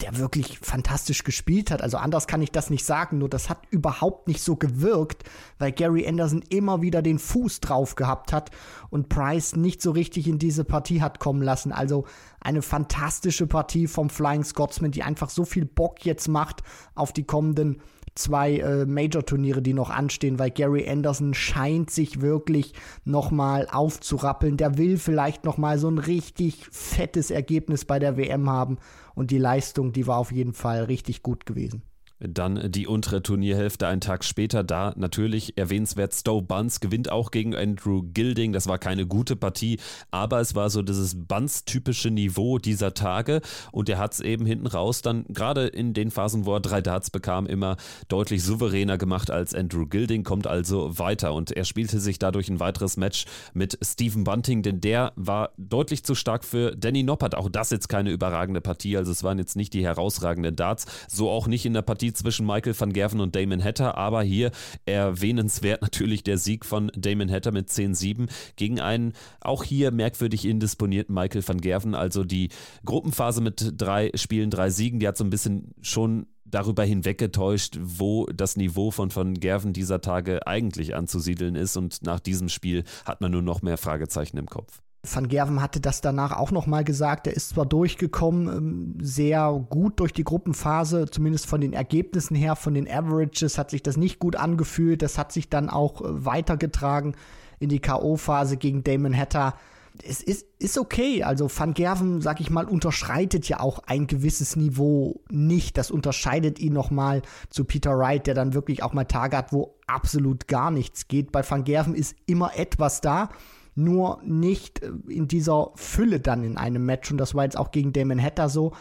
der 0.00 0.18
wirklich 0.18 0.58
fantastisch 0.58 1.22
gespielt 1.22 1.70
hat. 1.70 1.80
Also 1.80 1.98
anders 1.98 2.26
kann 2.26 2.42
ich 2.42 2.50
das 2.50 2.68
nicht 2.68 2.84
sagen, 2.84 3.18
nur 3.18 3.28
das 3.28 3.48
hat 3.48 3.58
überhaupt 3.70 4.26
nicht 4.26 4.42
so 4.42 4.56
gewirkt, 4.56 5.22
weil 5.58 5.72
Gary 5.72 6.06
Anderson 6.06 6.42
immer 6.48 6.82
wieder 6.82 7.00
den 7.00 7.18
Fuß 7.18 7.60
drauf 7.60 7.94
gehabt 7.94 8.32
hat 8.32 8.50
und 8.90 9.08
Price 9.08 9.54
nicht 9.54 9.80
so 9.80 9.92
richtig 9.92 10.26
in 10.26 10.38
diese 10.38 10.64
Partie 10.64 11.00
hat 11.00 11.20
kommen 11.20 11.42
lassen. 11.42 11.70
Also 11.70 12.06
eine 12.40 12.62
fantastische 12.62 13.46
Partie 13.46 13.86
vom 13.86 14.10
Flying 14.10 14.42
Scotsman, 14.42 14.90
die 14.90 15.04
einfach 15.04 15.30
so 15.30 15.44
viel 15.44 15.64
Bock 15.64 16.04
jetzt 16.04 16.28
macht 16.28 16.62
auf 16.94 17.12
die 17.12 17.24
kommenden 17.24 17.80
zwei 18.14 18.58
äh, 18.58 18.86
Major-Turniere, 18.86 19.62
die 19.62 19.74
noch 19.74 19.90
anstehen, 19.90 20.38
weil 20.38 20.50
Gary 20.50 20.88
Anderson 20.88 21.34
scheint 21.34 21.90
sich 21.90 22.20
wirklich 22.20 22.74
nochmal 23.04 23.66
aufzurappeln. 23.70 24.56
Der 24.56 24.78
will 24.78 24.98
vielleicht 24.98 25.44
nochmal 25.44 25.78
so 25.78 25.88
ein 25.88 25.98
richtig 25.98 26.66
fettes 26.70 27.30
Ergebnis 27.30 27.84
bei 27.84 27.98
der 27.98 28.16
WM 28.16 28.48
haben. 28.48 28.78
Und 29.14 29.30
die 29.30 29.38
Leistung, 29.38 29.92
die 29.92 30.06
war 30.06 30.18
auf 30.18 30.32
jeden 30.32 30.54
Fall 30.54 30.84
richtig 30.84 31.22
gut 31.22 31.46
gewesen. 31.46 31.82
Dann 32.20 32.70
die 32.70 32.86
untere 32.86 33.22
Turnierhälfte 33.22 33.86
einen 33.86 34.00
Tag 34.00 34.24
später. 34.24 34.62
Da 34.62 34.94
natürlich 34.96 35.58
erwähnenswert 35.58 36.14
Stowe 36.14 36.42
Buns 36.42 36.80
gewinnt 36.80 37.10
auch 37.10 37.30
gegen 37.30 37.54
Andrew 37.54 38.02
Gilding. 38.02 38.52
Das 38.52 38.68
war 38.68 38.78
keine 38.78 39.06
gute 39.06 39.36
Partie, 39.36 39.78
aber 40.10 40.40
es 40.40 40.54
war 40.54 40.70
so 40.70 40.82
dieses 40.82 41.16
Buns-typische 41.26 42.10
Niveau 42.10 42.58
dieser 42.58 42.94
Tage. 42.94 43.40
Und 43.72 43.88
er 43.88 43.98
hat 43.98 44.14
es 44.14 44.20
eben 44.20 44.46
hinten 44.46 44.66
raus 44.66 45.02
dann, 45.02 45.24
gerade 45.28 45.66
in 45.66 45.92
den 45.92 46.10
Phasen, 46.10 46.46
wo 46.46 46.54
er 46.54 46.60
drei 46.60 46.80
Darts 46.80 47.10
bekam, 47.10 47.46
immer 47.46 47.76
deutlich 48.08 48.42
souveräner 48.42 48.96
gemacht 48.96 49.30
als 49.30 49.54
Andrew 49.54 49.86
Gilding, 49.86 50.22
kommt 50.22 50.46
also 50.46 50.98
weiter. 50.98 51.34
Und 51.34 51.50
er 51.50 51.64
spielte 51.64 51.98
sich 51.98 52.18
dadurch 52.18 52.48
ein 52.48 52.60
weiteres 52.60 52.96
Match 52.96 53.26
mit 53.54 53.78
Stephen 53.82 54.24
Bunting, 54.24 54.62
denn 54.62 54.80
der 54.80 55.12
war 55.16 55.50
deutlich 55.58 56.04
zu 56.04 56.14
stark 56.14 56.44
für 56.44 56.76
Danny 56.76 57.02
Noppert. 57.02 57.34
Auch 57.34 57.48
das 57.48 57.70
jetzt 57.70 57.88
keine 57.88 58.10
überragende 58.10 58.60
Partie. 58.60 58.96
Also 58.96 59.10
es 59.10 59.24
waren 59.24 59.38
jetzt 59.38 59.56
nicht 59.56 59.74
die 59.74 59.84
herausragenden 59.84 60.56
Darts. 60.56 60.86
So 61.08 61.28
auch 61.30 61.46
nicht 61.46 61.66
in 61.66 61.74
der 61.74 61.82
Partie 61.82 62.03
zwischen 62.12 62.46
Michael 62.46 62.78
van 62.78 62.92
Gerven 62.92 63.20
und 63.20 63.34
Damon 63.34 63.62
Hatter, 63.62 63.96
aber 63.96 64.22
hier 64.22 64.50
erwähnenswert 64.84 65.82
natürlich 65.82 66.22
der 66.22 66.38
Sieg 66.38 66.64
von 66.64 66.90
Damon 66.96 67.30
Hatter 67.30 67.52
mit 67.52 67.68
10-7 67.68 68.28
gegen 68.56 68.80
einen 68.80 69.12
auch 69.40 69.64
hier 69.64 69.90
merkwürdig 69.90 70.44
indisponierten 70.44 71.14
Michael 71.14 71.46
van 71.46 71.60
Gerven. 71.60 71.94
Also 71.94 72.24
die 72.24 72.50
Gruppenphase 72.84 73.40
mit 73.40 73.74
drei 73.76 74.10
Spielen, 74.14 74.50
drei 74.50 74.70
Siegen, 74.70 75.00
die 75.00 75.08
hat 75.08 75.16
so 75.16 75.24
ein 75.24 75.30
bisschen 75.30 75.74
schon 75.80 76.26
darüber 76.44 76.84
hinweggetäuscht, 76.84 77.78
wo 77.80 78.26
das 78.26 78.56
Niveau 78.56 78.90
von 78.90 79.14
Van 79.14 79.34
Gerven 79.34 79.72
dieser 79.72 80.00
Tage 80.00 80.46
eigentlich 80.46 80.94
anzusiedeln 80.94 81.56
ist. 81.56 81.76
Und 81.76 82.02
nach 82.02 82.20
diesem 82.20 82.48
Spiel 82.48 82.84
hat 83.04 83.20
man 83.20 83.32
nur 83.32 83.42
noch 83.42 83.62
mehr 83.62 83.78
Fragezeichen 83.78 84.36
im 84.36 84.46
Kopf. 84.46 84.83
Van 85.04 85.28
Gerven 85.28 85.60
hatte 85.60 85.80
das 85.80 86.00
danach 86.00 86.32
auch 86.32 86.50
nochmal 86.50 86.84
gesagt. 86.84 87.26
Er 87.26 87.34
ist 87.34 87.50
zwar 87.50 87.66
durchgekommen, 87.66 88.48
ähm, 88.48 88.98
sehr 89.00 89.64
gut 89.68 90.00
durch 90.00 90.12
die 90.12 90.24
Gruppenphase, 90.24 91.06
zumindest 91.10 91.46
von 91.46 91.60
den 91.60 91.72
Ergebnissen 91.72 92.34
her, 92.34 92.56
von 92.56 92.74
den 92.74 92.88
Averages 92.88 93.58
hat 93.58 93.70
sich 93.70 93.82
das 93.82 93.96
nicht 93.96 94.18
gut 94.18 94.36
angefühlt. 94.36 95.02
Das 95.02 95.18
hat 95.18 95.32
sich 95.32 95.48
dann 95.48 95.68
auch 95.68 96.00
äh, 96.00 96.24
weitergetragen 96.24 97.14
in 97.60 97.68
die 97.68 97.80
K.O.-Phase 97.80 98.56
gegen 98.56 98.82
Damon 98.82 99.16
Hatter. 99.16 99.54
Es 100.02 100.20
ist, 100.20 100.46
ist 100.58 100.76
okay. 100.76 101.22
Also 101.22 101.48
Van 101.54 101.72
Gerven, 101.72 102.20
sag 102.20 102.40
ich 102.40 102.50
mal, 102.50 102.64
unterschreitet 102.64 103.48
ja 103.48 103.60
auch 103.60 103.80
ein 103.86 104.06
gewisses 104.06 104.56
Niveau 104.56 105.20
nicht. 105.30 105.78
Das 105.78 105.90
unterscheidet 105.90 106.58
ihn 106.58 106.72
nochmal 106.72 107.22
zu 107.48 107.64
Peter 107.64 107.96
Wright, 107.96 108.26
der 108.26 108.34
dann 108.34 108.54
wirklich 108.54 108.82
auch 108.82 108.92
mal 108.92 109.04
Tage 109.04 109.36
hat, 109.36 109.52
wo 109.52 109.76
absolut 109.86 110.48
gar 110.48 110.72
nichts 110.72 111.06
geht. 111.06 111.30
Bei 111.30 111.48
Van 111.48 111.62
Gerven 111.62 111.94
ist 111.94 112.16
immer 112.26 112.56
etwas 112.56 113.00
da 113.02 113.28
nur 113.74 114.20
nicht 114.24 114.82
äh, 114.82 114.92
in 115.08 115.28
dieser 115.28 115.72
Fülle 115.74 116.20
dann 116.20 116.44
in 116.44 116.56
einem 116.56 116.84
Match. 116.84 117.10
Und 117.10 117.18
das 117.18 117.34
war 117.34 117.44
jetzt 117.44 117.58
auch 117.58 117.70
gegen 117.70 117.92
Damon 117.92 118.22
Hatter 118.22 118.48
so. 118.48 118.72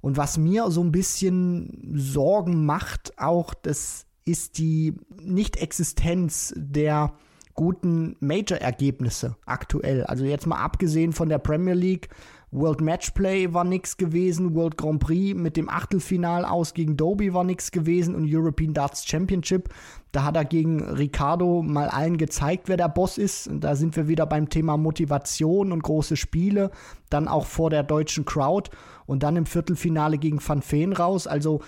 Und 0.00 0.16
was 0.16 0.38
mir 0.38 0.70
so 0.70 0.82
ein 0.82 0.92
bisschen 0.92 1.92
Sorgen 1.94 2.64
macht, 2.64 3.18
auch, 3.18 3.52
das 3.54 4.06
ist 4.24 4.58
die 4.58 4.94
Nicht-Existenz 5.20 6.54
der 6.56 7.14
guten 7.54 8.14
Major-Ergebnisse 8.20 9.36
aktuell. 9.44 10.04
Also 10.04 10.24
jetzt 10.24 10.46
mal 10.46 10.62
abgesehen 10.62 11.12
von 11.12 11.28
der 11.28 11.38
Premier 11.38 11.74
League 11.74 12.08
World 12.50 12.80
Matchplay 12.80 13.52
war 13.52 13.64
nichts 13.64 13.96
gewesen, 13.96 14.54
World 14.54 14.78
Grand 14.78 15.00
Prix 15.00 15.38
mit 15.38 15.56
dem 15.56 15.68
Achtelfinal 15.68 16.44
aus 16.44 16.72
gegen 16.72 16.96
Doby 16.96 17.34
war 17.34 17.44
nichts 17.44 17.72
gewesen 17.72 18.14
und 18.14 18.32
European 18.32 18.72
Darts 18.72 19.06
Championship, 19.06 19.68
da 20.12 20.24
hat 20.24 20.36
er 20.36 20.44
gegen 20.44 20.82
Ricardo 20.82 21.62
mal 21.62 21.88
allen 21.88 22.16
gezeigt, 22.16 22.68
wer 22.68 22.76
der 22.76 22.88
Boss 22.88 23.18
ist. 23.18 23.46
Und 23.48 23.60
da 23.60 23.76
sind 23.76 23.94
wir 23.96 24.08
wieder 24.08 24.26
beim 24.26 24.48
Thema 24.48 24.76
Motivation 24.76 25.72
und 25.72 25.82
große 25.82 26.16
Spiele, 26.16 26.70
dann 27.10 27.28
auch 27.28 27.46
vor 27.46 27.70
der 27.70 27.82
deutschen 27.82 28.24
Crowd 28.24 28.70
und 29.06 29.22
dann 29.22 29.36
im 29.36 29.46
Viertelfinale 29.46 30.18
gegen 30.18 30.40
Van 30.46 30.62
Feen 30.62 30.92
raus. 30.92 31.26
Also 31.26 31.60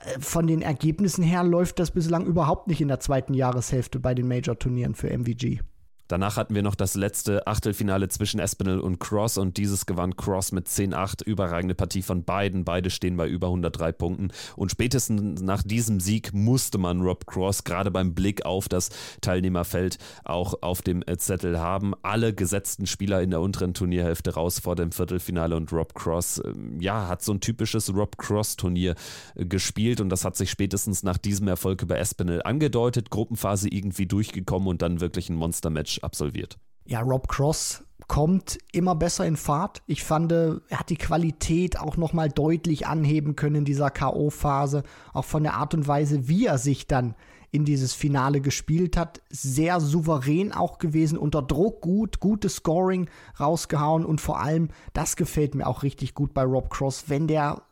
äh, 0.00 0.20
von 0.20 0.46
den 0.46 0.62
Ergebnissen 0.62 1.24
her 1.24 1.42
läuft 1.42 1.78
das 1.78 1.90
bislang 1.90 2.24
überhaupt 2.24 2.68
nicht 2.68 2.80
in 2.80 2.88
der 2.88 3.00
zweiten 3.00 3.34
Jahreshälfte 3.34 3.98
bei 3.98 4.14
den 4.14 4.28
Major-Turnieren 4.28 4.94
für 4.94 5.10
MVG. 5.10 5.60
Danach 6.08 6.36
hatten 6.36 6.54
wir 6.54 6.62
noch 6.62 6.74
das 6.74 6.94
letzte 6.94 7.46
Achtelfinale 7.46 8.08
zwischen 8.08 8.40
Espinel 8.40 8.80
und 8.80 8.98
Cross 8.98 9.38
und 9.38 9.56
dieses 9.56 9.86
gewann 9.86 10.16
Cross 10.16 10.52
mit 10.52 10.68
10-8. 10.68 11.24
Überragende 11.24 11.74
Partie 11.74 12.02
von 12.02 12.24
beiden. 12.24 12.64
Beide 12.64 12.90
stehen 12.90 13.16
bei 13.16 13.28
über 13.28 13.46
103 13.46 13.92
Punkten. 13.92 14.28
Und 14.56 14.70
spätestens 14.70 15.40
nach 15.40 15.62
diesem 15.62 16.00
Sieg 16.00 16.34
musste 16.34 16.78
man 16.78 17.00
Rob 17.00 17.26
Cross 17.26 17.64
gerade 17.64 17.90
beim 17.90 18.14
Blick 18.14 18.44
auf 18.44 18.68
das 18.68 18.90
Teilnehmerfeld 19.20 19.98
auch 20.24 20.62
auf 20.62 20.82
dem 20.82 21.02
Zettel 21.18 21.58
haben. 21.58 21.94
Alle 22.02 22.34
gesetzten 22.34 22.86
Spieler 22.86 23.22
in 23.22 23.30
der 23.30 23.40
unteren 23.40 23.74
Turnierhälfte 23.74 24.34
raus 24.34 24.58
vor 24.58 24.76
dem 24.76 24.92
Viertelfinale 24.92 25.56
und 25.56 25.72
Rob 25.72 25.94
Cross, 25.94 26.42
ähm, 26.44 26.80
ja, 26.80 27.08
hat 27.08 27.22
so 27.22 27.32
ein 27.32 27.40
typisches 27.40 27.94
Rob 27.94 28.18
Cross-Turnier 28.18 28.94
äh, 29.34 29.46
gespielt 29.46 30.00
und 30.00 30.08
das 30.08 30.24
hat 30.24 30.36
sich 30.36 30.50
spätestens 30.50 31.02
nach 31.02 31.18
diesem 31.18 31.48
Erfolg 31.48 31.82
über 31.82 31.98
Espinel 31.98 32.42
angedeutet. 32.42 33.10
Gruppenphase 33.10 33.68
irgendwie 33.68 34.06
durchgekommen 34.06 34.68
und 34.68 34.82
dann 34.82 35.00
wirklich 35.00 35.30
ein 35.30 35.36
Monster-Match 35.36 35.91
absolviert. 36.00 36.58
Ja, 36.84 37.00
Rob 37.00 37.28
Cross 37.28 37.84
kommt 38.08 38.58
immer 38.72 38.94
besser 38.94 39.24
in 39.24 39.36
Fahrt. 39.36 39.82
Ich 39.86 40.04
fand, 40.04 40.32
er 40.32 40.60
hat 40.72 40.90
die 40.90 40.96
Qualität 40.96 41.78
auch 41.78 41.96
noch 41.96 42.12
mal 42.12 42.28
deutlich 42.28 42.86
anheben 42.86 43.36
können 43.36 43.56
in 43.56 43.64
dieser 43.64 43.90
KO-Phase, 43.90 44.82
auch 45.12 45.24
von 45.24 45.44
der 45.44 45.54
Art 45.54 45.74
und 45.74 45.86
Weise, 45.86 46.28
wie 46.28 46.46
er 46.46 46.58
sich 46.58 46.86
dann 46.86 47.14
in 47.52 47.64
dieses 47.64 47.94
Finale 47.94 48.40
gespielt 48.40 48.96
hat. 48.96 49.22
Sehr 49.30 49.80
souverän 49.80 50.52
auch 50.52 50.78
gewesen, 50.78 51.18
unter 51.18 51.42
Druck 51.42 51.82
gut, 51.82 52.18
gutes 52.18 52.56
Scoring 52.56 53.08
rausgehauen 53.38 54.04
und 54.04 54.20
vor 54.20 54.40
allem, 54.40 54.68
das 54.94 55.16
gefällt 55.16 55.54
mir 55.54 55.66
auch 55.66 55.82
richtig 55.82 56.14
gut 56.14 56.34
bei 56.34 56.42
Rob 56.42 56.70
Cross, 56.70 57.04
wenn 57.08 57.28
der 57.28 57.62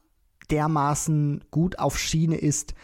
dermaßen 0.50 1.44
gut 1.50 1.78
auf 1.78 1.98
Schiene 1.98 2.36
ist, 2.36 2.74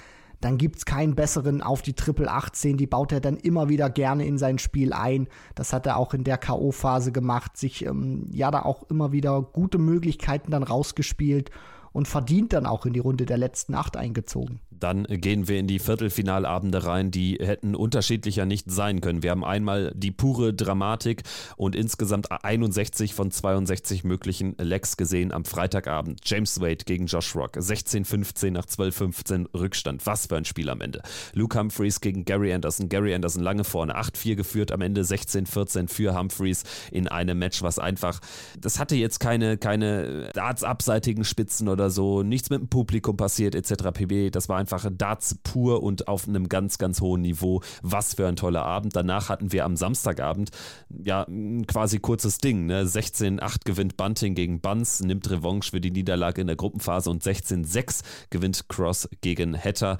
dann 0.46 0.58
gibt 0.58 0.76
es 0.76 0.84
keinen 0.84 1.16
besseren 1.16 1.60
auf 1.60 1.82
die 1.82 1.94
Triple 1.94 2.30
18. 2.30 2.76
Die 2.76 2.86
baut 2.86 3.10
er 3.10 3.18
dann 3.18 3.36
immer 3.36 3.68
wieder 3.68 3.90
gerne 3.90 4.24
in 4.24 4.38
sein 4.38 4.60
Spiel 4.60 4.92
ein. 4.92 5.26
Das 5.56 5.72
hat 5.72 5.86
er 5.86 5.96
auch 5.96 6.14
in 6.14 6.22
der 6.22 6.38
K.O.-Phase 6.38 7.10
gemacht, 7.10 7.56
sich 7.56 7.84
ähm, 7.84 8.28
ja 8.30 8.52
da 8.52 8.62
auch 8.62 8.84
immer 8.88 9.10
wieder 9.10 9.42
gute 9.42 9.78
Möglichkeiten 9.78 10.52
dann 10.52 10.62
rausgespielt. 10.62 11.50
und 11.92 12.06
verdient 12.06 12.52
dann 12.52 12.66
auch 12.66 12.84
in 12.84 12.92
die 12.92 13.00
Runde 13.00 13.24
der 13.24 13.38
letzten 13.38 13.74
acht 13.74 13.96
eingezogen. 13.96 14.60
Dann 14.80 15.04
gehen 15.04 15.48
wir 15.48 15.58
in 15.58 15.66
die 15.66 15.78
Viertelfinalabende 15.78 16.84
rein, 16.84 17.10
die 17.10 17.38
hätten 17.40 17.74
unterschiedlicher 17.74 18.46
nicht 18.46 18.70
sein 18.70 19.00
können. 19.00 19.22
Wir 19.22 19.30
haben 19.30 19.44
einmal 19.44 19.92
die 19.94 20.10
pure 20.10 20.52
Dramatik 20.52 21.22
und 21.56 21.74
insgesamt 21.74 22.30
61 22.30 23.14
von 23.14 23.30
62 23.30 24.04
möglichen 24.04 24.54
Lecks 24.58 24.96
gesehen 24.96 25.32
am 25.32 25.44
Freitagabend. 25.44 26.20
James 26.24 26.60
Wade 26.60 26.84
gegen 26.84 27.06
Josh 27.06 27.34
Rock, 27.34 27.56
16-15 27.56 28.50
nach 28.50 28.66
12-15 28.66 29.46
Rückstand. 29.54 30.04
Was 30.06 30.26
für 30.26 30.36
ein 30.36 30.44
Spiel 30.44 30.68
am 30.68 30.80
Ende. 30.80 31.02
Luke 31.32 31.58
Humphreys 31.58 32.00
gegen 32.00 32.24
Gary 32.24 32.52
Anderson. 32.52 32.88
Gary 32.88 33.14
Anderson 33.14 33.42
lange 33.42 33.64
vorne, 33.64 33.98
8-4 33.98 34.34
geführt, 34.34 34.72
am 34.72 34.80
Ende 34.80 35.02
16-14 35.02 35.88
für 35.88 36.16
Humphreys 36.16 36.64
in 36.90 37.08
einem 37.08 37.38
Match, 37.38 37.62
was 37.62 37.78
einfach, 37.78 38.20
das 38.58 38.78
hatte 38.78 38.96
jetzt 38.96 39.20
keine, 39.20 39.56
keine 39.56 40.30
darts-abseitigen 40.32 41.24
Spitzen 41.24 41.68
oder 41.68 41.90
so, 41.90 42.22
nichts 42.22 42.50
mit 42.50 42.60
dem 42.60 42.68
Publikum 42.68 43.16
passiert 43.16 43.54
etc. 43.54 43.90
pp. 43.92 44.30
Das 44.30 44.48
war 44.48 44.58
einfach 44.58 44.65
Darts 44.66 45.36
pur 45.42 45.82
und 45.82 46.08
auf 46.08 46.28
einem 46.28 46.48
ganz, 46.48 46.78
ganz 46.78 47.00
hohen 47.00 47.22
Niveau. 47.22 47.62
Was 47.82 48.14
für 48.14 48.26
ein 48.26 48.36
toller 48.36 48.64
Abend. 48.64 48.94
Danach 48.96 49.28
hatten 49.28 49.52
wir 49.52 49.64
am 49.64 49.76
Samstagabend 49.76 50.50
ja 50.88 51.26
quasi 51.66 51.98
kurzes 51.98 52.38
Ding. 52.38 52.66
Ne? 52.66 52.84
16-8 52.84 53.64
gewinnt 53.64 53.96
Bunting 53.96 54.34
gegen 54.34 54.60
Buns, 54.60 55.00
nimmt 55.00 55.30
Revanche 55.30 55.70
für 55.70 55.80
die 55.80 55.90
Niederlage 55.90 56.40
in 56.40 56.46
der 56.46 56.56
Gruppenphase 56.56 57.10
und 57.10 57.22
16-6 57.22 58.02
gewinnt 58.30 58.68
Cross 58.68 59.08
gegen 59.20 59.56
Hatter. 59.56 59.98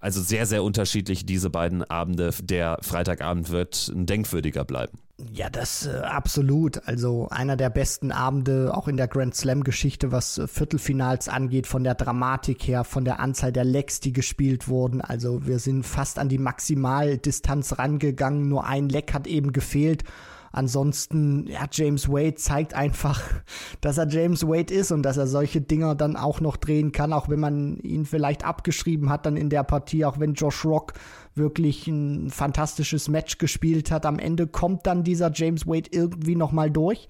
Also 0.00 0.22
sehr, 0.22 0.46
sehr 0.46 0.64
unterschiedlich 0.64 1.26
diese 1.26 1.50
beiden 1.50 1.84
Abende. 1.84 2.30
Der 2.42 2.78
Freitagabend 2.80 3.50
wird 3.50 3.88
ein 3.94 4.06
denkwürdiger 4.06 4.64
bleiben. 4.64 4.98
Ja, 5.32 5.50
das 5.50 5.86
äh, 5.86 5.98
absolut. 5.98 6.86
Also 6.86 7.28
einer 7.30 7.56
der 7.56 7.70
besten 7.70 8.12
Abende 8.12 8.72
auch 8.74 8.88
in 8.88 8.96
der 8.96 9.08
Grand 9.08 9.34
Slam-Geschichte, 9.34 10.12
was 10.12 10.38
äh, 10.38 10.46
Viertelfinals 10.46 11.28
angeht, 11.28 11.66
von 11.66 11.84
der 11.84 11.94
Dramatik 11.94 12.66
her, 12.66 12.84
von 12.84 13.04
der 13.04 13.20
Anzahl 13.20 13.52
der 13.52 13.64
Lecks, 13.64 14.00
die 14.00 14.12
gespielt 14.12 14.68
wurden. 14.68 15.00
Also 15.00 15.46
wir 15.46 15.58
sind 15.58 15.84
fast 15.84 16.18
an 16.18 16.28
die 16.28 16.38
Maximaldistanz 16.38 17.78
rangegangen. 17.78 18.48
Nur 18.48 18.66
ein 18.66 18.88
Leck 18.88 19.12
hat 19.12 19.26
eben 19.26 19.52
gefehlt. 19.52 20.04
Ansonsten, 20.52 21.46
ja, 21.46 21.66
James 21.70 22.08
Wade 22.08 22.34
zeigt 22.34 22.74
einfach, 22.74 23.22
dass 23.80 23.98
er 23.98 24.08
James 24.08 24.42
Wade 24.46 24.74
ist 24.74 24.90
und 24.90 25.02
dass 25.02 25.16
er 25.16 25.26
solche 25.26 25.60
Dinger 25.60 25.94
dann 25.94 26.16
auch 26.16 26.40
noch 26.40 26.56
drehen 26.56 26.92
kann, 26.92 27.12
auch 27.12 27.28
wenn 27.28 27.40
man 27.40 27.78
ihn 27.78 28.04
vielleicht 28.04 28.44
abgeschrieben 28.44 29.10
hat 29.10 29.26
dann 29.26 29.36
in 29.36 29.48
der 29.48 29.62
Partie, 29.62 30.04
auch 30.04 30.18
wenn 30.18 30.34
Josh 30.34 30.64
Rock 30.64 30.94
wirklich 31.34 31.86
ein 31.86 32.30
fantastisches 32.30 33.08
Match 33.08 33.38
gespielt 33.38 33.90
hat. 33.90 34.06
Am 34.06 34.18
Ende 34.18 34.46
kommt 34.46 34.86
dann 34.86 35.04
dieser 35.04 35.30
James 35.32 35.66
Wade 35.66 35.90
irgendwie 35.92 36.36
nochmal 36.36 36.70
durch. 36.70 37.08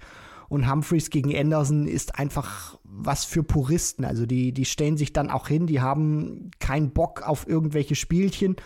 Und 0.49 0.69
Humphreys 0.69 1.09
gegen 1.09 1.35
Anderson 1.35 1.87
ist 1.87 2.19
einfach 2.19 2.77
was 2.83 3.23
für 3.23 3.41
Puristen. 3.41 4.03
Also 4.03 4.25
die, 4.25 4.51
die 4.51 4.65
stellen 4.65 4.97
sich 4.97 5.13
dann 5.13 5.29
auch 5.29 5.47
hin, 5.47 5.65
die 5.65 5.79
haben 5.79 6.51
keinen 6.59 6.91
Bock 6.91 7.25
auf 7.25 7.47
irgendwelche 7.47 7.95
Spielchen 7.95 8.57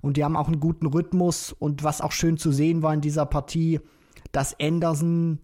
und 0.00 0.16
die 0.16 0.24
haben 0.24 0.36
auch 0.36 0.46
einen 0.46 0.58
guten 0.58 0.86
Rhythmus. 0.86 1.52
Und 1.52 1.84
was 1.84 2.00
auch 2.00 2.12
schön 2.12 2.38
zu 2.38 2.50
sehen 2.50 2.82
war 2.82 2.94
in 2.94 3.02
dieser 3.02 3.26
Partie, 3.26 3.80
dass 4.32 4.58
Anderson 4.58 5.40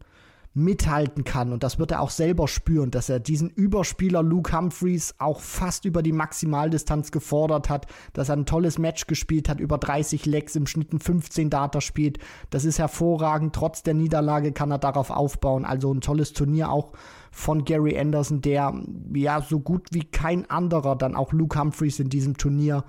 mithalten 0.53 1.23
kann 1.23 1.53
und 1.53 1.63
das 1.63 1.79
wird 1.79 1.93
er 1.93 2.01
auch 2.01 2.11
selber 2.11 2.49
spüren, 2.49 2.91
dass 2.91 3.09
er 3.09 3.21
diesen 3.21 3.51
Überspieler 3.51 4.23
Luke 4.23 4.57
Humphreys 4.57 5.15
auch 5.19 5.41
fast 5.41 5.85
über 5.85 6.03
die 6.03 6.13
Maximaldistanz 6.13 7.13
gefordert 7.13 7.69
hat, 7.69 7.87
dass 8.15 8.31
er 8.31 8.37
ein 8.37 8.47
tolles 8.47 8.77
Match 8.77 9.07
gespielt 9.07 9.49
hat, 9.49 9.61
über 9.61 9.79
30 9.79 10.27
Lecks 10.27 10.57
im 10.57 10.67
Schnitt 10.67 10.91
15 11.01 11.51
Data 11.51 11.81
spielt. 11.81 12.19
Das 12.51 12.65
ist 12.65 12.81
hervorragend. 12.81 13.55
Trotz 13.55 13.85
der 13.85 13.95
Niederlage 13.95 14.51
kann 14.51 14.73
er 14.73 14.79
darauf 14.79 15.11
aufbauen. 15.11 15.65
Also 15.65 15.93
ein 15.95 16.01
tolles 16.01 16.33
Turnier 16.33 16.73
auch 16.73 16.93
von 17.31 17.65
Gary 17.65 17.97
Anderson, 17.97 18.41
der 18.41 18.75
ja 19.15 19.41
so 19.43 19.61
gut 19.61 19.89
wie 19.93 20.05
kein 20.05 20.51
anderer 20.51 20.97
dann 20.97 21.15
auch 21.15 21.33
Luke 21.33 21.59
Humphreys 21.59 22.01
in 22.01 22.09
diesem 22.09 22.37
Turnier 22.37 22.85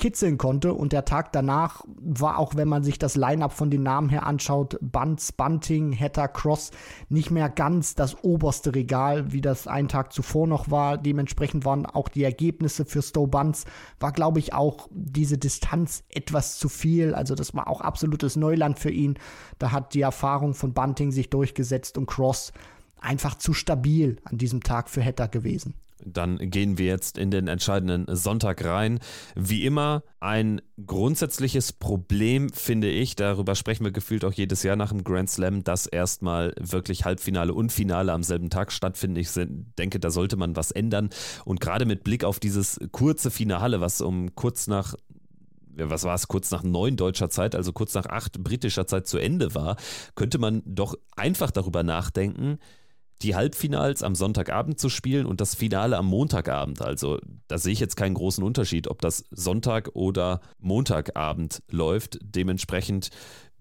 kitzeln 0.00 0.38
konnte. 0.38 0.74
Und 0.74 0.92
der 0.92 1.04
Tag 1.04 1.30
danach 1.30 1.84
war 2.00 2.38
auch, 2.38 2.56
wenn 2.56 2.66
man 2.66 2.82
sich 2.82 2.98
das 2.98 3.14
Line-up 3.14 3.52
von 3.52 3.70
den 3.70 3.84
Namen 3.84 4.08
her 4.08 4.26
anschaut, 4.26 4.76
Bunts, 4.80 5.30
Bunting, 5.30 5.96
Hatter, 5.96 6.26
Cross, 6.26 6.72
nicht 7.08 7.30
mehr 7.30 7.48
ganz 7.48 7.94
das 7.94 8.24
oberste 8.24 8.74
Regal, 8.74 9.32
wie 9.32 9.40
das 9.40 9.68
einen 9.68 9.86
Tag 9.86 10.12
zuvor 10.12 10.48
noch 10.48 10.70
war. 10.70 10.98
Dementsprechend 10.98 11.64
waren 11.64 11.86
auch 11.86 12.08
die 12.08 12.24
Ergebnisse 12.24 12.84
für 12.84 13.02
Stowe 13.02 13.28
Bunts, 13.28 13.64
war 14.00 14.10
glaube 14.10 14.40
ich 14.40 14.52
auch 14.54 14.88
diese 14.90 15.38
Distanz 15.38 16.02
etwas 16.08 16.58
zu 16.58 16.68
viel. 16.68 17.14
Also 17.14 17.36
das 17.36 17.54
war 17.54 17.68
auch 17.68 17.80
absolutes 17.80 18.34
Neuland 18.34 18.78
für 18.78 18.90
ihn. 18.90 19.18
Da 19.58 19.70
hat 19.70 19.94
die 19.94 20.00
Erfahrung 20.00 20.54
von 20.54 20.72
Bunting 20.72 21.12
sich 21.12 21.30
durchgesetzt 21.30 21.98
und 21.98 22.06
Cross 22.06 22.52
einfach 23.00 23.36
zu 23.36 23.52
stabil 23.52 24.16
an 24.24 24.38
diesem 24.38 24.62
Tag 24.62 24.88
für 24.88 25.04
Hatter 25.04 25.28
gewesen. 25.28 25.74
Dann 26.04 26.38
gehen 26.38 26.78
wir 26.78 26.86
jetzt 26.86 27.18
in 27.18 27.30
den 27.30 27.48
entscheidenden 27.48 28.06
Sonntag 28.14 28.64
rein. 28.64 29.00
Wie 29.34 29.64
immer 29.64 30.02
ein 30.20 30.60
grundsätzliches 30.84 31.72
Problem, 31.72 32.50
finde 32.52 32.88
ich, 32.88 33.16
darüber 33.16 33.54
sprechen 33.54 33.84
wir 33.84 33.92
gefühlt 33.92 34.24
auch 34.24 34.32
jedes 34.32 34.62
Jahr 34.62 34.76
nach 34.76 34.90
dem 34.90 35.04
Grand 35.04 35.30
Slam, 35.30 35.64
dass 35.64 35.86
erstmal 35.86 36.54
wirklich 36.58 37.04
Halbfinale 37.04 37.54
und 37.54 37.72
Finale 37.72 38.12
am 38.12 38.22
selben 38.22 38.50
Tag 38.50 38.72
stattfinden. 38.72 39.16
Ich 39.16 39.30
denke, 39.78 40.00
da 40.00 40.10
sollte 40.10 40.36
man 40.36 40.56
was 40.56 40.70
ändern. 40.70 41.10
Und 41.44 41.60
gerade 41.60 41.86
mit 41.86 42.04
Blick 42.04 42.24
auf 42.24 42.40
dieses 42.40 42.78
kurze 42.92 43.30
Finale, 43.30 43.80
was 43.80 44.00
um 44.00 44.34
kurz 44.34 44.66
nach 44.66 44.94
was 45.76 46.04
war 46.04 46.14
es, 46.14 46.28
kurz 46.28 46.50
nach 46.50 46.62
neun 46.62 46.96
deutscher 46.96 47.30
Zeit, 47.30 47.54
also 47.54 47.72
kurz 47.72 47.94
nach 47.94 48.06
acht 48.06 48.42
britischer 48.42 48.86
Zeit 48.86 49.06
zu 49.06 49.18
Ende 49.18 49.54
war, 49.54 49.76
könnte 50.14 50.38
man 50.38 50.62
doch 50.66 50.94
einfach 51.16 51.50
darüber 51.50 51.82
nachdenken, 51.82 52.58
die 53.22 53.34
Halbfinals 53.34 54.02
am 54.02 54.14
Sonntagabend 54.14 54.78
zu 54.78 54.88
spielen 54.88 55.26
und 55.26 55.40
das 55.40 55.54
Finale 55.54 55.96
am 55.96 56.06
Montagabend. 56.06 56.80
Also 56.80 57.18
da 57.48 57.58
sehe 57.58 57.72
ich 57.72 57.80
jetzt 57.80 57.96
keinen 57.96 58.14
großen 58.14 58.42
Unterschied, 58.42 58.88
ob 58.88 59.02
das 59.02 59.24
Sonntag 59.30 59.90
oder 59.94 60.40
Montagabend 60.58 61.62
läuft. 61.70 62.18
Dementsprechend, 62.22 63.10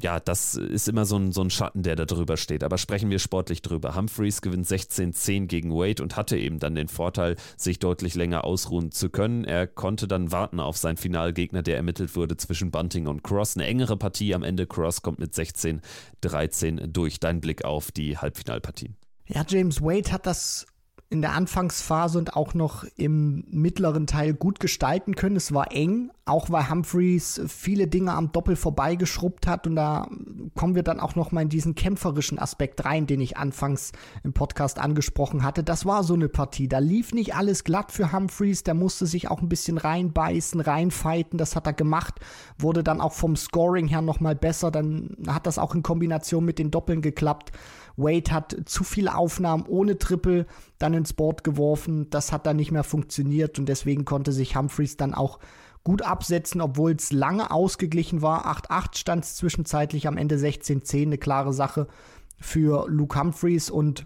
ja, 0.01 0.21
das 0.21 0.55
ist 0.55 0.87
immer 0.87 1.05
so 1.05 1.17
ein, 1.17 1.33
so 1.33 1.41
ein 1.41 1.49
Schatten, 1.49 1.83
der 1.83 1.97
da 1.97 2.05
drüber 2.05 2.37
steht. 2.37 2.63
Aber 2.63 2.77
sprechen 2.77 3.09
wir 3.09 3.19
sportlich 3.19 3.61
drüber. 3.61 3.95
Humphreys 3.95 4.41
gewinnt 4.41 4.65
16-10 4.65 5.47
gegen 5.47 5.73
Wade 5.73 6.01
und 6.01 6.15
hatte 6.15 6.37
eben 6.37 6.59
dann 6.59 6.75
den 6.75 6.87
Vorteil, 6.87 7.35
sich 7.57 7.79
deutlich 7.79 8.15
länger 8.15 8.45
ausruhen 8.45 8.91
zu 8.91 9.09
können. 9.09 9.43
Er 9.43 9.67
konnte 9.67 10.07
dann 10.07 10.31
warten 10.31 10.61
auf 10.61 10.77
seinen 10.77 10.97
Finalgegner, 10.97 11.63
der 11.63 11.75
ermittelt 11.75 12.15
wurde 12.15 12.37
zwischen 12.37 12.71
Bunting 12.71 13.07
und 13.07 13.23
Cross. 13.23 13.57
Eine 13.57 13.65
engere 13.65 13.97
Partie 13.97 14.33
am 14.33 14.43
Ende. 14.43 14.67
Cross 14.67 15.01
kommt 15.01 15.19
mit 15.19 15.33
16-13 15.33 16.87
durch. 16.87 17.19
Dein 17.19 17.41
Blick 17.41 17.65
auf 17.65 17.91
die 17.91 18.17
Halbfinalpartien. 18.17 18.98
Ja, 19.31 19.45
James 19.47 19.81
Wade 19.81 20.11
hat 20.11 20.25
das 20.25 20.65
in 21.11 21.21
der 21.21 21.33
Anfangsphase 21.33 22.19
und 22.19 22.35
auch 22.35 22.53
noch 22.53 22.83
im 22.95 23.43
mittleren 23.49 24.05
Teil 24.05 24.33
gut 24.35 24.59
gestalten 24.59 25.15
können. 25.15 25.35
Es 25.35 25.53
war 25.53 25.71
eng, 25.71 26.11
auch 26.25 26.51
weil 26.51 26.69
Humphreys 26.69 27.41
viele 27.47 27.87
Dinge 27.87 28.13
am 28.13 28.31
Doppel 28.31 28.55
vorbeigeschrubbt 28.55 29.47
hat 29.47 29.65
und 29.65 29.75
da 29.75 30.07
kommen 30.53 30.75
wir 30.75 30.83
dann 30.83 30.99
auch 30.99 31.15
noch 31.15 31.31
mal 31.31 31.41
in 31.41 31.49
diesen 31.49 31.73
kämpferischen 31.73 32.37
Aspekt 32.37 32.85
rein, 32.85 33.07
den 33.07 33.21
ich 33.21 33.37
anfangs 33.37 33.91
im 34.23 34.33
Podcast 34.33 34.77
angesprochen 34.77 35.43
hatte. 35.43 35.63
Das 35.63 35.83
war 35.87 36.03
so 36.03 36.13
eine 36.13 36.29
Partie, 36.29 36.67
da 36.67 36.77
lief 36.77 37.11
nicht 37.11 37.33
alles 37.33 37.63
glatt 37.63 37.91
für 37.91 38.11
Humphreys, 38.11 38.63
der 38.63 38.75
musste 38.75 39.07
sich 39.07 39.31
auch 39.31 39.41
ein 39.41 39.49
bisschen 39.49 39.79
reinbeißen, 39.79 40.59
reinfighten, 40.59 41.39
das 41.39 41.55
hat 41.55 41.65
er 41.65 41.73
gemacht, 41.73 42.19
wurde 42.59 42.83
dann 42.83 43.01
auch 43.01 43.13
vom 43.13 43.35
Scoring 43.35 43.87
her 43.87 44.01
noch 44.01 44.19
mal 44.19 44.35
besser, 44.35 44.69
dann 44.69 45.17
hat 45.27 45.47
das 45.47 45.57
auch 45.57 45.73
in 45.73 45.81
Kombination 45.81 46.45
mit 46.45 46.59
den 46.59 46.69
Doppeln 46.69 47.01
geklappt. 47.01 47.51
Wade 47.99 48.31
hat 48.31 48.55
zu 48.65 48.83
viele 48.83 49.15
Aufnahmen 49.15 49.65
ohne 49.67 49.97
Triple 49.97 50.45
dann 50.77 50.93
ins 50.93 51.13
Board 51.13 51.43
geworfen. 51.43 52.09
Das 52.09 52.31
hat 52.31 52.45
dann 52.45 52.55
nicht 52.55 52.71
mehr 52.71 52.83
funktioniert 52.83 53.59
und 53.59 53.67
deswegen 53.67 54.05
konnte 54.05 54.31
sich 54.31 54.55
Humphreys 54.55 54.97
dann 54.97 55.13
auch 55.13 55.39
gut 55.83 56.01
absetzen, 56.01 56.61
obwohl 56.61 56.93
es 56.93 57.11
lange 57.11 57.51
ausgeglichen 57.51 58.21
war. 58.21 58.47
8-8 58.47 58.97
stand 58.97 59.23
es 59.23 59.35
zwischenzeitlich 59.35 60.07
am 60.07 60.17
Ende 60.17 60.35
16-10, 60.35 61.03
eine 61.03 61.17
klare 61.17 61.53
Sache 61.53 61.87
für 62.39 62.87
Luke 62.89 63.19
Humphreys 63.19 63.69
und 63.69 64.05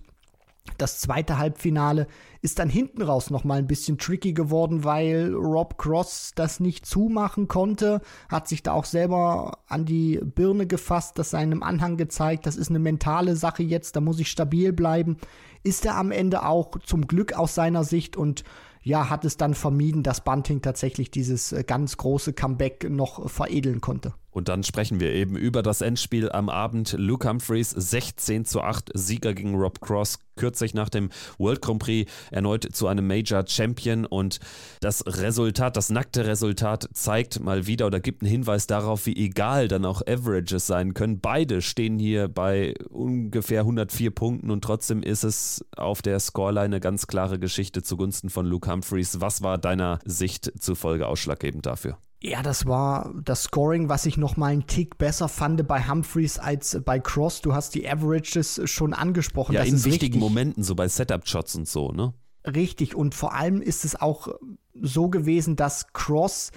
das 0.77 0.99
zweite 0.99 1.37
Halbfinale 1.37 2.07
ist 2.41 2.59
dann 2.59 2.69
hinten 2.69 3.01
raus 3.01 3.29
noch 3.29 3.43
mal 3.43 3.57
ein 3.59 3.67
bisschen 3.67 3.97
tricky 3.97 4.33
geworden, 4.33 4.83
weil 4.83 5.33
Rob 5.33 5.77
Cross 5.77 6.31
das 6.35 6.59
nicht 6.59 6.85
zumachen 6.85 7.47
konnte, 7.47 8.01
hat 8.29 8.47
sich 8.47 8.63
da 8.63 8.73
auch 8.73 8.85
selber 8.85 9.59
an 9.67 9.85
die 9.85 10.19
Birne 10.23 10.67
gefasst, 10.67 11.19
das 11.19 11.31
seinem 11.31 11.63
Anhang 11.63 11.97
gezeigt, 11.97 12.45
das 12.45 12.55
ist 12.55 12.69
eine 12.69 12.79
mentale 12.79 13.35
Sache 13.35 13.63
jetzt, 13.63 13.95
da 13.95 14.01
muss 14.01 14.19
ich 14.19 14.29
stabil 14.29 14.73
bleiben. 14.73 15.17
Ist 15.63 15.85
er 15.85 15.95
am 15.95 16.11
Ende 16.11 16.45
auch 16.45 16.77
zum 16.79 17.07
Glück 17.07 17.33
aus 17.33 17.55
seiner 17.55 17.83
Sicht 17.83 18.17
und 18.17 18.43
ja, 18.81 19.09
hat 19.09 19.23
es 19.23 19.37
dann 19.37 19.53
vermieden, 19.53 20.03
dass 20.03 20.25
Bunting 20.25 20.61
tatsächlich 20.61 21.09
dieses 21.09 21.53
äh, 21.53 21.63
ganz 21.63 21.95
große 21.95 22.33
Comeback 22.33 22.89
noch 22.89 23.29
veredeln 23.29 23.79
konnte. 23.79 24.13
Und 24.33 24.49
dann 24.49 24.63
sprechen 24.63 24.99
wir 24.99 25.13
eben 25.13 25.37
über 25.37 25.61
das 25.61 25.81
Endspiel 25.81 26.31
am 26.31 26.49
Abend. 26.49 26.95
Luke 26.97 27.29
Humphreys 27.29 27.69
16 27.69 28.45
zu 28.45 28.61
8 28.61 28.91
Sieger 28.95 29.33
gegen 29.33 29.55
Rob 29.55 29.79
Cross, 29.79 30.19
kürzlich 30.35 30.73
nach 30.73 30.89
dem 30.89 31.09
World 31.37 31.61
Grand 31.61 31.79
Prix 31.79 32.11
erneut 32.31 32.67
zu 32.73 32.87
einem 32.87 33.05
Major 33.05 33.45
Champion. 33.47 34.05
Und 34.05 34.39
das 34.81 35.05
Resultat, 35.05 35.77
das 35.77 35.91
nackte 35.91 36.25
Resultat 36.25 36.89
zeigt 36.93 37.39
mal 37.39 37.67
wieder 37.67 37.85
oder 37.85 37.99
gibt 37.99 38.23
einen 38.23 38.31
Hinweis 38.31 38.65
darauf, 38.65 39.05
wie 39.05 39.15
egal 39.15 39.67
dann 39.67 39.85
auch 39.85 40.01
Averages 40.01 40.65
sein 40.65 40.95
können. 40.95 41.19
Beide 41.19 41.61
stehen 41.61 41.99
hier 41.99 42.27
bei 42.27 42.73
ungefähr 42.89 43.61
104 43.61 44.09
Punkten 44.11 44.49
und 44.49 44.63
trotzdem 44.63 45.03
ist 45.03 45.23
es 45.23 45.63
auf 45.77 46.01
der 46.01 46.19
Scoreline 46.19 46.63
eine 46.63 46.79
ganz 46.79 47.05
klare 47.05 47.37
Geschichte 47.37 47.83
zugunsten 47.83 48.31
von 48.31 48.47
Luke 48.47 48.71
Humphreys. 48.71 49.21
Was 49.21 49.43
war 49.43 49.59
deiner 49.59 49.99
Sicht 50.05 50.51
zufolge 50.59 51.07
ausschlaggebend 51.07 51.67
dafür? 51.67 51.97
Ja, 52.25 52.41
das 52.41 52.65
war 52.65 53.13
das 53.21 53.43
Scoring, 53.43 53.89
was 53.89 54.05
ich 54.05 54.15
noch 54.15 54.37
mal 54.37 54.53
einen 54.53 54.65
Tick 54.65 54.97
besser 54.97 55.27
fand 55.27 55.67
bei 55.67 55.85
Humphreys 55.85 56.39
als 56.39 56.79
bei 56.85 56.97
Cross. 56.97 57.41
Du 57.41 57.53
hast 57.53 57.75
die 57.75 57.87
Averages 57.87 58.61
schon 58.63 58.93
angesprochen. 58.93 59.53
Ja, 59.53 59.59
das 59.59 59.69
in 59.69 59.83
wichtigen 59.83 60.13
richtig. 60.13 60.21
Momenten, 60.21 60.63
so 60.63 60.73
bei 60.73 60.87
Setup-Shots 60.87 61.55
und 61.55 61.67
so, 61.67 61.91
ne? 61.91 62.13
Richtig, 62.45 62.95
und 62.95 63.13
vor 63.13 63.33
allem 63.33 63.61
ist 63.61 63.83
es 63.83 63.99
auch 63.99 64.29
so 64.73 65.09
gewesen, 65.09 65.57
dass 65.57 65.91
Cross 65.91 66.51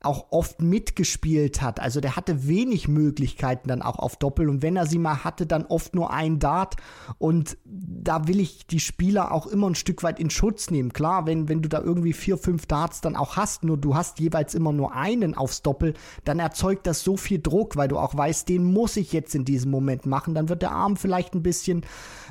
auch 0.00 0.26
oft 0.30 0.62
mitgespielt 0.62 1.60
hat. 1.60 1.80
Also 1.80 2.00
der 2.00 2.14
hatte 2.14 2.46
wenig 2.46 2.86
Möglichkeiten 2.86 3.68
dann 3.68 3.82
auch 3.82 3.98
auf 3.98 4.16
Doppel 4.16 4.48
und 4.48 4.62
wenn 4.62 4.76
er 4.76 4.86
sie 4.86 4.98
mal 4.98 5.24
hatte, 5.24 5.44
dann 5.44 5.66
oft 5.66 5.94
nur 5.94 6.12
ein 6.12 6.38
Dart 6.38 6.76
und 7.18 7.58
da 7.64 8.28
will 8.28 8.38
ich 8.38 8.66
die 8.66 8.78
Spieler 8.78 9.32
auch 9.32 9.46
immer 9.48 9.68
ein 9.68 9.74
Stück 9.74 10.04
weit 10.04 10.20
in 10.20 10.30
Schutz 10.30 10.70
nehmen. 10.70 10.92
Klar, 10.92 11.26
wenn, 11.26 11.48
wenn 11.48 11.62
du 11.62 11.68
da 11.68 11.80
irgendwie 11.80 12.12
vier, 12.12 12.38
fünf 12.38 12.66
Darts 12.66 13.00
dann 13.00 13.16
auch 13.16 13.36
hast, 13.36 13.64
nur 13.64 13.76
du 13.76 13.96
hast 13.96 14.20
jeweils 14.20 14.54
immer 14.54 14.72
nur 14.72 14.94
einen 14.94 15.34
aufs 15.34 15.62
Doppel, 15.62 15.94
dann 16.24 16.38
erzeugt 16.38 16.86
das 16.86 17.02
so 17.02 17.16
viel 17.16 17.40
Druck, 17.40 17.76
weil 17.76 17.88
du 17.88 17.98
auch 17.98 18.16
weißt, 18.16 18.48
den 18.48 18.64
muss 18.64 18.96
ich 18.96 19.12
jetzt 19.12 19.34
in 19.34 19.44
diesem 19.44 19.70
Moment 19.72 20.06
machen. 20.06 20.34
Dann 20.34 20.48
wird 20.48 20.62
der 20.62 20.72
Arm 20.72 20.96
vielleicht 20.96 21.34
ein 21.34 21.42
bisschen 21.42 21.84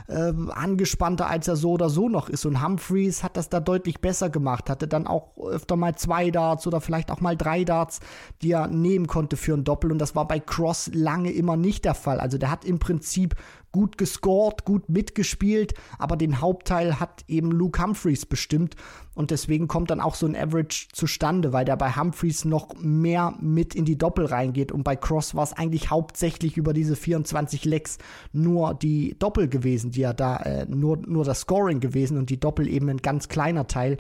äh, 0.08 0.32
angespannter, 0.52 1.30
als 1.30 1.48
er 1.48 1.58
so 1.58 1.72
oder 1.72 1.90
so 1.90 2.08
noch 2.08 2.30
ist 2.30 2.46
und 2.46 2.64
Humphreys 2.64 3.24
hat 3.24 3.36
das 3.36 3.50
da 3.50 3.60
deutlich 3.60 4.00
besser 4.00 4.30
gemacht, 4.30 4.70
hatte 4.70 4.88
dann 4.88 5.06
auch 5.06 5.38
öfter 5.38 5.76
mal 5.76 5.96
zwei 5.96 6.32
Darts 6.32 6.66
oder 6.66 6.80
vielleicht 6.80 7.12
auch 7.12 7.20
mal 7.20 7.36
drei 7.36 7.57
drei 7.58 7.64
Darts, 7.64 8.00
die 8.42 8.52
er 8.52 8.68
nehmen 8.68 9.08
konnte 9.08 9.38
für 9.38 9.54
ein 9.54 9.64
Doppel. 9.64 9.92
Und 9.92 10.00
das 10.00 10.16
war 10.16 10.28
bei 10.28 10.40
Cross 10.40 10.92
lange 10.94 11.32
immer 11.32 11.58
nicht 11.58 11.86
der 11.86 11.96
Fall. 11.96 12.20
Also 12.20 12.38
der 12.38 12.52
hat 12.52 12.66
im 12.66 12.80
Prinzip 12.80 13.36
gut 13.72 13.98
gescored, 13.98 14.66
gut 14.66 14.90
mitgespielt, 14.90 15.74
aber 16.00 16.16
den 16.16 16.42
Hauptteil 16.42 17.00
hat 17.00 17.24
eben 17.28 17.52
Luke 17.52 17.82
Humphreys 17.82 18.26
bestimmt. 18.26 18.76
Und 19.14 19.32
deswegen 19.32 19.68
kommt 19.68 19.92
dann 19.92 20.00
auch 20.00 20.16
so 20.16 20.26
ein 20.26 20.36
Average 20.36 20.88
zustande, 20.94 21.52
weil 21.52 21.66
der 21.66 21.76
bei 21.76 21.96
Humphreys 21.96 22.46
noch 22.46 22.76
mehr 22.80 23.36
mit 23.40 23.76
in 23.76 23.84
die 23.84 23.98
Doppel 23.98 24.26
reingeht. 24.26 24.72
Und 24.72 24.84
bei 24.84 24.96
Cross 24.96 25.36
war 25.36 25.44
es 25.44 25.54
eigentlich 25.54 25.90
hauptsächlich 25.90 26.58
über 26.58 26.74
diese 26.74 26.96
24 26.96 27.66
Lecks 27.66 27.98
nur 28.32 28.74
die 28.74 29.16
Doppel 29.20 29.48
gewesen, 29.48 29.92
die 29.92 30.04
er 30.04 30.14
da, 30.14 30.38
äh, 30.38 30.66
nur, 30.66 30.98
nur 30.98 31.26
das 31.26 31.42
Scoring 31.42 31.80
gewesen 31.80 32.18
und 32.18 32.30
die 32.30 32.40
Doppel 32.40 32.68
eben 32.68 32.90
ein 32.90 32.98
ganz 32.98 33.28
kleiner 33.28 33.68
Teil. 33.68 33.98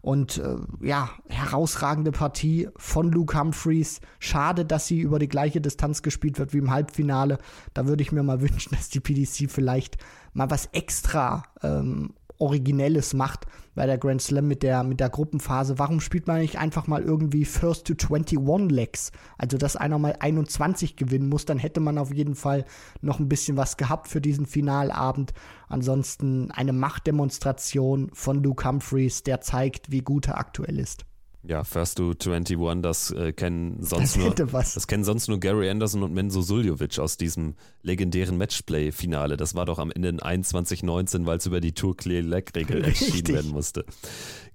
Und 0.00 0.38
äh, 0.38 0.56
ja, 0.80 1.10
herausragende 1.28 2.12
Partie 2.12 2.68
von 2.76 3.10
Luke 3.10 3.38
Humphreys. 3.38 4.00
Schade, 4.18 4.64
dass 4.64 4.86
sie 4.86 5.00
über 5.00 5.18
die 5.18 5.28
gleiche 5.28 5.60
Distanz 5.60 6.02
gespielt 6.02 6.38
wird 6.38 6.52
wie 6.52 6.58
im 6.58 6.70
Halbfinale. 6.70 7.38
Da 7.74 7.86
würde 7.86 8.02
ich 8.02 8.12
mir 8.12 8.22
mal 8.22 8.40
wünschen, 8.40 8.74
dass 8.74 8.88
die 8.88 9.00
PDC 9.00 9.50
vielleicht 9.50 9.98
mal 10.32 10.50
was 10.50 10.66
extra 10.72 11.42
ähm, 11.62 12.14
Originelles 12.38 13.14
macht 13.14 13.46
bei 13.74 13.86
der 13.86 13.98
Grand 13.98 14.22
Slam 14.22 14.48
mit 14.48 14.62
der, 14.62 14.82
mit 14.82 15.00
der 15.00 15.08
Gruppenphase. 15.08 15.78
Warum 15.78 16.00
spielt 16.00 16.26
man 16.26 16.40
nicht 16.40 16.58
einfach 16.58 16.86
mal 16.86 17.02
irgendwie 17.02 17.44
First 17.44 17.86
to 17.86 17.94
21 17.94 18.70
Legs? 18.70 19.12
Also, 19.36 19.56
dass 19.58 19.76
einer 19.76 19.98
mal 19.98 20.16
21 20.18 20.96
gewinnen 20.96 21.28
muss, 21.28 21.44
dann 21.44 21.58
hätte 21.58 21.80
man 21.80 21.98
auf 21.98 22.12
jeden 22.12 22.34
Fall 22.34 22.64
noch 23.00 23.18
ein 23.18 23.28
bisschen 23.28 23.56
was 23.56 23.76
gehabt 23.76 24.08
für 24.08 24.20
diesen 24.20 24.46
Finalabend. 24.46 25.32
Ansonsten 25.68 26.50
eine 26.50 26.72
Machtdemonstration 26.72 28.10
von 28.12 28.42
Luke 28.42 28.66
Humphreys, 28.68 29.22
der 29.22 29.40
zeigt, 29.40 29.90
wie 29.90 30.00
gut 30.02 30.28
er 30.28 30.38
aktuell 30.38 30.78
ist. 30.78 31.07
Ja, 31.48 31.64
First 31.64 31.96
to 31.96 32.10
21, 32.10 32.82
das 32.82 33.10
äh, 33.10 33.32
kennen 33.32 33.78
sonst 33.80 34.16
das 34.16 34.22
nur 34.22 34.34
das 34.34 34.86
kennen 34.86 35.02
sonst 35.02 35.28
nur 35.28 35.40
Gary 35.40 35.70
Anderson 35.70 36.02
und 36.02 36.12
Menzo 36.12 36.42
Suljovic 36.42 36.98
aus 36.98 37.16
diesem 37.16 37.54
legendären 37.82 38.36
Matchplay-Finale. 38.36 39.38
Das 39.38 39.54
war 39.54 39.64
doch 39.64 39.78
am 39.78 39.90
Ende 39.90 40.10
in 40.10 40.20
21-19, 40.20 41.24
weil 41.24 41.38
es 41.38 41.46
über 41.46 41.62
die 41.62 41.72
Tour 41.72 41.96
Clear 41.96 42.20
Leg 42.20 42.54
Regel 42.54 42.84
entschieden 42.84 43.34
werden 43.34 43.50
musste. 43.50 43.86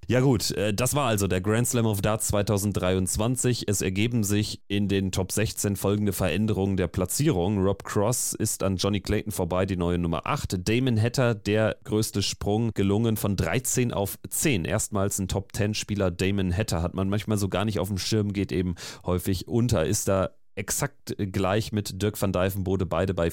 Ja 0.08 0.20
gut, 0.20 0.52
äh, 0.52 0.74
das 0.74 0.96
war 0.96 1.08
also 1.08 1.28
der 1.28 1.40
Grand 1.40 1.68
Slam 1.68 1.86
of 1.86 2.02
Darts 2.02 2.28
2023. 2.28 3.70
Es 3.70 3.82
ergeben 3.82 4.24
sich 4.24 4.62
in 4.68 4.90
den 4.90 5.12
Top 5.12 5.32
16 5.32 5.78
folgende 5.78 6.12
Veränderungen 6.12 6.76
der 6.76 6.88
Platzierung. 6.88 7.60
Rob 7.60 7.84
Cross 7.86 8.34
ist 8.34 8.64
an 8.64 8.76
Johnny 8.76 9.00
Clayton 9.00 9.32
vorbei, 9.32 9.66
die 9.66 9.78
neue 9.78 9.98
Nummer 9.98 10.26
8. 10.26 10.68
Damon 10.68 11.02
Hatter, 11.02 11.36
der 11.36 11.78
größte 11.86 12.22
Sprung 12.22 12.72
gelungen 12.74 13.16
von 13.16 13.38
13 13.38 13.94
auf 13.94 14.20
10. 14.28 14.66
Erstmals 14.66 15.20
ein 15.20 15.30
Top 15.30 15.56
10 15.56 15.74
Spieler 15.74 16.12
Damon 16.12 16.56
Hatter 16.56 16.82
hat 16.82 16.96
man 16.96 17.08
manchmal 17.08 17.38
so 17.38 17.48
gar 17.48 17.64
nicht 17.64 17.80
auf 17.80 17.88
dem 17.88 17.98
Schirm, 17.98 18.34
geht 18.34 18.52
eben 18.52 18.76
häufig 19.06 19.48
unter, 19.48 19.86
ist 19.86 20.10
da 20.10 20.32
exakt 20.56 21.16
gleich 21.18 21.72
mit 21.72 22.02
Dirk 22.02 22.22
van 22.22 22.32
Dijvenbode, 22.32 22.86
beide 22.86 23.14
bei 23.14 23.32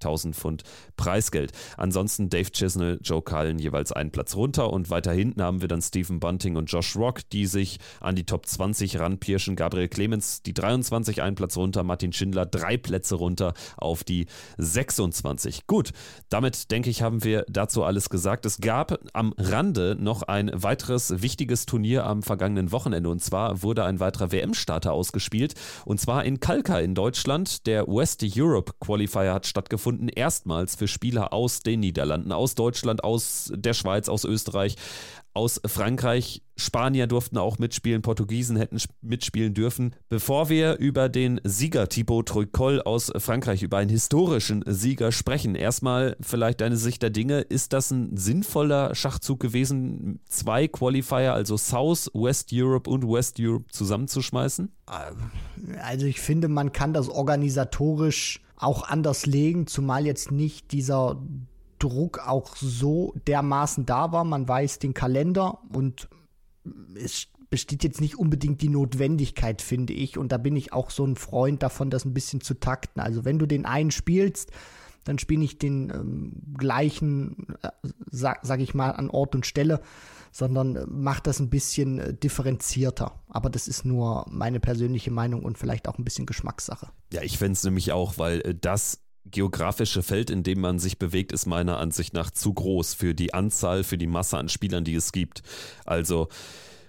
458.250.000 0.00 0.32
Pfund 0.34 0.62
Preisgeld. 0.96 1.52
Ansonsten 1.76 2.30
Dave 2.30 2.50
Chisnell, 2.50 2.98
Joe 3.02 3.22
Cullen 3.22 3.58
jeweils 3.58 3.92
einen 3.92 4.10
Platz 4.10 4.36
runter 4.36 4.72
und 4.72 4.90
weiter 4.90 5.12
hinten 5.12 5.42
haben 5.42 5.60
wir 5.60 5.68
dann 5.68 5.82
Stephen 5.82 6.20
Bunting 6.20 6.56
und 6.56 6.70
Josh 6.70 6.96
Rock, 6.96 7.28
die 7.30 7.46
sich 7.46 7.78
an 8.00 8.16
die 8.16 8.24
Top 8.24 8.46
20 8.46 8.98
ranpirschen. 8.98 9.56
Gabriel 9.56 9.88
Clemens, 9.88 10.42
die 10.42 10.54
23 10.54 11.22
einen 11.22 11.36
Platz 11.36 11.56
runter, 11.56 11.82
Martin 11.82 12.12
Schindler 12.12 12.46
drei 12.46 12.76
Plätze 12.76 13.16
runter 13.16 13.54
auf 13.76 14.04
die 14.04 14.26
26. 14.58 15.66
Gut, 15.66 15.90
damit 16.28 16.70
denke 16.70 16.90
ich, 16.90 17.02
haben 17.02 17.24
wir 17.24 17.44
dazu 17.48 17.84
alles 17.84 18.08
gesagt. 18.10 18.46
Es 18.46 18.58
gab 18.60 18.98
am 19.12 19.34
Rande 19.38 19.96
noch 19.98 20.22
ein 20.22 20.50
weiteres 20.54 21.22
wichtiges 21.22 21.66
Turnier 21.66 22.06
am 22.06 22.22
vergangenen 22.22 22.72
Wochenende 22.72 23.10
und 23.10 23.22
zwar 23.22 23.62
wurde 23.62 23.84
ein 23.84 24.00
weiterer 24.00 24.32
WM-Starter 24.32 24.92
ausgespielt 24.92 25.54
und 25.84 26.00
zwar 26.00 26.24
in 26.24 26.40
Kalka 26.40 26.78
in 26.78 26.94
Deutschland. 26.94 27.66
Der 27.66 27.86
West 27.86 28.24
Europe 28.36 28.72
Qualifier 28.80 29.32
hat 29.32 29.46
stattgefunden, 29.46 29.85
erstmals 30.14 30.76
für 30.76 30.88
Spieler 30.88 31.32
aus 31.32 31.60
den 31.60 31.80
Niederlanden, 31.80 32.32
aus 32.32 32.54
Deutschland, 32.54 33.04
aus 33.04 33.52
der 33.54 33.74
Schweiz, 33.74 34.08
aus 34.08 34.24
Österreich 34.24 34.76
aus 35.36 35.60
Frankreich. 35.66 36.42
Spanier 36.58 37.06
durften 37.06 37.36
auch 37.36 37.58
mitspielen, 37.58 38.00
Portugiesen 38.00 38.56
hätten 38.56 38.78
mitspielen 39.02 39.52
dürfen. 39.52 39.94
Bevor 40.08 40.48
wir 40.48 40.78
über 40.78 41.10
den 41.10 41.38
Sieger 41.44 41.90
Thibaut 41.90 42.28
Tricol 42.28 42.80
aus 42.80 43.12
Frankreich, 43.18 43.62
über 43.62 43.76
einen 43.76 43.90
historischen 43.90 44.64
Sieger 44.66 45.12
sprechen, 45.12 45.54
erstmal 45.54 46.16
vielleicht 46.22 46.62
deine 46.62 46.78
Sicht 46.78 47.02
der 47.02 47.10
Dinge. 47.10 47.40
Ist 47.40 47.74
das 47.74 47.90
ein 47.90 48.16
sinnvoller 48.16 48.94
Schachzug 48.94 49.38
gewesen, 49.38 50.20
zwei 50.26 50.66
Qualifier, 50.66 51.34
also 51.34 51.58
South, 51.58 52.10
West 52.14 52.48
Europe 52.54 52.88
und 52.88 53.06
West 53.06 53.36
Europe 53.38 53.66
zusammenzuschmeißen? 53.70 54.72
Also 54.86 56.06
ich 56.06 56.20
finde, 56.20 56.48
man 56.48 56.72
kann 56.72 56.94
das 56.94 57.10
organisatorisch 57.10 58.40
auch 58.56 58.88
anders 58.88 59.26
legen, 59.26 59.66
zumal 59.66 60.06
jetzt 60.06 60.30
nicht 60.30 60.72
dieser 60.72 61.22
Druck 61.78 62.26
auch 62.26 62.56
so 62.56 63.14
dermaßen 63.26 63.86
da 63.86 64.12
war. 64.12 64.24
Man 64.24 64.48
weiß 64.48 64.78
den 64.78 64.94
Kalender 64.94 65.58
und 65.72 66.08
es 66.94 67.28
besteht 67.50 67.84
jetzt 67.84 68.00
nicht 68.00 68.18
unbedingt 68.18 68.62
die 68.62 68.68
Notwendigkeit, 68.68 69.62
finde 69.62 69.92
ich. 69.92 70.18
Und 70.18 70.32
da 70.32 70.38
bin 70.38 70.56
ich 70.56 70.72
auch 70.72 70.90
so 70.90 71.04
ein 71.04 71.16
Freund 71.16 71.62
davon, 71.62 71.90
das 71.90 72.04
ein 72.04 72.14
bisschen 72.14 72.40
zu 72.40 72.54
takten. 72.54 73.00
Also 73.00 73.24
wenn 73.24 73.38
du 73.38 73.46
den 73.46 73.66
einen 73.66 73.90
spielst, 73.90 74.50
dann 75.04 75.18
spiele 75.18 75.44
ich 75.44 75.58
den 75.58 75.90
ähm, 75.90 76.32
gleichen, 76.58 77.46
äh, 77.62 77.70
sag, 78.10 78.44
sag, 78.44 78.60
ich 78.60 78.74
mal, 78.74 78.90
an 78.90 79.08
Ort 79.08 79.34
und 79.34 79.46
Stelle, 79.46 79.80
sondern 80.36 80.76
äh, 80.76 80.84
mach 80.86 81.20
das 81.20 81.40
ein 81.40 81.48
bisschen 81.48 81.98
äh, 81.98 82.14
differenzierter. 82.14 83.22
Aber 83.28 83.48
das 83.48 83.68
ist 83.68 83.84
nur 83.84 84.26
meine 84.30 84.60
persönliche 84.60 85.10
Meinung 85.10 85.42
und 85.42 85.56
vielleicht 85.56 85.88
auch 85.88 85.96
ein 85.98 86.04
bisschen 86.04 86.26
Geschmackssache. 86.26 86.88
Ja, 87.12 87.22
ich 87.22 87.38
fände 87.38 87.52
es 87.52 87.64
nämlich 87.64 87.92
auch, 87.92 88.18
weil 88.18 88.40
äh, 88.40 88.54
das 88.54 89.00
geografische 89.24 90.02
Feld, 90.02 90.30
in 90.30 90.42
dem 90.42 90.60
man 90.60 90.78
sich 90.78 90.98
bewegt, 90.98 91.32
ist 91.32 91.46
meiner 91.46 91.78
Ansicht 91.78 92.12
nach 92.12 92.30
zu 92.30 92.52
groß 92.52 92.94
für 92.94 93.14
die 93.14 93.32
Anzahl, 93.32 93.82
für 93.82 93.96
die 93.96 94.06
Masse 94.06 94.36
an 94.36 94.48
Spielern, 94.48 94.84
die 94.84 94.94
es 94.94 95.10
gibt. 95.10 95.42
Also, 95.86 96.28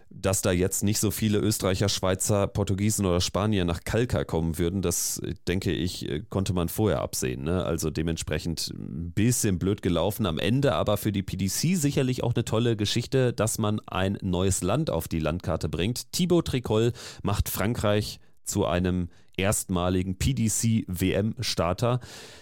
dass 0.09 0.41
da 0.41 0.51
jetzt 0.51 0.84
nicht 0.84 0.99
so 0.99 1.11
viele 1.11 1.39
Österreicher, 1.39 1.89
Schweizer, 1.89 2.47
Portugiesen 2.47 3.05
oder 3.05 3.21
Spanier 3.21 3.65
nach 3.65 3.84
Kalka 3.84 4.23
kommen 4.23 4.57
würden, 4.57 4.81
das 4.81 5.21
denke 5.47 5.71
ich, 5.71 6.09
konnte 6.29 6.53
man 6.53 6.69
vorher 6.69 7.01
absehen. 7.01 7.43
Ne? 7.43 7.63
Also 7.63 7.89
dementsprechend 7.89 8.73
ein 8.73 9.11
bisschen 9.11 9.59
blöd 9.59 9.81
gelaufen. 9.81 10.25
Am 10.25 10.39
Ende 10.39 10.73
aber 10.73 10.97
für 10.97 11.11
die 11.11 11.23
PDC 11.23 11.77
sicherlich 11.77 12.23
auch 12.23 12.34
eine 12.34 12.45
tolle 12.45 12.75
Geschichte, 12.75 13.34
dass 13.34 13.57
man 13.57 13.79
ein 13.88 14.17
neues 14.21 14.63
Land 14.63 14.89
auf 14.89 15.07
die 15.07 15.19
Landkarte 15.19 15.69
bringt. 15.69 16.11
Thibaut 16.11 16.47
Tricol 16.47 16.93
macht 17.21 17.49
Frankreich 17.49 18.19
zu 18.43 18.65
einem 18.65 19.09
erstmaligen 19.38 20.18
PDC-WM-Starter. 20.18 21.99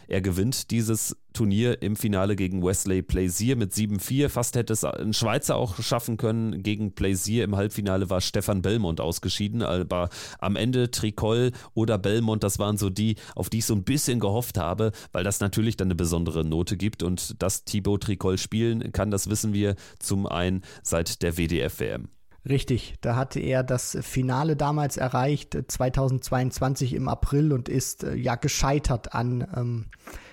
Er 0.08 0.22
gewinnt 0.22 0.72
dieses 0.72 1.16
Turnier 1.34 1.82
im 1.82 1.96
Finale 1.96 2.36
gegen 2.36 2.64
Wesley 2.64 3.02
Plaisir 3.02 3.56
mit 3.58 3.74
7-4. 3.74 4.30
Fast 4.30 4.56
hätte 4.56 4.74
es 4.74 4.84
ein 4.84 5.14
Schweizer 5.14 5.58
auch 5.58 5.82
schaffen 5.82 6.18
können. 6.18 6.64
Gegen 6.64 6.94
Plaisir 6.94 7.44
im 7.44 7.56
Halbfinale 7.56 8.10
war 8.10 8.22
Stefan 8.22 8.62
Belmont 8.62 9.02
ausgeschieden. 9.02 9.62
Aber 9.62 10.10
am 10.40 10.56
Ende 10.56 10.90
Tricol 10.92 11.52
oder 11.74 11.98
Belmont, 11.98 12.44
das 12.44 12.58
waren 12.58 12.78
so 12.78 12.90
die, 12.90 13.16
auf 13.36 13.50
die 13.50 13.60
ich 13.60 13.66
so 13.66 13.76
ein 13.76 13.84
bisschen 13.84 14.20
gehofft 14.20 14.58
habe, 14.58 14.92
weil 15.12 15.24
das 15.24 15.42
natürlich 15.42 15.76
dann 15.76 15.88
eine 15.88 15.96
besondere 15.96 16.46
Note 16.46 16.78
gibt. 16.78 17.04
Und 17.04 17.42
dass 17.42 17.66
Thibaut 17.66 18.04
Tricol 18.04 18.38
spielen 18.38 18.92
kann, 18.94 19.12
das 19.12 19.30
wissen 19.30 19.54
wir 19.54 19.76
zum 20.00 20.26
einen 20.26 20.64
seit 20.84 21.22
der 21.22 21.38
WDF-WM. 21.38 22.15
Richtig, 22.48 22.94
da 23.02 23.16
hatte 23.16 23.40
er 23.40 23.64
das 23.64 23.98
Finale 24.02 24.56
damals 24.56 24.98
erreicht, 24.98 25.58
2022 25.68 26.94
im 26.94 27.08
April 27.08 27.52
und 27.52 27.70
ist 27.70 28.04
äh, 28.04 28.16
ja 28.16 28.36
gescheitert 28.36 29.16
an 29.16 29.48
ähm, 29.56 29.86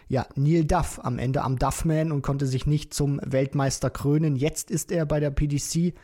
ja, 0.09 0.27
Neil 0.35 0.67
Duff 0.67 1.01
am 1.03 1.19
Ende 1.19 1.43
am 1.43 1.59
Duffman 1.59 2.13
und 2.13 2.21
konnte 2.21 2.47
sich 2.47 2.67
nicht 2.67 2.93
zum 2.93 3.19
Weltmeister 3.25 3.89
krönen. 3.89 4.37
Jetzt 4.37 4.71
ist 4.71 4.93
er 4.93 5.07
bei 5.07 5.21
der 5.21 5.31
PDC 5.31 5.95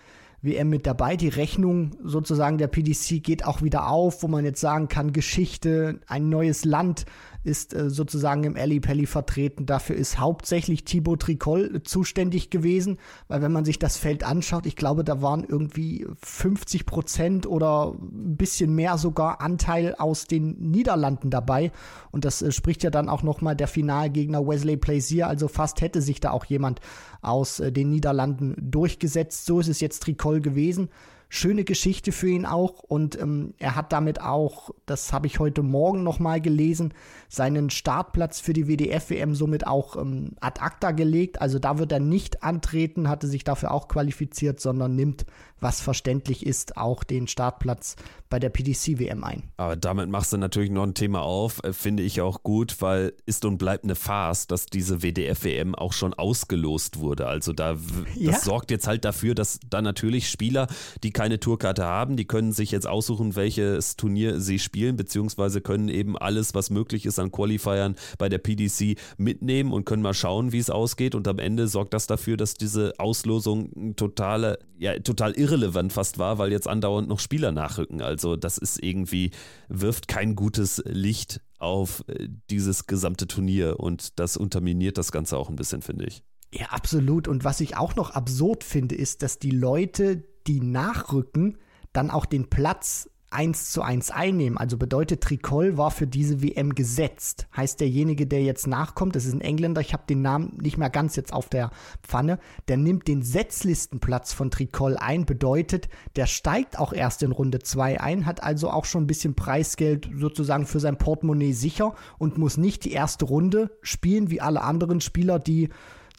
WM 0.40 0.70
mit 0.70 0.86
dabei. 0.86 1.16
Die 1.16 1.28
Rechnung 1.28 1.90
sozusagen 2.02 2.56
der 2.56 2.68
PDC 2.68 3.22
geht 3.22 3.44
auch 3.44 3.60
wieder 3.60 3.88
auf, 3.88 4.22
wo 4.22 4.28
man 4.28 4.46
jetzt 4.46 4.60
sagen 4.62 4.88
kann, 4.88 5.12
Geschichte, 5.12 6.00
ein 6.06 6.30
neues 6.30 6.64
Land, 6.64 7.04
ist 7.44 7.74
äh, 7.74 7.88
sozusagen 7.90 8.44
im 8.44 8.56
Ali 8.56 8.80
Pelli 8.80 9.06
vertreten. 9.06 9.66
Dafür 9.66 9.96
ist 9.96 10.18
hauptsächlich 10.18 10.84
Thibaut 10.84 11.20
Tricol 11.20 11.76
äh, 11.76 11.82
zuständig 11.82 12.50
gewesen, 12.50 12.98
weil 13.28 13.42
wenn 13.42 13.52
man 13.52 13.64
sich 13.64 13.78
das 13.78 13.96
Feld 13.96 14.24
anschaut, 14.24 14.66
ich 14.66 14.76
glaube, 14.76 15.04
da 15.04 15.22
waren 15.22 15.44
irgendwie 15.44 16.06
50 16.22 16.86
Prozent 16.86 17.46
oder 17.46 17.94
ein 17.94 18.36
bisschen 18.36 18.74
mehr 18.74 18.98
sogar 18.98 19.40
Anteil 19.40 19.94
aus 19.96 20.26
den 20.26 20.58
Niederlanden 20.58 21.30
dabei. 21.30 21.72
Und 22.10 22.24
das 22.24 22.42
äh, 22.42 22.52
spricht 22.52 22.82
ja 22.82 22.90
dann 22.90 23.08
auch 23.08 23.22
nochmal 23.22 23.56
der 23.56 23.68
Finalgegner 23.68 24.46
Wesley 24.46 24.76
Plaisir. 24.76 25.28
Also 25.28 25.48
fast 25.48 25.80
hätte 25.80 26.02
sich 26.02 26.20
da 26.20 26.32
auch 26.32 26.44
jemand 26.44 26.80
aus 27.22 27.60
äh, 27.60 27.72
den 27.72 27.90
Niederlanden 27.90 28.54
durchgesetzt. 28.58 29.46
So 29.46 29.60
ist 29.60 29.68
es 29.68 29.80
jetzt 29.80 30.02
Tricol 30.02 30.40
gewesen 30.40 30.88
schöne 31.28 31.64
Geschichte 31.64 32.10
für 32.10 32.28
ihn 32.28 32.46
auch 32.46 32.82
und 32.82 33.20
ähm, 33.20 33.54
er 33.58 33.76
hat 33.76 33.92
damit 33.92 34.20
auch, 34.20 34.70
das 34.86 35.12
habe 35.12 35.26
ich 35.26 35.38
heute 35.38 35.62
Morgen 35.62 36.02
nochmal 36.02 36.40
gelesen, 36.40 36.94
seinen 37.28 37.68
Startplatz 37.68 38.40
für 38.40 38.54
die 38.54 38.66
WDF-WM 38.66 39.34
somit 39.34 39.66
auch 39.66 39.96
ähm, 39.96 40.32
ad 40.40 40.60
acta 40.60 40.92
gelegt. 40.92 41.40
Also 41.42 41.58
da 41.58 41.78
wird 41.78 41.92
er 41.92 42.00
nicht 42.00 42.42
antreten, 42.42 43.08
hatte 43.08 43.26
sich 43.26 43.44
dafür 43.44 43.72
auch 43.72 43.88
qualifiziert, 43.88 44.60
sondern 44.60 44.96
nimmt, 44.96 45.26
was 45.60 45.80
verständlich 45.80 46.46
ist, 46.46 46.76
auch 46.76 47.04
den 47.04 47.26
Startplatz 47.26 47.96
bei 48.28 48.38
der 48.38 48.50
PDC-WM 48.50 49.24
ein. 49.24 49.44
Aber 49.56 49.76
damit 49.76 50.10
machst 50.10 50.32
du 50.32 50.36
natürlich 50.36 50.70
noch 50.70 50.82
ein 50.82 50.94
Thema 50.94 51.22
auf, 51.22 51.62
äh, 51.64 51.72
finde 51.72 52.02
ich 52.02 52.20
auch 52.20 52.42
gut, 52.42 52.76
weil 52.80 53.14
ist 53.26 53.44
und 53.44 53.58
bleibt 53.58 53.84
eine 53.84 53.94
Farce, 53.94 54.46
dass 54.46 54.66
diese 54.66 55.02
WDF-WM 55.02 55.74
auch 55.74 55.92
schon 55.92 56.14
ausgelost 56.14 57.00
wurde. 57.00 57.26
Also 57.26 57.52
da, 57.52 57.76
ja. 58.16 58.32
das 58.32 58.44
sorgt 58.44 58.70
jetzt 58.70 58.86
halt 58.86 59.04
dafür, 59.04 59.34
dass 59.34 59.60
da 59.68 59.80
natürlich 59.80 60.28
Spieler, 60.28 60.66
die 61.02 61.10
keine 61.10 61.40
Tourkarte 61.40 61.84
haben, 61.84 62.16
die 62.16 62.26
können 62.26 62.52
sich 62.52 62.70
jetzt 62.70 62.86
aussuchen, 62.86 63.36
welches 63.36 63.96
Turnier 63.96 64.40
sie 64.40 64.58
spielen, 64.58 64.96
beziehungsweise 64.96 65.60
können 65.60 65.88
eben 65.88 66.18
alles, 66.18 66.54
was 66.54 66.70
möglich 66.70 67.06
ist 67.06 67.18
an 67.18 67.32
Qualifiern 67.32 67.96
bei 68.18 68.28
der 68.28 68.38
PDC 68.38 68.98
mitnehmen 69.16 69.72
und 69.72 69.84
können 69.84 70.02
mal 70.02 70.14
schauen, 70.14 70.52
wie 70.52 70.58
es 70.58 70.70
ausgeht. 70.70 71.14
Und 71.14 71.26
am 71.28 71.38
Ende 71.38 71.68
sorgt 71.68 71.94
das 71.94 72.06
dafür, 72.06 72.36
dass 72.36 72.54
diese 72.54 72.92
Auslosung 72.98 73.94
totale, 73.96 74.58
ja, 74.78 74.98
total 74.98 75.32
irrelevant 75.48 75.92
fast 75.92 76.18
war, 76.18 76.38
weil 76.38 76.52
jetzt 76.52 76.68
andauernd 76.68 77.08
noch 77.08 77.20
Spieler 77.20 77.52
nachrücken. 77.52 78.02
Also 78.02 78.36
das 78.36 78.58
ist 78.58 78.82
irgendwie, 78.82 79.30
wirft 79.68 80.08
kein 80.08 80.36
gutes 80.36 80.82
Licht 80.84 81.40
auf 81.58 82.04
äh, 82.08 82.28
dieses 82.50 82.86
gesamte 82.86 83.26
Turnier 83.26 83.80
und 83.80 84.18
das 84.18 84.36
unterminiert 84.36 84.98
das 84.98 85.12
Ganze 85.12 85.36
auch 85.36 85.48
ein 85.48 85.56
bisschen, 85.56 85.82
finde 85.82 86.06
ich. 86.06 86.22
Ja, 86.52 86.66
absolut. 86.66 87.28
Und 87.28 87.44
was 87.44 87.60
ich 87.60 87.76
auch 87.76 87.96
noch 87.96 88.10
absurd 88.10 88.64
finde, 88.64 88.94
ist, 88.94 89.22
dass 89.22 89.38
die 89.38 89.50
Leute, 89.50 90.24
die 90.46 90.60
nachrücken, 90.60 91.58
dann 91.92 92.10
auch 92.10 92.26
den 92.26 92.48
Platz 92.48 93.10
1 93.30 93.72
zu 93.72 93.82
1 93.82 94.10
einnehmen. 94.10 94.56
Also 94.56 94.78
bedeutet, 94.78 95.22
Tricol 95.22 95.76
war 95.76 95.90
für 95.90 96.06
diese 96.06 96.42
WM 96.42 96.74
gesetzt. 96.74 97.46
Heißt 97.56 97.80
derjenige, 97.80 98.26
der 98.26 98.42
jetzt 98.42 98.66
nachkommt, 98.66 99.16
das 99.16 99.26
ist 99.26 99.34
ein 99.34 99.40
Engländer, 99.40 99.80
ich 99.80 99.92
habe 99.92 100.04
den 100.08 100.22
Namen 100.22 100.56
nicht 100.60 100.78
mehr 100.78 100.90
ganz 100.90 101.16
jetzt 101.16 101.32
auf 101.32 101.48
der 101.48 101.70
Pfanne, 102.02 102.38
der 102.68 102.78
nimmt 102.78 103.06
den 103.06 103.22
Setzlistenplatz 103.22 104.32
von 104.32 104.50
Tricol 104.50 104.96
ein, 104.96 105.26
bedeutet, 105.26 105.88
der 106.16 106.26
steigt 106.26 106.78
auch 106.78 106.92
erst 106.92 107.22
in 107.22 107.32
Runde 107.32 107.58
2 107.58 108.00
ein, 108.00 108.24
hat 108.26 108.42
also 108.42 108.70
auch 108.70 108.86
schon 108.86 109.04
ein 109.04 109.08
bisschen 109.08 109.34
Preisgeld 109.34 110.08
sozusagen 110.14 110.66
für 110.66 110.80
sein 110.80 110.96
Portemonnaie 110.96 111.52
sicher 111.52 111.94
und 112.18 112.38
muss 112.38 112.56
nicht 112.56 112.84
die 112.84 112.92
erste 112.92 113.26
Runde 113.26 113.70
spielen 113.82 114.30
wie 114.30 114.40
alle 114.40 114.62
anderen 114.62 115.00
Spieler, 115.00 115.38
die 115.38 115.68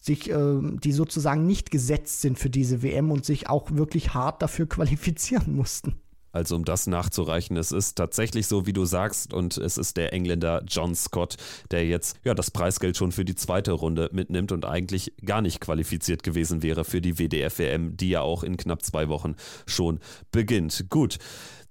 sich, 0.01 0.29
äh, 0.29 0.59
die 0.61 0.91
sozusagen 0.91 1.45
nicht 1.45 1.71
gesetzt 1.71 2.21
sind 2.21 2.39
für 2.39 2.49
diese 2.49 2.83
WM 2.83 3.11
und 3.11 3.25
sich 3.25 3.49
auch 3.49 3.71
wirklich 3.71 4.13
hart 4.13 4.41
dafür 4.41 4.65
qualifizieren 4.69 5.55
mussten. 5.55 5.99
Also 6.31 6.55
um 6.55 6.65
das 6.65 6.87
nachzureichen, 6.87 7.57
es 7.57 7.71
ist 7.71 7.95
tatsächlich 7.95 8.47
so, 8.47 8.65
wie 8.65 8.73
du 8.73 8.85
sagst, 8.85 9.33
und 9.33 9.57
es 9.57 9.77
ist 9.77 9.97
der 9.97 10.13
Engländer 10.13 10.63
John 10.67 10.95
Scott, 10.95 11.37
der 11.71 11.85
jetzt 11.87 12.17
ja 12.23 12.33
das 12.33 12.51
Preisgeld 12.51 12.97
schon 12.97 13.11
für 13.11 13.25
die 13.25 13.35
zweite 13.35 13.71
Runde 13.71 14.09
mitnimmt 14.11 14.51
und 14.51 14.65
eigentlich 14.65 15.13
gar 15.25 15.41
nicht 15.41 15.59
qualifiziert 15.59 16.23
gewesen 16.23 16.61
wäre 16.61 16.85
für 16.85 17.01
die 17.01 17.17
WDF-WM, 17.17 17.97
die 17.97 18.09
ja 18.09 18.21
auch 18.21 18.43
in 18.43 18.57
knapp 18.57 18.83
zwei 18.83 19.09
Wochen 19.09 19.35
schon 19.65 19.99
beginnt. 20.31 20.85
Gut. 20.89 21.17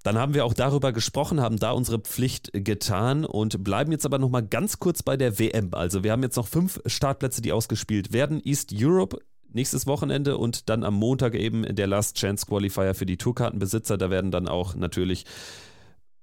Dann 0.04 0.16
haben 0.16 0.32
wir 0.32 0.44
auch 0.44 0.54
darüber 0.54 0.92
gesprochen, 0.92 1.40
haben 1.40 1.58
da 1.58 1.72
unsere 1.72 1.98
Pflicht 1.98 2.50
getan 2.52 3.24
und 3.24 3.64
bleiben 3.64 3.90
jetzt 3.90 4.06
aber 4.06 4.18
nochmal 4.18 4.46
ganz 4.46 4.78
kurz 4.78 5.02
bei 5.02 5.16
der 5.16 5.38
WM. 5.38 5.74
Also 5.74 6.04
wir 6.04 6.12
haben 6.12 6.22
jetzt 6.22 6.36
noch 6.36 6.46
fünf 6.46 6.80
Startplätze, 6.86 7.42
die 7.42 7.52
ausgespielt 7.52 8.12
werden. 8.12 8.40
East 8.44 8.72
Europe 8.72 9.18
nächstes 9.52 9.86
Wochenende 9.86 10.36
und 10.38 10.68
dann 10.68 10.84
am 10.84 10.94
Montag 10.94 11.34
eben 11.34 11.74
der 11.74 11.86
Last 11.86 12.16
Chance 12.16 12.46
Qualifier 12.46 12.94
für 12.94 13.06
die 13.06 13.16
Tourkartenbesitzer. 13.16 13.98
Da 13.98 14.10
werden 14.10 14.30
dann 14.30 14.48
auch 14.48 14.74
natürlich 14.74 15.24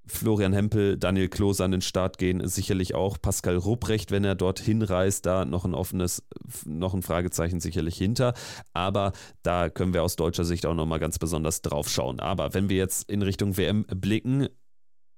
Florian 0.06 0.52
Hempel, 0.52 0.96
Daniel 0.96 1.28
Klose 1.28 1.64
an 1.64 1.72
den 1.72 1.80
Start 1.80 2.18
gehen, 2.18 2.46
sicherlich 2.46 2.94
auch 2.94 3.20
Pascal 3.20 3.56
Rupprecht, 3.56 4.12
wenn 4.12 4.24
er 4.24 4.36
dorthin 4.36 4.82
reist, 4.82 5.26
da 5.26 5.44
noch 5.44 5.64
ein 5.64 5.74
offenes, 5.74 6.22
noch 6.64 6.94
ein 6.94 7.02
Fragezeichen 7.02 7.60
sicherlich 7.60 7.96
hinter. 7.96 8.34
Aber 8.72 9.12
da 9.42 9.68
können 9.68 9.94
wir 9.94 10.04
aus 10.04 10.16
deutscher 10.16 10.44
Sicht 10.44 10.64
auch 10.64 10.74
nochmal 10.74 11.00
ganz 11.00 11.18
besonders 11.18 11.60
drauf 11.62 11.88
schauen. 11.88 12.20
Aber 12.20 12.54
wenn 12.54 12.68
wir 12.68 12.76
jetzt 12.76 13.10
in 13.10 13.22
Richtung 13.22 13.56
WM 13.56 13.84
blicken, 13.84 14.48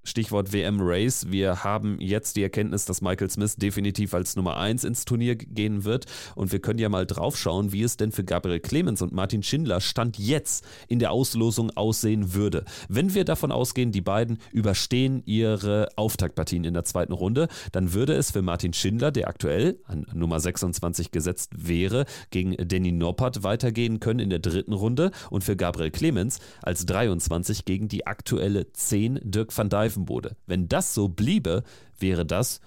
Stichwort 0.09 0.53
WM 0.53 0.79
Race. 0.81 1.27
Wir 1.31 1.63
haben 1.63 2.01
jetzt 2.01 2.37
die 2.37 2.43
Erkenntnis, 2.43 2.85
dass 2.85 3.03
Michael 3.03 3.31
Smith 3.31 3.57
definitiv 3.57 4.15
als 4.15 4.37
Nummer 4.37 4.57
1 4.57 4.85
ins 4.85 5.05
Turnier 5.05 5.37
gehen 5.37 5.85
wird. 5.85 6.07
Und 6.35 6.51
wir 6.51 6.61
können 6.61 6.79
ja 6.79 6.89
mal 6.89 7.07
drauf 7.07 7.37
schauen, 7.37 7.73
wie 7.73 7.83
es 7.83 7.97
denn 7.97 8.11
für 8.11 8.25
Gabriel 8.25 8.61
Clemens 8.61 9.03
und 9.03 9.13
Martin 9.13 9.43
Schindler 9.43 9.81
Stand 9.81 10.19
jetzt 10.19 10.67
in 10.89 10.99
der 10.99 11.13
Auslosung 11.13 11.71
aussehen 11.77 12.35
würde. 12.35 12.65
Wenn 12.89 13.15
wir 13.15 13.25
davon 13.25 13.53
ausgehen, 13.53 13.93
die 13.93 14.01
beiden 14.01 14.39
überstehen 14.53 15.23
ihre 15.27 15.89
Auftaktpartien 15.97 16.65
in 16.65 16.75
der 16.75 16.85
zweiten 16.85 17.13
Runde, 17.13 17.49
dann 17.73 17.93
würde 17.93 18.15
es 18.15 18.31
für 18.31 18.43
Martin 18.43 18.73
Schindler, 18.73 19.11
der 19.11 19.29
aktuell 19.29 19.79
an 19.85 20.07
Nummer 20.15 20.41
26 20.41 21.11
gesetzt 21.11 21.53
wäre, 21.55 22.07
gegen 22.31 22.57
Danny 22.57 22.93
Noppert 22.93 23.43
weitergehen 23.43 24.01
können 24.01 24.21
in 24.21 24.31
der 24.31 24.39
dritten 24.39 24.73
Runde 24.73 25.11
und 25.31 25.45
für 25.45 25.57
Gabriel 25.57 25.91
Clemens 25.91 26.39
als 26.63 26.87
23 26.87 27.65
gegen 27.65 27.89
die 27.89 28.07
aktuelle 28.07 28.73
10 28.73 29.21
Dirk 29.23 29.57
van 29.57 29.69
Dijven 29.69 29.98
Reifenbode. 29.99 30.37
Wenn 30.47 30.69
das 30.69 30.95
so 30.95 31.09
bliebe, 31.09 31.63
wäre 31.99 32.25
das 32.25 32.61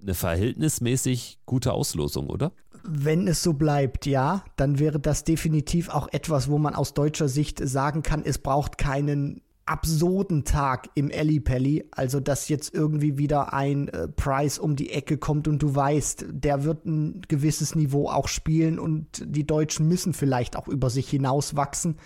eine 0.00 0.14
verhältnismäßig 0.14 1.38
gute 1.44 1.72
Auslosung, 1.72 2.30
oder? 2.30 2.52
Wenn 2.84 3.26
es 3.26 3.42
so 3.42 3.54
bleibt, 3.54 4.06
ja, 4.06 4.44
dann 4.56 4.78
wäre 4.78 5.00
das 5.00 5.24
definitiv 5.24 5.88
auch 5.88 6.08
etwas, 6.12 6.48
wo 6.48 6.58
man 6.58 6.74
aus 6.74 6.94
deutscher 6.94 7.28
Sicht 7.28 7.58
sagen 7.58 8.02
kann, 8.02 8.22
es 8.24 8.38
braucht 8.38 8.78
keinen 8.78 9.42
absurden 9.66 10.44
Tag 10.44 10.88
im 10.94 11.10
Ellipelli, 11.10 11.84
also 11.90 12.20
dass 12.20 12.48
jetzt 12.48 12.72
irgendwie 12.72 13.18
wieder 13.18 13.52
ein 13.52 13.88
äh, 13.88 14.08
Price 14.08 14.58
um 14.58 14.76
die 14.76 14.90
Ecke 14.90 15.18
kommt 15.18 15.46
und 15.46 15.60
du 15.60 15.74
weißt, 15.74 16.24
der 16.30 16.64
wird 16.64 16.86
ein 16.86 17.20
gewisses 17.28 17.74
Niveau 17.74 18.08
auch 18.08 18.28
spielen 18.28 18.78
und 18.78 19.22
die 19.26 19.46
Deutschen 19.46 19.86
müssen 19.86 20.14
vielleicht 20.14 20.56
auch 20.56 20.68
über 20.68 20.88
sich 20.88 21.10
hinauswachsen. 21.10 21.96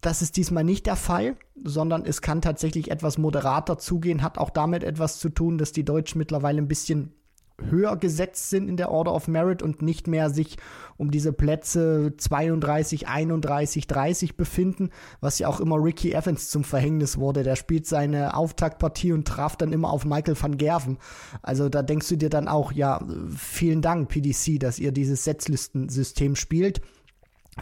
Das 0.00 0.22
ist 0.22 0.36
diesmal 0.36 0.64
nicht 0.64 0.86
der 0.86 0.96
Fall, 0.96 1.36
sondern 1.62 2.04
es 2.04 2.22
kann 2.22 2.40
tatsächlich 2.40 2.90
etwas 2.90 3.18
moderater 3.18 3.78
zugehen, 3.78 4.22
hat 4.22 4.38
auch 4.38 4.50
damit 4.50 4.84
etwas 4.84 5.18
zu 5.18 5.28
tun, 5.28 5.58
dass 5.58 5.72
die 5.72 5.84
Deutschen 5.84 6.18
mittlerweile 6.18 6.58
ein 6.58 6.68
bisschen 6.68 7.12
höher 7.60 7.96
gesetzt 7.96 8.50
sind 8.50 8.68
in 8.68 8.76
der 8.76 8.90
Order 8.90 9.12
of 9.14 9.28
Merit 9.28 9.62
und 9.62 9.82
nicht 9.82 10.06
mehr 10.06 10.30
sich 10.30 10.56
um 10.96 11.10
diese 11.10 11.32
Plätze 11.32 12.14
32, 12.16 13.08
31, 13.08 13.86
30 13.86 14.36
befinden, 14.36 14.90
was 15.20 15.38
ja 15.38 15.48
auch 15.48 15.60
immer 15.60 15.76
Ricky 15.76 16.12
Evans 16.12 16.50
zum 16.50 16.64
Verhängnis 16.64 17.18
wurde. 17.18 17.42
Der 17.42 17.56
spielt 17.56 17.86
seine 17.86 18.36
Auftaktpartie 18.36 19.12
und 19.12 19.26
traf 19.26 19.56
dann 19.56 19.72
immer 19.72 19.90
auf 19.90 20.04
Michael 20.04 20.40
van 20.40 20.56
Gerven. 20.56 20.98
Also 21.42 21.68
da 21.68 21.82
denkst 21.82 22.08
du 22.08 22.16
dir 22.16 22.30
dann 22.30 22.48
auch, 22.48 22.72
ja, 22.72 23.04
vielen 23.36 23.82
Dank 23.82 24.08
PDC, 24.08 24.60
dass 24.60 24.78
ihr 24.78 24.92
dieses 24.92 25.24
Setzlistensystem 25.24 26.36
spielt 26.36 26.80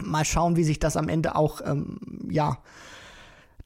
mal 0.03 0.25
schauen, 0.25 0.57
wie 0.57 0.65
sich 0.65 0.79
das 0.79 0.97
am 0.97 1.09
Ende 1.09 1.37
auch, 1.37 1.61
ähm, 1.65 1.99
ja, 2.29 2.59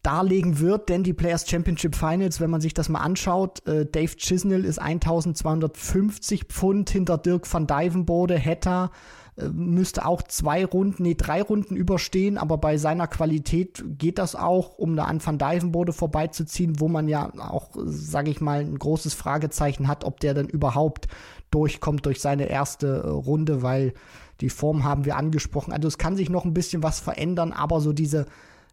darlegen 0.02 0.60
wird, 0.60 0.88
denn 0.88 1.02
die 1.02 1.12
Players 1.12 1.48
Championship 1.48 1.94
Finals, 1.94 2.40
wenn 2.40 2.50
man 2.50 2.62
sich 2.62 2.72
das 2.72 2.88
mal 2.88 3.00
anschaut, 3.00 3.66
äh, 3.66 3.84
Dave 3.84 4.16
Chisnell 4.16 4.64
ist 4.64 4.78
1250 4.78 6.44
Pfund 6.44 6.88
hinter 6.88 7.18
Dirk 7.18 7.52
van 7.52 7.66
Dijvenbode, 7.66 8.38
Hetta 8.38 8.90
äh, 9.36 9.48
müsste 9.48 10.06
auch 10.06 10.22
zwei 10.22 10.64
Runden, 10.64 11.02
nee, 11.02 11.14
drei 11.14 11.42
Runden 11.42 11.76
überstehen, 11.76 12.38
aber 12.38 12.56
bei 12.56 12.78
seiner 12.78 13.08
Qualität 13.08 13.84
geht 13.98 14.18
das 14.18 14.34
auch, 14.34 14.78
um 14.78 14.96
da 14.96 15.04
an 15.04 15.24
Van 15.24 15.38
Dijvenbode 15.38 15.92
vorbeizuziehen, 15.92 16.80
wo 16.80 16.88
man 16.88 17.06
ja 17.06 17.30
auch, 17.38 17.70
sage 17.84 18.30
ich 18.30 18.40
mal, 18.40 18.60
ein 18.60 18.78
großes 18.78 19.12
Fragezeichen 19.12 19.86
hat, 19.86 20.04
ob 20.04 20.20
der 20.20 20.32
dann 20.32 20.48
überhaupt 20.48 21.08
durchkommt 21.50 22.06
durch 22.06 22.22
seine 22.22 22.48
erste 22.48 23.02
äh, 23.04 23.08
Runde, 23.08 23.62
weil 23.62 23.92
die 24.40 24.50
Form 24.50 24.84
haben 24.84 25.04
wir 25.04 25.16
angesprochen. 25.16 25.72
Also 25.72 25.88
es 25.88 25.98
kann 25.98 26.16
sich 26.16 26.30
noch 26.30 26.44
ein 26.44 26.54
bisschen 26.54 26.82
was 26.82 27.00
verändern, 27.00 27.52
aber 27.52 27.80
so 27.80 27.92
diese 27.92 28.26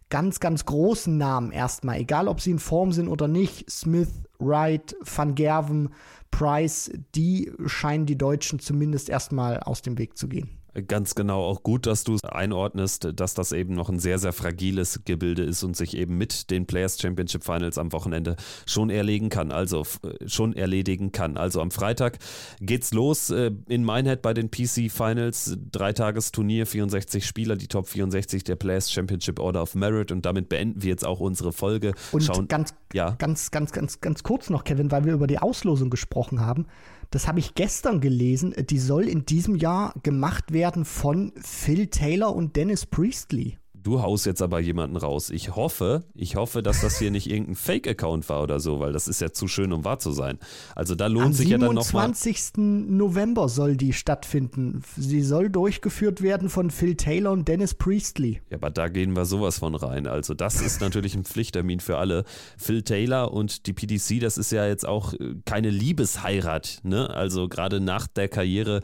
ganz, 0.10 0.40
ganz 0.40 0.66
großen 0.66 1.18
Namen 1.18 1.52
erstmal, 1.52 2.00
egal 2.00 2.28
ob 2.28 2.42
sie 2.42 2.52
in 2.52 2.60
Form 2.60 2.92
sind 2.92 3.08
oder 3.10 3.28
nicht, 3.28 3.70
Smith, 3.70 4.10
Wright, 4.40 4.96
Van 5.04 5.36
Gerven, 5.36 5.90
Price, 6.32 6.92
die 7.16 7.52
scheinen 7.66 8.06
die 8.06 8.18
Deutschen 8.18 8.60
zumindest 8.60 9.10
erstmal 9.10 9.60
aus 9.60 9.82
dem 9.82 9.98
Weg 9.98 10.18
zu 10.18 10.28
gehen. 10.28 10.57
Ganz 10.86 11.16
genau, 11.16 11.44
auch 11.44 11.64
gut, 11.64 11.88
dass 11.88 12.04
du 12.04 12.18
einordnest, 12.22 13.10
dass 13.16 13.34
das 13.34 13.52
eben 13.52 13.74
noch 13.74 13.90
ein 13.90 13.98
sehr, 13.98 14.20
sehr 14.20 14.34
fragiles 14.34 15.02
Gebilde 15.06 15.42
ist 15.44 15.64
und 15.64 15.76
sich 15.76 15.98
eben 15.98 16.18
mit 16.18 16.52
den 16.52 16.68
Players 16.68 17.02
Championship 17.02 17.44
Finals 17.44 17.80
am 17.80 17.92
Wochenende 17.94 18.36
schon 18.68 18.92
erlegen 18.92 19.30
kann, 19.30 19.52
also 19.52 19.86
äh, 20.04 20.28
schon 20.30 20.54
erledigen 20.54 21.12
kann. 21.12 21.36
Also 21.36 21.62
am 21.62 21.72
Freitag 21.72 22.20
geht's 22.60 22.94
los 22.94 23.32
äh, 23.32 23.52
in 23.68 23.84
Minehead 23.84 24.22
bei 24.22 24.36
den 24.36 24.52
PC 24.52 24.92
Finals, 24.92 25.58
Dreitagesturnier, 25.72 26.68
64 26.68 27.26
Spieler, 27.26 27.56
die 27.56 27.68
Top 27.68 27.88
64 27.88 28.44
der 28.44 28.56
Players 28.56 28.92
Championship 28.92 29.40
Order 29.40 29.64
of 29.64 29.74
Merit 29.74 30.12
und 30.12 30.28
damit 30.28 30.48
beenden 30.48 30.84
wir 30.84 30.90
jetzt 30.90 31.06
auch 31.06 31.20
unsere 31.20 31.54
Folge. 31.54 31.94
Und 32.12 32.24
Schauen, 32.24 32.48
ganz, 32.48 32.76
ja. 32.94 33.16
ganz, 33.18 33.50
ganz, 33.50 33.72
ganz, 33.72 34.00
ganz 34.00 34.22
kurz 34.22 34.52
noch, 34.52 34.64
Kevin, 34.64 34.92
weil 34.92 35.06
wir 35.06 35.14
über 35.14 35.26
die 35.26 35.40
Auslosung 35.40 35.90
gesprochen 35.90 36.40
haben 36.42 36.68
das 37.10 37.28
habe 37.28 37.40
ich 37.40 37.56
gestern 37.56 38.02
gelesen, 38.02 38.54
die 38.70 38.80
soll 38.80 39.08
in 39.08 39.26
diesem 39.26 39.56
Jahr 39.56 39.94
gemacht 40.04 40.52
werden 40.52 40.86
von 40.86 41.34
Phil 41.42 41.88
Taylor 41.88 42.36
und 42.36 42.56
Dennis 42.56 42.86
Priestley. 42.86 43.58
Du 43.88 44.02
haust 44.02 44.26
jetzt 44.26 44.42
aber 44.42 44.60
jemanden 44.60 44.98
raus. 44.98 45.30
Ich 45.30 45.56
hoffe, 45.56 46.04
ich 46.14 46.36
hoffe, 46.36 46.62
dass 46.62 46.82
das 46.82 47.00
hier 47.00 47.10
nicht 47.10 47.30
irgendein 47.30 47.56
Fake-Account 47.56 48.28
war 48.28 48.44
oder 48.44 48.60
so, 48.60 48.82
weil 48.82 48.92
das 48.92 49.08
ist 49.08 49.22
ja 49.22 49.32
zu 49.32 49.48
schön, 49.48 49.72
um 49.72 49.86
wahr 49.86 49.98
zu 49.98 50.12
sein. 50.12 50.40
Also 50.76 50.94
da 50.94 51.08
lohnt 51.08 51.28
Am 51.28 51.32
sich 51.32 51.48
ja 51.48 51.58
dann 51.58 51.74
nochmal. 51.74 52.08
Am 52.08 52.14
27. 52.14 52.90
November 52.90 53.48
soll 53.48 53.78
die 53.78 53.94
stattfinden. 53.94 54.84
Sie 54.98 55.22
soll 55.22 55.50
durchgeführt 55.50 56.22
werden 56.22 56.50
von 56.50 56.70
Phil 56.70 56.96
Taylor 56.96 57.32
und 57.32 57.48
Dennis 57.48 57.76
Priestley. 57.76 58.42
Ja, 58.50 58.58
aber 58.58 58.72
da 58.72 58.90
gehen 58.90 59.16
wir 59.16 59.24
sowas 59.24 59.60
von 59.60 59.74
rein. 59.74 60.06
Also 60.06 60.34
das 60.34 60.60
ist 60.60 60.82
natürlich 60.82 61.16
ein 61.16 61.24
Pflichttermin 61.24 61.80
für 61.80 61.98
alle. 61.98 62.26
Phil 62.58 62.82
Taylor 62.82 63.32
und 63.32 63.68
die 63.68 63.74
PDC, 63.74 64.20
das 64.20 64.38
ist 64.38 64.52
ja 64.52 64.68
jetzt 64.68 64.86
auch 64.86 65.14
äh, 65.14 65.36
keine 65.46 65.70
Liebesheirat. 65.70 66.82
Ne? 66.84 67.10
Also 67.10 67.48
gerade 67.48 67.80
nach 67.80 68.08
der 68.08 68.28
Karriere 68.28 68.82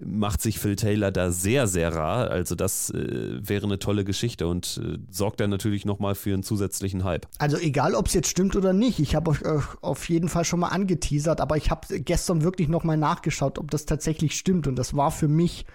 macht 0.00 0.40
sich 0.40 0.60
Phil 0.60 0.76
Taylor 0.76 1.10
da 1.10 1.32
sehr, 1.32 1.66
sehr 1.66 1.92
rar. 1.92 2.30
Also 2.30 2.54
das 2.54 2.90
äh, 2.90 3.40
wäre 3.40 3.66
eine 3.66 3.80
tolle 3.80 4.04
Geschichte 4.04 4.43
und 4.46 4.80
äh, 4.82 4.98
sorgt 5.10 5.40
dann 5.40 5.50
natürlich 5.50 5.84
nochmal 5.84 6.14
für 6.14 6.32
einen 6.32 6.42
zusätzlichen 6.42 7.04
Hype. 7.04 7.26
Also 7.38 7.56
egal, 7.56 7.94
ob 7.94 8.06
es 8.06 8.14
jetzt 8.14 8.28
stimmt 8.28 8.56
oder 8.56 8.72
nicht, 8.72 8.98
ich 9.00 9.14
habe 9.14 9.30
euch 9.30 9.42
äh, 9.42 9.60
auf 9.80 10.08
jeden 10.08 10.28
Fall 10.28 10.44
schon 10.44 10.60
mal 10.60 10.68
angeteasert, 10.68 11.40
aber 11.40 11.56
ich 11.56 11.70
habe 11.70 12.00
gestern 12.00 12.42
wirklich 12.42 12.68
nochmal 12.68 12.96
nachgeschaut, 12.96 13.58
ob 13.58 13.70
das 13.70 13.86
tatsächlich 13.86 14.36
stimmt 14.36 14.66
und 14.66 14.76
das 14.76 14.96
war 14.96 15.10
für 15.10 15.28
mich 15.28 15.66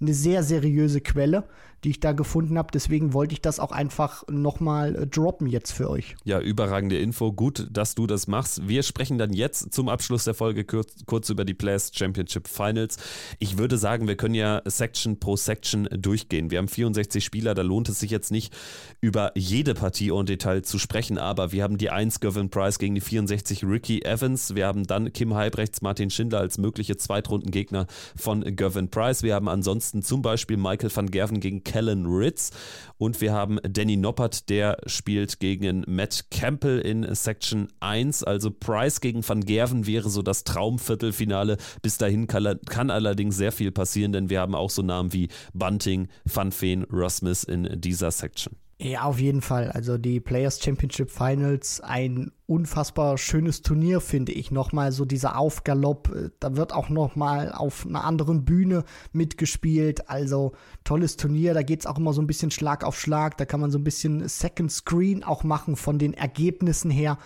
eine 0.00 0.14
sehr 0.14 0.42
seriöse 0.42 1.00
Quelle 1.00 1.44
die 1.84 1.90
ich 1.90 2.00
da 2.00 2.12
gefunden 2.12 2.58
habe. 2.58 2.68
Deswegen 2.72 3.12
wollte 3.12 3.34
ich 3.34 3.40
das 3.40 3.60
auch 3.60 3.72
einfach 3.72 4.24
nochmal 4.28 4.94
äh, 4.96 5.06
droppen 5.06 5.46
jetzt 5.46 5.72
für 5.72 5.88
euch. 5.88 6.16
Ja, 6.24 6.40
überragende 6.40 6.98
Info. 6.98 7.32
Gut, 7.32 7.68
dass 7.70 7.94
du 7.94 8.06
das 8.06 8.26
machst. 8.26 8.66
Wir 8.68 8.82
sprechen 8.82 9.18
dann 9.18 9.32
jetzt 9.32 9.72
zum 9.72 9.88
Abschluss 9.88 10.24
der 10.24 10.34
Folge 10.34 10.64
kurz, 10.64 10.94
kurz 11.06 11.30
über 11.30 11.44
die 11.44 11.54
Players 11.54 11.92
Championship 11.94 12.48
Finals. 12.48 12.96
Ich 13.38 13.58
würde 13.58 13.78
sagen, 13.78 14.08
wir 14.08 14.16
können 14.16 14.34
ja 14.34 14.62
Section 14.64 15.20
pro 15.20 15.36
Section 15.36 15.88
durchgehen. 15.90 16.50
Wir 16.50 16.58
haben 16.58 16.68
64 16.68 17.24
Spieler, 17.24 17.54
da 17.54 17.62
lohnt 17.62 17.88
es 17.88 18.00
sich 18.00 18.10
jetzt 18.10 18.30
nicht 18.30 18.54
über 19.00 19.32
jede 19.34 19.74
Partie 19.74 20.10
en 20.10 20.26
Detail 20.26 20.62
zu 20.62 20.78
sprechen, 20.78 21.18
aber 21.18 21.52
wir 21.52 21.62
haben 21.62 21.78
die 21.78 21.90
1 21.90 22.20
Gavin 22.20 22.50
Price 22.50 22.78
gegen 22.78 22.94
die 22.94 23.00
64 23.00 23.64
Ricky 23.64 24.02
Evans. 24.02 24.54
Wir 24.54 24.66
haben 24.66 24.84
dann 24.84 25.12
Kim 25.12 25.34
Heibrechts, 25.34 25.82
Martin 25.82 26.10
Schindler 26.10 26.40
als 26.40 26.58
mögliche 26.58 26.96
Zweitrundengegner 26.96 27.86
von 28.16 28.56
Gavin 28.56 28.90
Price. 28.90 29.22
Wir 29.22 29.34
haben 29.34 29.48
ansonsten 29.48 29.87
zum 29.92 30.22
Beispiel 30.22 30.56
Michael 30.56 30.94
van 30.94 31.10
Gerven 31.10 31.40
gegen 31.40 31.64
Kellen 31.64 32.06
Ritz. 32.06 32.50
Und 32.98 33.20
wir 33.20 33.32
haben 33.32 33.58
Danny 33.62 33.96
Noppert, 33.96 34.48
der 34.48 34.78
spielt 34.86 35.40
gegen 35.40 35.84
Matt 35.86 36.26
Campbell 36.30 36.80
in 36.80 37.14
Section 37.14 37.68
1. 37.80 38.24
Also 38.24 38.50
Price 38.50 39.00
gegen 39.00 39.26
Van 39.26 39.44
Gerven 39.44 39.86
wäre 39.86 40.10
so 40.10 40.22
das 40.22 40.44
Traumviertelfinale. 40.44 41.56
Bis 41.82 41.98
dahin 41.98 42.26
kann, 42.26 42.58
kann 42.66 42.90
allerdings 42.90 43.36
sehr 43.36 43.52
viel 43.52 43.72
passieren, 43.72 44.12
denn 44.12 44.30
wir 44.30 44.40
haben 44.40 44.54
auch 44.54 44.70
so 44.70 44.82
Namen 44.82 45.12
wie 45.12 45.28
Bunting, 45.54 46.08
Van 46.24 46.52
Feen, 46.52 46.84
Rosmus 46.84 47.44
in 47.44 47.80
dieser 47.80 48.10
Section. 48.10 48.56
Ja, 48.80 49.02
auf 49.02 49.18
jeden 49.18 49.40
Fall. 49.40 49.72
Also 49.72 49.98
die 49.98 50.20
Players 50.20 50.62
Championship 50.62 51.10
Finals, 51.10 51.80
ein 51.80 52.30
unfassbar 52.46 53.18
schönes 53.18 53.62
Turnier, 53.62 54.00
finde 54.00 54.30
ich. 54.30 54.52
Nochmal 54.52 54.92
so 54.92 55.04
dieser 55.04 55.36
Aufgalopp, 55.36 56.14
äh, 56.14 56.30
da 56.38 56.54
wird 56.56 56.72
auch 56.72 56.88
nochmal 56.88 57.50
auf 57.50 57.84
einer 57.84 58.04
anderen 58.04 58.44
Bühne 58.44 58.84
mitgespielt. 59.10 60.08
Also 60.08 60.52
tolles 60.84 61.16
Turnier, 61.16 61.54
da 61.54 61.62
geht 61.62 61.80
es 61.80 61.86
auch 61.86 61.98
immer 61.98 62.12
so 62.12 62.22
ein 62.22 62.28
bisschen 62.28 62.52
Schlag 62.52 62.84
auf 62.84 63.00
Schlag. 63.00 63.36
Da 63.36 63.46
kann 63.46 63.58
man 63.58 63.72
so 63.72 63.78
ein 63.78 63.84
bisschen 63.84 64.28
Second 64.28 64.70
Screen 64.70 65.24
auch 65.24 65.42
machen 65.42 65.74
von 65.74 65.98
den 65.98 66.14
Ergebnissen 66.14 66.92
her 66.92 67.18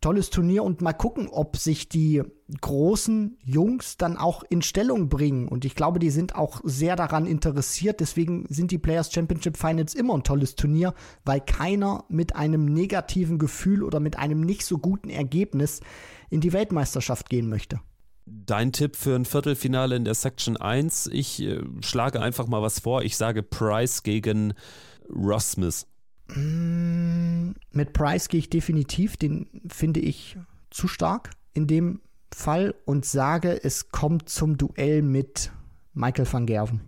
tolles 0.00 0.30
Turnier 0.30 0.64
und 0.64 0.80
mal 0.80 0.92
gucken, 0.92 1.28
ob 1.28 1.56
sich 1.56 1.88
die 1.88 2.22
großen 2.60 3.38
Jungs 3.44 3.96
dann 3.96 4.16
auch 4.16 4.42
in 4.48 4.62
Stellung 4.62 5.08
bringen. 5.08 5.46
Und 5.46 5.64
ich 5.64 5.74
glaube, 5.74 5.98
die 5.98 6.10
sind 6.10 6.34
auch 6.34 6.60
sehr 6.64 6.96
daran 6.96 7.26
interessiert. 7.26 8.00
Deswegen 8.00 8.46
sind 8.48 8.70
die 8.70 8.78
Players 8.78 9.12
Championship 9.12 9.56
Finals 9.56 9.94
immer 9.94 10.14
ein 10.14 10.24
tolles 10.24 10.56
Turnier, 10.56 10.94
weil 11.24 11.40
keiner 11.40 12.04
mit 12.08 12.34
einem 12.34 12.64
negativen 12.64 13.38
Gefühl 13.38 13.82
oder 13.82 14.00
mit 14.00 14.18
einem 14.18 14.40
nicht 14.40 14.64
so 14.64 14.78
guten 14.78 15.10
Ergebnis 15.10 15.80
in 16.30 16.40
die 16.40 16.52
Weltmeisterschaft 16.52 17.28
gehen 17.28 17.48
möchte. 17.48 17.80
Dein 18.26 18.72
Tipp 18.72 18.96
für 18.96 19.16
ein 19.16 19.24
Viertelfinale 19.24 19.96
in 19.96 20.04
der 20.04 20.14
Section 20.14 20.56
1. 20.56 21.08
Ich 21.12 21.42
äh, 21.42 21.60
schlage 21.80 22.20
einfach 22.20 22.46
mal 22.46 22.62
was 22.62 22.80
vor. 22.80 23.02
Ich 23.02 23.16
sage 23.16 23.42
Price 23.42 24.02
gegen 24.02 24.54
Ross 25.08 25.52
Smith. 25.52 25.86
Mm, 25.86 25.89
mit 26.36 27.92
Price 27.92 28.28
gehe 28.28 28.38
ich 28.38 28.50
definitiv, 28.50 29.16
den 29.16 29.48
finde 29.68 30.00
ich 30.00 30.36
zu 30.70 30.88
stark 30.88 31.30
in 31.54 31.66
dem 31.66 32.00
Fall 32.32 32.74
und 32.84 33.04
sage, 33.04 33.62
es 33.62 33.90
kommt 33.90 34.28
zum 34.28 34.56
Duell 34.56 35.02
mit 35.02 35.50
Michael 35.94 36.32
van 36.32 36.46
Gerven. 36.46 36.80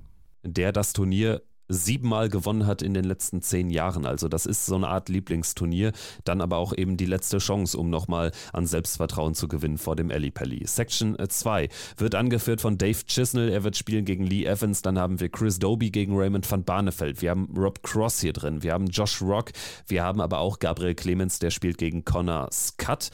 Der 0.44 0.72
das 0.72 0.92
Turnier 0.92 1.42
siebenmal 1.72 2.28
gewonnen 2.28 2.66
hat 2.66 2.82
in 2.82 2.94
den 2.94 3.04
letzten 3.04 3.42
zehn 3.42 3.70
Jahren. 3.70 4.06
Also 4.06 4.28
das 4.28 4.46
ist 4.46 4.66
so 4.66 4.76
eine 4.76 4.88
Art 4.88 5.08
Lieblingsturnier. 5.08 5.92
Dann 6.24 6.40
aber 6.40 6.58
auch 6.58 6.72
eben 6.76 6.96
die 6.96 7.06
letzte 7.06 7.38
Chance, 7.38 7.76
um 7.78 7.90
nochmal 7.90 8.32
an 8.52 8.66
Selbstvertrauen 8.66 9.34
zu 9.34 9.48
gewinnen 9.48 9.78
vor 9.78 9.96
dem 9.96 10.10
Ali 10.10 10.30
Pelli. 10.30 10.66
Section 10.66 11.16
2 11.26 11.68
wird 11.96 12.14
angeführt 12.14 12.60
von 12.60 12.78
Dave 12.78 12.98
Chisnell. 13.06 13.48
Er 13.48 13.64
wird 13.64 13.76
spielen 13.76 14.04
gegen 14.04 14.24
Lee 14.24 14.44
Evans. 14.44 14.82
Dann 14.82 14.98
haben 14.98 15.20
wir 15.20 15.28
Chris 15.28 15.58
Doby 15.58 15.90
gegen 15.90 16.16
Raymond 16.16 16.50
van 16.50 16.64
Barneveld. 16.64 17.22
Wir 17.22 17.30
haben 17.30 17.48
Rob 17.56 17.82
Cross 17.82 18.20
hier 18.20 18.32
drin. 18.32 18.62
Wir 18.62 18.72
haben 18.72 18.86
Josh 18.86 19.22
Rock. 19.22 19.52
Wir 19.86 20.02
haben 20.02 20.20
aber 20.20 20.38
auch 20.38 20.58
Gabriel 20.58 20.94
Clemens, 20.94 21.38
der 21.38 21.50
spielt 21.50 21.78
gegen 21.78 22.04
Connor 22.04 22.48
Scott. 22.52 23.10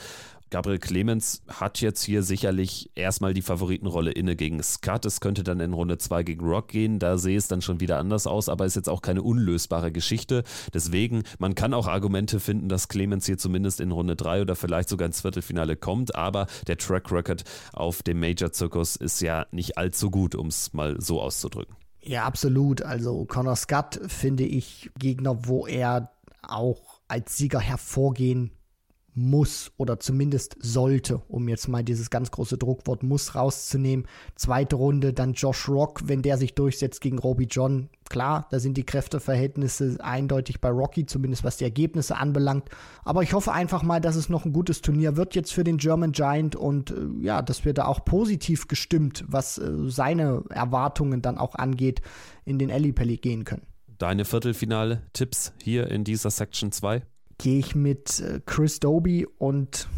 Gabriel 0.50 0.78
Clemens 0.78 1.42
hat 1.48 1.80
jetzt 1.80 2.02
hier 2.02 2.22
sicherlich 2.22 2.90
erstmal 2.94 3.34
die 3.34 3.42
Favoritenrolle 3.42 4.12
inne 4.12 4.34
gegen 4.34 4.62
Scott. 4.62 5.04
Es 5.04 5.20
könnte 5.20 5.44
dann 5.44 5.60
in 5.60 5.74
Runde 5.74 5.98
2 5.98 6.22
gegen 6.22 6.44
Rock 6.44 6.68
gehen. 6.68 6.98
Da 6.98 7.18
sehe 7.18 7.36
es 7.36 7.48
dann 7.48 7.60
schon 7.60 7.80
wieder 7.80 7.98
anders 7.98 8.26
aus, 8.26 8.48
aber 8.48 8.64
ist 8.64 8.76
jetzt 8.76 8.88
auch 8.88 9.02
keine 9.02 9.22
unlösbare 9.22 9.92
Geschichte. 9.92 10.44
Deswegen, 10.72 11.24
man 11.38 11.54
kann 11.54 11.74
auch 11.74 11.86
Argumente 11.86 12.40
finden, 12.40 12.68
dass 12.68 12.88
Clemens 12.88 13.26
hier 13.26 13.36
zumindest 13.36 13.80
in 13.80 13.90
Runde 13.90 14.16
3 14.16 14.42
oder 14.42 14.56
vielleicht 14.56 14.88
sogar 14.88 15.06
ins 15.06 15.20
Viertelfinale 15.20 15.76
kommt, 15.76 16.14
aber 16.14 16.46
der 16.66 16.78
Track 16.78 17.12
Record 17.12 17.44
auf 17.72 18.02
dem 18.02 18.20
Major-Zirkus 18.20 18.96
ist 18.96 19.20
ja 19.20 19.46
nicht 19.50 19.76
allzu 19.76 20.10
gut, 20.10 20.34
um 20.34 20.46
es 20.46 20.72
mal 20.72 20.98
so 21.00 21.20
auszudrücken. 21.20 21.76
Ja, 22.02 22.24
absolut. 22.24 22.80
Also 22.80 23.26
Connor 23.26 23.56
Scott 23.56 24.00
finde 24.06 24.44
ich 24.44 24.90
Gegner, 24.98 25.46
wo 25.46 25.66
er 25.66 26.10
auch 26.42 27.00
als 27.08 27.36
Sieger 27.36 27.60
hervorgehen 27.60 28.50
muss 29.18 29.72
oder 29.76 29.98
zumindest 29.98 30.56
sollte, 30.60 31.22
um 31.28 31.48
jetzt 31.48 31.68
mal 31.68 31.82
dieses 31.82 32.10
ganz 32.10 32.30
große 32.30 32.56
Druckwort 32.56 33.02
muss 33.02 33.34
rauszunehmen. 33.34 34.06
Zweite 34.36 34.76
Runde, 34.76 35.12
dann 35.12 35.32
Josh 35.32 35.68
Rock, 35.68 36.02
wenn 36.04 36.22
der 36.22 36.38
sich 36.38 36.54
durchsetzt 36.54 37.00
gegen 37.00 37.18
Roby 37.18 37.44
John. 37.44 37.88
Klar, 38.08 38.46
da 38.50 38.58
sind 38.58 38.76
die 38.76 38.86
Kräfteverhältnisse 38.86 39.98
eindeutig 40.00 40.60
bei 40.60 40.70
Rocky, 40.70 41.04
zumindest 41.04 41.44
was 41.44 41.58
die 41.58 41.64
Ergebnisse 41.64 42.16
anbelangt. 42.16 42.68
Aber 43.04 43.22
ich 43.22 43.32
hoffe 43.34 43.52
einfach 43.52 43.82
mal, 43.82 44.00
dass 44.00 44.16
es 44.16 44.28
noch 44.28 44.44
ein 44.44 44.52
gutes 44.52 44.80
Turnier 44.80 45.16
wird 45.16 45.34
jetzt 45.34 45.52
für 45.52 45.64
den 45.64 45.76
German 45.76 46.12
Giant 46.12 46.56
und 46.56 46.90
äh, 46.90 47.06
ja, 47.20 47.42
dass 47.42 47.64
wir 47.64 47.74
da 47.74 47.86
auch 47.86 48.04
positiv 48.04 48.68
gestimmt, 48.68 49.24
was 49.26 49.58
äh, 49.58 49.70
seine 49.88 50.44
Erwartungen 50.48 51.20
dann 51.20 51.36
auch 51.36 51.54
angeht, 51.54 52.00
in 52.44 52.58
den 52.58 52.70
Ellipelli 52.70 53.18
gehen 53.18 53.44
können. 53.44 53.66
Deine 53.98 54.24
Viertelfinale-Tipps 54.24 55.52
hier 55.60 55.90
in 55.90 56.04
dieser 56.04 56.30
Section 56.30 56.70
2? 56.70 57.02
Gehe 57.38 57.58
ich 57.58 57.74
mit 57.74 58.20
äh, 58.20 58.40
Chris 58.44 58.80
Doby 58.80 59.26
und 59.38 59.88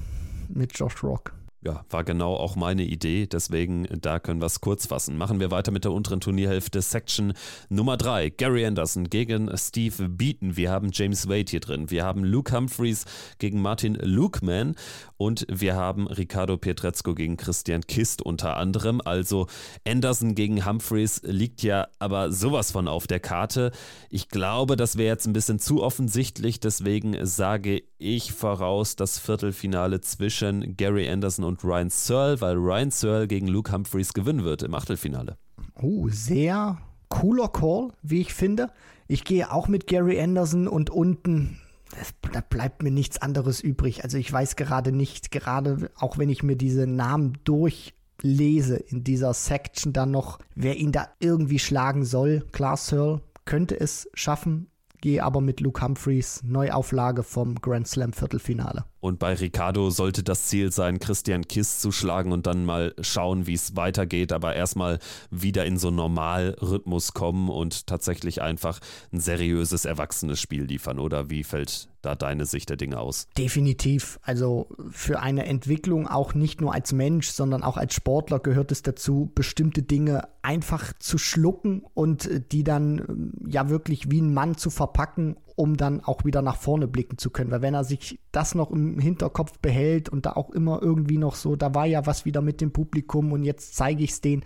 mit 0.49 0.79
Josh 0.79 1.03
Rock 1.03 1.33
ja, 1.63 1.85
war 1.91 2.05
genau 2.05 2.35
auch 2.37 2.57
meine 2.57 2.85
Idee. 2.85 3.27
Deswegen, 3.27 3.87
da 4.01 4.19
können 4.19 4.41
wir 4.41 4.47
es 4.47 4.63
kurz 4.63 4.87
fassen. 4.87 5.19
Machen 5.19 5.41
wir 5.41 5.51
weiter 5.51 5.73
mit 5.73 5.85
der 5.85 5.93
unteren 5.93 6.21
Turnierhälfte. 6.21 6.81
Section 6.81 7.35
Nummer 7.69 7.99
3. 7.99 8.31
Gary 8.31 8.65
Anderson 8.65 9.11
gegen 9.11 9.51
Steve 9.59 10.09
Beaton. 10.09 10.57
Wir 10.57 10.71
haben 10.71 10.89
James 10.91 11.29
Wade 11.29 11.51
hier 11.51 11.61
drin. 11.61 11.91
Wir 11.91 12.05
haben 12.05 12.25
Luke 12.25 12.57
Humphreys 12.57 13.05
gegen 13.39 13.61
Martin 13.61 13.95
Lukeman. 13.97 14.75
Und 15.19 15.47
wir 15.51 15.77
haben 15.77 16.07
Ricardo 16.07 16.57
Pietrezco 16.57 17.15
gegen 17.15 17.37
Christian 17.37 17.83
Kist 17.83 18.23
unter 18.23 18.57
anderem. 18.57 19.03
Also 19.05 19.47
Anderson 19.87 20.35
gegen 20.35 20.65
Humphreys 20.65 21.21
liegt 21.25 21.63
ja 21.63 21.89
aber 21.99 22.33
sowas 22.33 22.71
von 22.71 22.89
auf 22.89 23.07
der 23.07 23.21
Karte. 23.21 23.71
Ich 24.09 24.31
glaube, 24.31 24.77
das 24.77 24.97
wäre 24.97 25.09
jetzt 25.09 25.27
ein 25.27 25.35
bisschen 25.35 25.59
zu 25.59 25.83
offensichtlich. 25.83 26.59
Deswegen 26.59 27.27
sage 27.27 27.83
ich 28.01 28.33
voraus 28.33 28.97
das 28.97 29.19
Viertelfinale 29.19 30.01
zwischen 30.01 30.77
Gary 30.77 31.09
Anderson 31.09 31.45
und 31.45 31.63
Ryan 31.63 31.91
Searle, 31.91 32.41
weil 32.41 32.57
Ryan 32.57 32.91
Searle 32.91 33.29
gegen 33.29 33.47
Luke 33.47 33.73
Humphreys 33.73 34.13
gewinnen 34.15 34.43
wird 34.45 34.63
im 34.63 34.75
Achtelfinale. 34.75 35.37
Oh, 35.81 36.09
sehr 36.09 36.79
cooler 37.09 37.49
Call, 37.49 37.93
wie 38.03 38.23
ich 38.23 38.33
finde. 38.33 38.71
Ich 39.07 39.25
gehe 39.25 39.53
auch 39.53 39.69
mit 39.69 39.87
Gary 39.87 40.21
Anderson 40.21 40.67
und 40.67 40.91
unten 40.91 41.59
das, 41.91 42.15
da 42.33 42.41
bleibt 42.41 42.83
mir 42.83 42.91
nichts 42.91 43.21
anderes 43.21 43.61
übrig. 43.61 44.05
Also 44.05 44.17
ich 44.17 44.33
weiß 44.33 44.57
gerade 44.57 44.93
nicht, 44.93 45.31
gerade 45.31 45.91
auch 45.97 46.19
wenn 46.19 46.29
ich 46.29 46.43
mir 46.43 46.57
diese 46.57 46.87
Namen 46.87 47.39
durchlese 47.45 48.77
in 48.77 49.03
dieser 49.05 49.35
Section 49.35 49.93
dann 49.93 50.11
noch, 50.11 50.39
wer 50.55 50.77
ihn 50.77 50.93
da 50.93 51.09
irgendwie 51.19 51.59
schlagen 51.59 52.05
soll. 52.05 52.47
Klar, 52.53 52.77
Searle 52.77 53.21
könnte 53.45 53.79
es 53.79 54.09
schaffen, 54.15 54.70
gehe 55.01 55.23
aber 55.23 55.41
mit 55.41 55.61
Luke 55.61 55.83
Humphreys 55.83 56.43
Neuauflage 56.43 57.23
vom 57.23 57.57
Grand 57.57 57.89
Slam 57.89 58.13
Viertelfinale. 58.13 58.85
Und 59.01 59.19
bei 59.19 59.33
Ricardo 59.33 59.91
sollte 59.91 60.23
das 60.23 60.47
Ziel 60.47 60.73
sein, 60.73 60.99
Christian 60.99 61.49
Kiss 61.49 61.81
zu 61.81 61.91
schlagen 61.91 62.33
und 62.33 62.47
dann 62.47 62.67
mal 62.67 62.95
schauen, 63.01 63.47
wie 63.47 63.55
es 63.55 63.75
weitergeht, 63.75 64.31
aber 64.31 64.55
erstmal 64.55 64.99
wieder 65.31 65.65
in 65.65 65.79
so 65.79 65.91
Normalrhythmus 65.91 67.15
kommen 67.15 67.49
und 67.49 67.87
tatsächlich 67.87 68.43
einfach 68.43 68.79
ein 69.13 69.21
seriöses, 69.21 69.87
erwachsenes 69.87 70.39
Spiel 70.39 70.65
liefern. 70.65 70.99
Oder 70.99 71.31
wie 71.31 71.45
fällt 71.45 71.89
da 72.03 72.15
deine 72.15 72.47
Sicht 72.47 72.71
der 72.71 72.77
Dinge 72.77 72.99
aus? 72.99 73.29
Definitiv. 73.37 74.19
Also 74.23 74.69
für 74.91 75.21
eine 75.21 75.47
Entwicklung 75.47 76.07
auch 76.07 76.35
nicht 76.35 76.61
nur 76.61 76.73
als 76.73 76.93
Mensch, 76.93 77.29
sondern 77.31 77.63
auch 77.63 77.77
als 77.77 77.95
Sportler 77.95 78.39
gehört 78.39 78.73
es 78.73 78.83
dazu, 78.83 79.31
bestimmte 79.35 79.83
Dinge 79.83 80.29
einfach 80.43 80.93
zu 80.99 81.19
schlucken 81.19 81.83
und 81.95 82.29
die 82.53 82.65
dann 82.65 83.33
ja 83.47 83.69
wirklich 83.69 84.11
wie 84.11 84.21
ein 84.21 84.33
Mann 84.33 84.57
zu 84.57 84.71
verpacken 84.71 85.37
um 85.61 85.77
dann 85.77 86.01
auch 86.01 86.25
wieder 86.25 86.41
nach 86.41 86.57
vorne 86.57 86.89
blicken 86.89 87.19
zu 87.19 87.29
können. 87.29 87.51
Weil 87.51 87.61
wenn 87.61 87.75
er 87.75 87.85
sich 87.85 88.19
das 88.33 88.55
noch 88.55 88.71
im 88.71 88.99
Hinterkopf 88.99 89.59
behält 89.59 90.09
und 90.09 90.25
da 90.25 90.33
auch 90.33 90.49
immer 90.49 90.81
irgendwie 90.81 91.19
noch 91.19 91.35
so, 91.35 91.55
da 91.55 91.75
war 91.75 91.85
ja 91.85 92.07
was 92.07 92.25
wieder 92.25 92.41
mit 92.41 92.63
dem 92.63 92.73
Publikum 92.73 93.31
und 93.31 93.45
jetzt 93.45 93.77
zeige 93.77 94.03
ich 94.03 94.13
es 94.13 94.21
denen, 94.23 94.43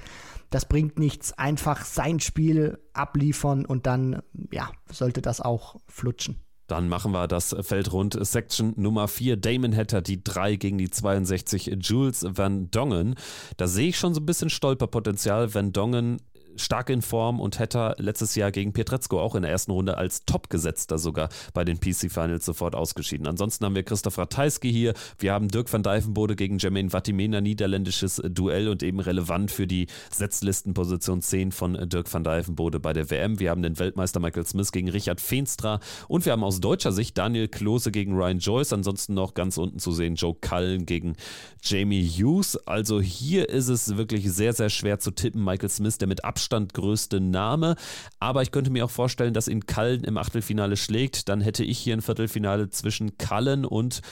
das 0.50 0.66
bringt 0.66 0.98
nichts. 0.98 1.32
Einfach 1.38 1.84
sein 1.84 2.18
Spiel 2.18 2.80
abliefern 2.94 3.64
und 3.64 3.86
dann, 3.86 4.22
ja, 4.50 4.70
sollte 4.90 5.22
das 5.22 5.40
auch 5.40 5.76
flutschen. 5.86 6.43
Dann 6.66 6.88
machen 6.88 7.12
wir 7.12 7.28
das 7.28 7.54
Feld 7.60 7.92
rund. 7.92 8.16
Section 8.20 8.72
Nummer 8.76 9.08
4. 9.08 9.36
Damon 9.36 9.76
Hatter, 9.76 10.00
die 10.00 10.22
3 10.22 10.56
gegen 10.56 10.78
die 10.78 10.90
62. 10.90 11.76
Jules 11.80 12.24
Van 12.28 12.70
Dongen. 12.70 13.16
Da 13.56 13.66
sehe 13.66 13.88
ich 13.88 13.98
schon 13.98 14.14
so 14.14 14.20
ein 14.20 14.26
bisschen 14.26 14.50
Stolperpotenzial. 14.50 15.52
Van 15.52 15.72
Dongen 15.72 16.18
stark 16.56 16.90
in 16.90 17.02
Form 17.02 17.40
und 17.40 17.58
hätte 17.58 17.94
letztes 17.98 18.34
Jahr 18.34 18.50
gegen 18.50 18.72
Pietrezco 18.72 19.20
auch 19.20 19.34
in 19.34 19.42
der 19.42 19.50
ersten 19.50 19.72
Runde 19.72 19.96
als 19.96 20.24
Top-Gesetzter 20.24 20.98
sogar 20.98 21.28
bei 21.52 21.64
den 21.64 21.78
PC 21.78 22.10
Finals 22.10 22.44
sofort 22.44 22.74
ausgeschieden. 22.74 23.26
Ansonsten 23.26 23.64
haben 23.64 23.74
wir 23.74 23.82
Christoph 23.82 24.18
Ratajski 24.18 24.72
hier, 24.72 24.94
wir 25.18 25.32
haben 25.32 25.48
Dirk 25.48 25.72
van 25.72 25.82
Dijvenbode 25.82 26.36
gegen 26.36 26.58
Jermaine 26.58 26.90
Vatimena, 26.90 27.40
niederländisches 27.40 28.22
Duell 28.24 28.68
und 28.68 28.82
eben 28.82 29.00
relevant 29.00 29.50
für 29.50 29.66
die 29.66 29.86
Setzlistenposition 30.10 31.20
10 31.20 31.52
von 31.52 31.88
Dirk 31.88 32.12
van 32.12 32.24
Dijvenbode 32.24 32.80
bei 32.80 32.92
der 32.92 33.10
WM. 33.10 33.40
Wir 33.40 33.50
haben 33.50 33.62
den 33.62 33.78
Weltmeister 33.78 34.20
Michael 34.20 34.46
Smith 34.46 34.72
gegen 34.72 34.88
Richard 34.88 35.20
Feenstra 35.20 35.80
und 36.08 36.24
wir 36.24 36.32
haben 36.32 36.44
aus 36.44 36.60
deutscher 36.60 36.92
Sicht 36.92 37.18
Daniel 37.18 37.48
Klose 37.48 37.90
gegen 37.90 38.14
Ryan 38.14 38.38
Joyce, 38.38 38.72
ansonsten 38.72 39.14
noch 39.14 39.34
ganz 39.34 39.58
unten 39.58 39.78
zu 39.78 39.92
sehen 39.92 40.14
Joe 40.14 40.34
Cullen 40.40 40.86
gegen 40.86 41.16
Jamie 41.62 42.06
Hughes. 42.08 42.56
Also 42.66 43.00
hier 43.00 43.48
ist 43.48 43.68
es 43.68 43.96
wirklich 43.96 44.30
sehr, 44.32 44.52
sehr 44.52 44.70
schwer 44.70 44.98
zu 44.98 45.10
tippen. 45.10 45.44
Michael 45.44 45.68
Smith, 45.68 45.98
der 45.98 46.08
mit 46.08 46.24
Abstand 46.24 46.43
Abstand 46.44 46.74
größte 46.74 47.20
Name. 47.20 47.74
Aber 48.20 48.42
ich 48.42 48.50
könnte 48.50 48.70
mir 48.70 48.84
auch 48.84 48.90
vorstellen, 48.90 49.32
dass 49.32 49.48
ihn 49.48 49.64
Kallen 49.64 50.04
im 50.04 50.18
Achtelfinale 50.18 50.76
schlägt. 50.76 51.30
Dann 51.30 51.40
hätte 51.40 51.64
ich 51.64 51.78
hier 51.78 51.96
ein 51.96 52.02
Viertelfinale 52.02 52.68
zwischen 52.68 53.16
Kallen 53.16 53.64
und 53.64 54.02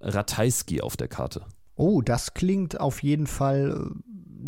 Ratajski 0.00 0.80
auf 0.80 0.96
der 0.96 1.08
Karte. 1.08 1.44
Oh, 1.76 2.00
das 2.00 2.32
klingt 2.32 2.80
auf 2.80 3.02
jeden 3.02 3.26
Fall 3.26 3.90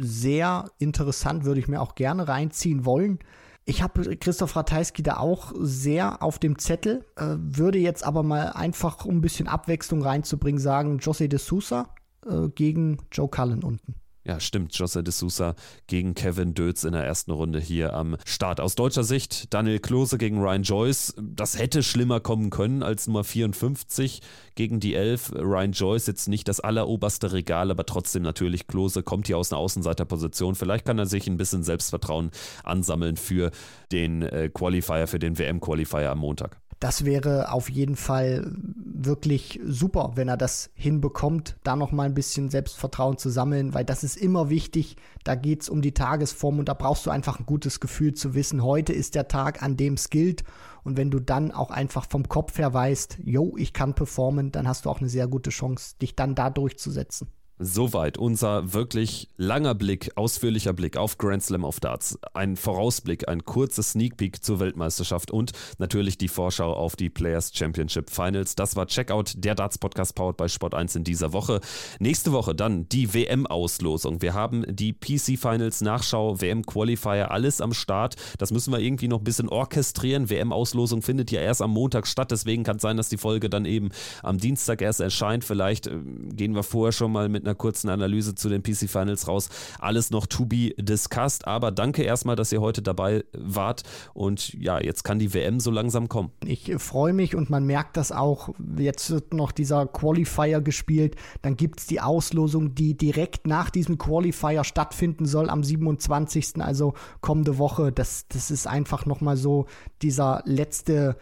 sehr 0.00 0.70
interessant, 0.78 1.44
würde 1.44 1.60
ich 1.60 1.68
mir 1.68 1.82
auch 1.82 1.94
gerne 1.94 2.28
reinziehen 2.28 2.86
wollen. 2.86 3.18
Ich 3.66 3.82
habe 3.82 4.16
Christoph 4.16 4.56
Ratajski 4.56 5.02
da 5.02 5.18
auch 5.18 5.52
sehr 5.58 6.22
auf 6.22 6.38
dem 6.38 6.58
Zettel, 6.58 7.04
äh, 7.16 7.36
würde 7.38 7.78
jetzt 7.78 8.04
aber 8.04 8.22
mal 8.22 8.48
einfach, 8.52 9.04
um 9.04 9.18
ein 9.18 9.20
bisschen 9.20 9.48
Abwechslung 9.48 10.02
reinzubringen, 10.02 10.60
sagen, 10.60 10.98
José 10.98 11.28
de 11.28 11.38
Sousa 11.38 11.94
äh, 12.26 12.48
gegen 12.48 12.98
Joe 13.12 13.28
Cullen 13.28 13.62
unten. 13.62 13.94
Ja, 14.26 14.40
stimmt. 14.40 14.74
Jose 14.74 15.02
de 15.02 15.12
Sousa 15.12 15.54
gegen 15.86 16.14
Kevin 16.14 16.54
Dötz 16.54 16.84
in 16.84 16.92
der 16.92 17.04
ersten 17.04 17.30
Runde 17.30 17.60
hier 17.60 17.92
am 17.92 18.16
Start. 18.24 18.58
Aus 18.58 18.74
deutscher 18.74 19.04
Sicht 19.04 19.52
Daniel 19.52 19.80
Klose 19.80 20.16
gegen 20.16 20.40
Ryan 20.40 20.62
Joyce. 20.62 21.14
Das 21.20 21.58
hätte 21.58 21.82
schlimmer 21.82 22.20
kommen 22.20 22.48
können 22.48 22.82
als 22.82 23.06
Nummer 23.06 23.22
54 23.22 24.22
gegen 24.54 24.80
die 24.80 24.94
11. 24.94 25.32
Ryan 25.34 25.72
Joyce 25.72 26.06
jetzt 26.06 26.28
nicht 26.28 26.48
das 26.48 26.60
alleroberste 26.60 27.32
Regal, 27.32 27.70
aber 27.70 27.84
trotzdem 27.84 28.22
natürlich 28.22 28.66
Klose 28.66 29.02
kommt 29.02 29.26
hier 29.26 29.36
aus 29.36 29.52
einer 29.52 29.60
Außenseiterposition. 29.60 30.54
Vielleicht 30.54 30.86
kann 30.86 30.98
er 30.98 31.06
sich 31.06 31.26
ein 31.26 31.36
bisschen 31.36 31.62
Selbstvertrauen 31.62 32.30
ansammeln 32.62 33.18
für 33.18 33.50
den 33.92 34.22
äh, 34.22 34.48
Qualifier, 34.48 35.06
für 35.06 35.18
den 35.18 35.38
WM-Qualifier 35.38 36.10
am 36.10 36.20
Montag. 36.20 36.63
Das 36.84 37.06
wäre 37.06 37.50
auf 37.50 37.70
jeden 37.70 37.96
Fall 37.96 38.44
wirklich 38.54 39.58
super, 39.64 40.12
wenn 40.16 40.28
er 40.28 40.36
das 40.36 40.68
hinbekommt, 40.74 41.56
da 41.64 41.76
noch 41.76 41.92
mal 41.92 42.02
ein 42.02 42.12
bisschen 42.12 42.50
Selbstvertrauen 42.50 43.16
zu 43.16 43.30
sammeln, 43.30 43.72
weil 43.72 43.86
das 43.86 44.04
ist 44.04 44.18
immer 44.18 44.50
wichtig. 44.50 44.96
Da 45.24 45.34
geht 45.34 45.62
es 45.62 45.70
um 45.70 45.80
die 45.80 45.94
Tagesform 45.94 46.58
und 46.58 46.68
da 46.68 46.74
brauchst 46.74 47.06
du 47.06 47.10
einfach 47.10 47.40
ein 47.40 47.46
gutes 47.46 47.80
Gefühl 47.80 48.12
zu 48.12 48.34
wissen, 48.34 48.62
heute 48.62 48.92
ist 48.92 49.14
der 49.14 49.28
Tag, 49.28 49.62
an 49.62 49.78
dem 49.78 49.94
es 49.94 50.10
gilt. 50.10 50.44
Und 50.82 50.98
wenn 50.98 51.10
du 51.10 51.20
dann 51.20 51.52
auch 51.52 51.70
einfach 51.70 52.04
vom 52.06 52.28
Kopf 52.28 52.58
her 52.58 52.74
weißt, 52.74 53.16
yo, 53.24 53.54
ich 53.56 53.72
kann 53.72 53.94
performen, 53.94 54.52
dann 54.52 54.68
hast 54.68 54.84
du 54.84 54.90
auch 54.90 55.00
eine 55.00 55.08
sehr 55.08 55.26
gute 55.26 55.48
Chance, 55.48 55.94
dich 56.02 56.14
dann 56.16 56.34
da 56.34 56.50
durchzusetzen. 56.50 57.28
Soweit 57.60 58.18
unser 58.18 58.72
wirklich 58.72 59.28
langer 59.36 59.76
Blick, 59.76 60.10
ausführlicher 60.16 60.72
Blick 60.72 60.96
auf 60.96 61.18
Grand 61.18 61.40
Slam 61.40 61.62
of 61.62 61.78
Darts. 61.78 62.18
Ein 62.32 62.56
Vorausblick, 62.56 63.28
ein 63.28 63.44
kurzes 63.44 63.92
Sneak 63.92 64.16
Peek 64.16 64.42
zur 64.42 64.58
Weltmeisterschaft 64.58 65.30
und 65.30 65.52
natürlich 65.78 66.18
die 66.18 66.26
Vorschau 66.26 66.72
auf 66.72 66.96
die 66.96 67.10
Players 67.10 67.52
Championship 67.54 68.10
Finals. 68.10 68.56
Das 68.56 68.74
war 68.74 68.88
Checkout, 68.88 69.34
der 69.36 69.54
Darts 69.54 69.78
Podcast 69.78 70.16
powered 70.16 70.36
bei 70.36 70.48
Sport 70.48 70.74
1 70.74 70.96
in 70.96 71.04
dieser 71.04 71.32
Woche. 71.32 71.60
Nächste 72.00 72.32
Woche 72.32 72.56
dann 72.56 72.88
die 72.88 73.14
WM-Auslosung. 73.14 74.20
Wir 74.20 74.34
haben 74.34 74.64
die 74.68 74.92
PC 74.92 75.38
Finals 75.38 75.80
Nachschau, 75.80 76.40
WM 76.40 76.66
Qualifier, 76.66 77.30
alles 77.30 77.60
am 77.60 77.72
Start. 77.72 78.16
Das 78.38 78.50
müssen 78.50 78.72
wir 78.72 78.80
irgendwie 78.80 79.06
noch 79.06 79.20
ein 79.20 79.24
bisschen 79.24 79.48
orchestrieren. 79.48 80.28
WM-Auslosung 80.28 81.02
findet 81.02 81.30
ja 81.30 81.40
erst 81.40 81.62
am 81.62 81.70
Montag 81.70 82.08
statt, 82.08 82.32
deswegen 82.32 82.64
kann 82.64 82.76
es 82.76 82.82
sein, 82.82 82.96
dass 82.96 83.10
die 83.10 83.16
Folge 83.16 83.48
dann 83.48 83.64
eben 83.64 83.90
am 84.24 84.38
Dienstag 84.38 84.82
erst 84.82 84.98
erscheint. 84.98 85.44
Vielleicht 85.44 85.86
äh, 85.86 86.00
gehen 86.32 86.56
wir 86.56 86.64
vorher 86.64 86.90
schon 86.90 87.12
mal 87.12 87.28
einer 87.46 87.54
kurzen 87.54 87.88
Analyse 87.88 88.34
zu 88.34 88.48
den 88.48 88.62
PC 88.62 88.88
Finals 88.88 89.28
raus. 89.28 89.48
Alles 89.78 90.10
noch 90.10 90.26
to 90.26 90.46
be 90.46 90.74
discussed, 90.78 91.46
aber 91.46 91.70
danke 91.70 92.02
erstmal, 92.02 92.36
dass 92.36 92.52
ihr 92.52 92.60
heute 92.60 92.82
dabei 92.82 93.24
wart 93.36 93.82
und 94.12 94.54
ja, 94.54 94.80
jetzt 94.80 95.04
kann 95.04 95.18
die 95.18 95.34
WM 95.34 95.60
so 95.60 95.70
langsam 95.70 96.08
kommen. 96.08 96.30
Ich 96.44 96.72
freue 96.78 97.12
mich 97.12 97.34
und 97.34 97.50
man 97.50 97.66
merkt 97.66 97.96
das 97.96 98.12
auch. 98.12 98.50
Jetzt 98.76 99.10
wird 99.10 99.34
noch 99.34 99.52
dieser 99.52 99.86
Qualifier 99.86 100.60
gespielt, 100.60 101.16
dann 101.42 101.56
gibt 101.56 101.80
es 101.80 101.86
die 101.86 102.00
Auslosung, 102.00 102.74
die 102.74 102.96
direkt 102.96 103.46
nach 103.46 103.70
diesem 103.70 103.98
Qualifier 103.98 104.64
stattfinden 104.64 105.26
soll 105.26 105.50
am 105.50 105.62
27. 105.62 106.60
also 106.60 106.94
kommende 107.20 107.58
Woche. 107.58 107.92
Das, 107.92 108.26
das 108.28 108.50
ist 108.50 108.66
einfach 108.66 109.06
nochmal 109.06 109.36
so 109.36 109.66
dieser 110.02 110.42
letzte 110.44 111.16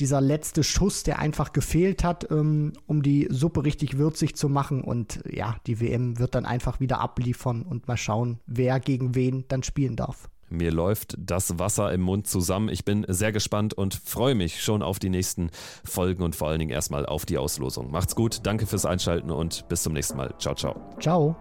dieser 0.00 0.20
letzte 0.20 0.62
Schuss, 0.62 1.02
der 1.02 1.18
einfach 1.18 1.52
gefehlt 1.52 2.04
hat, 2.04 2.30
ähm, 2.30 2.72
um 2.86 3.02
die 3.02 3.28
Suppe 3.30 3.64
richtig 3.64 3.98
würzig 3.98 4.36
zu 4.36 4.48
machen. 4.48 4.82
Und 4.82 5.20
ja, 5.30 5.56
die 5.66 5.80
WM 5.80 6.18
wird 6.18 6.34
dann 6.34 6.46
einfach 6.46 6.80
wieder 6.80 7.00
abliefern 7.00 7.62
und 7.62 7.88
mal 7.88 7.96
schauen, 7.96 8.38
wer 8.46 8.80
gegen 8.80 9.14
wen 9.14 9.44
dann 9.48 9.62
spielen 9.62 9.96
darf. 9.96 10.28
Mir 10.50 10.72
läuft 10.72 11.16
das 11.18 11.58
Wasser 11.58 11.92
im 11.92 12.00
Mund 12.00 12.26
zusammen. 12.26 12.70
Ich 12.70 12.84
bin 12.84 13.04
sehr 13.08 13.32
gespannt 13.32 13.74
und 13.74 13.94
freue 13.94 14.34
mich 14.34 14.62
schon 14.62 14.82
auf 14.82 14.98
die 14.98 15.10
nächsten 15.10 15.50
Folgen 15.84 16.22
und 16.22 16.34
vor 16.34 16.48
allen 16.48 16.58
Dingen 16.58 16.70
erstmal 16.70 17.04
auf 17.04 17.26
die 17.26 17.36
Auslosung. 17.38 17.90
Macht's 17.90 18.14
gut, 18.14 18.40
danke 18.44 18.66
fürs 18.66 18.86
Einschalten 18.86 19.30
und 19.30 19.68
bis 19.68 19.82
zum 19.82 19.92
nächsten 19.92 20.16
Mal. 20.16 20.34
Ciao, 20.38 20.54
ciao. 20.54 20.80
Ciao. 21.00 21.36